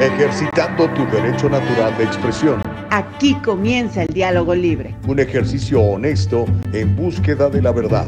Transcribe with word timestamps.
ejercitando 0.00 0.88
tu 0.94 1.04
derecho 1.06 1.48
natural 1.48 1.96
de 1.98 2.04
expresión. 2.04 2.62
Aquí 2.90 3.34
comienza 3.44 4.02
el 4.02 4.08
diálogo 4.08 4.54
libre. 4.54 4.96
Un 5.06 5.20
ejercicio 5.20 5.80
honesto 5.80 6.46
en 6.72 6.96
búsqueda 6.96 7.50
de 7.50 7.60
la 7.62 7.70
verdad. 7.70 8.06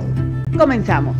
Comenzamos. 0.56 1.16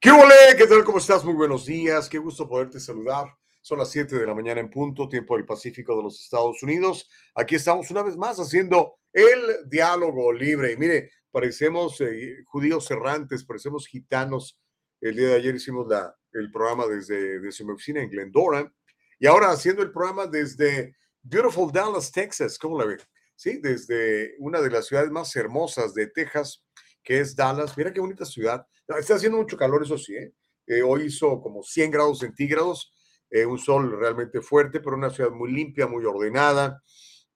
¿Qué? 0.00 0.10
¿Qué 0.58 0.66
tal? 0.66 0.84
¿Cómo 0.84 0.98
estás? 0.98 1.24
Muy 1.24 1.34
buenos 1.34 1.66
días. 1.66 2.08
Qué 2.08 2.18
gusto 2.18 2.48
poderte 2.48 2.78
saludar. 2.78 3.26
Son 3.64 3.78
las 3.78 3.90
7 3.92 4.18
de 4.18 4.26
la 4.26 4.34
mañana 4.34 4.60
en 4.60 4.68
punto, 4.68 5.08
tiempo 5.08 5.36
del 5.36 5.46
Pacífico 5.46 5.96
de 5.96 6.02
los 6.02 6.20
Estados 6.20 6.62
Unidos. 6.62 7.08
Aquí 7.34 7.54
estamos 7.54 7.90
una 7.90 8.02
vez 8.02 8.14
más 8.14 8.36
haciendo 8.36 8.96
el 9.10 9.70
diálogo 9.70 10.30
libre. 10.34 10.72
Y 10.72 10.76
mire, 10.76 11.10
parecemos 11.30 11.98
eh, 12.02 12.44
judíos 12.44 12.90
errantes, 12.90 13.42
parecemos 13.42 13.86
gitanos. 13.86 14.60
El 15.00 15.16
día 15.16 15.28
de 15.28 15.36
ayer 15.36 15.54
hicimos 15.54 15.88
la, 15.88 16.14
el 16.34 16.50
programa 16.52 16.86
desde, 16.86 17.40
desde 17.40 17.64
mi 17.64 17.72
oficina 17.72 18.02
en 18.02 18.10
Glendora 18.10 18.70
y 19.18 19.26
ahora 19.26 19.50
haciendo 19.50 19.80
el 19.80 19.92
programa 19.92 20.26
desde 20.26 20.94
Beautiful 21.22 21.72
Dallas, 21.72 22.12
Texas. 22.12 22.58
¿Cómo 22.58 22.78
la 22.78 22.84
ve? 22.84 22.98
Sí, 23.34 23.60
desde 23.62 24.34
una 24.40 24.60
de 24.60 24.68
las 24.68 24.88
ciudades 24.88 25.10
más 25.10 25.34
hermosas 25.36 25.94
de 25.94 26.08
Texas, 26.08 26.62
que 27.02 27.18
es 27.18 27.34
Dallas. 27.34 27.78
Mira 27.78 27.94
qué 27.94 28.00
bonita 28.00 28.26
ciudad. 28.26 28.66
Está 28.86 29.14
haciendo 29.14 29.38
mucho 29.38 29.56
calor, 29.56 29.82
eso 29.82 29.96
sí. 29.96 30.16
¿eh? 30.16 30.34
Eh, 30.66 30.82
hoy 30.82 31.04
hizo 31.04 31.40
como 31.40 31.62
100 31.62 31.90
grados 31.90 32.18
centígrados 32.18 32.90
eh, 33.30 33.46
un 33.46 33.58
sol 33.58 33.98
realmente 33.98 34.40
fuerte, 34.40 34.80
pero 34.80 34.96
una 34.96 35.10
ciudad 35.10 35.30
muy 35.30 35.52
limpia, 35.52 35.86
muy 35.86 36.04
ordenada, 36.04 36.82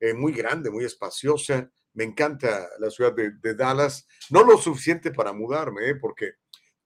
eh, 0.01 0.15
muy 0.15 0.33
grande, 0.33 0.71
muy 0.71 0.85
espaciosa. 0.85 1.71
Me 1.95 2.05
encanta 2.05 2.69
la 2.79 2.91
ciudad 2.91 3.13
de, 3.15 3.55
Dallas, 3.55 4.07
no 4.31 4.45
lo 4.45 4.57
suficiente 4.59 5.11
para 5.11 5.33
mudarme, 5.33 5.89
¿eh? 5.89 5.95
porque 5.97 6.35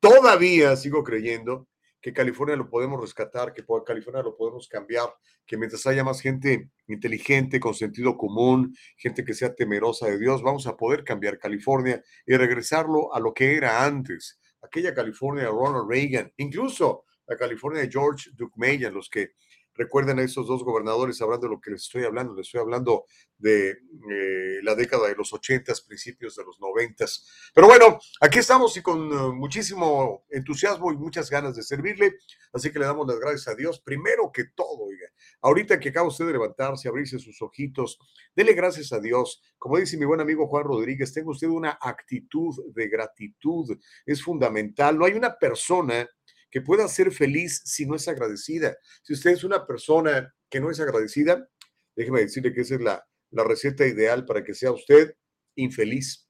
todavía 0.00 0.75
sigo 0.77 1.05
creyendo 1.05 1.69
que 2.00 2.12
California 2.12 2.56
lo 2.56 2.69
podemos 2.69 3.00
rescatar, 3.00 3.53
que 3.55 3.64
California 3.86 4.22
lo 4.22 4.36
podemos 4.36 4.67
cambiar, 4.67 5.14
que 5.47 5.56
mientras 5.56 5.87
haya 5.87 6.03
más 6.03 6.20
gente 6.20 6.70
inteligente, 6.89 7.61
con 7.61 7.75
sentido 7.75 8.16
común, 8.16 8.77
gente 8.97 9.25
que 9.25 9.34
sea 9.34 9.55
temerosa 9.55 10.06
de 10.06 10.19
Dios, 10.19 10.42
vamos 10.42 10.66
a 10.66 10.77
poder 10.77 11.05
cambiar 11.05 11.39
California 11.39 12.03
y 12.27 12.37
regresarlo 12.37 13.14
a 13.14 13.20
lo 13.20 13.33
que 13.33 13.56
era 13.56 13.84
antes, 13.84 14.41
aquella 14.61 14.92
California 14.92 15.44
de 15.44 15.50
Ronald 15.50 15.89
Reagan, 15.89 16.33
incluso 16.39 17.05
la 17.27 17.37
California 17.37 17.83
de 17.83 17.91
George 17.91 18.31
Mayer, 18.56 18.92
los 18.92 19.09
que 19.09 19.33
recuerden 19.75 20.19
a 20.19 20.23
esos 20.23 20.47
dos 20.47 20.65
gobernadores 20.65 21.20
hablando 21.23 21.47
de 21.47 21.55
lo 21.55 21.61
que 21.61 21.70
les 21.70 21.83
estoy 21.83 22.05
hablando, 22.05 22.34
les 22.34 22.47
estoy 22.47 22.61
hablando 22.61 23.05
de 23.39 23.70
eh, 23.70 24.61
la 24.62 24.75
década 24.75 25.09
de 25.09 25.17
los 25.17 25.33
ochentas, 25.33 25.81
principios 25.81 26.37
de 26.37 26.45
los 26.45 26.61
noventas. 26.61 27.27
Pero 27.55 27.67
bueno, 27.67 27.98
aquí 28.20 28.39
estamos 28.39 28.77
y 28.77 28.83
con 28.83 29.11
eh, 29.11 29.33
muchísimo 29.34 30.25
entusiasmo 30.31 30.93
y 30.93 30.97
muchas 30.97 31.31
ganas 31.31 31.56
de 31.56 31.62
servirle, 31.62 32.17
así 32.53 32.70
que 32.70 32.78
le 32.78 32.84
damos 32.84 33.06
las 33.06 33.19
gracias 33.19 33.48
a 33.48 33.55
Dios, 33.55 33.81
primero 33.81 34.31
que 34.33 34.45
todo, 34.55 34.84
oiga, 34.84 35.09
ahorita 35.41 35.81
que 35.81 35.89
acaba 35.89 36.09
usted 36.09 36.27
de 36.27 36.33
levantarse, 36.33 36.89
abrirse 36.89 37.19
sus 37.19 37.41
ojitos, 37.43 37.98
dele 38.37 38.55
gracias 38.55 38.93
a 38.93 39.00
Dios. 39.00 39.43
Como 39.59 39.78
dice 39.78 39.97
mi 39.97 40.05
buen 40.05 40.20
amigo 40.20 40.47
Juan 40.48 40.65
Rodríguez, 40.65 41.12
tenga 41.12 41.31
usted 41.31 41.48
una 41.48 41.78
actitud 41.81 42.55
de 42.75 42.89
gratitud, 42.89 43.78
es 44.05 44.23
fundamental. 44.23 44.98
No 44.98 45.05
hay 45.05 45.12
una 45.12 45.37
persona 45.39 46.09
que 46.53 46.61
pueda 46.61 46.86
ser 46.86 47.11
feliz 47.11 47.62
si 47.64 47.86
no 47.86 47.97
es 47.97 48.06
agradecida. 48.06 48.77
Si 49.03 49.14
usted 49.14 49.31
es 49.31 49.42
una 49.42 49.67
persona 49.67 50.33
que 50.50 50.61
no 50.61 50.70
es 50.70 50.78
agradecida, 50.78 51.48
déjeme 51.97 52.21
decirle 52.21 52.53
que 52.53 52.60
esa 52.60 52.75
es 52.75 52.82
la, 52.82 53.04
la 53.31 53.43
receta 53.43 53.87
ideal 53.87 54.27
para 54.27 54.44
que 54.44 54.54
sea 54.54 54.71
usted 54.71 55.16
infeliz, 55.56 56.28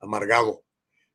amargado. 0.00 0.64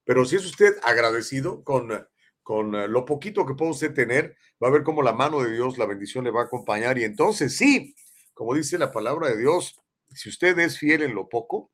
Pero 0.05 0.25
si 0.25 0.35
es 0.35 0.45
usted 0.45 0.75
agradecido 0.83 1.63
con, 1.63 2.07
con 2.43 2.91
lo 2.91 3.03
poquito 3.03 3.47
que 3.47 3.55
puede 3.55 3.71
usted 3.71 3.93
tener, 3.93 4.37
va 4.63 4.67
a 4.67 4.71
ver 4.71 4.83
cómo 4.83 5.01
la 5.01 5.13
mano 5.13 5.41
de 5.41 5.51
Dios, 5.51 5.79
la 5.79 5.87
bendición 5.87 6.23
le 6.23 6.31
va 6.31 6.41
a 6.41 6.45
acompañar. 6.45 6.99
Y 6.99 7.05
entonces 7.05 7.57
sí, 7.57 7.95
como 8.33 8.53
dice 8.53 8.77
la 8.77 8.91
palabra 8.91 9.29
de 9.29 9.37
Dios, 9.37 9.81
si 10.11 10.29
usted 10.29 10.57
es 10.59 10.77
fiel 10.77 11.01
en 11.01 11.15
lo 11.15 11.27
poco, 11.27 11.71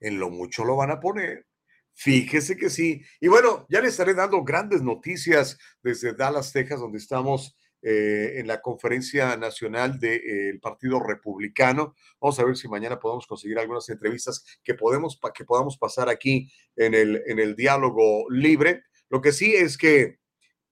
en 0.00 0.18
lo 0.18 0.30
mucho 0.30 0.64
lo 0.64 0.76
van 0.76 0.90
a 0.90 1.00
poner. 1.00 1.46
Fíjese 1.94 2.56
que 2.56 2.70
sí. 2.70 3.02
Y 3.20 3.28
bueno, 3.28 3.66
ya 3.70 3.80
le 3.80 3.88
estaré 3.88 4.14
dando 4.14 4.42
grandes 4.42 4.82
noticias 4.82 5.56
desde 5.82 6.12
Dallas, 6.12 6.52
Texas, 6.52 6.80
donde 6.80 6.98
estamos 6.98 7.56
eh, 7.82 8.40
en 8.40 8.46
la 8.46 8.60
conferencia 8.60 9.36
nacional 9.36 9.98
del 10.00 10.58
Partido 10.60 11.00
Republicano. 11.00 11.94
Vamos 12.20 12.38
a 12.40 12.44
ver 12.44 12.56
si 12.56 12.66
mañana 12.66 12.98
podemos 12.98 13.26
conseguir 13.26 13.58
algunas 13.58 13.88
entrevistas 13.88 14.44
que, 14.62 14.74
podemos, 14.74 15.20
que 15.34 15.44
podamos 15.44 15.76
pasar 15.78 16.08
aquí 16.08 16.50
en 16.76 16.94
el, 16.94 17.22
en 17.26 17.38
el 17.38 17.54
diálogo 17.54 18.28
libre. 18.30 18.84
Lo 19.08 19.20
que 19.20 19.32
sí 19.32 19.54
es 19.54 19.78
que 19.78 20.18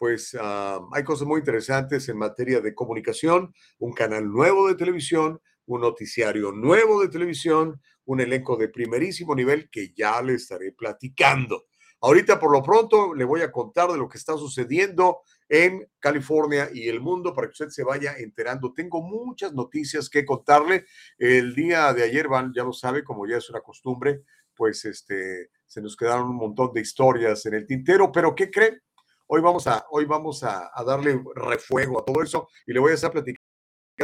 pues 0.02 0.36
ah, 0.40 0.80
hay 0.90 1.04
cosas 1.04 1.28
muy 1.28 1.38
interesantes 1.38 2.08
en 2.08 2.18
materia 2.18 2.60
de 2.60 2.74
comunicación, 2.74 3.54
un 3.78 3.92
canal 3.92 4.28
nuevo 4.28 4.66
de 4.66 4.74
televisión, 4.74 5.40
un 5.66 5.80
noticiario 5.80 6.52
nuevo 6.52 7.02
de 7.02 7.08
televisión, 7.08 7.80
un 8.04 8.20
elenco 8.20 8.56
de 8.56 8.68
primerísimo 8.68 9.34
nivel 9.34 9.70
que 9.70 9.92
ya 9.94 10.20
le 10.22 10.34
estaré 10.34 10.72
platicando. 10.72 11.64
Ahorita 12.00 12.40
por 12.40 12.50
lo 12.50 12.62
pronto 12.62 13.14
le 13.14 13.24
voy 13.24 13.42
a 13.42 13.52
contar 13.52 13.90
de 13.92 13.96
lo 13.96 14.08
que 14.08 14.18
está 14.18 14.36
sucediendo 14.36 15.20
en 15.48 15.88
California 16.00 16.68
y 16.72 16.88
el 16.88 17.00
mundo 17.00 17.32
para 17.32 17.46
que 17.46 17.52
usted 17.52 17.68
se 17.68 17.84
vaya 17.84 18.16
enterando. 18.18 18.72
Tengo 18.72 19.02
muchas 19.02 19.52
noticias 19.52 20.10
que 20.10 20.24
contarle. 20.24 20.84
El 21.16 21.54
día 21.54 21.92
de 21.92 22.02
ayer, 22.02 22.26
Van, 22.26 22.52
ya 22.52 22.64
lo 22.64 22.72
sabe, 22.72 23.04
como 23.04 23.26
ya 23.28 23.36
es 23.36 23.48
una 23.50 23.60
costumbre, 23.60 24.22
pues 24.56 24.84
este, 24.84 25.50
se 25.64 25.80
nos 25.80 25.96
quedaron 25.96 26.30
un 26.30 26.36
montón 26.36 26.72
de 26.72 26.80
historias 26.80 27.46
en 27.46 27.54
el 27.54 27.66
tintero, 27.66 28.10
pero 28.10 28.34
¿qué 28.34 28.50
cree? 28.50 28.80
Hoy 29.28 29.40
vamos 29.40 29.68
a, 29.68 29.86
hoy 29.90 30.04
vamos 30.04 30.42
a, 30.42 30.72
a 30.74 30.84
darle 30.84 31.22
refuego 31.36 32.00
a 32.00 32.04
todo 32.04 32.20
eso 32.22 32.48
y 32.66 32.72
le 32.72 32.80
voy 32.80 32.90
a 32.90 32.94
estar 32.94 33.12
platicando 33.12 33.41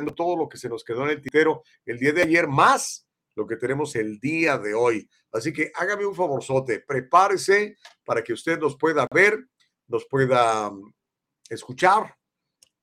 todo 0.06 0.36
lo 0.36 0.48
que 0.48 0.59
se 0.59 0.69
nos 0.69 0.84
quedó 0.84 1.04
en 1.04 1.10
el 1.10 1.22
tintero 1.22 1.62
el 1.84 1.98
día 1.98 2.12
de 2.12 2.22
ayer, 2.22 2.48
más 2.48 3.06
lo 3.34 3.47
que 3.47 3.56
tenemos 3.56 3.94
el 3.94 4.19
día 4.19 4.59
de 4.59 4.75
hoy. 4.75 5.09
Así 5.32 5.53
que 5.53 5.70
hágame 5.75 6.04
un 6.06 6.14
favorzote, 6.14 6.81
prepárese 6.81 7.76
para 8.04 8.22
que 8.22 8.32
usted 8.32 8.58
nos 8.58 8.76
pueda 8.76 9.06
ver, 9.12 9.38
nos 9.87 10.06
pueda 10.06 10.70
mm, 10.70 10.92
escuchar 11.48 12.16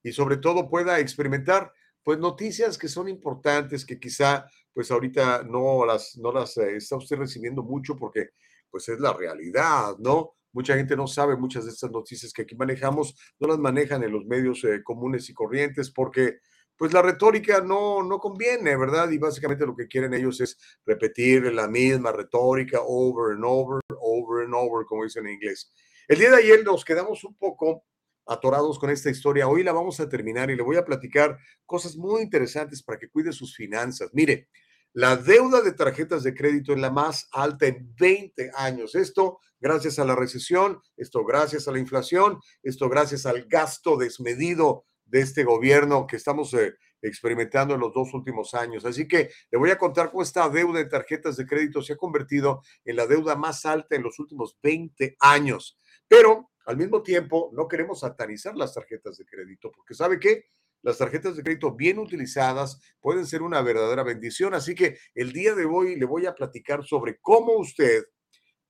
y 0.01 0.11
sobre 0.11 0.37
todo 0.37 0.69
pueda 0.69 0.99
experimentar 0.99 1.71
pues 2.03 2.19
noticias 2.19 2.77
que 2.77 2.87
son 2.87 3.09
importantes 3.09 3.85
que 3.85 3.99
quizá 3.99 4.45
pues 4.71 4.91
ahorita 4.91 5.43
no 5.43 5.85
las 5.85 6.15
no 6.17 6.31
las 6.31 6.55
eh, 6.57 6.75
está 6.75 6.95
usted 6.97 7.17
recibiendo 7.17 7.63
mucho 7.63 7.95
porque 7.95 8.29
pues 8.69 8.87
es 8.89 8.99
la 8.99 9.13
realidad, 9.13 9.97
¿no? 9.99 10.35
Mucha 10.51 10.75
gente 10.75 10.95
no 10.95 11.07
sabe 11.07 11.35
muchas 11.35 11.65
de 11.65 11.71
estas 11.71 11.91
noticias 11.91 12.31
que 12.31 12.43
aquí 12.43 12.55
manejamos, 12.55 13.15
no 13.39 13.47
las 13.47 13.57
manejan 13.57 14.03
en 14.03 14.11
los 14.11 14.25
medios 14.25 14.63
eh, 14.63 14.83
comunes 14.83 15.29
y 15.29 15.33
corrientes 15.33 15.91
porque 15.91 16.39
pues 16.77 16.93
la 16.93 17.01
retórica 17.01 17.61
no, 17.61 18.03
no 18.03 18.19
conviene, 18.19 18.75
¿verdad? 18.75 19.09
Y 19.11 19.17
básicamente 19.17 19.65
lo 19.65 19.75
que 19.75 19.87
quieren 19.87 20.13
ellos 20.13 20.41
es 20.41 20.57
repetir 20.85 21.53
la 21.53 21.67
misma 21.67 22.11
retórica 22.11 22.79
over 22.85 23.33
and 23.35 23.43
over, 23.45 23.79
over 23.99 24.43
and 24.43 24.53
over, 24.53 24.85
como 24.85 25.03
dicen 25.03 25.25
en 25.27 25.33
inglés. 25.33 25.71
El 26.07 26.19
día 26.19 26.31
de 26.31 26.37
ayer 26.37 26.63
nos 26.63 26.83
quedamos 26.83 27.23
un 27.23 27.35
poco 27.35 27.85
atorados 28.27 28.79
con 28.79 28.89
esta 28.89 29.09
historia. 29.09 29.47
Hoy 29.47 29.63
la 29.63 29.71
vamos 29.71 29.99
a 29.99 30.09
terminar 30.09 30.49
y 30.49 30.55
le 30.55 30.63
voy 30.63 30.77
a 30.77 30.85
platicar 30.85 31.37
cosas 31.65 31.95
muy 31.95 32.21
interesantes 32.21 32.83
para 32.83 32.99
que 32.99 33.09
cuide 33.09 33.31
sus 33.31 33.55
finanzas. 33.55 34.09
Mire, 34.13 34.49
la 34.93 35.17
deuda 35.17 35.61
de 35.61 35.73
tarjetas 35.73 36.23
de 36.23 36.33
crédito 36.33 36.73
es 36.73 36.79
la 36.79 36.89
más 36.89 37.27
alta 37.31 37.67
en 37.67 37.93
20 37.95 38.51
años. 38.55 38.95
Esto 38.95 39.39
gracias 39.59 39.99
a 39.99 40.05
la 40.05 40.15
recesión, 40.15 40.79
esto 40.95 41.23
gracias 41.25 41.67
a 41.67 41.71
la 41.71 41.79
inflación, 41.79 42.39
esto 42.63 42.87
gracias 42.89 43.25
al 43.25 43.45
gasto 43.45 43.97
desmedido 43.97 44.85
de 45.05 45.21
este 45.21 45.43
gobierno 45.43 46.07
que 46.07 46.15
estamos 46.15 46.53
eh, 46.53 46.75
experimentando 47.01 47.73
en 47.75 47.79
los 47.79 47.93
dos 47.93 48.13
últimos 48.13 48.53
años. 48.53 48.85
Así 48.85 49.07
que 49.07 49.29
le 49.51 49.57
voy 49.57 49.69
a 49.69 49.77
contar 49.77 50.11
cómo 50.11 50.23
esta 50.23 50.47
deuda 50.49 50.79
de 50.79 50.85
tarjetas 50.85 51.37
de 51.37 51.45
crédito 51.45 51.81
se 51.81 51.93
ha 51.93 51.97
convertido 51.97 52.61
en 52.83 52.95
la 52.95 53.07
deuda 53.07 53.35
más 53.35 53.65
alta 53.65 53.95
en 53.95 54.03
los 54.03 54.19
últimos 54.19 54.57
20 54.61 55.15
años. 55.19 55.79
Pero 56.07 56.51
al 56.65 56.77
mismo 56.77 57.03
tiempo 57.03 57.51
no 57.53 57.67
queremos 57.67 57.99
satanizar 57.99 58.55
las 58.55 58.73
tarjetas 58.73 59.17
de 59.17 59.25
crédito, 59.25 59.71
porque 59.71 59.93
¿sabe 59.93 60.19
qué? 60.19 60.45
Las 60.81 60.97
tarjetas 60.97 61.35
de 61.35 61.43
crédito 61.43 61.71
bien 61.73 61.97
utilizadas 61.99 62.79
pueden 62.99 63.25
ser 63.25 63.41
una 63.41 63.61
verdadera 63.61 64.03
bendición. 64.03 64.53
Así 64.53 64.75
que 64.75 64.97
el 65.13 65.31
día 65.31 65.55
de 65.55 65.65
hoy 65.65 65.95
le 65.95 66.05
voy 66.05 66.25
a 66.25 66.35
platicar 66.35 66.83
sobre 66.83 67.17
cómo 67.19 67.53
usted 67.53 68.03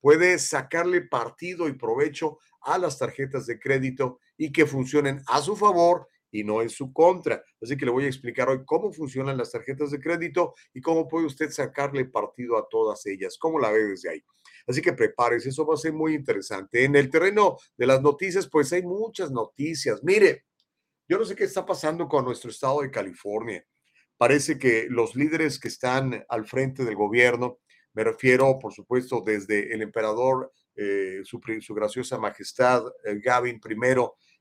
puede 0.00 0.38
sacarle 0.38 1.02
partido 1.02 1.68
y 1.68 1.72
provecho 1.72 2.38
a 2.62 2.78
las 2.78 2.98
tarjetas 2.98 3.46
de 3.46 3.58
crédito 3.58 4.20
y 4.36 4.52
que 4.52 4.66
funcionen 4.66 5.22
a 5.26 5.40
su 5.40 5.56
favor 5.56 6.08
y 6.38 6.44
no 6.44 6.60
en 6.62 6.68
su 6.68 6.92
contra. 6.92 7.42
Así 7.60 7.76
que 7.76 7.84
le 7.84 7.90
voy 7.90 8.04
a 8.04 8.08
explicar 8.08 8.48
hoy 8.48 8.60
cómo 8.64 8.92
funcionan 8.92 9.36
las 9.36 9.52
tarjetas 9.52 9.90
de 9.90 10.00
crédito 10.00 10.54
y 10.74 10.80
cómo 10.80 11.08
puede 11.08 11.26
usted 11.26 11.50
sacarle 11.50 12.04
partido 12.04 12.58
a 12.58 12.68
todas 12.68 13.04
ellas, 13.06 13.38
cómo 13.38 13.58
la 13.58 13.70
ve 13.70 13.84
desde 13.84 14.10
ahí. 14.10 14.22
Así 14.66 14.82
que 14.82 14.92
prepárese, 14.92 15.48
eso 15.48 15.66
va 15.66 15.74
a 15.74 15.78
ser 15.78 15.92
muy 15.92 16.14
interesante. 16.14 16.84
En 16.84 16.96
el 16.96 17.10
terreno 17.10 17.56
de 17.76 17.86
las 17.86 18.02
noticias, 18.02 18.48
pues 18.48 18.72
hay 18.72 18.82
muchas 18.82 19.30
noticias. 19.30 20.02
Mire, 20.02 20.44
yo 21.08 21.18
no 21.18 21.24
sé 21.24 21.34
qué 21.34 21.44
está 21.44 21.64
pasando 21.64 22.08
con 22.08 22.24
nuestro 22.24 22.50
estado 22.50 22.82
de 22.82 22.90
California, 22.90 23.64
parece 24.16 24.58
que 24.58 24.86
los 24.90 25.14
líderes 25.14 25.58
que 25.58 25.68
están 25.68 26.24
al 26.28 26.46
frente 26.46 26.84
del 26.84 26.96
gobierno, 26.96 27.58
me 27.94 28.04
refiero, 28.04 28.58
por 28.58 28.72
supuesto, 28.72 29.22
desde 29.24 29.72
el 29.72 29.82
emperador, 29.82 30.52
eh, 30.74 31.22
su, 31.24 31.40
graciosa 31.74 32.18
majestad 32.18 32.84
eh, 33.04 33.18
Gavin 33.24 33.56
I, 33.64 33.94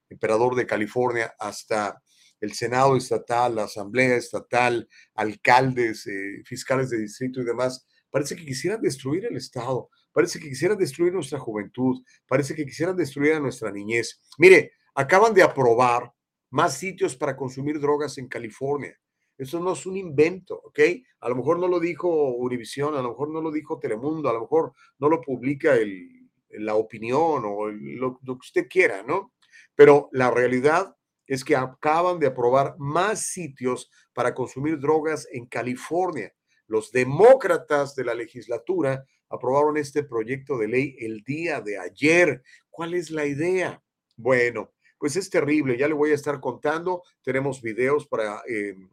emperador 0.09 0.55
de 0.55 0.65
California, 0.65 1.35
hasta 1.39 2.01
el 2.39 2.53
Senado 2.53 2.95
estatal, 2.95 3.55
la 3.55 3.63
Asamblea 3.63 4.15
estatal, 4.15 4.87
alcaldes, 5.15 6.05
eh, 6.07 6.41
fiscales 6.45 6.89
de 6.89 6.99
distrito 6.99 7.41
y 7.41 7.45
demás, 7.45 7.87
parece 8.09 8.35
que 8.35 8.45
quisieran 8.45 8.81
destruir 8.81 9.25
el 9.25 9.37
Estado, 9.37 9.89
parece 10.11 10.39
que 10.39 10.49
quisieran 10.49 10.77
destruir 10.77 11.13
nuestra 11.13 11.39
juventud, 11.39 12.03
parece 12.27 12.55
que 12.55 12.65
quisieran 12.65 12.95
destruir 12.95 13.33
a 13.33 13.39
nuestra 13.39 13.71
niñez. 13.71 14.21
Mire, 14.37 14.73
acaban 14.93 15.33
de 15.33 15.43
aprobar 15.43 16.11
más 16.49 16.77
sitios 16.77 17.15
para 17.15 17.35
consumir 17.35 17.79
drogas 17.79 18.17
en 18.17 18.27
California. 18.27 18.97
Eso 19.37 19.59
no 19.59 19.73
es 19.73 19.85
un 19.85 19.97
invento, 19.97 20.61
¿ok? 20.63 20.79
A 21.19 21.29
lo 21.29 21.35
mejor 21.35 21.59
no 21.59 21.67
lo 21.67 21.79
dijo 21.79 22.07
Univisión, 22.35 22.95
a 22.95 23.01
lo 23.01 23.09
mejor 23.09 23.29
no 23.29 23.41
lo 23.41 23.51
dijo 23.51 23.79
Telemundo, 23.79 24.29
a 24.29 24.33
lo 24.33 24.41
mejor 24.41 24.73
no 24.99 25.09
lo 25.09 25.19
publica 25.19 25.75
la 26.51 26.75
opinión 26.75 27.43
o 27.45 27.67
lo, 27.67 28.19
lo 28.23 28.35
que 28.35 28.45
usted 28.45 28.67
quiera, 28.69 29.03
¿no? 29.03 29.33
Pero 29.75 30.09
la 30.11 30.31
realidad 30.31 30.95
es 31.27 31.43
que 31.43 31.55
acaban 31.55 32.19
de 32.19 32.27
aprobar 32.27 32.75
más 32.77 33.27
sitios 33.27 33.89
para 34.13 34.33
consumir 34.33 34.79
drogas 34.79 35.27
en 35.31 35.45
California. 35.47 36.33
Los 36.67 36.91
demócratas 36.91 37.95
de 37.95 38.05
la 38.05 38.13
legislatura 38.13 39.05
aprobaron 39.29 39.77
este 39.77 40.03
proyecto 40.03 40.57
de 40.57 40.67
ley 40.67 40.95
el 40.99 41.23
día 41.23 41.61
de 41.61 41.77
ayer. 41.77 42.43
¿Cuál 42.69 42.93
es 42.93 43.09
la 43.09 43.25
idea? 43.25 43.81
Bueno, 44.15 44.71
pues 44.97 45.15
es 45.15 45.29
terrible, 45.29 45.77
ya 45.77 45.87
le 45.87 45.93
voy 45.93 46.11
a 46.11 46.15
estar 46.15 46.39
contando. 46.39 47.03
Tenemos 47.21 47.61
videos 47.61 48.07
para 48.07 48.41
em, 48.47 48.89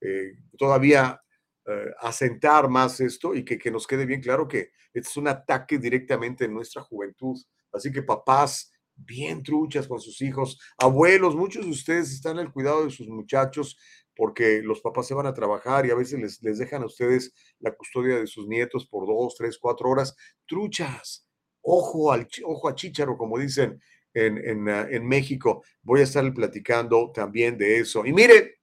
eh, 0.00 0.34
todavía 0.56 1.20
eh, 1.66 1.92
asentar 2.00 2.68
más 2.68 3.00
esto 3.00 3.34
y 3.34 3.44
que, 3.44 3.58
que 3.58 3.70
nos 3.70 3.86
quede 3.86 4.06
bien 4.06 4.20
claro 4.20 4.46
que 4.46 4.70
este 4.94 5.10
es 5.10 5.16
un 5.16 5.28
ataque 5.28 5.78
directamente 5.78 6.44
en 6.44 6.54
nuestra 6.54 6.82
juventud. 6.82 7.36
Así 7.72 7.92
que 7.92 8.02
papás, 8.02 8.72
bien 8.98 9.42
truchas 9.42 9.88
con 9.88 10.00
sus 10.00 10.20
hijos, 10.20 10.60
abuelos, 10.76 11.34
muchos 11.34 11.64
de 11.64 11.70
ustedes 11.70 12.12
están 12.12 12.38
al 12.38 12.52
cuidado 12.52 12.84
de 12.84 12.90
sus 12.90 13.08
muchachos 13.08 13.76
porque 14.18 14.62
los 14.62 14.80
papás 14.80 15.06
se 15.06 15.14
van 15.14 15.26
a 15.26 15.32
trabajar 15.32 15.86
y 15.86 15.90
a 15.92 15.94
veces 15.94 16.40
les, 16.42 16.58
dejan 16.58 16.82
a 16.82 16.86
ustedes 16.86 17.32
la 17.60 17.72
custodia 17.72 18.18
de 18.18 18.26
sus 18.26 18.48
nietos 18.48 18.86
por 18.86 19.06
dos, 19.06 19.36
tres, 19.36 19.58
cuatro 19.58 19.88
horas. 19.88 20.16
Truchas, 20.44 21.24
ojo, 21.62 22.10
al, 22.10 22.28
ojo 22.44 22.68
a 22.68 22.74
chícharo, 22.74 23.16
como 23.16 23.38
dicen 23.38 23.80
en, 24.12 24.38
en, 24.38 24.68
ah, 24.68 24.88
en 24.90 25.06
México. 25.06 25.62
Voy 25.82 26.00
a 26.00 26.02
estar 26.02 26.34
platicando 26.34 27.12
también 27.12 27.56
de 27.56 27.78
eso. 27.78 28.04
Y 28.04 28.12
mire, 28.12 28.58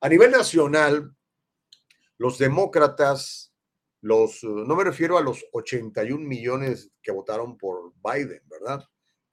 a 0.00 0.08
nivel 0.08 0.30
nacional, 0.30 1.12
los 2.18 2.38
demócratas, 2.38 3.52
los, 4.02 4.44
no 4.44 4.76
me 4.76 4.84
refiero 4.84 5.18
a 5.18 5.22
los 5.22 5.44
81 5.52 6.24
millones 6.24 6.92
que 7.02 7.10
votaron 7.10 7.58
por 7.58 7.92
Biden, 8.04 8.42
¿verdad? 8.48 8.84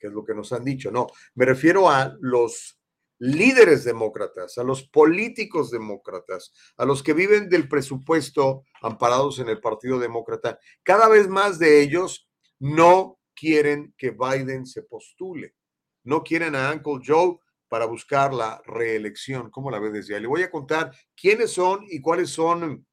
Que 0.03 0.07
es 0.07 0.13
lo 0.13 0.25
que 0.25 0.35
nos 0.35 0.51
han 0.51 0.65
dicho, 0.65 0.91
no, 0.91 1.07
me 1.33 1.45
refiero 1.45 1.89
a 1.89 2.13
los 2.19 2.77
líderes 3.19 3.85
demócratas, 3.85 4.57
a 4.57 4.63
los 4.65 4.83
políticos 4.83 5.71
demócratas, 5.71 6.51
a 6.75 6.83
los 6.83 7.01
que 7.01 7.13
viven 7.13 7.47
del 7.47 7.69
presupuesto 7.69 8.65
amparados 8.81 9.39
en 9.39 9.47
el 9.47 9.61
Partido 9.61 9.99
Demócrata. 9.99 10.59
Cada 10.83 11.07
vez 11.07 11.29
más 11.29 11.57
de 11.57 11.81
ellos 11.81 12.29
no 12.59 13.17
quieren 13.33 13.95
que 13.97 14.11
Biden 14.11 14.65
se 14.65 14.83
postule, 14.83 15.55
no 16.03 16.21
quieren 16.21 16.53
a 16.53 16.73
Uncle 16.73 16.99
Joe 17.01 17.37
para 17.69 17.85
buscar 17.85 18.33
la 18.33 18.61
reelección. 18.65 19.49
¿Cómo 19.51 19.71
la 19.71 19.79
ves 19.79 19.93
desde 19.93 20.15
ahí? 20.15 20.21
Le 20.21 20.27
voy 20.27 20.43
a 20.43 20.51
contar 20.51 20.93
quiénes 21.15 21.51
son 21.51 21.85
y 21.89 22.01
cuáles 22.01 22.29
son, 22.29 22.85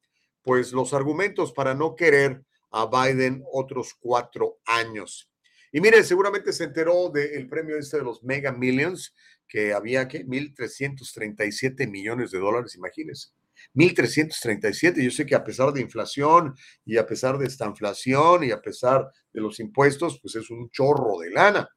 pues, 0.43 0.71
los 0.71 0.93
argumentos 0.93 1.51
para 1.51 1.73
no 1.73 1.93
querer 1.93 2.41
a 2.71 2.85
Biden 2.85 3.43
otros 3.51 3.95
cuatro 3.99 4.59
años. 4.65 5.30
Y 5.71 5.79
mire, 5.79 6.03
seguramente 6.03 6.51
se 6.51 6.65
enteró 6.65 7.09
del 7.09 7.47
premio 7.47 7.77
este 7.77 7.97
de 7.97 8.03
los 8.03 8.23
Mega 8.23 8.51
Millions, 8.51 9.15
que 9.47 9.73
había, 9.73 10.07
¿qué? 10.07 10.25
1.337 10.25 11.89
millones 11.89 12.31
de 12.31 12.39
dólares, 12.39 12.75
imagínense. 12.75 13.29
1.337. 13.75 15.03
Yo 15.03 15.11
sé 15.11 15.25
que 15.25 15.35
a 15.35 15.43
pesar 15.43 15.71
de 15.71 15.81
inflación 15.81 16.55
y 16.85 16.97
a 16.97 17.05
pesar 17.05 17.37
de 17.37 17.47
esta 17.47 17.65
inflación 17.65 18.43
y 18.43 18.51
a 18.51 18.61
pesar 18.61 19.09
de 19.31 19.41
los 19.41 19.59
impuestos, 19.59 20.19
pues 20.21 20.35
es 20.35 20.49
un 20.49 20.69
chorro 20.69 21.19
de 21.19 21.29
lana. 21.29 21.69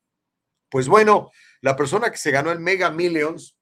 Pues 0.70 0.88
bueno, 0.88 1.30
la 1.60 1.76
persona 1.76 2.10
que 2.10 2.18
se 2.18 2.30
ganó 2.30 2.50
el 2.50 2.60
Mega 2.60 2.90
Millions 2.90 3.56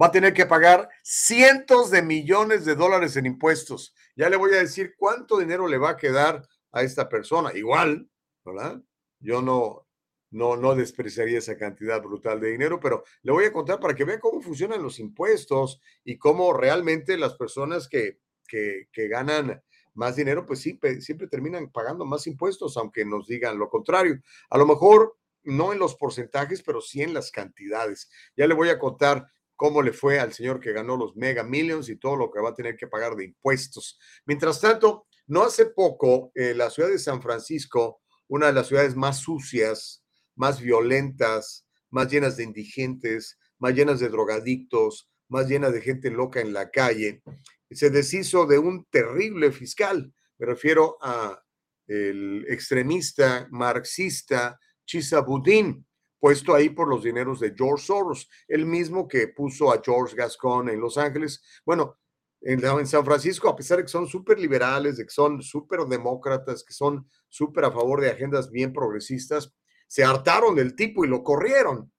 va 0.00 0.06
a 0.06 0.10
tener 0.10 0.32
que 0.32 0.46
pagar 0.46 0.88
cientos 1.02 1.90
de 1.90 2.02
millones 2.02 2.64
de 2.64 2.74
dólares 2.74 3.16
en 3.16 3.26
impuestos. 3.26 3.94
Ya 4.16 4.28
le 4.28 4.36
voy 4.36 4.52
a 4.54 4.58
decir 4.58 4.94
cuánto 4.96 5.38
dinero 5.38 5.68
le 5.68 5.78
va 5.78 5.90
a 5.90 5.96
quedar 5.96 6.46
a 6.72 6.82
esta 6.82 7.08
persona. 7.08 7.52
Igual, 7.54 8.08
¿verdad? 8.44 8.82
Yo 9.22 9.40
no, 9.40 9.86
no, 10.30 10.56
no 10.56 10.74
despreciaría 10.74 11.38
esa 11.38 11.56
cantidad 11.56 12.02
brutal 12.02 12.40
de 12.40 12.50
dinero, 12.50 12.78
pero 12.80 13.04
le 13.22 13.32
voy 13.32 13.44
a 13.44 13.52
contar 13.52 13.80
para 13.80 13.94
que 13.94 14.04
vea 14.04 14.20
cómo 14.20 14.42
funcionan 14.42 14.82
los 14.82 14.98
impuestos 14.98 15.80
y 16.04 16.18
cómo 16.18 16.52
realmente 16.52 17.16
las 17.16 17.34
personas 17.34 17.88
que, 17.88 18.18
que, 18.46 18.88
que 18.92 19.08
ganan 19.08 19.62
más 19.94 20.16
dinero, 20.16 20.46
pues 20.46 20.60
sí, 20.60 20.78
siempre 21.00 21.28
terminan 21.28 21.70
pagando 21.70 22.04
más 22.04 22.26
impuestos, 22.26 22.76
aunque 22.76 23.04
nos 23.04 23.26
digan 23.26 23.58
lo 23.58 23.68
contrario. 23.68 24.20
A 24.50 24.58
lo 24.58 24.66
mejor 24.66 25.16
no 25.44 25.72
en 25.72 25.78
los 25.78 25.96
porcentajes, 25.96 26.62
pero 26.62 26.80
sí 26.80 27.02
en 27.02 27.14
las 27.14 27.30
cantidades. 27.30 28.10
Ya 28.36 28.46
le 28.46 28.54
voy 28.54 28.70
a 28.70 28.78
contar 28.78 29.26
cómo 29.56 29.82
le 29.82 29.92
fue 29.92 30.18
al 30.18 30.32
señor 30.32 30.60
que 30.60 30.72
ganó 30.72 30.96
los 30.96 31.14
Mega 31.16 31.44
Millions 31.44 31.88
y 31.88 31.96
todo 31.96 32.16
lo 32.16 32.30
que 32.30 32.40
va 32.40 32.50
a 32.50 32.54
tener 32.54 32.76
que 32.76 32.88
pagar 32.88 33.16
de 33.16 33.26
impuestos. 33.26 33.98
Mientras 34.24 34.60
tanto, 34.60 35.06
no 35.26 35.42
hace 35.42 35.66
poco, 35.66 36.32
eh, 36.34 36.54
la 36.54 36.70
ciudad 36.70 36.88
de 36.88 36.98
San 36.98 37.22
Francisco, 37.22 38.01
una 38.32 38.46
de 38.46 38.54
las 38.54 38.68
ciudades 38.68 38.96
más 38.96 39.18
sucias, 39.18 40.02
más 40.36 40.58
violentas, 40.58 41.66
más 41.90 42.10
llenas 42.10 42.38
de 42.38 42.44
indigentes, 42.44 43.38
más 43.58 43.74
llenas 43.74 44.00
de 44.00 44.08
drogadictos, 44.08 45.10
más 45.28 45.48
llenas 45.48 45.74
de 45.74 45.82
gente 45.82 46.10
loca 46.10 46.40
en 46.40 46.54
la 46.54 46.70
calle, 46.70 47.22
se 47.70 47.90
deshizo 47.90 48.46
de 48.46 48.58
un 48.58 48.86
terrible 48.86 49.52
fiscal. 49.52 50.14
Me 50.38 50.46
refiero 50.46 50.96
a 51.02 51.42
el 51.86 52.46
extremista 52.48 53.48
marxista 53.50 54.58
Chisabudín, 54.86 55.86
puesto 56.18 56.54
ahí 56.54 56.70
por 56.70 56.88
los 56.88 57.04
dineros 57.04 57.38
de 57.38 57.52
George 57.54 57.84
Soros, 57.84 58.30
el 58.48 58.64
mismo 58.64 59.06
que 59.06 59.28
puso 59.28 59.70
a 59.70 59.82
George 59.84 60.16
Gascon 60.16 60.70
en 60.70 60.80
Los 60.80 60.96
Ángeles. 60.96 61.42
Bueno, 61.66 61.98
en, 62.44 62.86
San 62.86 63.04
Francisco, 63.04 63.48
a 63.48 63.56
pesar 63.56 63.78
de 63.78 63.84
que 63.84 63.88
son 63.88 64.06
súper 64.06 64.38
liberales, 64.38 64.96
de 64.96 65.04
que 65.04 65.10
son 65.10 65.42
súper 65.42 65.80
demócratas, 65.80 66.64
que 66.64 66.72
son 66.72 67.08
súper 67.28 67.64
a 67.64 67.72
favor 67.72 68.00
de 68.00 68.10
agendas 68.10 68.50
bien 68.50 68.72
progresistas, 68.72 69.52
se 69.86 70.02
hartaron 70.02 70.54
del 70.54 70.74
tipo 70.74 71.04
y 71.04 71.08
lo 71.08 71.22
corrieron. 71.22 71.92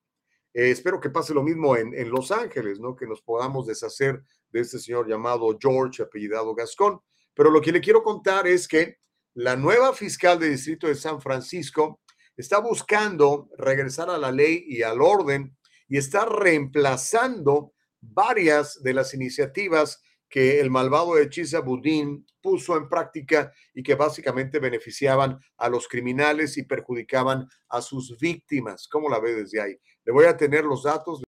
Eh, 0.54 0.72
espero 0.72 1.00
que 1.00 1.10
pase 1.10 1.34
lo 1.34 1.44
mismo 1.44 1.78
en, 1.78 1.94
en, 1.94 2.10
Los 2.10 2.32
Ángeles, 2.32 2.80
¿no? 2.80 2.96
Que 2.96 3.08
nos 3.08 3.22
podamos 3.22 3.66
deshacer 3.66 4.22
de 4.52 4.60
este 4.60 4.80
señor 4.80 5.08
llamado 5.08 5.58
George, 5.60 6.04
apellidado 6.04 6.54
Gascon. 6.54 7.00
Pero 7.34 7.50
lo 7.50 7.62
que 7.62 7.72
le 7.72 7.82
quiero 7.82 8.04
contar 8.04 8.46
es 8.46 8.68
que 8.68 8.98
la 9.36 9.56
nueva 9.56 9.94
fiscal 9.94 10.38
de 10.40 10.50
distrito 10.50 10.88
de 10.88 10.96
San 10.96 11.22
Francisco 11.22 12.02
está 12.36 12.60
buscando 12.60 13.50
regresar 13.58 14.10
a 14.10 14.18
la 14.18 14.32
ley 14.32 14.66
y 14.68 14.84
al 14.84 15.02
orden 15.02 15.56
y 15.88 15.98
está 15.98 16.26
reemplazando 16.26 17.74
varias 18.02 18.82
de 18.84 18.94
las 18.94 19.14
iniciativas 19.14 20.02
que 20.34 20.60
el 20.60 20.72
malvado 20.72 21.16
Hechiza 21.20 21.60
Budín 21.60 22.25
puso 22.42 22.75
en 22.75 22.90
práctica 22.90 23.54
y 23.72 23.84
que 23.84 23.94
básicamente 23.94 24.58
beneficiaban 24.58 25.38
a 25.58 25.70
los 25.70 25.88
criminales 25.88 26.58
y 26.58 26.63
perjudicaban 26.63 27.48
a 27.70 27.82
sus 27.84 28.18
víctimas. 28.18 28.88
¿Cómo 28.88 29.10
la 29.10 29.20
ve 29.20 29.36
desde 29.36 29.62
ahí? 29.62 29.78
Le 30.04 30.12
voy 30.12 30.25
a 30.25 30.36
tener 30.36 30.63
los 30.63 30.82
datos 30.82 31.22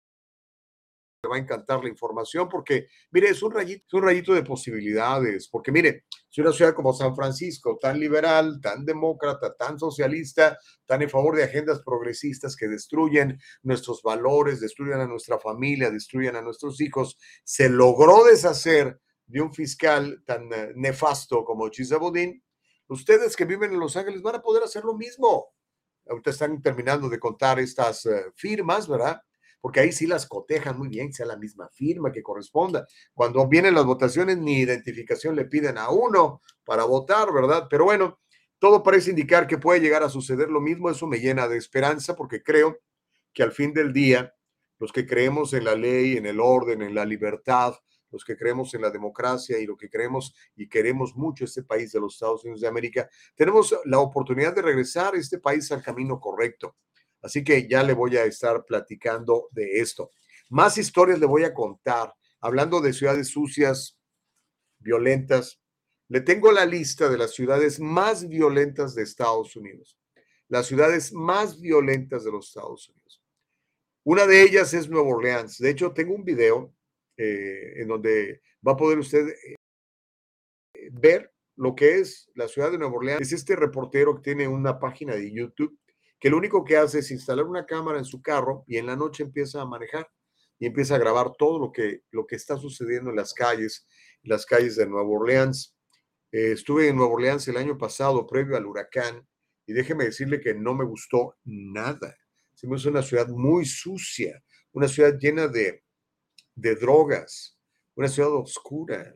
va 1.28 1.36
a 1.36 1.40
encantar 1.40 1.82
la 1.82 1.88
información 1.88 2.48
porque, 2.48 2.86
mire, 3.10 3.28
es 3.28 3.42
un 3.42 3.52
rayito, 3.52 3.96
un 3.96 4.04
rayito 4.04 4.34
de 4.34 4.42
posibilidades, 4.42 5.48
porque 5.48 5.72
mire, 5.72 6.04
si 6.28 6.40
una 6.40 6.52
ciudad 6.52 6.74
como 6.74 6.92
San 6.92 7.14
Francisco, 7.14 7.78
tan 7.80 7.98
liberal, 8.00 8.60
tan 8.60 8.84
demócrata, 8.84 9.54
tan 9.54 9.78
socialista, 9.78 10.58
tan 10.86 11.02
en 11.02 11.10
favor 11.10 11.36
de 11.36 11.44
agendas 11.44 11.80
progresistas 11.82 12.56
que 12.56 12.68
destruyen 12.68 13.38
nuestros 13.62 14.02
valores, 14.02 14.60
destruyen 14.60 15.00
a 15.00 15.06
nuestra 15.06 15.38
familia, 15.38 15.90
destruyen 15.90 16.36
a 16.36 16.42
nuestros 16.42 16.80
hijos, 16.80 17.18
se 17.44 17.68
logró 17.68 18.24
deshacer 18.24 18.98
de 19.26 19.40
un 19.40 19.52
fiscal 19.52 20.22
tan 20.26 20.52
eh, 20.52 20.72
nefasto 20.74 21.44
como 21.44 21.68
Chisabodín, 21.68 22.42
ustedes 22.88 23.36
que 23.36 23.44
viven 23.44 23.72
en 23.72 23.80
Los 23.80 23.96
Ángeles 23.96 24.22
van 24.22 24.36
a 24.36 24.42
poder 24.42 24.62
hacer 24.62 24.84
lo 24.84 24.94
mismo. 24.94 25.48
Ahorita 26.06 26.30
están 26.30 26.60
terminando 26.60 27.08
de 27.08 27.18
contar 27.18 27.58
estas 27.58 28.04
eh, 28.06 28.26
firmas, 28.34 28.86
¿verdad? 28.88 29.22
Porque 29.64 29.80
ahí 29.80 29.92
sí 29.92 30.06
las 30.06 30.26
cotejan 30.26 30.76
muy 30.76 30.88
bien, 30.88 31.10
sea 31.14 31.24
la 31.24 31.38
misma 31.38 31.70
firma 31.70 32.12
que 32.12 32.22
corresponda. 32.22 32.86
Cuando 33.14 33.48
vienen 33.48 33.74
las 33.74 33.86
votaciones, 33.86 34.36
ni 34.36 34.58
identificación 34.58 35.34
le 35.34 35.46
piden 35.46 35.78
a 35.78 35.88
uno 35.88 36.42
para 36.64 36.84
votar, 36.84 37.32
¿verdad? 37.32 37.66
Pero 37.70 37.86
bueno, 37.86 38.20
todo 38.58 38.82
parece 38.82 39.08
indicar 39.08 39.46
que 39.46 39.56
puede 39.56 39.80
llegar 39.80 40.02
a 40.02 40.10
suceder 40.10 40.50
lo 40.50 40.60
mismo. 40.60 40.90
Eso 40.90 41.06
me 41.06 41.16
llena 41.16 41.48
de 41.48 41.56
esperanza 41.56 42.14
porque 42.14 42.42
creo 42.42 42.78
que 43.32 43.42
al 43.42 43.52
fin 43.52 43.72
del 43.72 43.94
día, 43.94 44.34
los 44.78 44.92
que 44.92 45.06
creemos 45.06 45.54
en 45.54 45.64
la 45.64 45.74
ley, 45.74 46.18
en 46.18 46.26
el 46.26 46.40
orden, 46.40 46.82
en 46.82 46.94
la 46.94 47.06
libertad, 47.06 47.72
los 48.10 48.22
que 48.22 48.36
creemos 48.36 48.74
en 48.74 48.82
la 48.82 48.90
democracia 48.90 49.58
y 49.58 49.64
lo 49.64 49.78
que 49.78 49.88
creemos 49.88 50.34
y 50.56 50.68
queremos 50.68 51.16
mucho 51.16 51.46
este 51.46 51.62
país 51.62 51.90
de 51.90 52.00
los 52.00 52.12
Estados 52.12 52.44
Unidos 52.44 52.60
de 52.60 52.68
América, 52.68 53.08
tenemos 53.34 53.74
la 53.86 53.98
oportunidad 53.98 54.54
de 54.54 54.60
regresar 54.60 55.14
este 55.14 55.38
país 55.38 55.72
al 55.72 55.82
camino 55.82 56.20
correcto. 56.20 56.76
Así 57.24 57.42
que 57.42 57.66
ya 57.66 57.82
le 57.82 57.94
voy 57.94 58.18
a 58.18 58.24
estar 58.24 58.66
platicando 58.66 59.48
de 59.50 59.80
esto. 59.80 60.10
Más 60.50 60.76
historias 60.76 61.18
le 61.18 61.24
voy 61.24 61.44
a 61.44 61.54
contar, 61.54 62.12
hablando 62.38 62.82
de 62.82 62.92
ciudades 62.92 63.28
sucias, 63.28 63.98
violentas. 64.78 65.58
Le 66.08 66.20
tengo 66.20 66.52
la 66.52 66.66
lista 66.66 67.08
de 67.08 67.16
las 67.16 67.32
ciudades 67.32 67.80
más 67.80 68.28
violentas 68.28 68.94
de 68.94 69.04
Estados 69.04 69.56
Unidos. 69.56 69.98
Las 70.48 70.66
ciudades 70.66 71.14
más 71.14 71.58
violentas 71.58 72.24
de 72.24 72.30
los 72.30 72.48
Estados 72.48 72.90
Unidos. 72.90 73.22
Una 74.04 74.26
de 74.26 74.42
ellas 74.42 74.74
es 74.74 74.90
Nueva 74.90 75.08
Orleans. 75.08 75.56
De 75.56 75.70
hecho, 75.70 75.92
tengo 75.92 76.14
un 76.14 76.24
video 76.24 76.74
eh, 77.16 77.80
en 77.80 77.88
donde 77.88 78.42
va 78.66 78.72
a 78.72 78.76
poder 78.76 78.98
usted 78.98 79.28
eh, 79.28 79.56
ver 80.92 81.32
lo 81.56 81.74
que 81.74 82.00
es 82.00 82.30
la 82.34 82.48
ciudad 82.48 82.70
de 82.70 82.76
Nueva 82.76 82.96
Orleans. 82.96 83.22
Es 83.22 83.32
este 83.32 83.56
reportero 83.56 84.14
que 84.14 84.20
tiene 84.20 84.46
una 84.46 84.78
página 84.78 85.14
de 85.14 85.32
YouTube 85.32 85.78
que 86.24 86.30
lo 86.30 86.38
único 86.38 86.64
que 86.64 86.78
hace 86.78 87.00
es 87.00 87.10
instalar 87.10 87.44
una 87.44 87.66
cámara 87.66 87.98
en 87.98 88.06
su 88.06 88.22
carro 88.22 88.64
y 88.66 88.78
en 88.78 88.86
la 88.86 88.96
noche 88.96 89.22
empieza 89.22 89.60
a 89.60 89.66
manejar 89.66 90.10
y 90.58 90.64
empieza 90.64 90.94
a 90.94 90.98
grabar 90.98 91.34
todo 91.36 91.58
lo 91.58 91.70
que, 91.70 92.00
lo 92.12 92.26
que 92.26 92.36
está 92.36 92.56
sucediendo 92.56 93.10
en 93.10 93.16
las 93.16 93.34
calles, 93.34 93.86
las 94.22 94.46
calles 94.46 94.76
de 94.76 94.86
Nueva 94.86 95.06
Orleans. 95.06 95.76
Eh, 96.32 96.52
estuve 96.52 96.88
en 96.88 96.96
Nueva 96.96 97.12
Orleans 97.12 97.46
el 97.48 97.58
año 97.58 97.76
pasado, 97.76 98.26
previo 98.26 98.56
al 98.56 98.64
huracán, 98.64 99.28
y 99.66 99.74
déjeme 99.74 100.04
decirle 100.04 100.40
que 100.40 100.54
no 100.54 100.72
me 100.72 100.86
gustó 100.86 101.36
nada. 101.44 102.16
Se 102.54 102.66
me 102.66 102.76
hizo 102.76 102.88
una 102.88 103.02
ciudad 103.02 103.28
muy 103.28 103.66
sucia, 103.66 104.42
una 104.72 104.88
ciudad 104.88 105.18
llena 105.18 105.46
de, 105.46 105.84
de 106.54 106.74
drogas, 106.74 107.58
una 107.96 108.08
ciudad 108.08 108.32
oscura, 108.32 109.14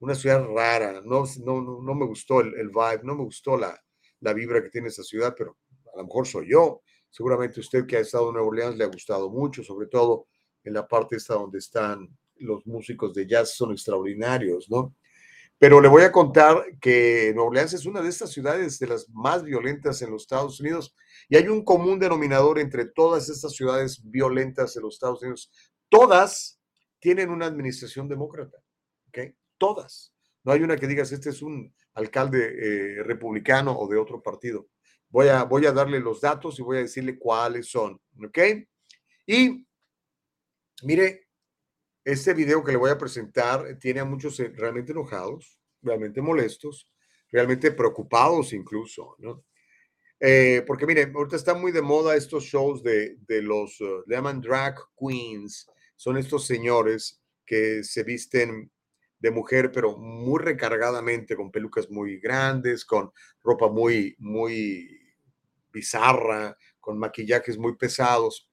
una 0.00 0.16
ciudad 0.16 0.44
rara. 0.44 1.02
No, 1.04 1.22
no, 1.44 1.82
no 1.82 1.94
me 1.94 2.04
gustó 2.04 2.40
el, 2.40 2.52
el, 2.54 2.70
vibe, 2.70 3.02
no 3.04 3.14
me 3.14 3.22
gustó 3.22 3.56
la, 3.56 3.80
la 4.18 4.32
vibra 4.32 4.60
que 4.60 4.70
tiene 4.70 4.88
esa 4.88 5.04
ciudad, 5.04 5.36
pero 5.38 5.56
a 5.98 6.02
lo 6.02 6.06
mejor 6.06 6.26
soy 6.26 6.50
yo. 6.50 6.82
Seguramente 7.10 7.60
usted 7.60 7.86
que 7.86 7.96
ha 7.96 8.00
estado 8.00 8.28
en 8.28 8.34
Nueva 8.34 8.48
Orleans 8.48 8.76
le 8.76 8.84
ha 8.84 8.88
gustado 8.88 9.30
mucho, 9.30 9.62
sobre 9.64 9.88
todo 9.88 10.26
en 10.62 10.74
la 10.74 10.86
parte 10.86 11.16
esta 11.16 11.34
donde 11.34 11.58
están 11.58 12.08
los 12.36 12.64
músicos 12.66 13.14
de 13.14 13.26
jazz, 13.26 13.56
son 13.56 13.72
extraordinarios, 13.72 14.70
¿no? 14.70 14.94
Pero 15.58 15.80
le 15.80 15.88
voy 15.88 16.02
a 16.02 16.12
contar 16.12 16.78
que 16.80 17.32
Nueva 17.34 17.50
Orleans 17.50 17.72
es 17.72 17.84
una 17.84 18.00
de 18.00 18.10
estas 18.10 18.30
ciudades 18.30 18.78
de 18.78 18.86
las 18.86 19.08
más 19.10 19.42
violentas 19.42 20.00
en 20.02 20.12
los 20.12 20.22
Estados 20.22 20.60
Unidos 20.60 20.94
y 21.28 21.36
hay 21.36 21.48
un 21.48 21.64
común 21.64 21.98
denominador 21.98 22.60
entre 22.60 22.84
todas 22.84 23.28
estas 23.28 23.52
ciudades 23.52 24.00
violentas 24.04 24.76
en 24.76 24.82
los 24.82 24.94
Estados 24.94 25.20
Unidos. 25.22 25.50
Todas 25.88 26.60
tienen 27.00 27.30
una 27.30 27.46
administración 27.46 28.08
demócrata, 28.08 28.58
¿ok? 29.08 29.34
Todas. 29.56 30.12
No 30.44 30.52
hay 30.52 30.62
una 30.62 30.76
que 30.76 30.86
digas, 30.86 31.10
este 31.10 31.30
es 31.30 31.42
un 31.42 31.74
alcalde 31.94 32.38
eh, 32.46 33.02
republicano 33.02 33.76
o 33.76 33.88
de 33.88 33.98
otro 33.98 34.22
partido. 34.22 34.68
Voy 35.10 35.28
a, 35.28 35.44
voy 35.44 35.66
a 35.66 35.72
darle 35.72 36.00
los 36.00 36.20
datos 36.20 36.58
y 36.58 36.62
voy 36.62 36.78
a 36.78 36.80
decirle 36.80 37.18
cuáles 37.18 37.70
son, 37.70 38.00
¿ok? 38.24 38.38
Y 39.26 39.66
mire, 40.82 41.28
este 42.04 42.34
video 42.34 42.62
que 42.62 42.72
le 42.72 42.78
voy 42.78 42.90
a 42.90 42.98
presentar 42.98 43.78
tiene 43.78 44.00
a 44.00 44.04
muchos 44.04 44.38
eh, 44.40 44.52
realmente 44.54 44.92
enojados, 44.92 45.58
realmente 45.82 46.20
molestos, 46.20 46.90
realmente 47.30 47.70
preocupados 47.72 48.52
incluso, 48.52 49.14
¿no? 49.18 49.44
Eh, 50.20 50.64
porque 50.66 50.86
mire, 50.86 51.10
ahorita 51.14 51.36
están 51.36 51.60
muy 51.60 51.70
de 51.70 51.82
moda 51.82 52.16
estos 52.16 52.44
shows 52.44 52.82
de, 52.82 53.16
de 53.28 53.40
los, 53.40 53.80
uh, 53.80 54.02
le 54.06 54.16
llaman 54.16 54.40
drag 54.40 54.74
queens, 54.98 55.68
son 55.94 56.16
estos 56.16 56.46
señores 56.46 57.22
que 57.46 57.84
se 57.84 58.02
visten 58.02 58.70
de 59.20 59.30
mujer, 59.30 59.70
pero 59.72 59.96
muy 59.96 60.42
recargadamente, 60.42 61.36
con 61.36 61.50
pelucas 61.50 61.90
muy 61.90 62.18
grandes, 62.18 62.84
con 62.84 63.12
ropa 63.42 63.68
muy, 63.68 64.14
muy 64.18 64.97
bizarra, 65.72 66.56
con 66.80 66.98
maquillajes 66.98 67.58
muy 67.58 67.76
pesados. 67.76 68.48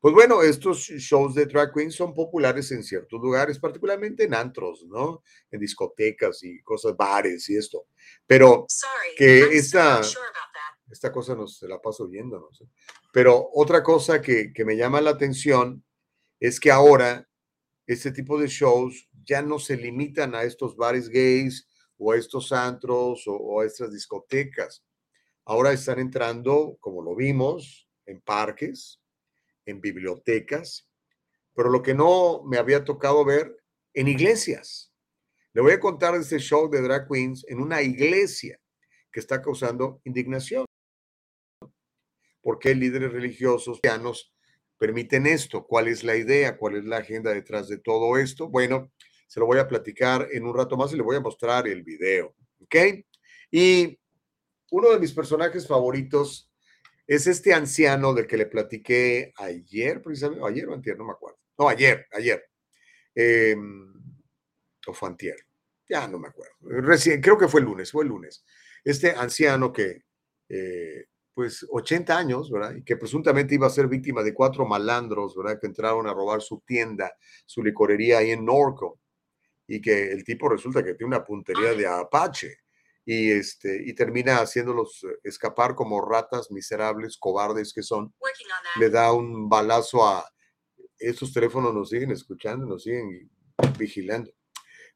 Pues 0.00 0.14
bueno, 0.14 0.42
estos 0.42 0.78
shows 0.78 1.34
de 1.34 1.46
drag 1.46 1.72
queens 1.72 1.94
son 1.94 2.14
populares 2.14 2.70
en 2.70 2.84
ciertos 2.84 3.20
lugares, 3.20 3.58
particularmente 3.58 4.24
en 4.24 4.34
antros, 4.34 4.84
¿no? 4.86 5.22
En 5.50 5.58
discotecas 5.58 6.42
y 6.44 6.60
cosas, 6.62 6.96
bares 6.96 7.48
y 7.48 7.56
esto. 7.56 7.86
Pero 8.26 8.66
que 9.16 9.40
esta, 9.56 10.02
esta 10.90 11.10
cosa 11.10 11.34
nos 11.34 11.58
se 11.58 11.66
la 11.66 11.80
paso 11.80 12.06
viendo, 12.06 12.38
no 12.38 12.52
sé. 12.52 12.66
Pero 13.12 13.48
otra 13.54 13.82
cosa 13.82 14.20
que, 14.20 14.52
que 14.52 14.64
me 14.64 14.76
llama 14.76 15.00
la 15.00 15.10
atención 15.10 15.82
es 16.38 16.60
que 16.60 16.70
ahora 16.70 17.28
este 17.86 18.12
tipo 18.12 18.38
de 18.38 18.48
shows 18.48 19.08
ya 19.24 19.42
no 19.42 19.58
se 19.58 19.76
limitan 19.76 20.34
a 20.34 20.42
estos 20.42 20.76
bares 20.76 21.08
gays 21.08 21.66
o 21.98 22.12
a 22.12 22.16
estos 22.16 22.52
antros 22.52 23.26
o, 23.26 23.34
o 23.34 23.60
a 23.60 23.66
estas 23.66 23.92
discotecas. 23.92 24.84
Ahora 25.48 25.72
están 25.72 26.00
entrando, 26.00 26.76
como 26.80 27.02
lo 27.02 27.14
vimos, 27.14 27.88
en 28.04 28.20
parques, 28.20 29.00
en 29.64 29.80
bibliotecas, 29.80 30.88
pero 31.54 31.70
lo 31.70 31.82
que 31.82 31.94
no 31.94 32.42
me 32.44 32.58
había 32.58 32.84
tocado 32.84 33.24
ver 33.24 33.56
en 33.94 34.08
iglesias. 34.08 34.92
Le 35.52 35.62
voy 35.62 35.72
a 35.72 35.80
contar 35.80 36.16
este 36.16 36.38
show 36.38 36.68
de 36.68 36.82
drag 36.82 37.08
queens 37.08 37.46
en 37.48 37.60
una 37.60 37.80
iglesia 37.80 38.60
que 39.12 39.20
está 39.20 39.40
causando 39.40 40.00
indignación. 40.02 40.66
¿Por 42.42 42.58
qué 42.58 42.74
líderes 42.74 43.12
religiosos 43.12 43.78
cristianos 43.80 44.34
permiten 44.76 45.28
esto? 45.28 45.64
¿Cuál 45.64 45.86
es 45.86 46.02
la 46.02 46.16
idea? 46.16 46.58
¿Cuál 46.58 46.76
es 46.76 46.84
la 46.84 46.98
agenda 46.98 47.32
detrás 47.32 47.68
de 47.68 47.78
todo 47.78 48.18
esto? 48.18 48.48
Bueno, 48.48 48.90
se 49.28 49.38
lo 49.38 49.46
voy 49.46 49.58
a 49.58 49.68
platicar 49.68 50.26
en 50.32 50.44
un 50.44 50.56
rato 50.56 50.76
más 50.76 50.92
y 50.92 50.96
le 50.96 51.02
voy 51.02 51.16
a 51.16 51.20
mostrar 51.20 51.68
el 51.68 51.84
video. 51.84 52.34
¿Ok? 52.60 52.74
Y 53.52 53.96
uno 54.70 54.90
de 54.90 54.98
mis 54.98 55.12
personajes 55.12 55.66
favoritos 55.66 56.50
es 57.06 57.26
este 57.26 57.54
anciano 57.54 58.12
del 58.12 58.26
que 58.26 58.36
le 58.36 58.46
platiqué 58.46 59.32
ayer, 59.36 60.02
precisamente, 60.02 60.44
ayer 60.44 60.68
o 60.68 60.74
antier, 60.74 60.98
no 60.98 61.04
me 61.04 61.12
acuerdo. 61.12 61.38
No, 61.58 61.68
ayer, 61.68 62.06
ayer. 62.12 62.44
Eh, 63.14 63.56
o 64.86 64.92
fue 64.92 65.08
antier, 65.08 65.36
ya 65.88 66.06
no 66.08 66.18
me 66.18 66.28
acuerdo. 66.28 66.54
Recién, 66.60 67.20
creo 67.20 67.38
que 67.38 67.48
fue 67.48 67.60
el 67.60 67.66
lunes, 67.66 67.90
fue 67.90 68.04
el 68.04 68.08
lunes. 68.08 68.44
Este 68.84 69.10
anciano 69.10 69.72
que, 69.72 70.02
eh, 70.48 71.06
pues, 71.32 71.66
80 71.70 72.16
años, 72.16 72.50
¿verdad? 72.50 72.74
Y 72.76 72.82
que 72.82 72.96
presuntamente 72.96 73.54
iba 73.54 73.66
a 73.66 73.70
ser 73.70 73.88
víctima 73.88 74.22
de 74.22 74.34
cuatro 74.34 74.66
malandros, 74.66 75.36
¿verdad? 75.36 75.58
Que 75.60 75.66
entraron 75.66 76.06
a 76.06 76.14
robar 76.14 76.40
su 76.40 76.60
tienda, 76.66 77.12
su 77.44 77.62
licorería 77.62 78.18
ahí 78.18 78.30
en 78.30 78.44
Norco. 78.44 79.00
Y 79.68 79.80
que 79.80 80.12
el 80.12 80.24
tipo 80.24 80.48
resulta 80.48 80.84
que 80.84 80.94
tiene 80.94 81.16
una 81.16 81.24
puntería 81.24 81.72
de 81.74 81.86
Apache 81.86 82.65
y, 83.08 83.30
este, 83.30 83.82
y 83.86 83.94
termina 83.94 84.38
haciéndolos 84.38 85.04
eh, 85.04 85.16
escapar 85.22 85.76
como 85.76 86.04
ratas 86.04 86.50
miserables, 86.50 87.16
cobardes 87.16 87.72
que 87.72 87.84
son. 87.84 88.12
Le 88.80 88.90
da 88.90 89.12
un 89.12 89.48
balazo 89.48 90.04
a... 90.04 90.28
Estos 90.98 91.32
teléfonos 91.32 91.72
nos 91.72 91.90
siguen 91.90 92.10
escuchando, 92.10 92.66
nos 92.66 92.82
siguen 92.82 93.30
vigilando. 93.78 94.32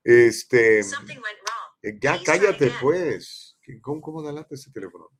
Este, 0.03 0.81
eh, 0.81 1.99
ya 2.01 2.19
cállate 2.25 2.73
pues. 2.81 3.59
¿Cómo, 3.83 4.01
cómo 4.01 4.23
da 4.23 4.33
lata 4.33 4.55
ese 4.55 4.73
teléfono? 4.73 5.11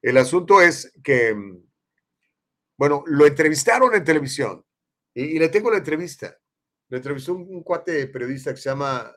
El 0.00 0.16
asunto 0.16 0.60
es 0.60 0.92
que, 1.04 1.34
mm, 1.34 1.62
bueno, 2.76 3.04
lo 3.06 3.26
entrevistaron 3.26 3.94
en 3.94 4.02
televisión 4.02 4.64
y, 5.14 5.38
le 5.38 5.48
tengo 5.48 5.70
la 5.70 5.76
entrevista. 5.76 6.36
Le 6.88 6.96
entrevistó 6.96 7.34
un, 7.34 7.62
cuate 7.62 8.08
periodista 8.08 8.52
que 8.52 8.60
se 8.60 8.70
llama 8.70 9.14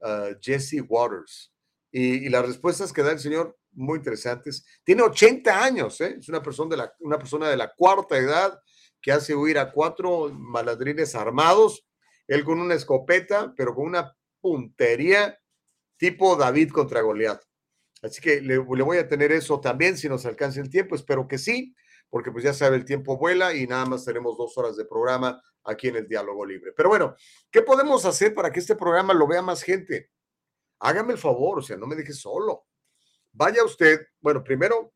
ah, 0.00 0.30
Jesse 0.40 0.82
Waters 0.88 1.53
y, 1.96 2.28
las 2.28 2.44
respuestas 2.44 2.92
que 2.92 3.04
da 3.04 3.12
el 3.12 3.20
señor, 3.20 3.56
muy 3.70 3.98
interesantes. 3.98 4.66
Tiene 4.82 5.02
80 5.02 5.62
años, 5.62 6.00
¿eh? 6.00 6.16
es 6.18 6.28
una 6.28 6.42
persona, 6.42 6.70
de 6.70 6.76
la, 6.76 6.92
una 6.98 7.18
persona 7.18 7.48
de 7.48 7.56
la 7.56 7.72
cuarta 7.72 8.18
edad 8.18 8.60
que 9.00 9.12
hace 9.12 9.32
huir 9.32 9.58
a 9.60 9.70
cuatro 9.70 10.28
maladrines 10.30 11.14
armados, 11.14 11.86
él 12.26 12.42
con 12.42 12.58
una 12.58 12.74
escopeta, 12.74 13.54
pero 13.56 13.76
con 13.76 13.86
una 13.86 14.12
puntería 14.40 15.38
tipo 15.96 16.34
David 16.34 16.70
contra 16.70 17.00
Goliat. 17.00 17.40
Así 18.02 18.20
que 18.20 18.40
le, 18.40 18.56
le, 18.56 18.82
voy 18.82 18.98
a 18.98 19.08
tener 19.08 19.30
eso 19.30 19.60
también 19.60 19.96
si 19.96 20.08
nos 20.08 20.26
alcanza 20.26 20.60
el 20.60 20.70
tiempo, 20.70 20.96
espero 20.96 21.28
que 21.28 21.38
sí, 21.38 21.76
porque 22.10 22.32
pues 22.32 22.42
ya 22.42 22.52
sabe, 22.52 22.74
el 22.74 22.84
tiempo 22.84 23.16
vuela 23.16 23.54
y 23.54 23.68
nada 23.68 23.86
más 23.86 24.04
tenemos 24.04 24.36
dos 24.36 24.58
horas 24.58 24.76
de 24.76 24.84
programa 24.84 25.40
aquí 25.62 25.88
en 25.88 25.96
el 25.96 26.08
Diálogo 26.08 26.44
Libre. 26.44 26.72
Pero 26.76 26.88
bueno, 26.88 27.14
¿qué 27.52 27.62
podemos 27.62 28.04
hacer 28.04 28.34
para 28.34 28.50
que 28.50 28.58
este 28.58 28.74
programa 28.74 29.14
lo 29.14 29.28
vea 29.28 29.42
más 29.42 29.62
gente? 29.62 30.10
Hágame 30.84 31.14
el 31.14 31.18
favor, 31.18 31.58
o 31.58 31.62
sea, 31.62 31.76
no 31.76 31.86
me 31.86 31.96
deje 31.96 32.12
solo. 32.12 32.66
Vaya 33.32 33.64
usted, 33.64 34.06
bueno, 34.20 34.44
primero 34.44 34.92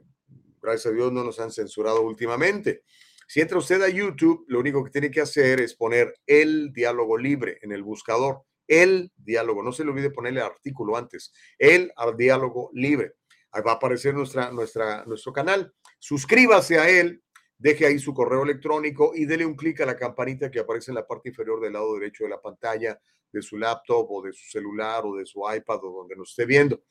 gracias 0.62 0.86
a 0.86 0.92
Dios 0.94 1.12
no 1.12 1.24
nos 1.24 1.40
han 1.40 1.50
censurado 1.50 2.02
últimamente. 2.02 2.84
Si 3.26 3.40
entra 3.40 3.58
usted 3.58 3.82
a 3.82 3.88
YouTube, 3.88 4.44
lo 4.46 4.60
único 4.60 4.84
que 4.84 4.90
tiene 4.90 5.10
que 5.10 5.20
hacer 5.20 5.60
es 5.60 5.74
poner 5.74 6.14
el 6.24 6.72
diálogo 6.72 7.18
libre 7.18 7.58
en 7.62 7.72
el 7.72 7.82
buscador 7.82 8.44
el 8.68 9.10
diálogo. 9.16 9.62
No 9.62 9.72
se 9.72 9.84
le 9.84 9.90
olvide 9.90 10.10
ponerle 10.10 10.40
artículo 10.40 10.96
antes. 10.96 11.32
El 11.58 11.92
diálogo 12.16 12.70
libre. 12.74 13.14
Ahí 13.50 13.62
va 13.66 13.72
a 13.72 13.74
aparecer 13.76 14.14
nuestra, 14.14 14.52
nuestra, 14.52 15.04
nuestro 15.06 15.32
canal. 15.32 15.72
Suscríbase 15.98 16.78
a 16.78 16.88
él, 16.88 17.22
deje 17.56 17.86
ahí 17.86 17.98
su 17.98 18.14
correo 18.14 18.42
electrónico 18.42 19.12
y 19.14 19.24
dele 19.24 19.46
un 19.46 19.56
clic 19.56 19.80
a 19.80 19.86
la 19.86 19.96
campanita 19.96 20.50
que 20.50 20.60
aparece 20.60 20.90
en 20.90 20.96
la 20.96 21.06
parte 21.06 21.30
inferior 21.30 21.60
del 21.60 21.72
lado 21.72 21.94
derecho 21.94 22.24
de 22.24 22.30
la 22.30 22.40
pantalla 22.40 23.00
de 23.32 23.42
su 23.42 23.58
laptop 23.58 24.06
o 24.10 24.22
de 24.22 24.32
su 24.32 24.48
celular 24.48 25.04
o 25.04 25.16
de 25.16 25.26
su 25.26 25.40
iPad 25.40 25.84
o 25.84 25.90
donde 25.90 26.16
nos 26.16 26.30
esté 26.30 26.46
viendo. 26.46 26.82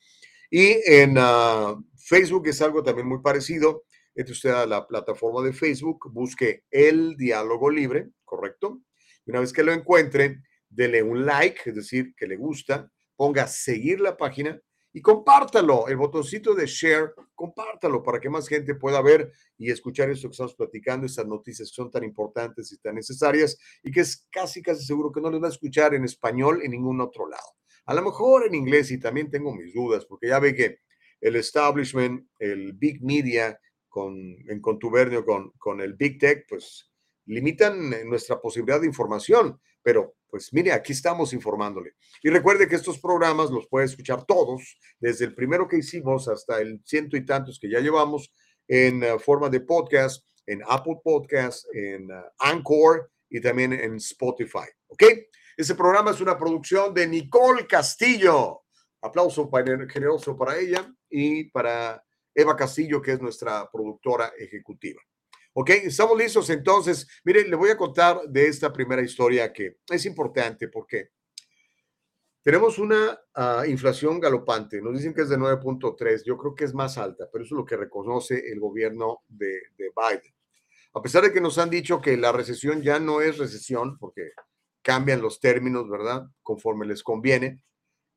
Y 0.50 0.76
en 0.84 1.16
ah, 1.18 1.76
Facebook 1.96 2.48
es 2.48 2.60
algo 2.62 2.82
también 2.82 3.08
muy 3.08 3.20
parecido. 3.20 3.84
Entre 4.14 4.32
usted 4.32 4.50
a 4.50 4.66
la 4.66 4.86
plataforma 4.86 5.42
de 5.42 5.52
Facebook, 5.52 6.10
busque 6.12 6.64
el 6.70 7.16
diálogo 7.16 7.70
libre, 7.70 8.08
¿correcto? 8.24 8.80
Y 9.24 9.30
una 9.30 9.40
vez 9.40 9.52
que 9.52 9.62
lo 9.62 9.72
encuentre, 9.72 10.42
dele 10.68 11.02
un 11.02 11.24
like, 11.24 11.70
es 11.70 11.74
decir, 11.74 12.14
que 12.14 12.26
le 12.26 12.36
gusta, 12.36 12.90
ponga 13.16 13.46
seguir 13.46 14.00
la 14.00 14.16
página 14.16 14.60
y 14.92 15.02
compártalo. 15.02 15.88
El 15.88 15.96
botoncito 15.96 16.54
de 16.54 16.66
share, 16.66 17.14
compártalo 17.34 18.02
para 18.02 18.20
que 18.20 18.30
más 18.30 18.48
gente 18.48 18.74
pueda 18.74 19.00
ver 19.02 19.32
y 19.56 19.70
escuchar 19.70 20.10
esto 20.10 20.28
que 20.28 20.32
estamos 20.32 20.54
platicando, 20.54 21.06
estas 21.06 21.26
noticias 21.26 21.68
que 21.70 21.74
son 21.74 21.90
tan 21.90 22.04
importantes 22.04 22.72
y 22.72 22.78
tan 22.78 22.94
necesarias 22.94 23.56
y 23.82 23.90
que 23.90 24.00
es 24.00 24.26
casi, 24.30 24.62
casi 24.62 24.84
seguro 24.84 25.12
que 25.12 25.20
no 25.20 25.30
les 25.30 25.42
va 25.42 25.46
a 25.46 25.50
escuchar 25.50 25.94
en 25.94 26.04
español 26.04 26.60
en 26.62 26.72
ningún 26.72 27.00
otro 27.00 27.28
lado. 27.28 27.56
A 27.86 27.94
lo 27.94 28.02
mejor 28.02 28.46
en 28.46 28.54
inglés 28.54 28.90
y 28.90 28.98
también 28.98 29.30
tengo 29.30 29.54
mis 29.54 29.72
dudas 29.72 30.04
porque 30.04 30.28
ya 30.28 30.38
ve 30.38 30.54
que 30.54 30.78
el 31.20 31.36
establishment, 31.36 32.28
el 32.38 32.72
big 32.74 33.02
media, 33.02 33.58
con, 33.88 34.14
en 34.14 34.60
contubernio 34.60 35.24
con, 35.24 35.50
con 35.52 35.80
el 35.80 35.94
big 35.94 36.18
tech, 36.18 36.44
pues 36.48 36.92
limitan 37.26 37.90
nuestra 38.08 38.40
posibilidad 38.40 38.80
de 38.80 38.86
información. 38.86 39.60
Pero 39.82 40.17
pues 40.30 40.52
mire, 40.52 40.72
aquí 40.72 40.92
estamos 40.92 41.32
informándole. 41.32 41.94
Y 42.22 42.28
recuerde 42.28 42.68
que 42.68 42.76
estos 42.76 42.98
programas 42.98 43.50
los 43.50 43.66
puede 43.66 43.86
escuchar 43.86 44.24
todos, 44.24 44.78
desde 44.98 45.24
el 45.24 45.34
primero 45.34 45.66
que 45.66 45.78
hicimos 45.78 46.28
hasta 46.28 46.60
el 46.60 46.80
ciento 46.84 47.16
y 47.16 47.24
tantos 47.24 47.58
que 47.58 47.70
ya 47.70 47.80
llevamos 47.80 48.32
en 48.66 49.02
eh, 49.02 49.18
forma 49.18 49.48
de 49.48 49.60
podcast, 49.60 50.24
en 50.46 50.62
Apple 50.66 50.98
Podcast, 51.02 51.66
en 51.74 52.10
uh, 52.10 52.22
Anchor 52.38 53.10
y 53.28 53.40
también 53.40 53.72
en 53.72 53.96
Spotify. 53.96 54.68
¿Ok? 54.88 55.04
Ese 55.56 55.74
programa 55.74 56.10
es 56.10 56.20
una 56.20 56.38
producción 56.38 56.94
de 56.94 57.06
Nicole 57.06 57.66
Castillo. 57.66 58.62
Aplauso 59.00 59.50
generoso 59.88 60.36
para 60.36 60.58
ella 60.58 60.92
y 61.08 61.44
para 61.50 62.02
Eva 62.34 62.56
Castillo, 62.56 63.00
que 63.02 63.12
es 63.12 63.20
nuestra 63.20 63.68
productora 63.70 64.32
ejecutiva. 64.38 65.00
Ok, 65.52 65.70
estamos 65.70 66.16
listos 66.16 66.50
entonces. 66.50 67.08
Miren, 67.24 67.50
le 67.50 67.56
voy 67.56 67.70
a 67.70 67.76
contar 67.76 68.22
de 68.28 68.46
esta 68.46 68.72
primera 68.72 69.02
historia 69.02 69.52
que 69.52 69.78
es 69.88 70.06
importante 70.06 70.68
porque 70.68 71.10
tenemos 72.48 72.78
una 72.78 73.20
ah, 73.34 73.64
inflación 73.66 74.18
galopante. 74.20 74.80
Nos 74.80 74.96
dicen 74.96 75.12
que 75.12 75.20
es 75.20 75.28
de 75.28 75.36
9.3. 75.36 76.22
Yo 76.24 76.38
creo 76.38 76.54
que 76.54 76.64
es 76.64 76.72
más 76.72 76.96
alta, 76.96 77.28
pero 77.30 77.44
eso 77.44 77.54
es 77.54 77.58
lo 77.58 77.66
que 77.66 77.76
reconoce 77.76 78.50
el 78.50 78.58
gobierno 78.58 79.22
de, 79.28 79.60
Biden. 79.76 80.34
A 80.94 81.02
pesar 81.02 81.24
de 81.24 81.32
que 81.32 81.42
nos 81.42 81.58
han 81.58 81.68
dicho 81.68 82.00
que 82.00 82.16
la 82.16 82.32
recesión 82.32 82.80
ya 82.80 82.98
no 82.98 83.20
es 83.20 83.36
recesión, 83.36 83.98
porque 83.98 84.30
cambian 84.80 85.20
los 85.20 85.40
términos, 85.40 85.90
¿verdad? 85.90 86.26
Conforme 86.42 86.86
les 86.86 87.02
conviene. 87.02 87.60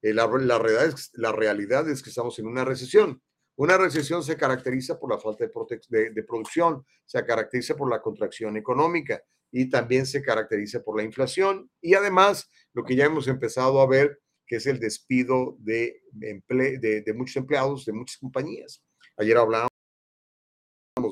Eh, 0.02 0.14
la, 0.14 0.28
realidad 0.28 0.86
es, 0.86 1.12
la 1.16 1.34
realidad 1.34 1.90
es 1.90 2.02
que 2.02 2.10
estamos 2.10 2.40
en 2.40 2.48
una 2.48 2.64
recesión. 2.64 3.22
Una 3.62 3.78
recesión 3.78 4.24
se 4.24 4.38
caracteriza 4.38 5.00
por 5.00 5.12
la 5.12 5.20
falta 5.20 5.46
de, 5.46 6.24
producción, 6.24 6.84
se 7.06 7.24
caracteriza 7.24 7.76
por 7.76 7.92
la 7.92 8.02
contracción 8.02 8.58
económica 8.58 9.24
y 9.52 9.70
también 9.70 10.08
se 10.08 10.24
caracteriza 10.24 10.82
por 10.82 10.98
la 10.98 11.04
inflación 11.04 11.70
y 11.80 11.94
además 11.94 12.50
lo 12.74 12.84
que 12.84 12.96
ya 12.96 13.06
hemos 13.06 13.28
empezado 13.28 13.80
a 13.80 13.86
ver, 13.86 14.20
que 14.48 14.56
es 14.56 14.66
el 14.66 14.80
despido 14.80 15.58
de, 15.60 16.02
de, 16.12 17.14
muchos 17.16 17.36
empleados 17.36 17.86
de 17.86 17.94
muchas 17.94 18.18
compañías. 18.18 18.84
Ayer 19.16 19.38
hablábamos 19.38 19.70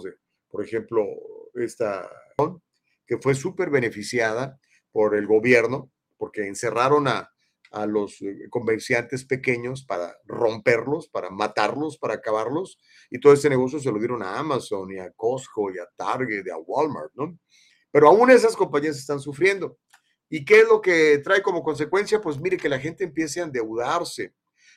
de, 0.03 0.15
por 0.49 0.65
ejemplo, 0.65 1.05
esta 1.53 2.09
que 3.05 3.19
fue 3.19 3.35
súper 3.35 3.69
beneficiada 3.69 4.59
por 4.91 5.15
el 5.15 5.27
gobierno 5.27 5.91
porque 6.17 6.47
encerraron 6.47 7.07
a 7.09 7.31
a 7.71 7.85
los 7.85 8.21
eh, 8.21 8.47
comerciantes 8.49 9.25
pequeños 9.25 9.83
para 9.83 10.17
romperlos, 10.25 11.07
para 11.07 11.29
matarlos, 11.29 11.97
para 11.97 12.15
acabarlos. 12.15 12.79
Y 13.09 13.19
todo 13.19 13.33
ese 13.33 13.49
negocio 13.49 13.79
se 13.79 13.91
lo 13.91 13.99
dieron 13.99 14.23
a 14.23 14.37
Amazon 14.37 14.91
y 14.91 14.99
a 14.99 15.11
Costco 15.11 15.71
y 15.71 15.79
a 15.79 15.87
Target 15.95 16.45
y 16.45 16.49
a 16.49 16.57
Walmart, 16.57 17.11
¿no? 17.15 17.37
Pero 17.91 18.09
aún 18.09 18.29
esas 18.31 18.55
compañías 18.55 18.97
están 18.97 19.19
sufriendo. 19.19 19.77
¿Y 20.29 20.45
qué 20.45 20.59
es 20.59 20.67
lo 20.67 20.81
que 20.81 21.19
trae 21.23 21.41
como 21.41 21.63
consecuencia? 21.63 22.21
Pues 22.21 22.39
mire 22.39 22.57
que 22.57 22.69
la 22.69 22.79
gente 22.79 23.03
empiece 23.03 23.41
a 23.41 23.45
endeudarse. 23.45 24.33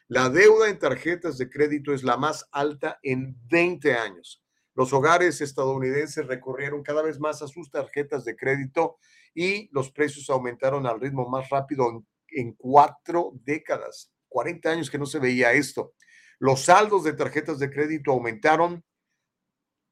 La 0.09 0.28
deuda 0.28 0.68
en 0.68 0.78
tarjetas 0.78 1.38
de 1.38 1.50
crédito 1.50 1.92
es 1.92 2.02
la 2.02 2.16
más 2.16 2.48
alta 2.52 2.98
en 3.02 3.37
20 3.48 3.94
años. 3.94 4.42
Los 4.74 4.92
hogares 4.94 5.40
estadounidenses 5.42 6.26
recurrieron 6.26 6.83
cada 6.83 7.02
vez 7.02 7.20
más 7.20 7.42
a 7.42 7.48
sus 7.48 7.70
tarjetas 7.70 8.24
de 8.24 8.37
crédito 8.37 8.96
y 9.35 9.68
los 9.72 9.90
precios 9.90 10.31
aumentaron 10.31 10.87
al 10.87 11.00
ritmo 11.00 11.28
más 11.28 11.50
rápido 11.50 12.05
en 12.34 12.54
cuatro 12.54 13.32
décadas, 13.44 14.12
40 14.28 14.70
años 14.70 14.90
que 14.90 14.98
no 14.98 15.06
se 15.06 15.18
veía 15.18 15.52
esto. 15.52 15.94
Los 16.38 16.64
saldos 16.64 17.04
de 17.04 17.12
tarjetas 17.12 17.58
de 17.58 17.70
crédito 17.70 18.12
aumentaron 18.12 18.84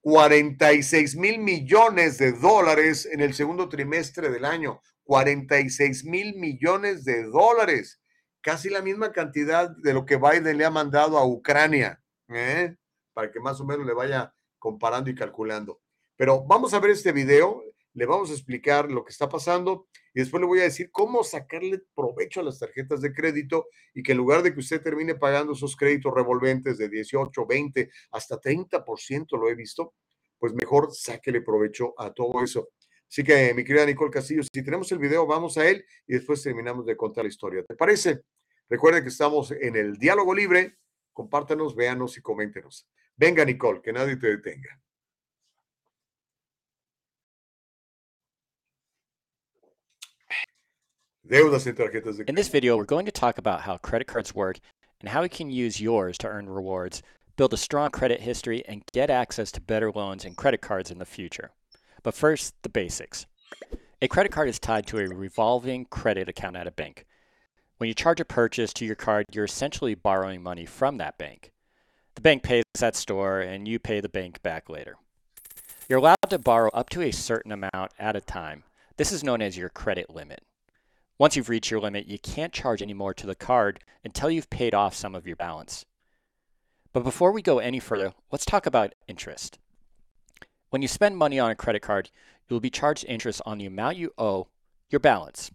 46 0.03 1.17
mil 1.17 1.39
millones 1.39 2.19
de 2.19 2.33
dólares 2.33 3.07
en 3.07 3.21
el 3.21 3.35
segundo 3.35 3.69
trimestre 3.69 4.31
del 4.31 4.45
año. 4.45 4.81
46 5.05 6.05
mil 6.05 6.37
millones 6.37 7.05
de 7.05 7.25
dólares. 7.25 8.01
Casi 8.41 8.71
la 8.71 8.81
misma 8.81 9.13
cantidad 9.13 9.69
de 9.69 9.93
lo 9.93 10.07
que 10.07 10.17
Biden 10.17 10.57
le 10.57 10.65
ha 10.65 10.71
mandado 10.71 11.19
a 11.19 11.27
Ucrania. 11.27 12.01
¿eh? 12.29 12.77
Para 13.13 13.31
que 13.31 13.41
más 13.41 13.61
o 13.61 13.65
menos 13.67 13.87
le 13.87 13.93
vaya 13.93 14.33
comparando 14.59 15.11
y 15.11 15.15
calculando. 15.15 15.81
Pero 16.17 16.45
vamos 16.45 16.73
a 16.75 16.81
ver 16.81 16.91
este 16.91 17.13
video 17.13 17.63
le 17.95 18.07
vamos 18.07 18.31
a 18.31 18.35
explicar 18.35 18.91
lo 18.91 19.05
que 19.05 19.11
está 19.11 19.29
pasando 19.29 19.89
y 20.15 20.21
después 20.21 20.41
le 20.41 20.47
voy 20.47 20.61
a 20.61 20.65
decir 20.65 20.91
cómo 20.91 21.25
sacarle 21.25 21.83
provecho 21.95 22.41
a 22.41 22.45
las 22.45 22.59
tarjetas 22.59 23.01
de 23.01 23.13
crédito 23.13 23.67
y 23.95 24.03
que 24.03 24.13
en 24.13 24.19
lugar 24.19 24.43
de 24.43 24.53
que 24.53 24.61
usted 24.61 24.83
termine 24.83 25.15
pagando 25.15 25.53
esos 25.53 25.77
créditos 25.77 26.13
revolventes 26.15 26.79
de 26.79 26.89
18, 26.89 27.47
20, 27.47 27.91
hasta 28.13 28.41
30%, 28.41 29.39
lo 29.39 29.49
he 29.49 29.55
visto, 29.55 29.95
pues 30.39 30.53
mejor 30.55 30.91
sáquele 30.93 31.43
provecho 31.43 31.95
a 31.99 32.13
todo 32.13 32.43
eso. 32.43 32.71
Así 33.09 33.25
que, 33.25 33.53
mi 33.55 33.65
querida 33.65 33.87
Nicole 33.87 34.11
Castillo, 34.11 34.43
si 34.43 34.63
tenemos 34.63 34.91
el 34.93 34.99
video, 34.99 35.27
vamos 35.27 35.59
a 35.59 35.69
él 35.69 35.85
y 36.07 36.15
después 36.15 36.43
terminamos 36.43 36.87
de 36.87 36.97
contar 36.97 37.25
la 37.25 37.29
historia. 37.29 37.65
¿Te 37.65 37.75
parece? 37.75 38.23
Recuerde 38.69 39.03
que 39.03 39.09
estamos 39.09 39.51
en 39.51 39.75
el 39.75 39.97
diálogo 39.97 40.33
libre. 40.33 40.79
Compártanos, 41.13 41.75
véanos 41.75 42.17
y 42.17 42.21
coméntenos. 42.21 42.89
Venga, 43.17 43.45
Nicole, 43.45 43.83
que 43.83 43.93
nadie 43.93 44.17
te 44.17 44.29
detenga. 44.29 44.81
Tarjetas 51.31 52.17
de 52.17 52.25
In 52.29 52.35
this 52.35 52.49
video, 52.49 52.77
we're 52.77 52.85
going 52.85 53.07
to 53.07 53.13
talk 53.13 53.39
about 53.39 53.61
how 53.61 53.77
credit 53.77 54.09
cards 54.09 54.35
work 54.35 54.59
and 54.99 55.11
how 55.11 55.23
you 55.23 55.29
can 55.29 55.49
use 55.49 55.81
yours 55.81 56.19
to 56.19 56.27
earn 56.27 56.49
rewards, 56.49 57.05
build 57.37 57.53
a 57.53 57.57
strong 57.57 57.91
credit 57.91 58.21
history, 58.21 58.65
and 58.67 58.83
get 58.93 59.11
access 59.11 59.53
to 59.53 59.61
better 59.61 59.93
loans 59.93 60.25
and 60.25 60.37
credit 60.37 60.61
cards 60.61 60.91
in 60.91 60.99
the 60.99 61.05
future. 61.05 61.53
But 62.03 62.15
first, 62.15 62.55
the 62.63 62.69
basics. 62.69 63.27
A 64.03 64.09
credit 64.09 64.33
card 64.33 64.49
is 64.49 64.59
tied 64.59 64.89
to 64.89 64.99
a 64.99 65.07
revolving 65.07 65.85
credit 65.85 66.29
account 66.29 66.57
at 66.57 66.67
a 66.67 66.73
bank. 66.73 67.07
When 67.79 67.87
you 67.87 67.95
charge 67.95 68.19
a 68.19 68.25
purchase 68.25 68.73
to 68.73 68.85
your 68.85 68.97
card, 68.97 69.27
you're 69.33 69.45
essentially 69.45 69.95
borrowing 69.95 70.43
money 70.43 70.67
from 70.67 70.97
that 70.97 71.17
bank. 71.17 71.53
The 72.17 72.23
bank 72.23 72.43
pays 72.43 72.65
that 72.81 72.97
store 72.97 73.39
and 73.39 73.69
you 73.69 73.79
pay 73.79 74.01
the 74.01 74.09
bank 74.09 74.43
back 74.43 74.69
later. 74.69 74.97
You're 75.89 76.01
allowed 76.01 76.31
to 76.31 76.41
borrow 76.41 76.71
up 76.75 76.91
to 76.91 77.03
a 77.03 77.13
certain 77.13 77.53
amount 77.53 77.93
at 78.01 78.17
a 78.17 78.21
time. 78.21 78.65
This 78.97 79.13
is 79.13 79.23
known 79.23 79.41
as 79.41 79.57
your 79.57 79.69
credit 79.69 80.11
limit. 80.11 80.43
Once 81.21 81.37
you've 81.37 81.51
reached 81.51 81.71
your 81.71 81.81
limit, 81.81 82.09
you 82.09 82.19
can't 82.19 82.51
charge 82.51 82.81
any 82.81 82.95
more 82.95 83.13
to 83.13 83.27
the 83.27 83.35
card 83.35 83.81
until 84.03 84.31
you've 84.31 84.49
paid 84.49 84.73
off 84.73 84.95
some 84.95 85.15
of 85.15 85.27
your 85.27 85.37
balance. 85.37 85.85
But 86.95 87.05
before 87.05 87.31
we 87.31 87.43
go 87.43 87.59
any 87.59 87.79
further, 87.79 88.15
let's 88.33 88.47
talk 88.47 88.65
about 88.65 88.95
interest. 89.07 89.59
When 90.71 90.81
you 90.81 90.89
spend 90.89 91.19
money 91.19 91.39
on 91.39 91.51
a 91.51 91.55
credit 91.55 91.83
card, 91.83 92.09
you 92.49 92.55
will 92.55 92.61
be 92.61 92.71
charged 92.71 93.05
interest 93.05 93.43
on 93.45 93.59
the 93.59 93.67
amount 93.67 93.99
you 93.99 94.15
owe, 94.17 94.49
your 94.89 94.99
balance. 94.99 95.51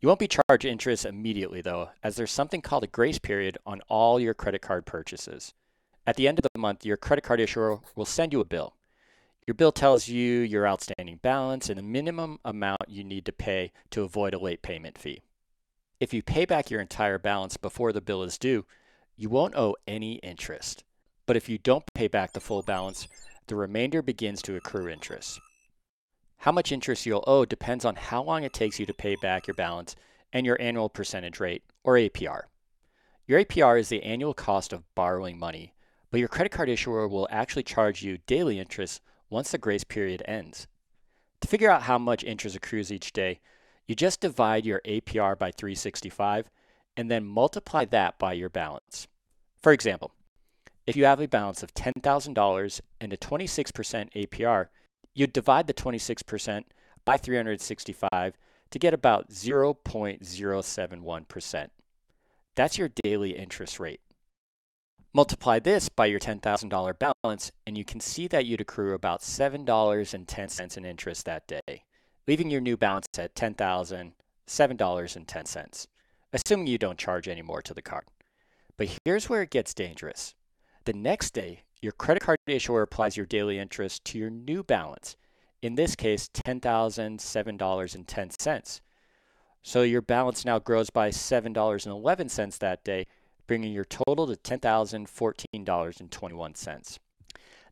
You 0.00 0.08
won't 0.08 0.18
be 0.18 0.26
charged 0.26 0.64
interest 0.64 1.04
immediately 1.06 1.60
though, 1.60 1.90
as 2.02 2.16
there's 2.16 2.32
something 2.32 2.60
called 2.60 2.82
a 2.82 2.88
grace 2.88 3.20
period 3.20 3.58
on 3.64 3.82
all 3.88 4.18
your 4.18 4.34
credit 4.34 4.62
card 4.62 4.84
purchases. 4.84 5.54
At 6.08 6.16
the 6.16 6.26
end 6.26 6.40
of 6.40 6.46
the 6.52 6.58
month, 6.58 6.84
your 6.84 6.96
credit 6.96 7.22
card 7.22 7.38
issuer 7.38 7.78
will 7.94 8.04
send 8.04 8.32
you 8.32 8.40
a 8.40 8.44
bill. 8.44 8.74
Your 9.46 9.54
bill 9.54 9.72
tells 9.72 10.08
you 10.08 10.40
your 10.40 10.68
outstanding 10.68 11.18
balance 11.20 11.68
and 11.68 11.76
the 11.76 11.82
minimum 11.82 12.38
amount 12.44 12.82
you 12.88 13.02
need 13.02 13.24
to 13.26 13.32
pay 13.32 13.72
to 13.90 14.02
avoid 14.02 14.34
a 14.34 14.38
late 14.38 14.62
payment 14.62 14.96
fee. 14.96 15.22
If 15.98 16.14
you 16.14 16.22
pay 16.22 16.44
back 16.44 16.70
your 16.70 16.80
entire 16.80 17.18
balance 17.18 17.56
before 17.56 17.92
the 17.92 18.00
bill 18.00 18.22
is 18.22 18.38
due, 18.38 18.64
you 19.16 19.28
won't 19.28 19.56
owe 19.56 19.76
any 19.86 20.14
interest. 20.16 20.84
But 21.26 21.36
if 21.36 21.48
you 21.48 21.58
don't 21.58 21.84
pay 21.94 22.08
back 22.08 22.32
the 22.32 22.40
full 22.40 22.62
balance, 22.62 23.08
the 23.48 23.56
remainder 23.56 24.00
begins 24.00 24.42
to 24.42 24.54
accrue 24.54 24.88
interest. 24.88 25.40
How 26.38 26.52
much 26.52 26.72
interest 26.72 27.06
you'll 27.06 27.24
owe 27.26 27.44
depends 27.44 27.84
on 27.84 27.96
how 27.96 28.22
long 28.22 28.44
it 28.44 28.52
takes 28.52 28.78
you 28.78 28.86
to 28.86 28.94
pay 28.94 29.16
back 29.16 29.46
your 29.46 29.54
balance 29.54 29.96
and 30.32 30.46
your 30.46 30.60
annual 30.60 30.88
percentage 30.88 31.40
rate, 31.40 31.62
or 31.84 31.94
APR. 31.94 32.42
Your 33.26 33.44
APR 33.44 33.78
is 33.78 33.88
the 33.88 34.02
annual 34.02 34.34
cost 34.34 34.72
of 34.72 34.82
borrowing 34.94 35.38
money, 35.38 35.74
but 36.10 36.20
your 36.20 36.28
credit 36.28 36.50
card 36.50 36.68
issuer 36.68 37.06
will 37.06 37.28
actually 37.30 37.62
charge 37.62 38.02
you 38.02 38.18
daily 38.26 38.58
interest 38.58 39.00
once 39.32 39.50
the 39.50 39.58
grace 39.58 39.82
period 39.82 40.22
ends. 40.26 40.68
To 41.40 41.48
figure 41.48 41.70
out 41.70 41.84
how 41.84 41.96
much 41.98 42.22
interest 42.22 42.54
accrues 42.54 42.92
each 42.92 43.12
day, 43.12 43.40
you 43.86 43.96
just 43.96 44.20
divide 44.20 44.66
your 44.66 44.82
APR 44.86 45.38
by 45.38 45.50
365 45.50 46.50
and 46.96 47.10
then 47.10 47.24
multiply 47.24 47.86
that 47.86 48.18
by 48.18 48.34
your 48.34 48.50
balance. 48.50 49.08
For 49.62 49.72
example, 49.72 50.12
if 50.86 50.94
you 50.96 51.06
have 51.06 51.20
a 51.20 51.26
balance 51.26 51.62
of 51.62 51.72
$10,000 51.74 52.80
and 53.00 53.12
a 53.12 53.16
26% 53.16 54.12
APR, 54.12 54.66
you'd 55.14 55.32
divide 55.32 55.66
the 55.66 55.74
26% 55.74 56.64
by 57.04 57.16
365 57.16 58.38
to 58.70 58.78
get 58.78 58.94
about 58.94 59.30
0.071%. 59.30 61.68
That's 62.54 62.78
your 62.78 62.90
daily 63.02 63.30
interest 63.30 63.80
rate. 63.80 64.00
Multiply 65.14 65.58
this 65.58 65.90
by 65.90 66.06
your 66.06 66.18
$10,000 66.18 67.12
balance, 67.22 67.52
and 67.66 67.76
you 67.76 67.84
can 67.84 68.00
see 68.00 68.26
that 68.28 68.46
you'd 68.46 68.62
accrue 68.62 68.94
about 68.94 69.20
$7.10 69.20 70.76
in 70.78 70.84
interest 70.86 71.26
that 71.26 71.46
day, 71.46 71.84
leaving 72.26 72.50
your 72.50 72.62
new 72.62 72.78
balance 72.78 73.04
at 73.18 73.34
$10,007.10, 73.34 75.86
assuming 76.32 76.66
you 76.66 76.78
don't 76.78 76.98
charge 76.98 77.28
any 77.28 77.42
more 77.42 77.60
to 77.60 77.74
the 77.74 77.82
card. 77.82 78.04
But 78.78 78.98
here's 79.04 79.28
where 79.28 79.42
it 79.42 79.50
gets 79.50 79.74
dangerous. 79.74 80.34
The 80.86 80.94
next 80.94 81.34
day, 81.34 81.64
your 81.82 81.92
credit 81.92 82.22
card 82.22 82.38
issuer 82.46 82.80
applies 82.80 83.14
your 83.14 83.26
daily 83.26 83.58
interest 83.58 84.06
to 84.06 84.18
your 84.18 84.30
new 84.30 84.62
balance, 84.62 85.18
in 85.60 85.74
this 85.74 85.94
case, 85.94 86.30
$10,007.10. 86.32 88.80
So 89.62 89.82
your 89.82 90.00
balance 90.00 90.46
now 90.46 90.58
grows 90.58 90.88
by 90.88 91.10
$7.11 91.10 92.58
that 92.60 92.82
day, 92.82 93.06
bringing 93.46 93.72
your 93.72 93.84
total 93.84 94.26
to 94.26 94.34
$10,014.21. 94.36 96.98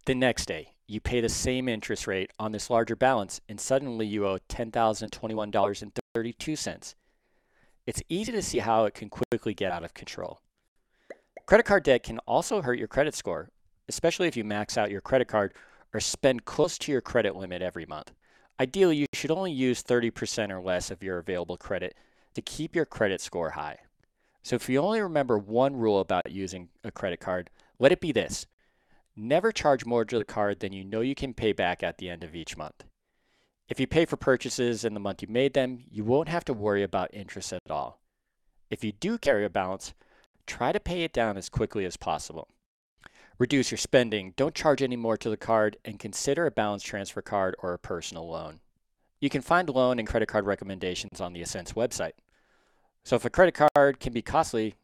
The 0.06 0.14
next 0.14 0.46
day, 0.46 0.76
you 0.86 1.00
pay 1.00 1.20
the 1.20 1.28
same 1.28 1.68
interest 1.68 2.06
rate 2.06 2.30
on 2.38 2.52
this 2.52 2.70
larger 2.70 2.96
balance, 2.96 3.40
and 3.48 3.60
suddenly 3.60 4.06
you 4.06 4.26
owe 4.26 4.38
$10,021.32. 4.48 6.94
It's 7.86 8.02
easy 8.08 8.32
to 8.32 8.42
see 8.42 8.58
how 8.58 8.86
it 8.86 8.94
can 8.94 9.08
quickly 9.08 9.54
get 9.54 9.70
out 9.72 9.84
of 9.84 9.94
control. 9.94 10.40
Credit 11.46 11.64
card 11.64 11.84
debt 11.84 12.02
can 12.02 12.18
also 12.20 12.62
hurt 12.62 12.78
your 12.78 12.88
credit 12.88 13.14
score, 13.14 13.50
especially 13.88 14.28
if 14.28 14.36
you 14.36 14.44
max 14.44 14.78
out 14.78 14.90
your 14.90 15.00
credit 15.00 15.28
card 15.28 15.54
or 15.92 16.00
spend 16.00 16.44
close 16.44 16.78
to 16.78 16.92
your 16.92 17.00
credit 17.00 17.34
limit 17.34 17.62
every 17.62 17.86
month. 17.86 18.12
Ideally, 18.60 18.96
you 18.96 19.06
should 19.12 19.30
only 19.30 19.52
use 19.52 19.82
30% 19.82 20.50
or 20.50 20.60
less 20.60 20.90
of 20.90 21.02
your 21.02 21.18
available 21.18 21.56
credit 21.56 21.96
to 22.34 22.42
keep 22.42 22.76
your 22.76 22.84
credit 22.84 23.20
score 23.20 23.50
high. 23.50 23.78
So 24.42 24.56
if 24.56 24.68
you 24.68 24.80
only 24.80 25.00
remember 25.00 25.38
one 25.38 25.76
rule 25.76 26.00
about 26.00 26.30
using 26.30 26.68
a 26.82 26.90
credit 26.90 27.20
card, 27.20 27.50
let 27.78 27.92
it 27.92 28.00
be 28.00 28.12
this. 28.12 28.46
Never 29.16 29.52
charge 29.52 29.84
more 29.84 30.04
to 30.04 30.18
the 30.18 30.24
card 30.24 30.60
than 30.60 30.72
you 30.72 30.84
know 30.84 31.00
you 31.00 31.14
can 31.14 31.34
pay 31.34 31.52
back 31.52 31.82
at 31.82 31.98
the 31.98 32.08
end 32.08 32.24
of 32.24 32.34
each 32.34 32.56
month. 32.56 32.84
If 33.68 33.78
you 33.78 33.86
pay 33.86 34.04
for 34.04 34.16
purchases 34.16 34.84
in 34.84 34.94
the 34.94 35.00
month 35.00 35.22
you 35.22 35.28
made 35.28 35.54
them, 35.54 35.84
you 35.90 36.04
won't 36.04 36.28
have 36.28 36.44
to 36.46 36.54
worry 36.54 36.82
about 36.82 37.14
interest 37.14 37.52
at 37.52 37.70
all. 37.70 38.00
If 38.70 38.82
you 38.82 38.92
do 38.92 39.18
carry 39.18 39.44
a 39.44 39.50
balance, 39.50 39.94
try 40.46 40.72
to 40.72 40.80
pay 40.80 41.04
it 41.04 41.12
down 41.12 41.36
as 41.36 41.48
quickly 41.48 41.84
as 41.84 41.96
possible. 41.96 42.48
Reduce 43.38 43.70
your 43.70 43.78
spending, 43.78 44.34
don't 44.36 44.54
charge 44.54 44.82
any 44.82 44.96
more 44.96 45.16
to 45.16 45.30
the 45.30 45.36
card, 45.36 45.76
and 45.84 45.98
consider 45.98 46.46
a 46.46 46.50
balance 46.50 46.82
transfer 46.82 47.22
card 47.22 47.56
or 47.62 47.72
a 47.72 47.78
personal 47.78 48.28
loan. 48.28 48.60
You 49.20 49.30
can 49.30 49.42
find 49.42 49.68
loan 49.68 49.98
and 49.98 50.08
credit 50.08 50.26
card 50.26 50.46
recommendations 50.46 51.20
on 51.20 51.32
the 51.32 51.42
Ascents 51.42 51.74
website. 51.74 52.12
So 53.04 53.16
if 53.16 53.24
a 53.24 53.30
credit 53.30 53.54
card 53.74 54.00
can 54.00 54.12
be 54.12 54.22
costly, 54.22 54.74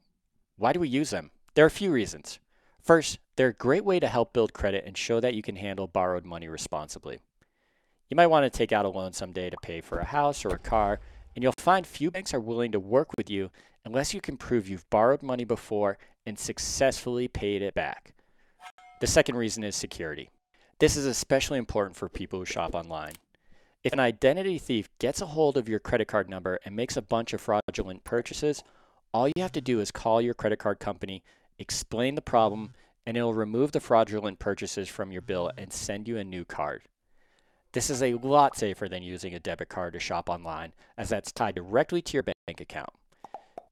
why 0.56 0.72
do 0.72 0.80
we 0.80 0.88
use 0.88 1.10
them? 1.10 1.30
There 1.54 1.64
are 1.64 1.68
a 1.68 1.70
few 1.70 1.90
reasons. 1.90 2.38
First, 2.82 3.18
they're 3.36 3.48
a 3.48 3.54
great 3.54 3.84
way 3.84 4.00
to 4.00 4.08
help 4.08 4.32
build 4.32 4.52
credit 4.52 4.84
and 4.86 4.96
show 4.96 5.20
that 5.20 5.34
you 5.34 5.42
can 5.42 5.56
handle 5.56 5.86
borrowed 5.86 6.24
money 6.24 6.48
responsibly. 6.48 7.20
You 8.08 8.16
might 8.16 8.28
want 8.28 8.44
to 8.44 8.58
take 8.58 8.72
out 8.72 8.84
a 8.84 8.88
loan 8.88 9.12
someday 9.12 9.50
to 9.50 9.56
pay 9.62 9.80
for 9.80 9.98
a 9.98 10.04
house 10.04 10.44
or 10.44 10.50
a 10.50 10.58
car, 10.58 11.00
and 11.34 11.42
you'll 11.42 11.52
find 11.58 11.86
few 11.86 12.10
banks 12.10 12.32
are 12.32 12.40
willing 12.40 12.72
to 12.72 12.80
work 12.80 13.08
with 13.16 13.28
you 13.28 13.50
unless 13.84 14.14
you 14.14 14.20
can 14.20 14.36
prove 14.36 14.68
you've 14.68 14.88
borrowed 14.90 15.22
money 15.22 15.44
before 15.44 15.98
and 16.24 16.38
successfully 16.38 17.28
paid 17.28 17.62
it 17.62 17.74
back. 17.74 18.14
The 19.00 19.06
second 19.06 19.36
reason 19.36 19.62
is 19.62 19.76
security. 19.76 20.30
This 20.78 20.96
is 20.96 21.06
especially 21.06 21.58
important 21.58 21.96
for 21.96 22.08
people 22.08 22.38
who 22.38 22.44
shop 22.44 22.74
online. 22.74 23.14
If 23.86 23.92
an 23.92 24.00
identity 24.00 24.58
thief 24.58 24.88
gets 24.98 25.20
a 25.20 25.26
hold 25.26 25.56
of 25.56 25.68
your 25.68 25.78
credit 25.78 26.08
card 26.08 26.28
number 26.28 26.58
and 26.64 26.74
makes 26.74 26.96
a 26.96 27.02
bunch 27.02 27.32
of 27.32 27.40
fraudulent 27.40 28.02
purchases, 28.02 28.64
all 29.14 29.28
you 29.28 29.34
have 29.38 29.52
to 29.52 29.60
do 29.60 29.78
is 29.78 29.92
call 29.92 30.20
your 30.20 30.34
credit 30.34 30.58
card 30.58 30.80
company, 30.80 31.22
explain 31.60 32.16
the 32.16 32.20
problem, 32.20 32.72
and 33.06 33.16
it'll 33.16 33.32
remove 33.32 33.70
the 33.70 33.78
fraudulent 33.78 34.40
purchases 34.40 34.88
from 34.88 35.12
your 35.12 35.22
bill 35.22 35.52
and 35.56 35.72
send 35.72 36.08
you 36.08 36.18
a 36.18 36.24
new 36.24 36.44
card. 36.44 36.82
This 37.70 37.88
is 37.88 38.02
a 38.02 38.14
lot 38.14 38.56
safer 38.56 38.88
than 38.88 39.04
using 39.04 39.34
a 39.34 39.38
debit 39.38 39.68
card 39.68 39.92
to 39.92 40.00
shop 40.00 40.28
online, 40.28 40.72
as 40.98 41.10
that's 41.10 41.30
tied 41.30 41.54
directly 41.54 42.02
to 42.02 42.14
your 42.14 42.24
bank 42.24 42.60
account. 42.60 42.90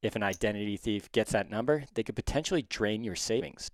If 0.00 0.14
an 0.14 0.22
identity 0.22 0.76
thief 0.76 1.10
gets 1.10 1.32
that 1.32 1.50
number, 1.50 1.86
they 1.94 2.04
could 2.04 2.14
potentially 2.14 2.62
drain 2.62 3.02
your 3.02 3.16
savings. 3.16 3.68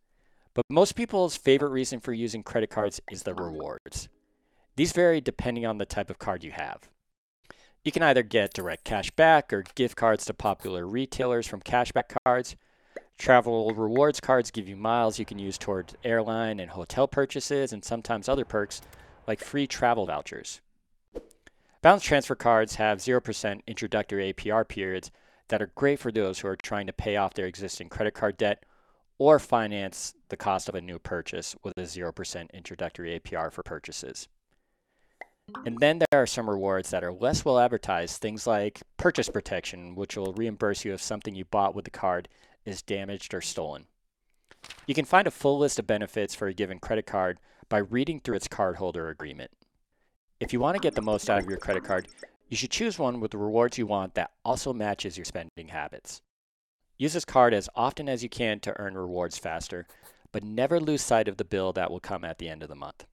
But 0.54 0.64
most 0.70 0.94
people's 0.96 1.36
favorite 1.36 1.68
reason 1.68 2.00
for 2.00 2.14
using 2.14 2.42
credit 2.42 2.70
cards 2.70 2.98
is 3.10 3.24
the 3.24 3.34
rewards. 3.34 4.08
These 4.76 4.92
vary 4.92 5.20
depending 5.20 5.66
on 5.66 5.78
the 5.78 5.86
type 5.86 6.10
of 6.10 6.18
card 6.18 6.44
you 6.44 6.52
have. 6.52 6.88
You 7.84 7.92
can 7.92 8.02
either 8.02 8.22
get 8.22 8.52
direct 8.52 8.84
cash 8.84 9.10
back 9.10 9.52
or 9.52 9.64
gift 9.74 9.96
cards 9.96 10.24
to 10.26 10.34
popular 10.34 10.86
retailers 10.86 11.46
from 11.46 11.60
cashback 11.60 12.14
cards. 12.24 12.56
Travel 13.18 13.72
rewards 13.74 14.20
cards 14.20 14.50
give 14.50 14.68
you 14.68 14.76
miles 14.76 15.18
you 15.18 15.24
can 15.24 15.38
use 15.38 15.56
toward 15.56 15.94
airline 16.04 16.60
and 16.60 16.70
hotel 16.70 17.08
purchases 17.08 17.72
and 17.72 17.84
sometimes 17.84 18.28
other 18.28 18.44
perks 18.44 18.82
like 19.26 19.40
free 19.40 19.66
travel 19.66 20.06
vouchers. 20.06 20.60
Balance 21.82 22.02
transfer 22.02 22.34
cards 22.34 22.74
have 22.74 22.98
0% 22.98 23.60
introductory 23.66 24.32
APR 24.32 24.68
periods 24.68 25.10
that 25.48 25.62
are 25.62 25.72
great 25.74 25.98
for 25.98 26.12
those 26.12 26.38
who 26.38 26.48
are 26.48 26.56
trying 26.56 26.86
to 26.86 26.92
pay 26.92 27.16
off 27.16 27.34
their 27.34 27.46
existing 27.46 27.88
credit 27.88 28.12
card 28.12 28.36
debt 28.36 28.64
or 29.18 29.38
finance 29.38 30.14
the 30.28 30.36
cost 30.36 30.68
of 30.68 30.74
a 30.74 30.80
new 30.80 30.98
purchase 30.98 31.56
with 31.62 31.76
a 31.78 31.82
0% 31.82 32.52
introductory 32.52 33.18
APR 33.18 33.50
for 33.50 33.62
purchases. 33.62 34.28
And 35.64 35.78
then 35.78 35.98
there 35.98 36.22
are 36.22 36.26
some 36.26 36.48
rewards 36.48 36.90
that 36.90 37.04
are 37.04 37.12
less 37.12 37.44
well 37.44 37.58
advertised, 37.58 38.20
things 38.20 38.46
like 38.46 38.82
purchase 38.96 39.28
protection, 39.28 39.94
which 39.94 40.16
will 40.16 40.32
reimburse 40.32 40.84
you 40.84 40.92
if 40.94 41.02
something 41.02 41.34
you 41.34 41.44
bought 41.44 41.74
with 41.74 41.84
the 41.84 41.90
card 41.90 42.28
is 42.64 42.82
damaged 42.82 43.34
or 43.34 43.40
stolen. 43.40 43.86
You 44.86 44.94
can 44.94 45.04
find 45.04 45.26
a 45.26 45.30
full 45.30 45.58
list 45.58 45.78
of 45.78 45.86
benefits 45.86 46.34
for 46.34 46.48
a 46.48 46.54
given 46.54 46.78
credit 46.78 47.06
card 47.06 47.38
by 47.68 47.78
reading 47.78 48.20
through 48.20 48.36
its 48.36 48.48
cardholder 48.48 49.10
agreement. 49.10 49.50
If 50.40 50.52
you 50.52 50.60
want 50.60 50.76
to 50.76 50.80
get 50.80 50.94
the 50.94 51.02
most 51.02 51.28
out 51.28 51.42
of 51.42 51.48
your 51.48 51.58
credit 51.58 51.84
card, 51.84 52.08
you 52.48 52.56
should 52.56 52.70
choose 52.70 52.98
one 52.98 53.20
with 53.20 53.30
the 53.30 53.38
rewards 53.38 53.78
you 53.78 53.86
want 53.86 54.14
that 54.14 54.32
also 54.44 54.72
matches 54.72 55.16
your 55.16 55.24
spending 55.24 55.68
habits. 55.68 56.20
Use 56.98 57.12
this 57.12 57.24
card 57.24 57.54
as 57.54 57.68
often 57.74 58.08
as 58.08 58.22
you 58.22 58.28
can 58.28 58.60
to 58.60 58.78
earn 58.78 58.96
rewards 58.96 59.38
faster, 59.38 59.86
but 60.32 60.44
never 60.44 60.80
lose 60.80 61.00
sight 61.00 61.28
of 61.28 61.36
the 61.36 61.44
bill 61.44 61.72
that 61.72 61.90
will 61.90 62.00
come 62.00 62.24
at 62.24 62.38
the 62.38 62.48
end 62.48 62.62
of 62.62 62.68
the 62.68 62.74
month. 62.74 63.06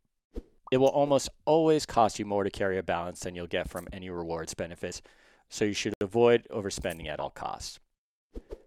It 0.72 0.78
will 0.78 0.88
almost 0.88 1.30
always 1.46 1.86
cost 1.86 2.20
you 2.20 2.26
more 2.26 2.44
to 2.44 2.50
carry 2.50 2.78
a 2.78 2.84
balance 2.84 3.22
than 3.22 3.36
you'll 3.36 3.48
get 3.48 3.70
from 3.70 3.88
any 3.94 4.10
rewards 4.10 4.54
benefits, 4.54 5.02
so 5.50 5.66
you 5.66 5.74
should 5.74 5.94
avoid 6.02 6.48
overspending 6.52 7.08
at 7.08 7.20
all 7.20 7.30
costs. 7.30 7.80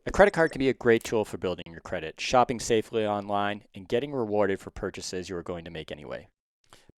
A 0.07 0.11
credit 0.11 0.33
card 0.33 0.51
can 0.51 0.61
be 0.61 0.71
a 0.71 0.75
great 0.75 1.05
tool 1.05 1.27
for 1.27 1.37
building 1.37 1.67
your 1.67 1.81
credit, 1.81 2.21
shopping 2.21 2.59
safely 2.59 3.07
online, 3.07 3.65
and 3.75 3.87
getting 3.87 4.13
rewarded 4.13 4.59
for 4.59 4.71
purchases 4.71 5.29
you 5.29 5.37
are 5.37 5.43
going 5.43 5.65
to 5.65 5.71
make 5.71 5.93
anyway. 5.93 6.29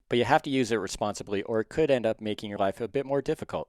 But 0.08 0.18
you 0.18 0.24
have 0.24 0.42
to 0.42 0.50
use 0.50 0.70
it 0.70 0.76
responsibly, 0.76 1.42
or 1.42 1.60
it 1.60 1.68
could 1.68 1.90
end 1.90 2.06
up 2.06 2.20
making 2.20 2.48
your 2.48 2.58
life 2.58 2.80
a 2.80 2.86
bit 2.86 3.04
more 3.04 3.20
difficult. 3.20 3.68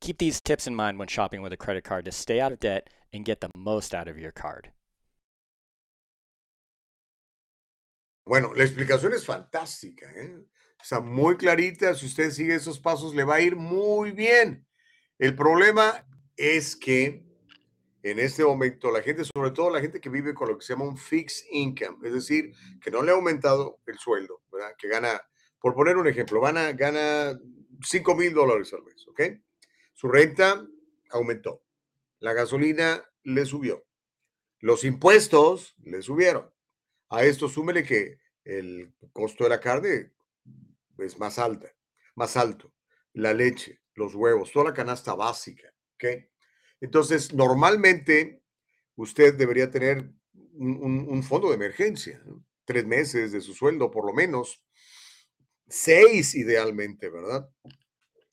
Keep 0.00 0.18
these 0.18 0.40
tips 0.40 0.66
in 0.66 0.74
mind 0.74 0.98
when 0.98 1.08
shopping 1.08 1.42
with 1.42 1.52
a 1.52 1.56
credit 1.56 1.82
card 1.82 2.04
to 2.04 2.12
stay 2.12 2.40
out 2.40 2.52
of 2.52 2.60
debt 2.60 2.88
and 3.12 3.24
get 3.24 3.40
the 3.40 3.50
most 3.56 3.94
out 3.94 4.08
of 4.08 4.18
your 4.18 4.32
card. 4.32 4.70
Bueno, 8.24 8.52
la 8.54 8.64
explicación 8.64 9.12
es 9.12 9.26
fantástica, 9.26 10.10
¿eh? 10.14 10.38
Muy 11.02 11.36
clarita. 11.36 11.94
Si 11.94 12.06
usted 12.06 12.30
sigue 12.30 12.54
esos 12.54 12.80
pasos, 12.80 13.14
le 13.14 13.24
va 13.24 13.36
a 13.36 13.40
ir 13.40 13.56
muy 13.56 14.10
bien. 14.10 14.66
El 15.18 15.36
problema 15.36 16.04
es 16.36 16.74
que 16.76 17.24
en 18.02 18.18
este 18.18 18.44
momento 18.44 18.90
la 18.90 19.02
gente, 19.02 19.22
sobre 19.24 19.52
todo 19.52 19.70
la 19.70 19.80
gente 19.80 20.00
que 20.00 20.08
vive 20.08 20.34
con 20.34 20.48
lo 20.48 20.58
que 20.58 20.64
se 20.64 20.72
llama 20.72 20.86
un 20.86 20.96
fixed 20.96 21.46
income, 21.52 21.98
es 22.02 22.12
decir, 22.12 22.52
que 22.80 22.90
no 22.90 23.02
le 23.02 23.12
ha 23.12 23.14
aumentado 23.14 23.80
el 23.86 23.98
sueldo, 23.98 24.42
¿verdad? 24.50 24.74
Que 24.76 24.88
gana, 24.88 25.20
por 25.60 25.74
poner 25.74 25.96
un 25.96 26.08
ejemplo, 26.08 26.40
gana, 26.40 26.72
gana 26.72 27.38
5 27.80 28.16
mil 28.16 28.34
dólares 28.34 28.72
al 28.72 28.82
mes, 28.82 29.06
¿ok? 29.06 29.20
Su 29.94 30.08
renta 30.08 30.66
aumentó, 31.10 31.62
la 32.18 32.32
gasolina 32.32 33.04
le 33.22 33.46
subió, 33.46 33.84
los 34.58 34.82
impuestos 34.82 35.76
le 35.84 36.02
subieron. 36.02 36.51
A 37.12 37.24
esto 37.24 37.46
súmele 37.46 37.84
que 37.84 38.18
el 38.42 38.94
costo 39.12 39.44
de 39.44 39.50
la 39.50 39.60
carne 39.60 40.12
es 40.96 41.18
más 41.18 41.38
alta, 41.38 41.70
más 42.14 42.38
alto, 42.38 42.72
la 43.12 43.34
leche, 43.34 43.82
los 43.94 44.14
huevos, 44.14 44.50
toda 44.50 44.70
la 44.70 44.74
canasta 44.74 45.14
básica, 45.14 45.70
¿ok? 45.94 46.04
Entonces, 46.80 47.34
normalmente 47.34 48.42
usted 48.96 49.34
debería 49.34 49.70
tener 49.70 50.10
un, 50.54 51.22
fondo 51.22 51.50
de 51.50 51.56
emergencia, 51.56 52.18
tres 52.64 52.86
meses 52.86 53.30
de 53.32 53.42
su 53.42 53.52
sueldo 53.52 53.90
por 53.90 54.06
lo 54.06 54.14
menos, 54.14 54.64
seis 55.68 56.34
idealmente, 56.34 57.10
¿verdad? 57.10 57.46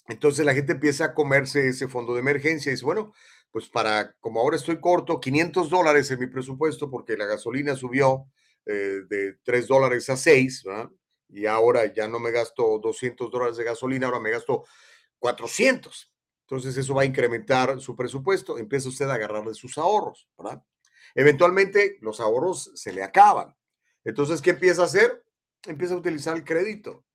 Entonces 0.08 0.46
la 0.46 0.54
gente 0.54 0.72
empieza 0.72 1.04
a 1.04 1.14
comerse 1.14 1.68
ese 1.68 1.90
fondo 1.90 2.14
de 2.14 2.22
emergencia 2.22 2.70
y 2.70 2.76
dice, 2.76 2.86
bueno, 2.86 3.14
pues 3.52 3.68
para, 3.68 4.14
como 4.22 4.40
ahora 4.40 4.56
estoy 4.56 4.80
corto, 4.80 5.20
500 5.20 5.70
dólares 5.70 6.10
en 6.12 6.20
mi 6.20 6.28
presupuesto 6.28 6.90
porque 6.90 7.18
la 7.18 7.26
gasolina 7.26 7.76
subió 7.76 8.26
eh, 8.66 9.02
de 9.08 9.38
3 9.44 9.68
dólares 9.68 10.10
a 10.10 10.18
6, 10.18 10.64
¿verdad? 10.64 10.90
Y 11.30 11.46
ahora 11.46 11.92
ya 11.94 12.08
no 12.08 12.20
me 12.20 12.32
gasto 12.32 12.80
200 12.80 13.30
dólares 13.30 13.58
de 13.58 13.64
gasolina, 13.64 14.08
ahora 14.08 14.20
me 14.20 14.32
gasto 14.32 14.66
400. 15.20 16.12
Entonces 16.42 16.76
eso 16.78 16.96
va 16.96 17.04
a 17.04 17.06
incrementar 17.06 17.80
su 17.80 17.96
presupuesto, 17.96 18.58
empieza 18.58 18.90
usted 18.90 19.08
a 19.10 19.14
agarrarle 19.14 19.54
sus 19.54 19.78
ahorros. 19.78 20.28
Eventualmente 21.14 21.98
los 22.02 22.20
ahorros 22.20 22.72
se 22.74 22.92
le 22.92 23.04
acaban. 23.04 23.56
Entonces, 24.04 24.42
¿qué 24.42 24.52
empieza 24.52 24.82
a 24.82 24.86
hacer? 24.86 25.24
Empieza 25.68 25.94
a 25.94 25.98
utilizar 25.98 26.36
el 26.36 26.44
crédito. 26.44 27.06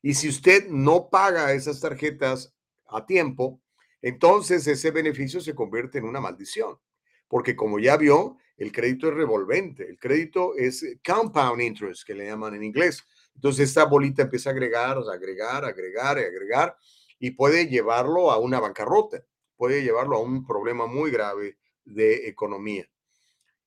Y 0.00 0.14
si 0.14 0.28
usted 0.28 0.68
no 0.68 1.10
paga 1.10 1.52
esas 1.52 1.80
tarjetas 1.80 2.54
a 2.86 3.04
tiempo, 3.04 3.60
entonces 4.00 4.66
ese 4.66 4.90
beneficio 4.90 5.40
se 5.40 5.54
convierte 5.54 5.98
en 5.98 6.04
una 6.04 6.20
maldición. 6.20 6.78
Porque 7.26 7.56
como 7.56 7.78
ya 7.78 7.96
vio, 7.96 8.38
el 8.58 8.72
crédito 8.72 9.08
es 9.08 9.14
revolvente. 9.14 9.88
El 9.88 9.98
crédito 9.98 10.54
es 10.56 10.84
compound 11.06 11.62
interest, 11.62 12.04
que 12.04 12.14
le 12.14 12.26
llaman 12.26 12.54
en 12.54 12.64
inglés. 12.64 13.04
Entonces 13.34 13.68
esta 13.68 13.84
bolita 13.84 14.22
empieza 14.22 14.50
a 14.50 14.52
agregar, 14.52 14.98
agregar, 14.98 15.64
agregar 15.64 16.18
agregar 16.18 16.76
y 17.20 17.30
puede 17.30 17.68
llevarlo 17.68 18.30
a 18.30 18.38
una 18.38 18.60
bancarrota, 18.60 19.22
puede 19.56 19.82
llevarlo 19.82 20.16
a 20.16 20.20
un 20.20 20.44
problema 20.44 20.86
muy 20.86 21.10
grave 21.10 21.56
de 21.84 22.28
economía. 22.28 22.88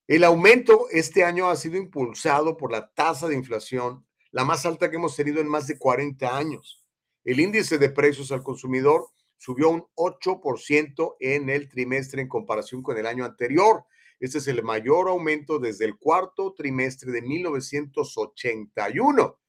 El 0.07 0.25
aumento 0.25 0.87
este 0.91 1.23
año 1.23 1.49
ha 1.49 1.55
sido 1.55 1.77
impulsado 1.77 2.57
por 2.57 2.71
la 2.71 2.91
tasa 2.93 3.29
de 3.29 3.35
inflación, 3.35 4.05
la 4.31 4.43
más 4.43 4.65
alta 4.65 4.89
que 4.89 4.97
hemos 4.97 5.15
tenido 5.15 5.39
en 5.39 5.47
más 5.47 5.67
de 5.67 5.77
40 5.77 6.37
años. 6.37 6.83
El 7.23 7.39
índice 7.39 7.77
de 7.77 7.89
precios 7.89 8.31
al 8.33 8.43
consumidor 8.43 9.07
subió 9.37 9.69
un 9.69 9.85
8% 9.95 11.15
en 11.19 11.49
el 11.49 11.69
trimestre 11.69 12.21
en 12.21 12.27
comparación 12.27 12.81
con 12.83 12.97
el 12.97 13.05
año 13.05 13.23
anterior. 13.23 13.85
Este 14.21 14.37
es 14.37 14.47
el 14.47 14.61
mayor 14.61 15.09
aumento 15.09 15.57
desde 15.57 15.85
el 15.85 15.97
cuarto 15.97 16.53
trimestre 16.53 17.11
de 17.11 17.23
1981. 17.23 19.39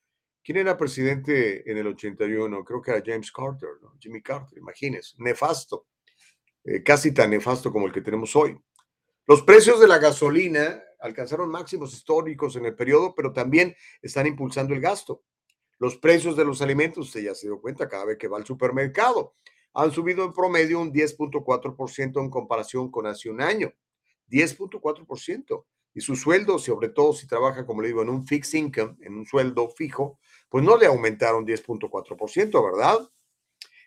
¿Quién 0.42 0.56
era 0.56 0.78
presidente 0.78 1.70
en 1.70 1.76
el 1.76 1.88
81? 1.88 2.64
Creo 2.64 2.80
que 2.80 2.90
era 2.90 3.02
James 3.04 3.30
Carter, 3.30 3.68
Jimmy 4.00 4.22
Carter, 4.22 4.56
imagínense, 4.56 5.14
nefasto, 5.18 5.88
eh, 6.64 6.82
casi 6.82 7.12
tan 7.12 7.28
nefasto 7.28 7.70
como 7.70 7.86
el 7.86 7.92
que 7.92 8.00
tenemos 8.00 8.34
hoy. 8.34 8.58
Los 9.26 9.42
precios 9.42 9.78
de 9.78 9.88
la 9.88 9.98
gasolina 9.98 10.82
alcanzaron 11.00 11.50
máximos 11.50 11.92
históricos 11.92 12.56
en 12.56 12.64
el 12.64 12.74
periodo, 12.74 13.14
pero 13.14 13.30
también 13.30 13.76
están 14.00 14.26
impulsando 14.26 14.72
el 14.72 14.80
gasto. 14.80 15.22
Los 15.80 15.98
precios 15.98 16.34
de 16.34 16.46
los 16.46 16.62
alimentos, 16.62 17.08
usted 17.08 17.24
ya 17.24 17.34
se 17.34 17.46
dio 17.46 17.60
cuenta 17.60 17.90
cada 17.90 18.06
vez 18.06 18.16
que 18.16 18.26
va 18.26 18.38
al 18.38 18.46
supermercado, 18.46 19.34
han 19.74 19.92
subido 19.92 20.24
en 20.24 20.32
promedio 20.32 20.80
un 20.80 20.94
10.4% 20.94 22.22
en 22.22 22.30
comparación 22.30 22.90
con 22.90 23.06
hace 23.06 23.28
un 23.28 23.42
año. 23.42 23.70
10.4%. 24.32 25.64
Y 25.94 26.00
su 26.00 26.16
sueldo, 26.16 26.58
sobre 26.58 26.88
todo 26.88 27.12
si 27.12 27.26
trabaja, 27.26 27.66
como 27.66 27.82
le 27.82 27.88
digo, 27.88 28.02
en 28.02 28.08
un 28.08 28.26
fixed 28.26 28.58
income, 28.58 28.96
en 29.02 29.14
un 29.14 29.26
sueldo 29.26 29.68
fijo, 29.68 30.18
pues 30.48 30.64
no 30.64 30.76
le 30.76 30.86
aumentaron 30.86 31.46
10.4%, 31.46 32.64
¿verdad? 32.64 32.98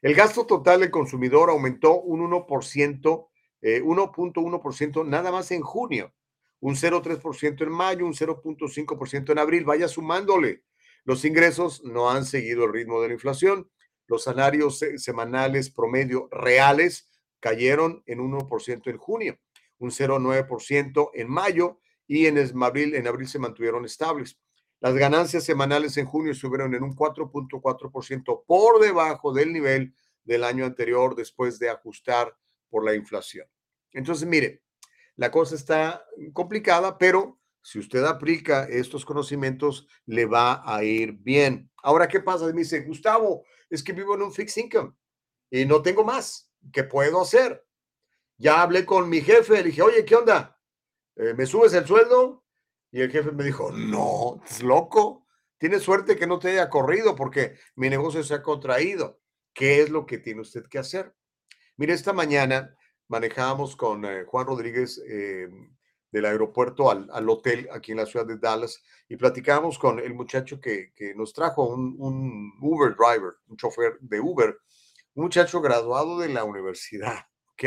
El 0.01 0.13
gasto 0.13 0.45
total 0.45 0.81
del 0.81 0.91
consumidor 0.91 1.49
aumentó 1.49 1.99
un 2.01 2.29
1%, 2.29 3.27
1.1% 3.61 5.01
eh, 5.01 5.03
nada 5.09 5.31
más 5.31 5.49
en 5.49 5.61
junio, 5.61 6.13
un 6.59 6.75
0.3% 6.75 7.63
en 7.63 7.71
mayo, 7.71 8.05
un 8.05 8.13
0.5% 8.13 9.31
en 9.31 9.39
abril, 9.39 9.65
vaya 9.65 9.87
sumándole. 9.87 10.63
Los 11.05 11.25
ingresos 11.25 11.83
no 11.83 12.09
han 12.09 12.25
seguido 12.25 12.65
el 12.65 12.73
ritmo 12.73 13.01
de 13.01 13.07
la 13.07 13.13
inflación. 13.15 13.69
Los 14.07 14.23
salarios 14.23 14.83
semanales 14.97 15.71
promedio 15.71 16.27
reales 16.31 17.09
cayeron 17.39 18.03
en 18.05 18.19
1% 18.19 18.89
en 18.89 18.97
junio, 18.97 19.39
un 19.79 19.91
0.9% 19.91 21.11
en 21.13 21.29
mayo 21.29 21.79
y 22.07 22.27
en 22.27 22.37
abril, 22.63 22.95
en 22.95 23.07
abril 23.07 23.27
se 23.27 23.39
mantuvieron 23.39 23.85
estables. 23.85 24.39
Las 24.79 24.93
ganancias 24.95 25.43
semanales 25.43 25.97
en 25.97 26.05
junio 26.05 26.33
subieron 26.33 26.73
en 26.75 26.83
un 26.83 26.95
4.4% 26.95 28.43
por 28.45 28.79
debajo 28.79 29.33
del 29.33 29.51
nivel 29.53 29.95
del 30.23 30.43
año 30.43 30.65
anterior 30.65 31.15
después 31.15 31.59
de 31.59 31.69
ajustar 31.69 32.35
por 32.69 32.83
la 32.83 32.93
inflación. 32.93 33.47
Entonces, 33.91 34.27
mire, 34.27 34.63
la 35.15 35.31
cosa 35.31 35.55
está 35.55 36.05
complicada, 36.33 36.97
pero 36.97 37.39
si 37.61 37.79
usted 37.79 38.03
aplica 38.03 38.65
estos 38.65 39.05
conocimientos, 39.05 39.87
le 40.05 40.25
va 40.25 40.61
a 40.65 40.83
ir 40.83 41.13
bien. 41.13 41.71
Ahora, 41.81 42.07
¿qué 42.07 42.19
pasa? 42.19 42.45
Me 42.47 42.61
dice, 42.61 42.81
Gustavo, 42.81 43.43
es 43.69 43.81
que 43.81 43.93
vivo 43.93 44.13
en 44.15 44.23
un 44.23 44.33
fixed 44.33 44.61
income 44.61 44.93
y 45.49 45.65
no 45.65 45.81
tengo 45.81 46.03
más. 46.03 46.51
¿Qué 46.71 46.83
puedo 46.83 47.21
hacer? 47.21 47.65
Ya 48.37 48.61
hablé 48.61 48.85
con 48.85 49.09
mi 49.09 49.21
jefe, 49.21 49.53
le 49.53 49.63
dije, 49.63 49.81
oye, 49.81 50.03
¿qué 50.03 50.15
onda? 50.15 50.59
Eh, 51.15 51.33
¿Me 51.33 51.45
subes 51.45 51.73
el 51.73 51.85
sueldo? 51.85 52.43
Y 52.91 53.01
el 53.01 53.11
jefe 53.11 53.31
me 53.31 53.43
dijo, 53.43 53.71
no, 53.71 54.41
es 54.45 54.61
loco. 54.61 55.25
Tienes 55.57 55.83
suerte 55.83 56.15
que 56.15 56.27
no 56.27 56.39
te 56.39 56.49
haya 56.49 56.69
corrido 56.69 57.15
porque 57.15 57.57
mi 57.75 57.89
negocio 57.89 58.23
se 58.23 58.33
ha 58.33 58.43
contraído. 58.43 59.21
¿Qué 59.53 59.81
es 59.81 59.89
lo 59.89 60.05
que 60.05 60.17
tiene 60.17 60.41
usted 60.41 60.65
que 60.67 60.79
hacer? 60.79 61.15
Mire, 61.77 61.93
esta 61.93 62.13
mañana 62.13 62.75
manejábamos 63.07 63.75
con 63.75 64.03
eh, 64.05 64.25
Juan 64.25 64.47
Rodríguez 64.47 65.01
eh, 65.07 65.47
del 66.11 66.25
aeropuerto 66.25 66.89
al, 66.89 67.29
hotel 67.29 67.69
aquí 67.71 67.91
en 67.91 67.97
la 67.97 68.05
ciudad 68.05 68.25
de 68.25 68.37
Dallas 68.37 68.83
y 69.07 69.15
platicábamos 69.15 69.77
con 69.79 69.99
el 69.99 70.13
muchacho 70.13 70.59
que, 70.59 70.91
nos 71.15 71.33
trajo 71.33 71.67
un, 71.67 71.95
un, 71.99 72.53
Uber 72.61 72.95
driver, 72.95 73.33
un 73.47 73.57
chofer 73.57 73.97
de 73.99 74.19
Uber, 74.19 74.57
un 75.13 75.23
muchacho 75.23 75.61
graduado 75.61 76.19
de 76.19 76.29
la 76.29 76.43
universidad, 76.43 77.25
¿ok? 77.53 77.63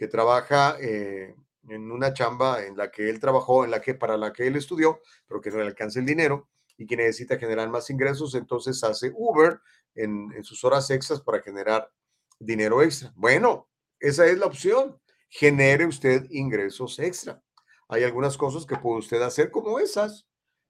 Que 0.00 0.08
trabaja 0.08 0.78
eh, 0.80 1.34
en 1.68 1.92
una 1.92 2.14
chamba 2.14 2.64
en 2.64 2.74
la 2.74 2.90
que 2.90 3.10
él 3.10 3.20
trabajó, 3.20 3.66
en 3.66 3.70
la 3.70 3.82
que 3.82 3.92
para 3.92 4.16
la 4.16 4.32
que 4.32 4.46
él 4.46 4.56
estudió, 4.56 5.02
pero 5.28 5.42
que 5.42 5.50
no 5.50 5.58
le 5.58 5.66
alcanza 5.66 6.00
el 6.00 6.06
dinero 6.06 6.48
y 6.78 6.86
que 6.86 6.96
necesita 6.96 7.36
generar 7.36 7.68
más 7.68 7.90
ingresos, 7.90 8.34
entonces 8.34 8.82
hace 8.82 9.12
Uber 9.14 9.60
en, 9.94 10.42
sus 10.42 10.64
horas 10.64 10.88
extras 10.88 11.20
para 11.20 11.42
generar 11.42 11.92
dinero 12.38 12.82
extra. 12.82 13.12
Bueno, 13.14 13.68
esa 13.98 14.24
es 14.24 14.38
la 14.38 14.46
opción. 14.46 14.98
Genere 15.28 15.84
usted 15.84 16.24
ingresos 16.30 16.98
extra. 16.98 17.42
Hay 17.86 18.02
algunas 18.02 18.38
cosas 18.38 18.64
que 18.64 18.76
puede 18.76 19.00
usted 19.00 19.20
hacer 19.20 19.50
como 19.50 19.78
esas. 19.78 20.26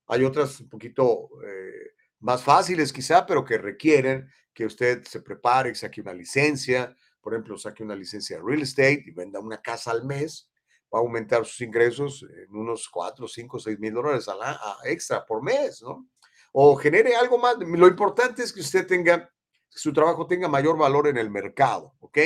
Hay 0.09 0.25
otras 0.25 0.59
un 0.59 0.71
poquito 0.71 1.29
eh, 1.47 1.93
más 2.19 2.43
fáciles 2.43 2.93
quizá, 2.93 3.25
pero 3.25 3.45
que 3.45 3.59
requieren 3.59 4.29
que 4.53 4.67
usted 4.67 5.05
se 5.05 5.23
prepare, 5.23 5.73
saque 5.77 6.01
una 6.01 6.15
licencia, 6.15 6.97
por 7.21 7.35
ejemplo, 7.35 7.57
saque 7.59 7.83
una 7.83 7.97
licencia 7.97 8.37
de 8.37 8.43
real 8.43 8.63
estate 8.63 9.05
y 9.07 9.11
venda 9.11 9.41
una 9.41 9.61
casa 9.61 9.91
al 9.91 10.05
mes 10.05 10.51
va 10.93 10.99
a 10.99 11.03
aumentar 11.03 11.45
sus 11.45 11.61
ingresos 11.61 12.23
en 12.23 12.55
unos 12.55 12.89
4, 12.89 13.27
5, 13.29 13.59
6 13.59 13.79
mil 13.79 13.95
dólares 13.95 14.29
a 14.29 14.35
la, 14.35 14.61
extra 14.85 15.25
por 15.25 15.43
mes, 15.43 15.83
¿no? 15.83 16.09
O 16.53 16.75
genere 16.77 17.15
algo 17.15 17.39
más. 17.39 17.57
Lo 17.59 17.87
importante 17.87 18.43
es 18.43 18.53
que 18.53 18.61
usted 18.61 18.87
tenga, 18.87 19.31
que 19.71 19.79
su 19.79 19.93
trabajo 19.93 20.27
tenga 20.27 20.49
mayor 20.49 20.77
valor 20.77 21.07
en 21.07 21.17
el 21.17 21.31
mercado, 21.31 21.95
¿ok? 22.01 22.19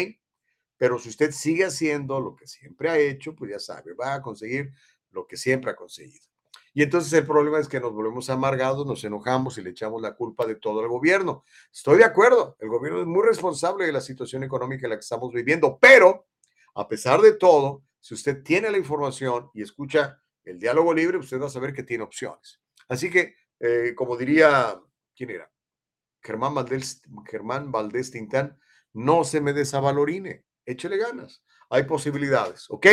Pero 0.78 0.98
si 0.98 1.10
usted 1.10 1.30
sigue 1.30 1.66
haciendo 1.66 2.20
lo 2.20 2.34
que 2.34 2.46
siempre 2.46 2.88
ha 2.88 2.98
hecho, 2.98 3.34
pues 3.34 3.50
ya 3.50 3.58
sabe, 3.58 3.92
va 3.92 4.14
a 4.14 4.22
conseguir 4.22 4.72
lo 5.10 5.26
que 5.26 5.36
siempre 5.36 5.70
ha 5.70 5.76
conseguido. 5.76 6.33
Y 6.76 6.82
entonces 6.82 7.12
el 7.12 7.24
problema 7.24 7.60
es 7.60 7.68
que 7.68 7.78
nos 7.78 7.92
volvemos 7.92 8.28
amargados, 8.30 8.84
nos 8.84 9.02
enojamos 9.04 9.56
y 9.56 9.62
le 9.62 9.70
echamos 9.70 10.02
la 10.02 10.16
culpa 10.16 10.44
de 10.44 10.56
todo 10.56 10.80
al 10.80 10.88
gobierno. 10.88 11.44
Estoy 11.72 11.98
de 11.98 12.04
acuerdo, 12.04 12.56
el 12.58 12.68
gobierno 12.68 13.00
es 13.00 13.06
muy 13.06 13.22
responsable 13.24 13.86
de 13.86 13.92
la 13.92 14.00
situación 14.00 14.42
económica 14.42 14.86
en 14.86 14.90
la 14.90 14.96
que 14.96 15.02
estamos 15.02 15.32
viviendo, 15.32 15.78
pero 15.80 16.26
a 16.74 16.88
pesar 16.88 17.20
de 17.20 17.34
todo, 17.34 17.84
si 18.00 18.14
usted 18.14 18.42
tiene 18.42 18.72
la 18.72 18.78
información 18.78 19.50
y 19.54 19.62
escucha 19.62 20.20
el 20.44 20.58
diálogo 20.58 20.92
libre, 20.92 21.16
usted 21.16 21.40
va 21.40 21.46
a 21.46 21.50
saber 21.50 21.72
que 21.72 21.84
tiene 21.84 22.02
opciones. 22.02 22.60
Así 22.88 23.08
que, 23.08 23.36
eh, 23.60 23.94
como 23.94 24.16
diría, 24.16 24.78
¿quién 25.16 25.30
era? 25.30 25.48
Germán 26.20 26.54
Valdés, 26.54 27.02
Germán 27.26 27.70
Valdés 27.70 28.10
Tintán, 28.10 28.58
no 28.92 29.22
se 29.22 29.40
me 29.40 29.52
desavalorine, 29.52 30.44
échele 30.66 30.96
ganas. 30.96 31.44
Hay 31.70 31.84
posibilidades, 31.84 32.66
¿ok? 32.68 32.86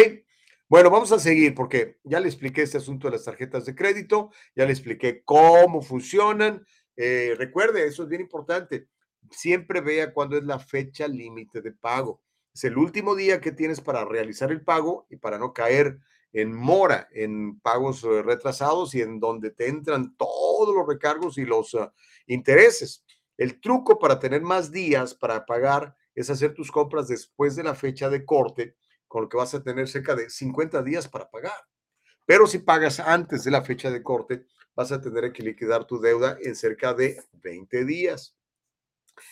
Bueno, 0.71 0.89
vamos 0.89 1.11
a 1.11 1.19
seguir 1.19 1.53
porque 1.53 1.97
ya 2.05 2.21
le 2.21 2.29
expliqué 2.29 2.61
este 2.61 2.77
asunto 2.77 3.09
de 3.09 3.17
las 3.17 3.25
tarjetas 3.25 3.65
de 3.65 3.75
crédito, 3.75 4.31
ya 4.55 4.63
le 4.63 4.71
expliqué 4.71 5.21
cómo 5.25 5.81
funcionan. 5.81 6.65
Eh, 6.95 7.35
recuerde, 7.37 7.85
eso 7.85 8.03
es 8.03 8.07
bien 8.07 8.21
importante. 8.21 8.87
Siempre 9.31 9.81
vea 9.81 10.13
cuándo 10.13 10.37
es 10.37 10.45
la 10.45 10.59
fecha 10.59 11.09
límite 11.09 11.61
de 11.61 11.73
pago. 11.73 12.21
Es 12.53 12.63
el 12.63 12.77
último 12.77 13.15
día 13.15 13.41
que 13.41 13.51
tienes 13.51 13.81
para 13.81 14.05
realizar 14.05 14.49
el 14.49 14.63
pago 14.63 15.07
y 15.09 15.17
para 15.17 15.37
no 15.37 15.51
caer 15.51 15.99
en 16.31 16.53
mora, 16.53 17.09
en 17.11 17.59
pagos 17.59 18.05
eh, 18.05 18.21
retrasados 18.21 18.95
y 18.95 19.01
en 19.01 19.19
donde 19.19 19.51
te 19.51 19.67
entran 19.67 20.15
todos 20.15 20.73
los 20.73 20.87
recargos 20.87 21.37
y 21.37 21.43
los 21.43 21.75
ah, 21.75 21.91
intereses. 22.27 23.03
El 23.35 23.59
truco 23.59 23.99
para 23.99 24.19
tener 24.19 24.41
más 24.41 24.71
días 24.71 25.15
para 25.15 25.45
pagar 25.45 25.97
es 26.15 26.29
hacer 26.29 26.53
tus 26.53 26.71
compras 26.71 27.09
después 27.09 27.57
de 27.57 27.63
la 27.63 27.75
fecha 27.75 28.09
de 28.09 28.23
corte 28.23 28.77
con 29.11 29.23
lo 29.23 29.29
que 29.29 29.35
vas 29.35 29.53
a 29.53 29.61
tener 29.61 29.89
cerca 29.89 30.15
de 30.15 30.29
50 30.29 30.81
días 30.83 31.09
para 31.09 31.29
pagar. 31.29 31.67
Pero 32.25 32.47
si 32.47 32.59
pagas 32.59 33.01
antes 33.01 33.43
de 33.43 33.51
la 33.51 33.61
fecha 33.61 33.91
de 33.91 34.01
corte, 34.01 34.45
vas 34.73 34.93
a 34.93 35.01
tener 35.01 35.33
que 35.33 35.43
liquidar 35.43 35.85
tu 35.85 35.99
deuda 35.99 36.37
en 36.41 36.55
cerca 36.55 36.93
de 36.93 37.21
20 37.33 37.83
días. 37.83 38.37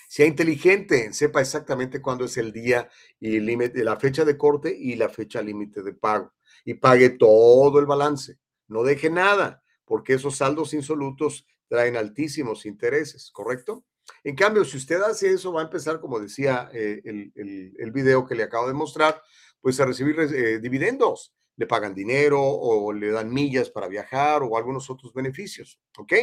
Sea 0.10 0.26
inteligente, 0.26 1.13
sepa 1.13 1.39
exactamente 1.39 2.02
cuándo 2.02 2.26
es 2.26 2.36
el 2.36 2.52
día 2.52 2.89
y 3.22 3.39
límite, 3.39 3.86
la 3.86 3.98
fecha 3.98 4.26
de 4.26 4.38
corte 4.38 4.76
y 4.78 4.98
la 4.98 5.08
fecha 5.08 5.42
límite 5.42 5.82
de 5.82 5.94
pago. 5.94 6.34
Y 6.65 6.74
pague 6.74 7.12
todo 7.12 7.80
el 7.80 7.86
balance. 7.86 8.38
No 8.68 8.84
deje 8.84 9.10
nada, 9.10 9.63
porque 9.86 10.15
esos 10.15 10.36
saldos 10.36 10.74
insolutos 10.74 11.48
traen 11.70 11.96
altísimos 11.96 12.65
intereses, 12.65 13.32
¿correcto? 13.32 13.86
En 14.26 14.36
cambio, 14.36 14.65
si 14.65 14.76
usted 14.76 15.02
hace 15.02 15.32
eso, 15.32 15.54
va 15.54 15.62
a 15.62 15.65
empezar, 15.65 16.02
como 16.02 16.20
decía 16.20 16.70
eh, 16.74 17.02
el, 17.06 17.92
video 17.92 18.26
que 18.26 18.36
le 18.36 18.44
acabo 18.44 18.68
de 18.68 18.74
mostrar, 18.74 19.22
pues 19.62 19.80
a 19.80 19.86
recibir 19.86 20.19
eh, 20.19 20.60
dividendos. 20.60 21.34
Le 21.56 21.67
pagan 21.67 21.93
dinero 21.93 22.41
o 22.41 22.93
le 22.93 23.12
dan 23.12 23.34
millas 23.34 23.69
para 23.69 23.88
viajar 23.88 24.43
o 24.43 24.58
algunos 24.58 24.89
otros 24.89 25.13
beneficios, 25.13 25.82
¿ok? 25.98 26.13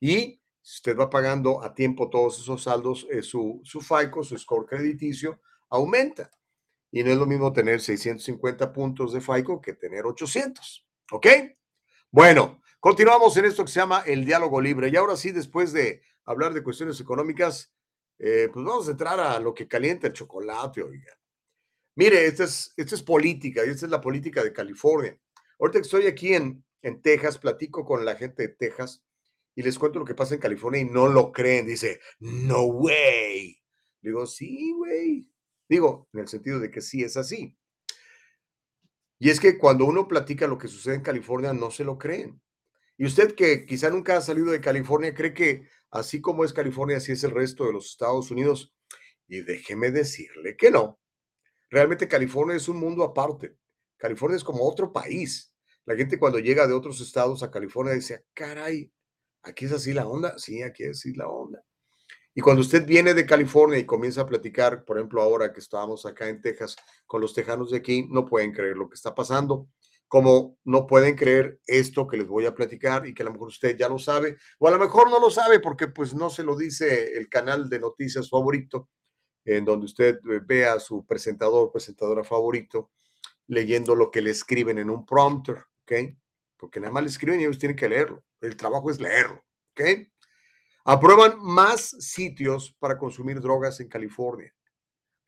Y 0.00 0.40
usted 0.62 0.96
va 0.96 1.10
pagando 1.10 1.62
a 1.62 1.74
tiempo 1.74 2.08
todos 2.08 2.40
esos 2.40 2.62
saldos, 2.62 3.06
eh, 3.10 3.22
su, 3.22 3.60
su 3.64 3.80
FICO, 3.80 4.24
su 4.24 4.38
score 4.38 4.66
crediticio, 4.66 5.40
aumenta. 5.68 6.30
Y 6.90 7.02
no 7.02 7.10
es 7.10 7.18
lo 7.18 7.26
mismo 7.26 7.52
tener 7.52 7.80
650 7.80 8.72
puntos 8.72 9.12
de 9.12 9.20
FICO 9.20 9.60
que 9.60 9.74
tener 9.74 10.04
800, 10.06 10.86
¿ok? 11.12 11.26
Bueno, 12.10 12.60
continuamos 12.80 13.36
en 13.36 13.46
esto 13.46 13.64
que 13.64 13.70
se 13.70 13.80
llama 13.80 14.02
el 14.06 14.24
diálogo 14.24 14.60
libre. 14.60 14.90
Y 14.90 14.96
ahora 14.96 15.16
sí, 15.16 15.32
después 15.32 15.72
de 15.72 16.02
hablar 16.24 16.52
de 16.52 16.62
cuestiones 16.62 17.00
económicas, 17.00 17.72
eh, 18.18 18.48
pues 18.52 18.64
vamos 18.64 18.86
a 18.88 18.90
entrar 18.92 19.18
a 19.18 19.38
lo 19.40 19.54
que 19.54 19.66
calienta 19.66 20.06
el 20.06 20.12
chocolate, 20.12 20.82
oiga. 20.82 21.12
Mire, 21.94 22.26
esta 22.26 22.44
es, 22.44 23.02
política 23.02 23.64
y 23.66 23.70
esta 23.70 23.86
es 23.86 23.92
la 23.92 24.00
política 24.00 24.42
de 24.42 24.52
California. 24.52 25.18
Ahorita 25.58 25.78
que 25.78 25.84
estoy 25.84 26.06
aquí 26.06 26.34
en, 26.34 26.64
en 26.80 27.02
Texas, 27.02 27.38
platico 27.38 27.84
con 27.84 28.04
la 28.04 28.16
gente 28.16 28.42
de 28.42 28.48
Texas 28.48 29.02
y 29.54 29.62
les 29.62 29.78
cuento 29.78 29.98
lo 29.98 30.04
que 30.04 30.14
pasa 30.14 30.34
en 30.34 30.40
California 30.40 30.80
y 30.80 30.86
no 30.86 31.08
lo 31.08 31.30
creen. 31.32 31.66
Dice, 31.66 32.00
no 32.20 32.62
way. 32.62 33.58
Digo, 34.00 34.26
sí, 34.26 34.72
güey. 34.72 35.28
Digo, 35.68 36.08
en 36.12 36.20
el 36.20 36.28
sentido 36.28 36.58
de 36.60 36.70
que 36.70 36.80
sí 36.80 37.02
es 37.02 37.16
así. 37.16 37.56
Y 39.18 39.30
es 39.30 39.38
que 39.38 39.58
cuando 39.58 39.84
uno 39.84 40.08
platica 40.08 40.46
lo 40.46 40.58
que 40.58 40.68
sucede 40.68 40.96
en 40.96 41.02
California, 41.02 41.52
no 41.52 41.70
se 41.70 41.84
lo 41.84 41.98
creen. 41.98 42.40
Y 42.96 43.04
usted 43.04 43.34
que 43.34 43.64
quizá 43.66 43.90
nunca 43.90 44.16
ha 44.16 44.20
salido 44.20 44.50
de 44.50 44.60
California, 44.60 45.14
cree 45.14 45.34
que 45.34 45.68
así 45.90 46.20
como 46.20 46.44
es 46.44 46.52
California, 46.52 46.96
así 46.96 47.12
es 47.12 47.22
el 47.22 47.30
resto 47.30 47.66
de 47.66 47.72
los 47.72 47.90
Estados 47.90 48.30
Unidos. 48.30 48.74
Y 49.28 49.42
déjeme 49.42 49.90
decirle 49.90 50.56
que 50.56 50.70
no. 50.70 51.01
Realmente 51.72 52.06
California 52.06 52.54
es 52.54 52.68
un 52.68 52.76
mundo 52.76 53.02
aparte. 53.02 53.56
California 53.96 54.36
es 54.36 54.44
como 54.44 54.62
otro 54.62 54.92
país. 54.92 55.54
La 55.86 55.96
gente 55.96 56.18
cuando 56.18 56.38
llega 56.38 56.66
de 56.66 56.74
otros 56.74 57.00
estados 57.00 57.42
a 57.42 57.50
California 57.50 57.94
dice, 57.94 58.26
caray, 58.34 58.92
aquí 59.42 59.64
es 59.64 59.72
así 59.72 59.94
la 59.94 60.06
onda. 60.06 60.38
Sí, 60.38 60.62
aquí 60.62 60.84
es 60.84 60.98
así 60.98 61.14
la 61.14 61.28
onda. 61.28 61.64
Y 62.34 62.42
cuando 62.42 62.60
usted 62.60 62.84
viene 62.84 63.14
de 63.14 63.24
California 63.24 63.78
y 63.78 63.86
comienza 63.86 64.20
a 64.20 64.26
platicar, 64.26 64.84
por 64.84 64.98
ejemplo, 64.98 65.22
ahora 65.22 65.50
que 65.50 65.60
estábamos 65.60 66.04
acá 66.04 66.28
en 66.28 66.42
Texas 66.42 66.76
con 67.06 67.22
los 67.22 67.32
tejanos 67.32 67.70
de 67.70 67.78
aquí, 67.78 68.06
no 68.10 68.26
pueden 68.26 68.52
creer 68.52 68.76
lo 68.76 68.90
que 68.90 68.94
está 68.94 69.14
pasando 69.14 69.66
como 70.12 70.58
no 70.64 70.86
pueden 70.86 71.16
creer 71.16 71.58
esto 71.66 72.06
que 72.06 72.18
les 72.18 72.26
voy 72.26 72.44
a 72.44 72.54
platicar 72.54 73.06
y 73.06 73.14
que 73.14 73.22
a 73.22 73.24
lo 73.24 73.32
mejor 73.32 73.48
usted 73.48 73.78
ya 73.78 73.88
lo 73.88 73.98
sabe, 73.98 74.36
o 74.58 74.68
a 74.68 74.70
lo 74.70 74.78
mejor 74.78 75.08
no 75.08 75.18
lo 75.18 75.30
sabe 75.30 75.58
porque 75.58 75.88
pues 75.88 76.12
no 76.12 76.28
se 76.28 76.42
lo 76.42 76.54
dice 76.54 77.16
el 77.16 77.30
canal 77.30 77.70
de 77.70 77.80
noticias 77.80 78.28
favorito, 78.28 78.90
en 79.44 79.64
donde 79.64 79.86
usted 79.86 80.16
eh, 80.30 80.40
ve 80.44 80.66
a 80.66 80.78
su 80.78 81.04
presentador, 81.04 81.70
presentadora 81.70 82.24
favorito, 82.24 82.90
leyendo 83.46 83.94
lo 83.94 84.10
que 84.10 84.22
le 84.22 84.30
escriben 84.30 84.78
en 84.78 84.90
un 84.90 85.04
prompter, 85.04 85.64
¿ok? 85.82 85.92
Porque 86.56 86.80
nada 86.80 86.92
más 86.92 87.02
le 87.02 87.08
escriben 87.08 87.40
y 87.40 87.44
ellos 87.44 87.58
tienen 87.58 87.76
que 87.76 87.88
leerlo. 87.88 88.22
El 88.40 88.56
trabajo 88.56 88.90
es 88.90 89.00
leerlo, 89.00 89.44
¿ok? 89.72 89.82
Aprueban 90.84 91.38
más 91.40 91.90
sitios 92.00 92.74
para 92.78 92.98
consumir 92.98 93.40
drogas 93.40 93.78
en 93.80 93.88
California. 93.88 94.52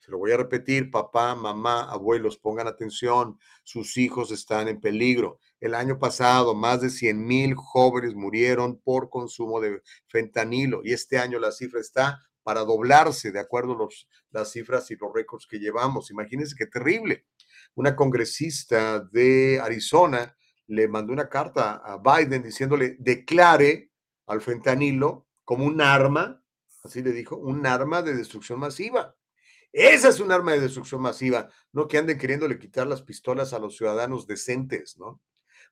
Se 0.05 0.11
lo 0.11 0.18
voy 0.18 0.33
a 0.33 0.37
repetir, 0.37 0.90
papá, 0.90 1.35
mamá, 1.35 1.90
abuelos, 1.90 2.37
pongan 2.37 2.66
atención, 2.66 3.38
sus 3.62 3.96
hijos 3.96 4.31
están 4.33 4.68
en 4.68 4.79
peligro. 4.79 5.38
El 5.61 5.74
año 5.74 5.98
pasado, 5.98 6.55
más 6.55 6.83
de 6.83 6.90
100 6.90 7.24
mil 7.24 7.55
jóvenes 7.55 8.14
murieron 8.14 8.79
por 8.81 9.09
consumo 9.09 9.61
de 9.61 9.81
fentanilo 10.09 10.83
y 10.85 10.92
este 10.92 11.18
año 11.18 11.38
la 11.38 11.53
cifra 11.53 11.81
está 11.81 12.20
para 12.44 12.61
doblarse, 12.61 13.33
de 13.33 13.40
acuerdo 13.40 13.72
a 13.72 13.78
los, 13.78 14.09
las 14.30 14.52
cifras 14.52 14.88
y 14.90 14.96
los 14.96 15.12
récords 15.12 15.46
que 15.48 15.59
llevamos. 15.59 16.11
Imagínense 16.11 16.54
qué 16.57 16.66
terrible. 16.66 17.26
Una 17.74 17.96
congresista 17.96 19.00
de 19.00 19.59
Arizona 19.61 20.37
le 20.68 20.87
mandó 20.87 21.12
una 21.12 21.28
carta 21.28 21.83
a 21.85 21.98
Biden 21.98 22.42
diciéndole, 22.42 22.96
declare 23.00 23.90
al 24.26 24.40
fentanilo 24.40 25.26
como 25.44 25.64
un 25.64 25.80
arma, 25.80 26.42
así 26.85 27.02
le 27.02 27.12
dijo, 27.12 27.37
un 27.37 27.66
arma 27.66 28.02
de 28.02 28.14
destrucción 28.14 28.61
masiva. 28.61 29.16
Esa 29.72 30.11
es 30.11 30.20
un 30.20 30.30
arma 30.30 30.52
de 30.52 30.61
destrucción 30.61 31.02
masiva, 31.02 31.48
no 31.72 31.88
que 31.88 31.98
anden 31.98 32.16
queriéndole 32.16 32.59
quitar 32.59 32.87
las 32.87 33.02
pistolas 33.02 33.52
a 33.52 33.59
los 33.59 33.76
ciudadanos 33.76 34.26
decentes, 34.26 34.96
¿no? 34.98 35.20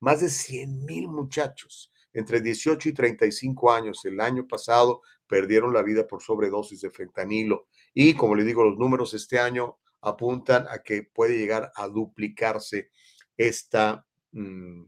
Más 0.00 0.20
de 0.20 0.28
100 0.28 0.84
mil 0.84 1.06
muchachos 1.06 1.92
entre 2.12 2.40
18 2.40 2.88
y 2.88 2.92
35 2.92 3.72
años 3.72 4.04
el 4.04 4.20
año 4.20 4.46
pasado 4.46 5.02
perdieron 5.26 5.72
la 5.72 5.82
vida 5.82 6.06
por 6.06 6.22
sobredosis 6.22 6.80
de 6.80 6.90
fentanilo. 6.90 7.68
Y 7.94 8.14
como 8.14 8.34
le 8.34 8.44
digo, 8.44 8.64
los 8.64 8.78
números 8.78 9.14
este 9.14 9.38
año 9.38 9.78
apuntan 10.00 10.66
a 10.68 10.82
que 10.82 11.02
puede 11.02 11.38
llegar 11.38 11.72
a 11.74 11.88
duplicarse 11.88 12.90
esta, 13.36 14.06
mm, 14.32 14.82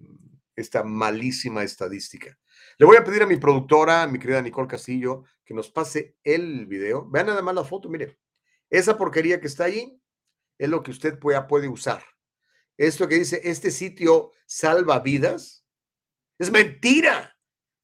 esta 0.56 0.84
malísima 0.84 1.62
estadística. 1.62 2.36
Le 2.78 2.86
voy 2.86 2.96
a 2.96 3.04
pedir 3.04 3.22
a 3.22 3.26
mi 3.26 3.36
productora, 3.36 4.06
mi 4.06 4.18
querida 4.18 4.42
Nicole 4.42 4.68
Castillo, 4.68 5.24
que 5.44 5.54
nos 5.54 5.70
pase 5.70 6.16
el 6.22 6.66
video. 6.66 7.08
Vean 7.08 7.26
nada 7.26 7.42
más 7.42 7.54
la 7.54 7.64
foto, 7.64 7.88
mire. 7.88 8.18
Esa 8.70 8.96
porquería 8.96 9.40
que 9.40 9.46
está 9.46 9.64
ahí 9.64 10.00
es 10.58 10.68
lo 10.68 10.82
que 10.82 10.90
usted 10.90 11.18
puede, 11.18 11.40
puede 11.42 11.68
usar. 11.68 12.02
Esto 12.76 13.06
que 13.06 13.16
dice, 13.16 13.40
este 13.44 13.70
sitio 13.70 14.32
salva 14.46 14.98
vidas, 14.98 15.64
es 16.38 16.50
mentira. 16.50 17.33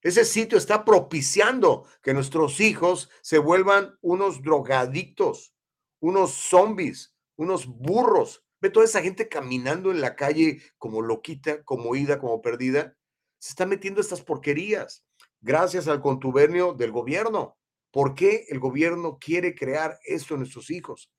Ese 0.03 0.25
sitio 0.25 0.57
está 0.57 0.85
propiciando 0.85 1.87
que 2.03 2.15
nuestros 2.15 2.61
hijos 2.61 3.11
se 3.21 3.39
vuelvan 3.39 3.99
unos 4.01 4.43
drogadictos, 4.43 5.55
unos 6.01 6.33
zombies, 6.33 7.15
unos 7.37 7.67
burros. 7.67 8.43
Ve 8.61 8.71
toda 8.71 8.87
esa 8.87 9.03
gente 9.03 9.29
caminando 9.29 9.91
en 9.91 10.01
la 10.01 10.17
calle 10.17 10.63
como 10.79 11.03
loquita, 11.03 11.63
como 11.65 11.95
ida, 11.97 12.19
como 12.19 12.41
perdida. 12.41 12.97
Se 13.39 13.51
está 13.51 13.67
metiendo 13.67 14.01
estas 14.01 14.23
porquerías 14.23 15.05
gracias 15.41 15.89
al 15.89 16.01
contubernio 16.01 16.73
del 16.73 16.93
gobierno. 16.93 17.59
¿Por 17.91 18.15
qué 18.15 18.47
el 18.49 18.59
gobierno 18.59 19.19
quiere 19.19 19.55
crear 19.55 19.99
esto 20.05 20.35
en 20.35 20.41
nuestros 20.41 20.71
hijos? 20.71 21.11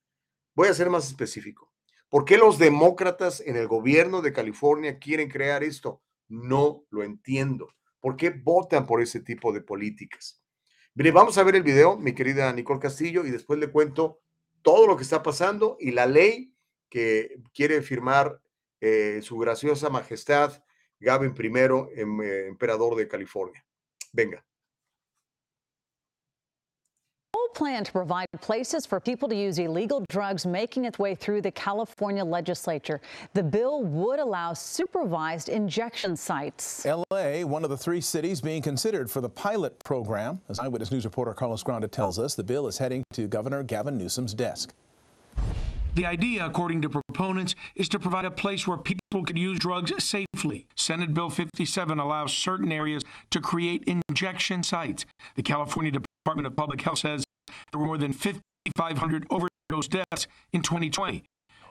Voy 0.56 0.70
a 0.70 0.74
ser 0.74 0.90
más 0.90 1.08
específico. 1.08 1.72
¿Por 2.10 2.26
qué 2.26 2.38
los 2.38 2.58
demócratas 2.58 3.42
en 3.42 3.56
el 3.56 3.68
gobierno 3.68 4.22
de 4.22 4.34
California 4.34 5.00
quieren 5.00 5.30
crear 5.30 5.64
esto? 5.64 6.02
No 6.28 6.84
lo 6.90 7.04
entiendo. 7.04 7.70
¿Por 8.02 8.18
qué 8.18 8.32
votan 8.32 8.86
por 8.86 9.02
ese 9.02 9.22
tipo 9.22 9.54
de 9.54 9.62
políticas? 9.62 10.42
Mire, 10.96 11.12
vamos 11.12 11.38
a 11.38 11.44
ver 11.44 11.56
el 11.56 11.64
video, 11.64 11.98
mi 11.98 12.14
querida 12.14 12.52
Nicole 12.52 12.82
Castillo, 12.82 13.26
y 13.26 13.32
después 13.32 13.58
le 13.60 13.72
cuento 13.72 14.20
todo 14.62 14.88
lo 14.88 14.98
que 14.98 15.04
está 15.04 15.24
pasando 15.24 15.78
y 15.80 15.92
la 15.92 16.06
ley 16.06 16.54
que 16.90 17.38
quiere 17.54 17.82
firmar 17.82 18.42
eh, 18.82 19.20
su 19.22 19.38
graciosa 19.38 19.90
majestad 19.90 20.62
Gavin 21.00 21.34
I, 21.38 22.00
em, 22.00 22.22
eh, 22.22 22.48
emperador 22.48 22.96
de 22.96 23.08
California. 23.08 23.66
Venga. 24.12 24.44
Plan 27.54 27.84
to 27.84 27.92
provide 27.92 28.28
places 28.42 28.86
for 28.86 29.00
people 29.00 29.30
to 29.30 29.36
use 29.36 29.60
illegal 29.60 30.04
drugs 30.10 30.46
making 30.46 30.86
its 30.86 30.98
way 31.00 31.16
through 31.16 31.42
the 31.42 31.52
California 31.52 32.24
legislature. 32.24 33.02
The 33.34 33.44
bill 33.44 33.84
would 33.84 34.20
allow 34.20 34.54
supervised 34.54 35.50
injection 35.50 36.16
sites. 36.16 36.86
L.A., 36.86 37.44
one 37.44 37.64
of 37.64 37.70
the 37.70 37.78
three 37.78 38.02
cities 38.02 38.42
being 38.42 38.62
considered 38.62 39.10
for 39.10 39.22
the 39.22 39.30
pilot 39.30 39.78
program. 39.84 40.42
As 40.50 40.60
Eyewitness 40.60 40.92
News 40.92 41.06
reporter 41.06 41.34
Carlos 41.34 41.64
Granda 41.64 41.90
tells 41.90 42.18
us, 42.20 42.36
the 42.36 42.44
bill 42.44 42.68
is 42.68 42.78
heading 42.78 43.04
to 43.14 43.28
Governor 43.28 43.64
Gavin 43.64 43.98
Newsom's 43.98 44.34
desk. 44.34 44.74
The 45.94 46.06
idea, 46.06 46.46
according 46.46 46.82
to 46.84 46.90
proponents, 46.90 47.54
is 47.76 47.90
to 47.90 48.00
provide 48.00 48.24
a 48.24 48.32
place 48.32 48.66
where 48.66 48.78
people 48.78 49.26
could 49.26 49.38
use 49.38 49.60
drugs 49.60 49.92
safely. 50.02 50.66
Senate 50.78 51.14
Bill 51.14 51.30
57 51.30 52.00
allows 52.00 52.32
certain 52.32 52.72
areas 52.72 53.04
to 53.32 53.42
create 53.42 53.84
injection 53.84 54.64
sites. 54.64 55.06
The 55.36 55.44
California 55.44 55.92
Department 55.92 56.48
of 56.48 56.56
Public 56.56 56.82
Health 56.82 57.00
says 57.00 57.26
there 57.72 57.80
were 57.80 57.86
more 57.86 57.98
than 57.98 58.14
5,500 58.14 59.28
overdose 59.30 59.88
deaths 59.88 60.28
in 60.54 60.62
2020. 60.62 61.24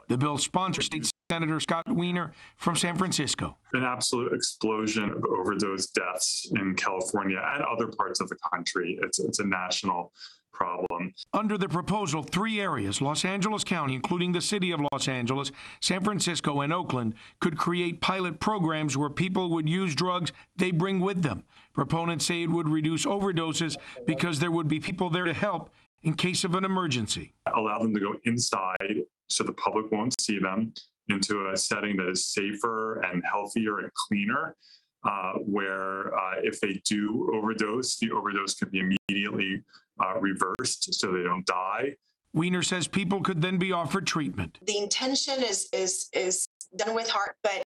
The 0.08 0.18
bill 0.18 0.38
sponsor 0.38 0.82
State 0.82 1.08
Senator 1.30 1.60
Scott 1.60 1.88
Wiener 1.88 2.32
from 2.56 2.74
San 2.74 2.96
Francisco. 2.96 3.56
An 3.72 3.84
absolute 3.84 4.32
explosion 4.32 5.10
of 5.10 5.24
overdose 5.24 5.86
deaths 5.86 6.50
in 6.56 6.74
California 6.74 7.40
and 7.54 7.62
other 7.64 7.86
parts 7.86 8.20
of 8.20 8.28
the 8.28 8.36
country. 8.52 8.98
It's, 9.00 9.20
it's 9.20 9.38
a 9.38 9.44
national 9.44 10.12
problem. 10.60 11.14
Under 11.32 11.56
the 11.56 11.68
proposal, 11.68 12.22
three 12.22 12.60
areas, 12.60 13.00
Los 13.00 13.24
Angeles 13.24 13.64
County, 13.64 13.94
including 13.94 14.32
the 14.32 14.40
city 14.42 14.72
of 14.72 14.80
Los 14.92 15.08
Angeles, 15.08 15.52
San 15.80 16.04
Francisco, 16.04 16.60
and 16.60 16.72
Oakland, 16.72 17.14
could 17.40 17.56
create 17.56 18.00
pilot 18.00 18.40
programs 18.40 18.96
where 18.96 19.08
people 19.08 19.48
would 19.50 19.68
use 19.68 19.94
drugs 19.94 20.32
they 20.56 20.70
bring 20.70 21.00
with 21.00 21.22
them. 21.22 21.44
Proponents 21.72 22.26
say 22.26 22.42
it 22.42 22.50
would 22.50 22.68
reduce 22.68 23.06
overdoses 23.06 23.76
because 24.06 24.38
there 24.38 24.50
would 24.50 24.68
be 24.68 24.80
people 24.80 25.08
there 25.08 25.24
to 25.24 25.32
help 25.32 25.70
in 26.02 26.14
case 26.14 26.44
of 26.44 26.54
an 26.54 26.64
emergency. 26.64 27.34
Allow 27.54 27.78
them 27.80 27.94
to 27.94 28.00
go 28.00 28.14
inside 28.24 29.02
so 29.28 29.44
the 29.44 29.52
public 29.52 29.90
won't 29.92 30.18
see 30.20 30.38
them 30.38 30.72
into 31.08 31.50
a 31.50 31.56
setting 31.56 31.96
that 31.96 32.08
is 32.08 32.26
safer 32.26 33.00
and 33.02 33.22
healthier 33.30 33.78
and 33.78 33.90
cleaner. 33.94 34.56
Uh, 35.02 35.32
where 35.46 36.14
uh, 36.14 36.34
if 36.42 36.60
they 36.60 36.78
do 36.84 37.30
overdose, 37.34 37.96
the 37.96 38.10
overdose 38.10 38.52
can 38.52 38.68
be 38.68 38.80
immediately 39.08 39.62
uh, 39.98 40.12
reversed 40.20 40.92
so 40.92 41.10
they 41.10 41.22
don't 41.22 41.46
die. 41.46 41.96
Weiner 42.34 42.62
says 42.62 42.86
people 42.86 43.22
could 43.22 43.40
then 43.40 43.56
be 43.56 43.72
offered 43.72 44.06
treatment. 44.06 44.58
The 44.66 44.76
intention 44.76 45.42
is 45.42 45.70
is 45.72 46.10
is 46.12 46.48
done 46.76 46.94
with 46.94 47.08
heart, 47.08 47.36
but 47.42 47.62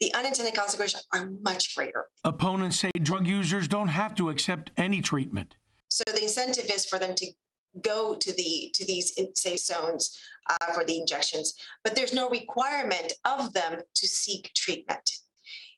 the 0.00 0.14
unintended 0.14 0.54
consequences 0.54 1.06
are 1.12 1.30
much 1.42 1.76
greater. 1.76 2.06
Opponents 2.24 2.80
say 2.80 2.90
drug 3.02 3.26
users 3.26 3.68
don't 3.68 3.88
have 3.88 4.14
to 4.14 4.30
accept 4.30 4.70
any 4.78 5.02
treatment. 5.02 5.56
So 5.88 6.04
the 6.06 6.22
incentive 6.22 6.70
is 6.70 6.86
for 6.86 6.98
them 6.98 7.14
to 7.16 7.26
go 7.82 8.14
to 8.14 8.32
the 8.32 8.70
to 8.74 8.84
these 8.84 9.18
safe 9.34 9.60
zones 9.60 10.18
uh, 10.48 10.72
for 10.72 10.84
the 10.84 10.98
injections, 10.98 11.54
but 11.84 11.94
there's 11.94 12.12
no 12.12 12.28
requirement 12.28 13.12
of 13.24 13.52
them 13.52 13.80
to 13.94 14.06
seek 14.06 14.52
treatment. 14.54 15.10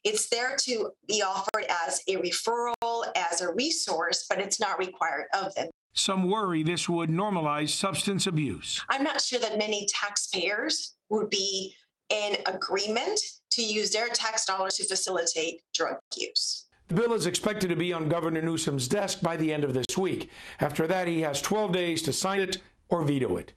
It's 0.04 0.28
there 0.28 0.56
to 0.60 0.90
be 1.06 1.22
offered 1.22 1.66
as 1.86 2.00
a 2.08 2.16
referral, 2.16 3.04
as 3.16 3.40
a 3.40 3.52
resource, 3.52 4.26
but 4.28 4.38
it's 4.38 4.60
not 4.60 4.78
required 4.78 5.26
of 5.34 5.54
them. 5.54 5.68
Some 5.94 6.30
worry 6.30 6.62
this 6.62 6.88
would 6.88 7.10
normalize 7.10 7.70
substance 7.70 8.26
abuse. 8.28 8.80
I'm 8.88 9.02
not 9.02 9.20
sure 9.20 9.40
that 9.40 9.58
many 9.58 9.88
taxpayers 9.92 10.94
would 11.10 11.28
be 11.28 11.74
in 12.10 12.36
agreement 12.46 13.20
to 13.50 13.62
use 13.62 13.90
their 13.90 14.08
tax 14.08 14.44
dollars 14.44 14.76
to 14.76 14.84
facilitate 14.86 15.62
drug 15.74 15.96
use. 16.16 16.67
The 16.88 16.94
bill 16.94 17.12
is 17.12 17.26
expected 17.26 17.68
to 17.68 17.76
be 17.76 17.92
on 17.92 18.08
Governor 18.08 18.40
Newsom's 18.40 18.88
desk 18.88 19.20
by 19.20 19.36
the 19.36 19.52
end 19.52 19.62
of 19.62 19.74
this 19.74 19.98
week. 19.98 20.30
After 20.58 20.86
that, 20.86 21.06
he 21.06 21.20
has 21.20 21.42
12 21.42 21.70
days 21.70 22.00
to 22.02 22.14
sign 22.14 22.40
it 22.40 22.62
or 22.88 23.02
veto 23.02 23.36
it. 23.36 23.52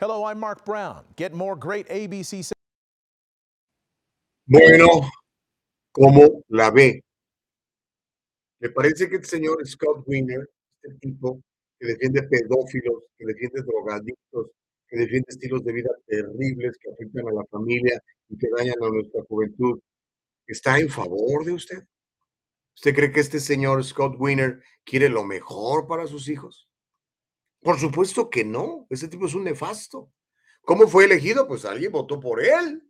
Hello, 0.00 0.24
I'm 0.24 0.40
Mark 0.40 0.64
Brown. 0.64 1.04
Get 1.16 1.34
more 1.34 1.56
great 1.56 1.86
ABC. 1.90 2.52
Bueno, 4.48 5.10
¿cómo 5.92 6.42
la 6.48 6.70
ve? 6.70 7.02
¿Le 8.60 8.70
parece 8.70 9.10
que 9.10 9.16
el 9.16 9.24
señor 9.24 9.58
Scott 9.66 10.02
Wiener, 10.06 10.48
este 10.82 10.98
tipo 11.00 11.42
que 11.78 11.86
defiende 11.86 12.22
pedófilos, 12.22 13.02
que 13.18 13.26
defiende 13.26 13.60
drogadictos, 13.60 14.52
que 14.88 15.00
defiende 15.00 15.26
estilos 15.28 15.62
de 15.64 15.72
vida 15.72 15.90
terribles 16.06 16.78
que 16.80 16.90
afectan 16.90 17.28
a 17.28 17.32
la 17.32 17.44
familia 17.50 18.02
y 18.30 18.38
que 18.38 18.48
dañan 18.56 18.82
a 18.82 18.88
nuestra 18.88 19.22
juventud, 19.28 19.78
está 20.46 20.78
en 20.78 20.88
favor 20.88 21.44
de 21.44 21.52
usted? 21.52 21.84
¿Usted 22.74 22.94
cree 22.94 23.12
que 23.12 23.20
este 23.20 23.40
señor 23.40 23.84
Scott 23.84 24.16
Wiener 24.18 24.62
quiere 24.84 25.08
lo 25.08 25.24
mejor 25.24 25.86
para 25.86 26.06
sus 26.06 26.28
hijos? 26.28 26.68
Por 27.60 27.78
supuesto 27.78 28.28
que 28.28 28.44
no. 28.44 28.86
Ese 28.90 29.08
tipo 29.08 29.26
es 29.26 29.34
un 29.34 29.44
nefasto. 29.44 30.12
¿Cómo 30.62 30.88
fue 30.88 31.04
elegido? 31.04 31.46
Pues 31.46 31.64
alguien 31.64 31.92
votó 31.92 32.20
por 32.20 32.44
él. 32.44 32.86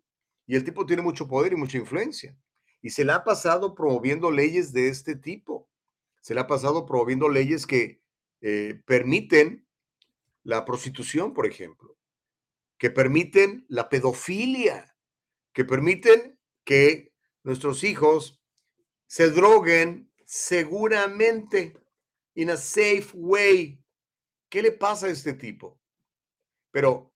Y 0.46 0.56
el 0.56 0.64
tipo 0.64 0.84
tiene 0.86 1.02
mucho 1.02 1.28
poder 1.28 1.52
y 1.52 1.56
mucha 1.56 1.78
influencia. 1.78 2.36
Y 2.82 2.90
se 2.90 3.04
le 3.04 3.12
ha 3.12 3.24
pasado 3.24 3.74
promoviendo 3.74 4.30
leyes 4.30 4.72
de 4.72 4.88
este 4.88 5.16
tipo. 5.16 5.68
Se 6.20 6.34
le 6.34 6.40
ha 6.40 6.46
pasado 6.46 6.86
promoviendo 6.86 7.28
leyes 7.28 7.66
que 7.66 8.02
eh, 8.40 8.80
permiten 8.84 9.66
la 10.42 10.64
prostitución, 10.64 11.32
por 11.32 11.46
ejemplo, 11.46 11.96
que 12.78 12.90
permiten 12.90 13.64
la 13.68 13.88
pedofilia, 13.88 14.94
que 15.52 15.64
permiten 15.64 16.38
que 16.64 17.12
nuestros 17.42 17.84
hijos 17.84 18.43
se 19.14 19.30
droguen 19.30 20.10
seguramente 20.26 21.72
in 22.34 22.50
a 22.50 22.56
safe 22.56 23.10
way. 23.14 23.80
¿Qué 24.48 24.60
le 24.60 24.72
pasa 24.72 25.06
a 25.06 25.10
este 25.10 25.34
tipo? 25.34 25.80
Pero, 26.72 27.14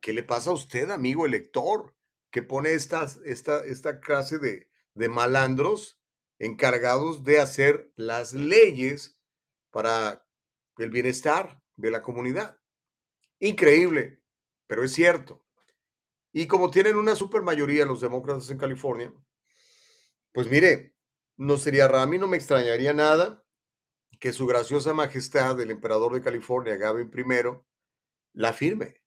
¿qué 0.00 0.12
le 0.12 0.24
pasa 0.24 0.50
a 0.50 0.54
usted, 0.54 0.90
amigo 0.90 1.26
elector, 1.26 1.94
que 2.32 2.42
pone 2.42 2.72
estas, 2.72 3.20
esta, 3.24 3.64
esta 3.64 4.00
clase 4.00 4.40
de, 4.40 4.68
de 4.94 5.08
malandros 5.08 6.00
encargados 6.40 7.22
de 7.22 7.38
hacer 7.38 7.92
las 7.94 8.32
leyes 8.32 9.16
para 9.70 10.26
el 10.78 10.90
bienestar 10.90 11.62
de 11.76 11.92
la 11.92 12.02
comunidad? 12.02 12.58
Increíble, 13.38 14.20
pero 14.66 14.82
es 14.82 14.90
cierto. 14.90 15.44
Y 16.32 16.48
como 16.48 16.68
tienen 16.68 16.96
una 16.96 17.14
super 17.14 17.42
mayoría 17.42 17.84
los 17.84 18.00
demócratas 18.00 18.50
en 18.50 18.58
California, 18.58 19.14
pues 20.32 20.50
mire, 20.50 20.97
no 21.38 21.56
sería 21.56 21.88
raro, 21.88 22.02
a 22.02 22.06
mí 22.06 22.18
no 22.18 22.28
me 22.28 22.36
extrañaría 22.36 22.92
nada 22.92 23.42
que 24.20 24.32
su 24.32 24.46
graciosa 24.46 24.92
majestad, 24.92 25.58
el 25.60 25.70
emperador 25.70 26.12
de 26.12 26.20
California, 26.20 26.76
Gavin 26.76 27.10
I, 27.16 27.58
la 28.34 28.52
firme. 28.52 29.00